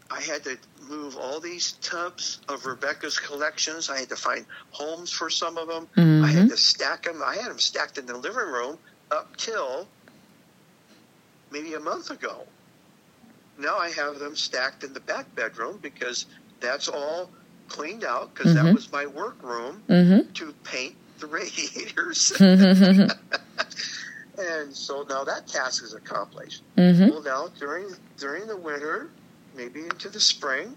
I 0.10 0.22
had 0.22 0.44
to 0.46 0.58
move 0.88 1.18
all 1.18 1.42
these 1.42 1.74
tubs 1.74 2.40
of 2.48 2.66
Rebecca's 2.66 3.20
collections. 3.20 3.90
I 3.90 4.00
had 4.00 4.10
to 4.10 4.16
find 4.16 4.46
homes 4.72 5.12
for 5.12 5.30
some 5.30 5.58
of 5.58 5.68
them. 5.68 5.90
I 5.98 6.00
had 6.00 6.44
mm-hmm. 6.44 6.48
to 6.48 6.58
stack 6.58 7.04
them. 7.04 7.22
I 7.26 7.36
had 7.36 7.48
them 7.48 7.60
stacked 7.60 7.98
in 7.98 8.06
the 8.06 8.16
living 8.16 8.48
room 8.48 8.78
up 9.12 9.36
till 9.36 9.88
maybe 11.52 11.74
a 11.74 11.80
month 11.80 12.10
ago. 12.10 12.46
Now 13.58 13.78
I 13.78 13.90
have 13.90 14.20
them 14.20 14.38
stacked 14.38 14.86
in 14.86 14.94
the 14.94 15.02
back 15.02 15.34
bedroom 15.36 15.80
because 15.82 16.26
that's 16.62 16.88
all 16.88 17.30
cleaned 17.72 18.04
out 18.04 18.36
because 18.36 18.54
that 18.54 18.74
was 18.74 18.92
my 18.92 19.06
work 19.06 19.42
room 19.44 19.82
Mhm. 19.88 20.34
to 20.34 20.54
paint 20.64 20.96
the 21.20 21.28
radiators. 21.28 22.34
Mhm. 22.40 23.10
and 24.38 24.76
so 24.76 25.06
now 25.10 25.24
that 25.24 25.48
task 25.48 25.82
is 25.84 25.94
accomplished. 25.94 26.64
Mhm. 26.78 27.10
Well, 27.10 27.24
now 27.24 27.48
during 27.60 27.88
during 28.18 28.48
the 28.48 28.58
winter, 28.58 29.14
maybe 29.54 29.82
into 29.86 30.10
the 30.10 30.20
spring, 30.20 30.76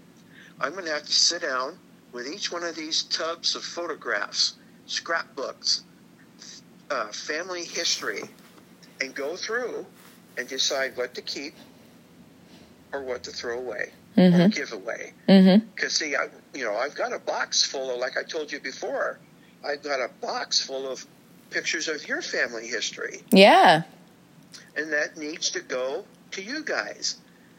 I'm 0.61 0.71
going 0.73 0.85
to 0.85 0.91
have 0.91 1.05
to 1.05 1.13
sit 1.13 1.41
down 1.41 1.79
with 2.13 2.27
each 2.27 2.49
one 2.51 2.63
of 2.63 2.75
these 2.75 3.03
tubs 3.03 3.55
of 3.55 3.63
photographs, 3.65 4.53
scrapbooks, 4.85 5.83
uh, 6.89 7.11
family 7.11 7.65
history, 7.65 8.23
and 9.01 9.13
go 9.13 9.35
through 9.35 9.85
and 10.37 10.47
decide 10.47 10.95
what 10.95 11.13
to 11.15 11.21
keep 11.21 11.55
or 12.93 13.03
what 13.03 13.23
to 13.25 13.31
throw 13.31 13.57
away 13.59 13.93
or 14.17 14.21
Mhm. 14.29 14.53
give 14.55 14.71
away. 14.71 15.13
Mhm. 15.27 15.63
Because 15.75 15.93
see, 15.95 16.15
I, 16.15 16.29
you 16.53 16.63
know, 16.63 16.75
I've 16.75 16.95
got 16.95 17.11
a 17.13 17.19
box 17.19 17.63
full 17.63 17.91
of, 17.91 17.97
like 17.99 18.17
I 18.17 18.23
told 18.23 18.51
you 18.51 18.59
before, 18.59 19.19
I've 19.63 19.83
got 19.83 19.99
a 19.99 20.09
box 20.21 20.61
full 20.61 20.89
of 20.89 21.05
pictures 21.49 21.87
of 21.87 22.07
your 22.07 22.21
family 22.21 22.67
history, 22.67 23.23
Yeah. 23.31 23.83
and 24.75 24.91
that 24.93 25.17
needs 25.17 25.49
to 25.51 25.59
go 25.61 26.05
to 26.31 26.41
you 26.41 26.63
guys. 26.63 27.17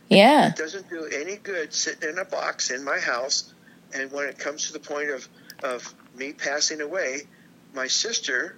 Yeah. 0.08 0.48
It 0.48 0.56
doesn't 0.56 0.88
do 0.88 1.04
any 1.06 1.36
good 1.36 1.72
sitting 1.74 2.08
in 2.08 2.18
a 2.18 2.24
box 2.24 2.70
in 2.70 2.84
my 2.84 2.98
house, 2.98 3.52
and 3.92 4.10
when 4.12 4.28
it 4.28 4.38
comes 4.38 4.66
to 4.66 4.72
the 4.72 4.80
point 4.80 5.10
of 5.10 5.28
of 5.62 5.94
me 6.14 6.32
passing 6.34 6.82
away, 6.82 7.22
my 7.72 7.86
sister 7.86 8.56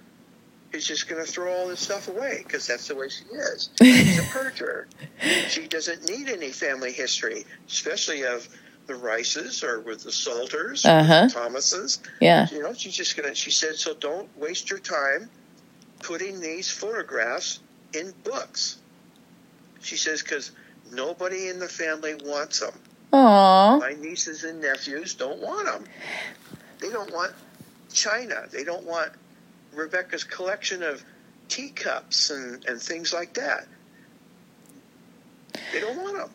is 0.71 0.85
just 0.85 1.07
going 1.07 1.23
to 1.23 1.29
throw 1.31 1.51
all 1.51 1.67
this 1.67 1.79
stuff 1.79 2.07
away 2.07 2.41
because 2.43 2.67
that's 2.67 2.87
the 2.87 2.95
way 2.95 3.09
she 3.09 3.23
is. 3.35 3.69
She's 3.81 4.19
a 4.19 4.21
purger. 4.23 4.85
She 5.49 5.67
doesn't 5.67 6.07
need 6.07 6.29
any 6.29 6.49
family 6.49 6.91
history, 6.91 7.45
especially 7.67 8.23
of 8.23 8.47
the 8.87 8.95
Rices 8.95 9.63
or 9.63 9.79
with 9.81 10.03
the 10.03 10.11
Salters, 10.11 10.85
Uh-huh. 10.85 11.25
the 11.25 11.29
Thomases. 11.31 11.99
Yeah. 12.21 12.47
You 12.51 12.61
know, 12.63 12.73
she's 12.73 12.95
just 12.95 13.15
gonna. 13.17 13.35
She 13.35 13.51
said, 13.51 13.75
so 13.75 13.93
don't 13.95 14.29
waste 14.37 14.69
your 14.69 14.79
time 14.79 15.29
putting 16.01 16.39
these 16.39 16.69
photographs 16.71 17.59
in 17.93 18.13
books. 18.23 18.77
She 19.81 19.95
says 19.95 20.21
because 20.23 20.51
nobody 20.91 21.49
in 21.49 21.59
the 21.59 21.67
family 21.67 22.15
wants 22.23 22.59
them. 22.59 22.73
Aww. 23.13 23.79
My 23.79 23.93
nieces 23.99 24.43
and 24.43 24.61
nephews 24.61 25.13
don't 25.15 25.39
want 25.39 25.65
them. 25.65 25.83
They 26.79 26.89
don't 26.89 27.11
want 27.13 27.33
China. 27.93 28.43
They 28.51 28.63
don't 28.63 28.85
want 28.85 29.11
Rebecca's 29.73 30.23
collection 30.23 30.83
of 30.83 31.03
teacups 31.47 32.29
and, 32.29 32.63
and 32.65 32.81
things 32.81 33.13
like 33.13 33.33
that. 33.35 33.67
They 35.73 35.79
don't 35.81 35.97
want 35.97 36.17
them. 36.17 36.29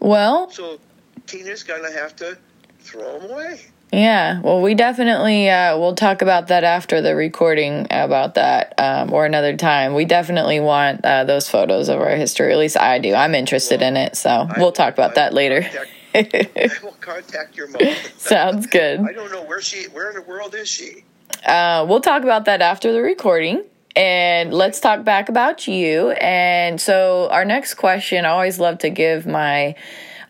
Well, 0.00 0.50
So 0.50 0.78
Tina's 1.26 1.62
going 1.62 1.82
to 1.82 1.92
have 1.92 2.16
to 2.16 2.38
throw 2.80 3.18
them 3.18 3.30
away. 3.30 3.60
yeah. 3.92 4.40
Well, 4.40 4.62
we 4.62 4.74
definitely 4.74 5.48
uh, 5.50 5.78
we'll 5.78 5.94
talk 5.94 6.22
about 6.22 6.48
that 6.48 6.64
after 6.64 7.00
the 7.02 7.14
recording 7.14 7.86
about 7.90 8.34
that 8.36 8.74
um, 8.78 9.12
or 9.12 9.26
another 9.26 9.56
time. 9.56 9.94
We 9.94 10.04
definitely 10.04 10.60
want 10.60 11.04
uh, 11.04 11.24
those 11.24 11.48
photos 11.48 11.88
of 11.88 12.00
our 12.00 12.16
history. 12.16 12.52
At 12.52 12.58
least 12.58 12.78
I 12.78 12.98
do. 12.98 13.12
I'm 13.14 13.34
interested 13.34 13.82
in 13.82 13.96
it, 13.96 14.16
so 14.16 14.30
I 14.30 14.54
we'll 14.58 14.72
talk 14.72 14.94
about 14.94 15.12
I 15.12 15.14
that 15.14 15.34
later. 15.34 15.68
I 16.14 16.70
will 16.82 16.96
contact 17.00 17.56
your 17.56 17.68
mom. 17.68 17.82
Sounds 18.16 18.66
good. 18.66 19.00
I 19.00 19.12
don't 19.12 19.30
know 19.30 19.42
where 19.44 19.60
she. 19.60 19.84
Where 19.88 20.08
in 20.10 20.16
the 20.16 20.22
world 20.22 20.54
is 20.54 20.68
she? 20.68 21.04
Uh, 21.44 21.86
we'll 21.88 22.00
talk 22.00 22.22
about 22.22 22.44
that 22.46 22.62
after 22.62 22.92
the 22.92 23.02
recording. 23.02 23.64
And 23.96 24.54
let's 24.54 24.78
talk 24.80 25.04
back 25.04 25.28
about 25.28 25.66
you. 25.66 26.10
And 26.12 26.80
so, 26.80 27.28
our 27.30 27.44
next 27.44 27.74
question 27.74 28.24
I 28.24 28.28
always 28.28 28.60
love 28.60 28.78
to 28.78 28.90
give 28.90 29.26
my 29.26 29.74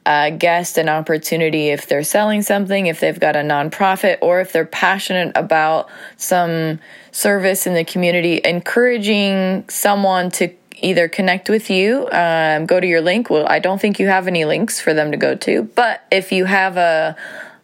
uh, 0.07 0.31
guest 0.31 0.78
an 0.78 0.89
opportunity 0.89 1.69
if 1.69 1.87
they're 1.87 2.03
selling 2.03 2.43
something, 2.43 2.87
if 2.87 3.01
they've 3.01 3.20
got 3.20 3.37
a 3.37 3.41
nonprofit, 3.41 4.19
or 4.23 4.41
if 4.41 4.53
they're 4.53 4.65
passionate 4.65 5.32
about 5.37 5.91
some 6.16 6.81
service 7.12 7.66
in 7.66 7.74
the 7.74 7.85
community, 7.85 8.41
encouraging 8.43 9.69
someone 9.69 10.31
to 10.31 10.53
either 10.82 11.09
connect 11.09 11.51
with 11.51 11.69
you, 11.69 12.09
um, 12.11 12.65
go 12.65 12.81
to 12.81 12.87
your 12.87 13.03
link. 13.03 13.28
Well, 13.28 13.47
I 13.47 13.59
don't 13.59 13.81
think 13.81 13.99
you 13.99 14.07
have 14.09 14.27
any 14.27 14.47
links 14.47 14.81
for 14.81 14.95
them 14.95 15.11
to 15.11 15.19
go 15.19 15.35
to, 15.35 15.65
but 15.74 16.03
if 16.11 16.32
you 16.32 16.47
have 16.47 16.78
a 16.78 17.15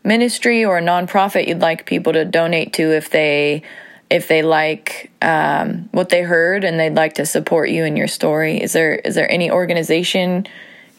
ministry 0.06 0.64
or 0.64 0.78
a 0.78 0.82
nonprofit 0.82 1.48
you'd 1.48 1.60
like 1.60 1.84
people 1.84 2.12
to 2.12 2.24
donate 2.24 2.72
to 2.72 2.92
if 2.92 3.10
they 3.10 3.62
if 4.08 4.28
they 4.28 4.40
like 4.42 5.10
um, 5.20 5.88
what 5.90 6.10
they 6.10 6.22
heard 6.22 6.62
and 6.62 6.78
they'd 6.78 6.94
like 6.94 7.14
to 7.14 7.26
support 7.26 7.68
you 7.70 7.84
in 7.84 7.96
your 7.96 8.06
story 8.06 8.56
is 8.58 8.72
there 8.72 8.94
is 8.94 9.16
there 9.16 9.30
any 9.30 9.50
organization 9.50 10.46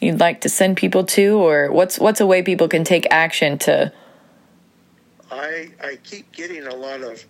you'd 0.02 0.20
like 0.20 0.42
to 0.42 0.50
send 0.50 0.76
people 0.76 1.06
to 1.06 1.38
or 1.38 1.72
what's 1.72 1.98
what's 1.98 2.20
a 2.20 2.26
way 2.26 2.44
people 2.44 2.68
can 2.68 2.84
take 2.84 3.08
action 3.10 3.58
to 3.58 3.92
I 5.32 5.70
I 5.82 5.98
keep 6.04 6.32
getting 6.34 6.68
a 6.68 6.76
lot 6.76 7.02
of 7.02 7.24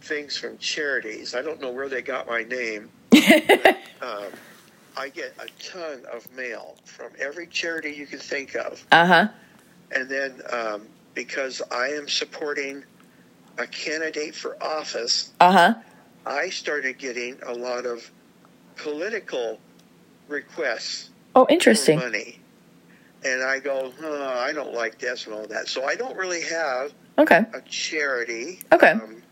things 0.00 0.36
from 0.36 0.58
charities. 0.58 1.34
I 1.34 1.42
don't 1.42 1.60
know 1.60 1.70
where 1.70 1.88
they 1.88 2.02
got 2.02 2.26
my 2.26 2.44
name. 2.44 2.90
but, 3.10 3.78
um, 4.02 4.26
I 4.96 5.08
get 5.08 5.34
a 5.40 5.46
ton 5.62 6.02
of 6.12 6.30
mail 6.36 6.76
from 6.84 7.10
every 7.18 7.46
charity 7.46 7.90
you 7.90 8.06
can 8.06 8.18
think 8.18 8.54
of, 8.54 8.84
uh-huh 8.92 9.28
and 9.94 10.08
then 10.08 10.42
um, 10.52 10.86
because 11.14 11.62
I 11.70 11.88
am 11.88 12.08
supporting 12.08 12.84
a 13.58 13.66
candidate 13.66 14.34
for 14.34 14.62
office, 14.62 15.32
uh-huh 15.40 15.74
I 16.26 16.48
started 16.50 16.98
getting 16.98 17.38
a 17.44 17.52
lot 17.52 17.84
of 17.86 18.10
political 18.76 19.58
requests 20.28 21.10
oh 21.34 21.44
for 21.44 21.52
interesting 21.52 21.98
money. 21.98 22.40
And 23.24 23.42
I 23.42 23.58
go, 23.58 23.92
oh, 24.02 24.38
I 24.38 24.52
don't 24.52 24.74
like 24.74 24.98
this 24.98 25.26
and 25.26 25.34
all 25.34 25.46
that. 25.46 25.68
So 25.68 25.84
I 25.84 25.96
don't 25.96 26.16
really 26.16 26.42
have 26.42 26.92
okay 27.18 27.44
a 27.52 27.60
charity. 27.62 28.60
Okay. 28.72 28.90
Um, 28.90 29.22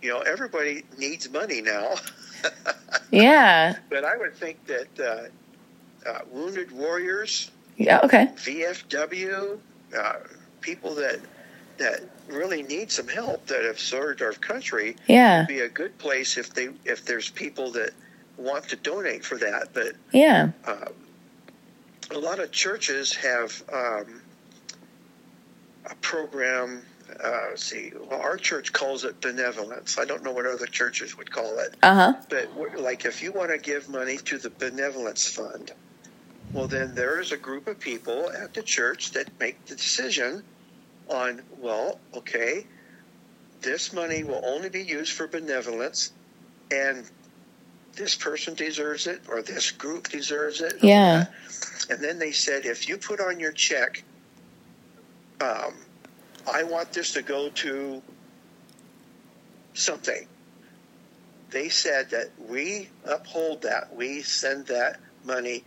you 0.00 0.10
know, 0.10 0.20
everybody 0.20 0.84
needs 0.96 1.28
money 1.30 1.60
now. 1.60 1.94
yeah 3.10 3.74
but 3.90 4.04
I 4.04 4.16
would 4.16 4.36
think 4.36 4.64
that 4.66 5.00
uh, 5.00 6.08
uh, 6.08 6.20
Wounded 6.30 6.70
Warriors, 6.70 7.50
yeah 7.78 8.00
okay 8.04 8.26
VFW, 8.36 9.58
uh, 9.96 10.12
people 10.60 10.94
that 10.96 11.20
that 11.78 12.00
really 12.28 12.62
need 12.64 12.90
some 12.90 13.08
help 13.08 13.46
that 13.46 13.64
have 13.64 13.78
served 13.78 14.20
our 14.20 14.32
country, 14.32 14.96
yeah 15.06 15.46
be 15.46 15.60
a 15.60 15.68
good 15.68 15.96
place 15.98 16.36
if 16.36 16.52
they 16.52 16.68
if 16.84 17.04
there's 17.04 17.30
people 17.30 17.70
that 17.72 17.92
want 18.36 18.68
to 18.68 18.76
donate 18.76 19.24
for 19.24 19.38
that. 19.38 19.68
But 19.72 19.92
yeah 20.12 20.50
um, 20.66 20.92
a 22.10 22.18
lot 22.18 22.40
of 22.40 22.50
churches 22.50 23.14
have 23.14 23.62
um, 23.72 24.20
a 25.90 25.94
program. 26.00 26.82
Uh, 27.24 27.46
let's 27.50 27.64
see, 27.64 27.90
well, 28.10 28.20
our 28.20 28.36
church 28.36 28.72
calls 28.72 29.02
it 29.04 29.18
benevolence. 29.22 29.98
I 29.98 30.04
don't 30.04 30.22
know 30.22 30.32
what 30.32 30.44
other 30.44 30.66
churches 30.66 31.16
would 31.16 31.30
call 31.30 31.58
it, 31.58 31.74
uh-huh 31.82 32.12
but 32.28 32.50
like 32.80 33.04
if 33.06 33.22
you 33.22 33.32
want 33.32 33.50
to 33.50 33.58
give 33.58 33.88
money 33.88 34.18
to 34.18 34.36
the 34.38 34.50
benevolence 34.50 35.26
fund, 35.28 35.72
well, 36.52 36.66
then 36.66 36.94
there 36.94 37.20
is 37.20 37.32
a 37.32 37.36
group 37.36 37.66
of 37.66 37.78
people 37.78 38.30
at 38.30 38.54
the 38.54 38.62
church 38.62 39.12
that 39.12 39.28
make 39.38 39.64
the 39.66 39.74
decision 39.74 40.42
on, 41.08 41.42
well, 41.58 41.98
okay, 42.14 42.66
this 43.60 43.92
money 43.92 44.24
will 44.24 44.42
only 44.44 44.68
be 44.68 44.82
used 44.82 45.12
for 45.12 45.26
benevolence, 45.26 46.12
and 46.70 47.08
this 47.94 48.14
person 48.14 48.54
deserves 48.54 49.06
it, 49.06 49.22
or 49.28 49.42
this 49.42 49.70
group 49.72 50.08
deserves 50.08 50.60
it. 50.60 50.74
Yeah. 50.82 51.26
And 51.90 52.02
then 52.02 52.18
they 52.18 52.32
said, 52.32 52.64
if 52.64 52.88
you 52.88 52.96
put 52.96 53.20
on 53.20 53.40
your 53.40 53.52
check, 53.52 54.04
um, 55.40 55.74
I 56.52 56.62
want 56.62 56.92
this 56.92 57.12
to 57.14 57.22
go 57.22 57.50
to 57.50 58.02
something. 59.74 60.26
They 61.50 61.68
said 61.68 62.10
that 62.10 62.30
we 62.48 62.88
uphold 63.04 63.62
that. 63.62 63.94
We 63.94 64.22
send 64.22 64.66
that 64.66 65.00
money 65.24 65.64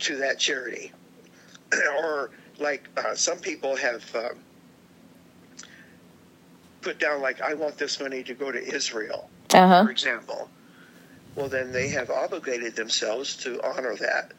to 0.00 0.16
that 0.18 0.38
charity. 0.38 0.92
or 2.02 2.30
like 2.58 2.88
uh, 2.96 3.14
some 3.14 3.38
people 3.38 3.76
have 3.76 4.04
um, 4.16 4.38
put 6.80 6.98
down, 6.98 7.20
like, 7.20 7.40
I 7.40 7.54
want 7.54 7.78
this 7.78 8.00
money 8.00 8.22
to 8.24 8.34
go 8.34 8.50
to 8.50 8.58
Israel 8.58 9.28
uh-huh 9.54 9.84
for 9.84 9.90
example, 9.90 10.50
well, 11.34 11.48
then 11.48 11.72
they 11.72 11.88
have 11.90 12.10
obligated 12.10 12.74
themselves 12.76 13.36
to 13.38 13.64
honor 13.64 13.94
that. 13.96 14.32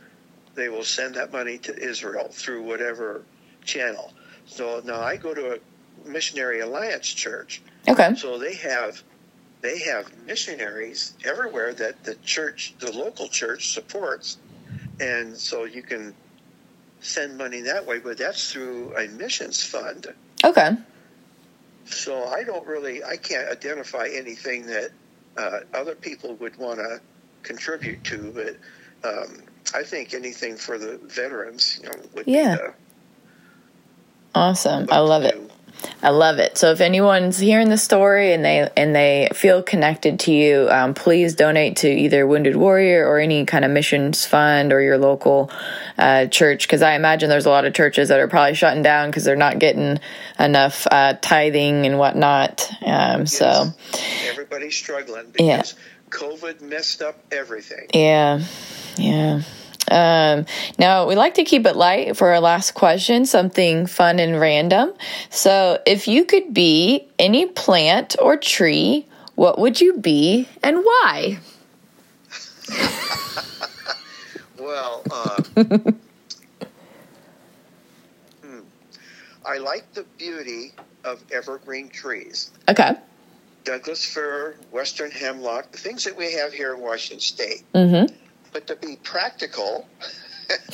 They 0.55 0.69
will 0.69 0.83
send 0.83 1.15
that 1.15 1.31
money 1.31 1.57
to 1.59 1.77
Israel 1.77 2.27
through 2.29 2.63
whatever 2.63 3.23
channel. 3.63 4.13
So 4.45 4.81
now 4.83 5.01
I 5.01 5.15
go 5.15 5.33
to 5.33 5.55
a 5.55 6.07
missionary 6.07 6.59
alliance 6.59 7.07
church, 7.07 7.61
okay 7.87 8.15
so 8.15 8.37
they 8.37 8.55
have 8.55 9.01
they 9.61 9.79
have 9.79 10.11
missionaries 10.25 11.13
everywhere 11.25 11.73
that 11.73 12.03
the 12.03 12.15
church, 12.15 12.73
the 12.79 12.91
local 12.91 13.27
church, 13.27 13.73
supports, 13.73 14.37
and 14.99 15.37
so 15.37 15.65
you 15.65 15.83
can 15.83 16.15
send 17.01 17.37
money 17.37 17.61
that 17.61 17.85
way. 17.85 17.99
But 17.99 18.17
that's 18.17 18.51
through 18.51 18.95
a 18.97 19.07
missions 19.07 19.63
fund. 19.63 20.07
okay 20.43 20.71
So 21.85 22.25
I 22.25 22.43
don't 22.43 22.65
really, 22.67 23.03
I 23.03 23.17
can't 23.17 23.49
identify 23.49 24.09
anything 24.13 24.65
that 24.67 24.91
uh, 25.37 25.59
other 25.73 25.95
people 25.95 26.35
would 26.35 26.57
want 26.57 26.79
to 26.79 27.01
contribute 27.43 28.03
to, 28.05 28.31
but 28.33 29.09
um, 29.09 29.43
I 29.75 29.83
think 29.83 30.13
anything 30.13 30.57
for 30.57 30.77
the 30.77 30.99
veterans, 31.03 31.79
you 31.81 31.89
know, 31.89 31.95
would 32.15 32.27
Yeah. 32.27 32.55
be 32.55 32.61
the 32.61 32.73
awesome 34.35 34.87
i 34.91 34.99
love 34.99 35.23
it 35.23 35.48
I 36.01 36.11
love 36.11 36.39
it. 36.39 36.57
So 36.57 36.71
if 36.71 36.79
anyone's 36.79 37.37
hearing 37.37 37.67
the 37.67 37.77
story 37.77 38.31
and 38.31 38.45
they 38.45 38.69
and 38.77 38.95
they 38.95 39.27
feel 39.33 39.61
connected 39.61 40.21
to 40.21 40.31
you, 40.31 40.67
um, 40.69 40.93
please 40.93 41.35
donate 41.35 41.77
to 41.77 41.89
either 41.89 42.25
Wounded 42.25 42.55
Warrior 42.55 43.05
or 43.05 43.19
any 43.19 43.45
kind 43.45 43.65
of 43.65 43.71
missions 43.71 44.25
fund 44.25 44.71
or 44.71 44.79
your 44.81 44.97
local 44.97 45.51
uh, 45.97 46.27
church. 46.27 46.63
Because 46.67 46.81
I 46.81 46.93
imagine 46.95 47.29
there's 47.29 47.45
a 47.47 47.49
lot 47.49 47.65
of 47.65 47.73
churches 47.73 48.07
that 48.07 48.19
are 48.19 48.29
probably 48.29 48.55
shutting 48.55 48.81
down 48.81 49.09
because 49.09 49.25
they're 49.25 49.35
not 49.35 49.59
getting 49.59 49.99
enough 50.39 50.87
uh, 50.89 51.15
tithing 51.21 51.85
and 51.85 51.97
whatnot. 51.99 52.71
Um, 52.85 53.25
So 53.25 53.73
Everybody's 54.29 54.75
struggling 54.77 55.33
Yeah. 55.37 55.57
because 55.57 55.75
COVID 56.11 56.61
messed 56.61 57.01
up 57.01 57.19
everything. 57.31 57.87
yeah, 57.93 58.39
yeah. 58.97 59.41
Um, 59.89 60.45
now 60.77 61.07
we 61.07 61.15
like 61.15 61.35
to 61.35 61.43
keep 61.43 61.65
it 61.65 61.75
light 61.75 62.17
for 62.17 62.29
our 62.29 62.39
last 62.39 62.73
question, 62.73 63.25
something 63.25 63.87
fun 63.87 64.19
and 64.19 64.39
random. 64.39 64.93
So, 65.29 65.79
if 65.85 66.07
you 66.07 66.25
could 66.25 66.53
be 66.53 67.07
any 67.17 67.45
plant 67.45 68.15
or 68.21 68.37
tree, 68.37 69.07
what 69.35 69.59
would 69.59 69.81
you 69.81 69.97
be 69.97 70.47
and 70.63 70.77
why? 70.77 71.39
Well, 74.59 75.03
uh, 75.09 75.41
hmm. 78.43 78.59
I 79.45 79.57
like 79.57 79.93
the 79.93 80.05
beauty 80.17 80.73
of 81.03 81.23
evergreen 81.31 81.89
trees. 81.89 82.51
Okay. 82.67 82.95
Douglas 83.63 84.05
fir, 84.05 84.55
western 84.71 85.11
hemlock, 85.11 85.71
the 85.71 85.77
things 85.77 86.03
that 86.03 86.15
we 86.15 86.33
have 86.33 86.51
here 86.51 86.73
in 86.73 86.81
Washington 86.81 87.19
State. 87.19 87.63
Mm-hmm. 87.73 88.13
But 88.51 88.67
to 88.67 88.75
be 88.75 88.97
practical, 89.03 89.87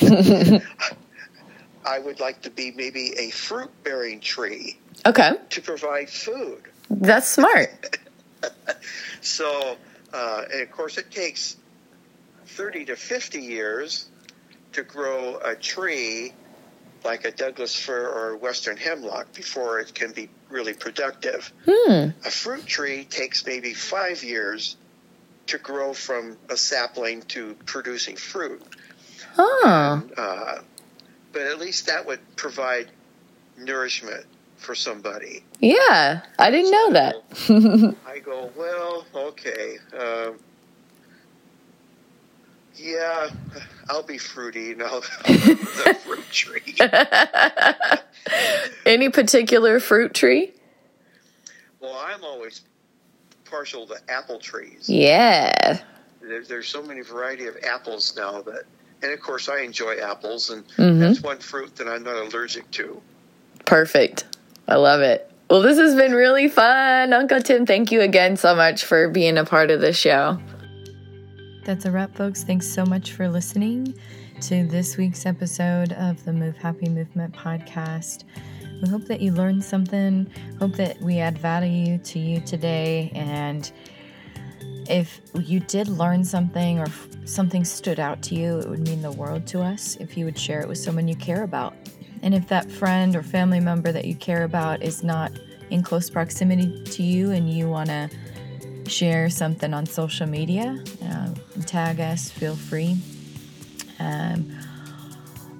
I 1.84 1.98
would 1.98 2.20
like 2.20 2.42
to 2.42 2.50
be 2.50 2.72
maybe 2.72 3.12
a 3.18 3.30
fruit 3.30 3.70
bearing 3.84 4.20
tree 4.20 4.78
Okay. 5.04 5.32
to 5.50 5.60
provide 5.60 6.08
food. 6.10 6.62
That's 6.90 7.28
smart. 7.28 7.98
So, 9.22 9.76
uh, 10.12 10.42
and 10.52 10.60
of 10.62 10.70
course, 10.70 10.98
it 10.98 11.10
takes 11.10 11.56
30 12.46 12.84
to 12.84 12.96
50 12.96 13.40
years 13.40 14.08
to 14.72 14.84
grow 14.84 15.38
a 15.44 15.56
tree 15.56 16.32
like 17.04 17.24
a 17.24 17.32
Douglas 17.32 17.74
fir 17.74 18.06
or 18.08 18.36
western 18.36 18.76
hemlock 18.76 19.32
before 19.34 19.80
it 19.80 19.94
can 19.94 20.12
be 20.12 20.28
really 20.48 20.74
productive. 20.74 21.52
Hmm. 21.68 22.10
A 22.24 22.30
fruit 22.30 22.66
tree 22.66 23.04
takes 23.04 23.44
maybe 23.44 23.74
five 23.74 24.22
years 24.22 24.76
to 25.46 25.58
grow 25.58 25.92
from 25.92 26.36
a 26.48 26.56
sapling 26.56 27.22
to 27.22 27.54
producing 27.66 28.16
fruit. 28.16 28.62
Oh. 29.38 30.02
Uh, 30.16 30.58
but 31.32 31.42
at 31.42 31.58
least 31.58 31.86
that 31.86 32.06
would 32.06 32.20
provide 32.36 32.90
nourishment 33.58 34.24
for 34.56 34.74
somebody. 34.74 35.44
Yeah. 35.60 36.22
I 36.38 36.50
didn't 36.50 36.70
know 36.70 36.92
that. 36.92 37.96
I 38.06 38.18
go, 38.18 38.50
well, 38.56 39.04
okay. 39.14 39.78
Um, 39.98 40.38
yeah, 42.76 43.28
I'll 43.88 44.02
be 44.02 44.18
fruity 44.18 44.72
and 44.72 44.82
I'll, 44.82 45.02
I'll 45.26 45.36
the 45.36 45.96
fruit 46.04 46.30
tree. 46.30 46.74
Any 48.86 49.08
particular 49.08 49.80
fruit 49.80 50.14
tree? 50.14 50.52
Well, 51.80 51.94
I'm 51.94 52.24
always 52.24 52.62
partial 53.50 53.86
to 53.86 53.96
apple 54.08 54.38
trees. 54.38 54.88
Yeah. 54.88 55.80
There, 56.20 56.42
there's 56.42 56.68
so 56.68 56.82
many 56.82 57.02
variety 57.02 57.46
of 57.46 57.56
apples 57.62 58.14
now 58.16 58.42
that, 58.42 58.62
and 59.02 59.12
of 59.12 59.20
course 59.20 59.48
I 59.48 59.60
enjoy 59.60 59.98
apples, 59.98 60.50
and 60.50 60.66
Mhm. 60.76 61.00
that's 61.00 61.22
one 61.22 61.38
fruit 61.38 61.76
that 61.76 61.88
I'm 61.88 62.02
not 62.02 62.16
allergic 62.16 62.70
to. 62.72 63.00
Perfect. 63.64 64.24
I 64.68 64.76
love 64.76 65.00
it. 65.00 65.30
Well, 65.48 65.62
this 65.62 65.78
has 65.78 65.94
been 65.94 66.12
really 66.12 66.48
fun. 66.48 67.12
Uncle 67.12 67.40
Tim, 67.40 67.66
thank 67.66 67.92
you 67.92 68.00
again 68.00 68.36
so 68.36 68.54
much 68.56 68.84
for 68.84 69.08
being 69.08 69.38
a 69.38 69.44
part 69.44 69.70
of 69.70 69.80
the 69.80 69.92
show. 69.92 70.38
That's 71.64 71.84
a 71.84 71.90
wrap, 71.92 72.14
folks. 72.16 72.42
Thanks 72.44 72.66
so 72.66 72.84
much 72.84 73.12
for 73.12 73.28
listening 73.28 73.94
to 74.42 74.66
this 74.66 74.96
week's 74.96 75.24
episode 75.26 75.92
of 75.94 76.24
the 76.24 76.32
Move 76.32 76.56
Happy 76.56 76.88
Movement 76.88 77.34
podcast. 77.34 78.24
We 78.82 78.88
hope 78.88 79.04
that 79.04 79.20
you 79.20 79.32
learned 79.32 79.64
something. 79.64 80.30
Hope 80.58 80.72
that 80.72 81.00
we 81.00 81.18
add 81.18 81.38
value 81.38 81.98
to 81.98 82.18
you 82.18 82.40
today. 82.40 83.10
And 83.14 83.70
if 84.88 85.20
you 85.34 85.60
did 85.60 85.88
learn 85.88 86.24
something 86.24 86.78
or 86.78 86.86
something 87.24 87.64
stood 87.64 87.98
out 87.98 88.22
to 88.24 88.34
you, 88.34 88.58
it 88.58 88.68
would 88.68 88.86
mean 88.86 89.02
the 89.02 89.12
world 89.12 89.46
to 89.48 89.60
us 89.60 89.96
if 89.96 90.16
you 90.16 90.24
would 90.24 90.38
share 90.38 90.60
it 90.60 90.68
with 90.68 90.78
someone 90.78 91.08
you 91.08 91.16
care 91.16 91.42
about. 91.42 91.74
And 92.22 92.34
if 92.34 92.48
that 92.48 92.70
friend 92.70 93.14
or 93.16 93.22
family 93.22 93.60
member 93.60 93.92
that 93.92 94.04
you 94.04 94.14
care 94.14 94.44
about 94.44 94.82
is 94.82 95.02
not 95.02 95.32
in 95.70 95.82
close 95.82 96.08
proximity 96.08 96.82
to 96.84 97.02
you 97.02 97.30
and 97.32 97.50
you 97.50 97.68
want 97.68 97.88
to 97.88 98.10
share 98.88 99.28
something 99.28 99.74
on 99.74 99.86
social 99.86 100.26
media, 100.26 100.82
uh, 101.04 101.34
tag 101.66 102.00
us, 102.00 102.30
feel 102.30 102.56
free. 102.56 102.96
Um, 103.98 104.55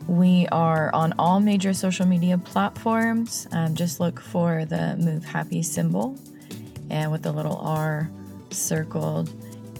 we 0.07 0.47
are 0.53 0.95
on 0.95 1.15
all 1.19 1.41
major 1.41 1.75
social 1.75 2.07
media 2.07 2.39
platforms. 2.39 3.47
Um, 3.53 3.75
just 3.75 4.01
look 4.01 4.21
for 4.21 4.65
the 4.65 4.97
Move 4.97 5.25
Happy 5.25 5.63
symbol 5.63 6.19
and 6.91 7.11
with 7.11 7.23
the 7.23 7.33
little 7.33 7.57
R 7.57 8.09
circled. 8.51 9.33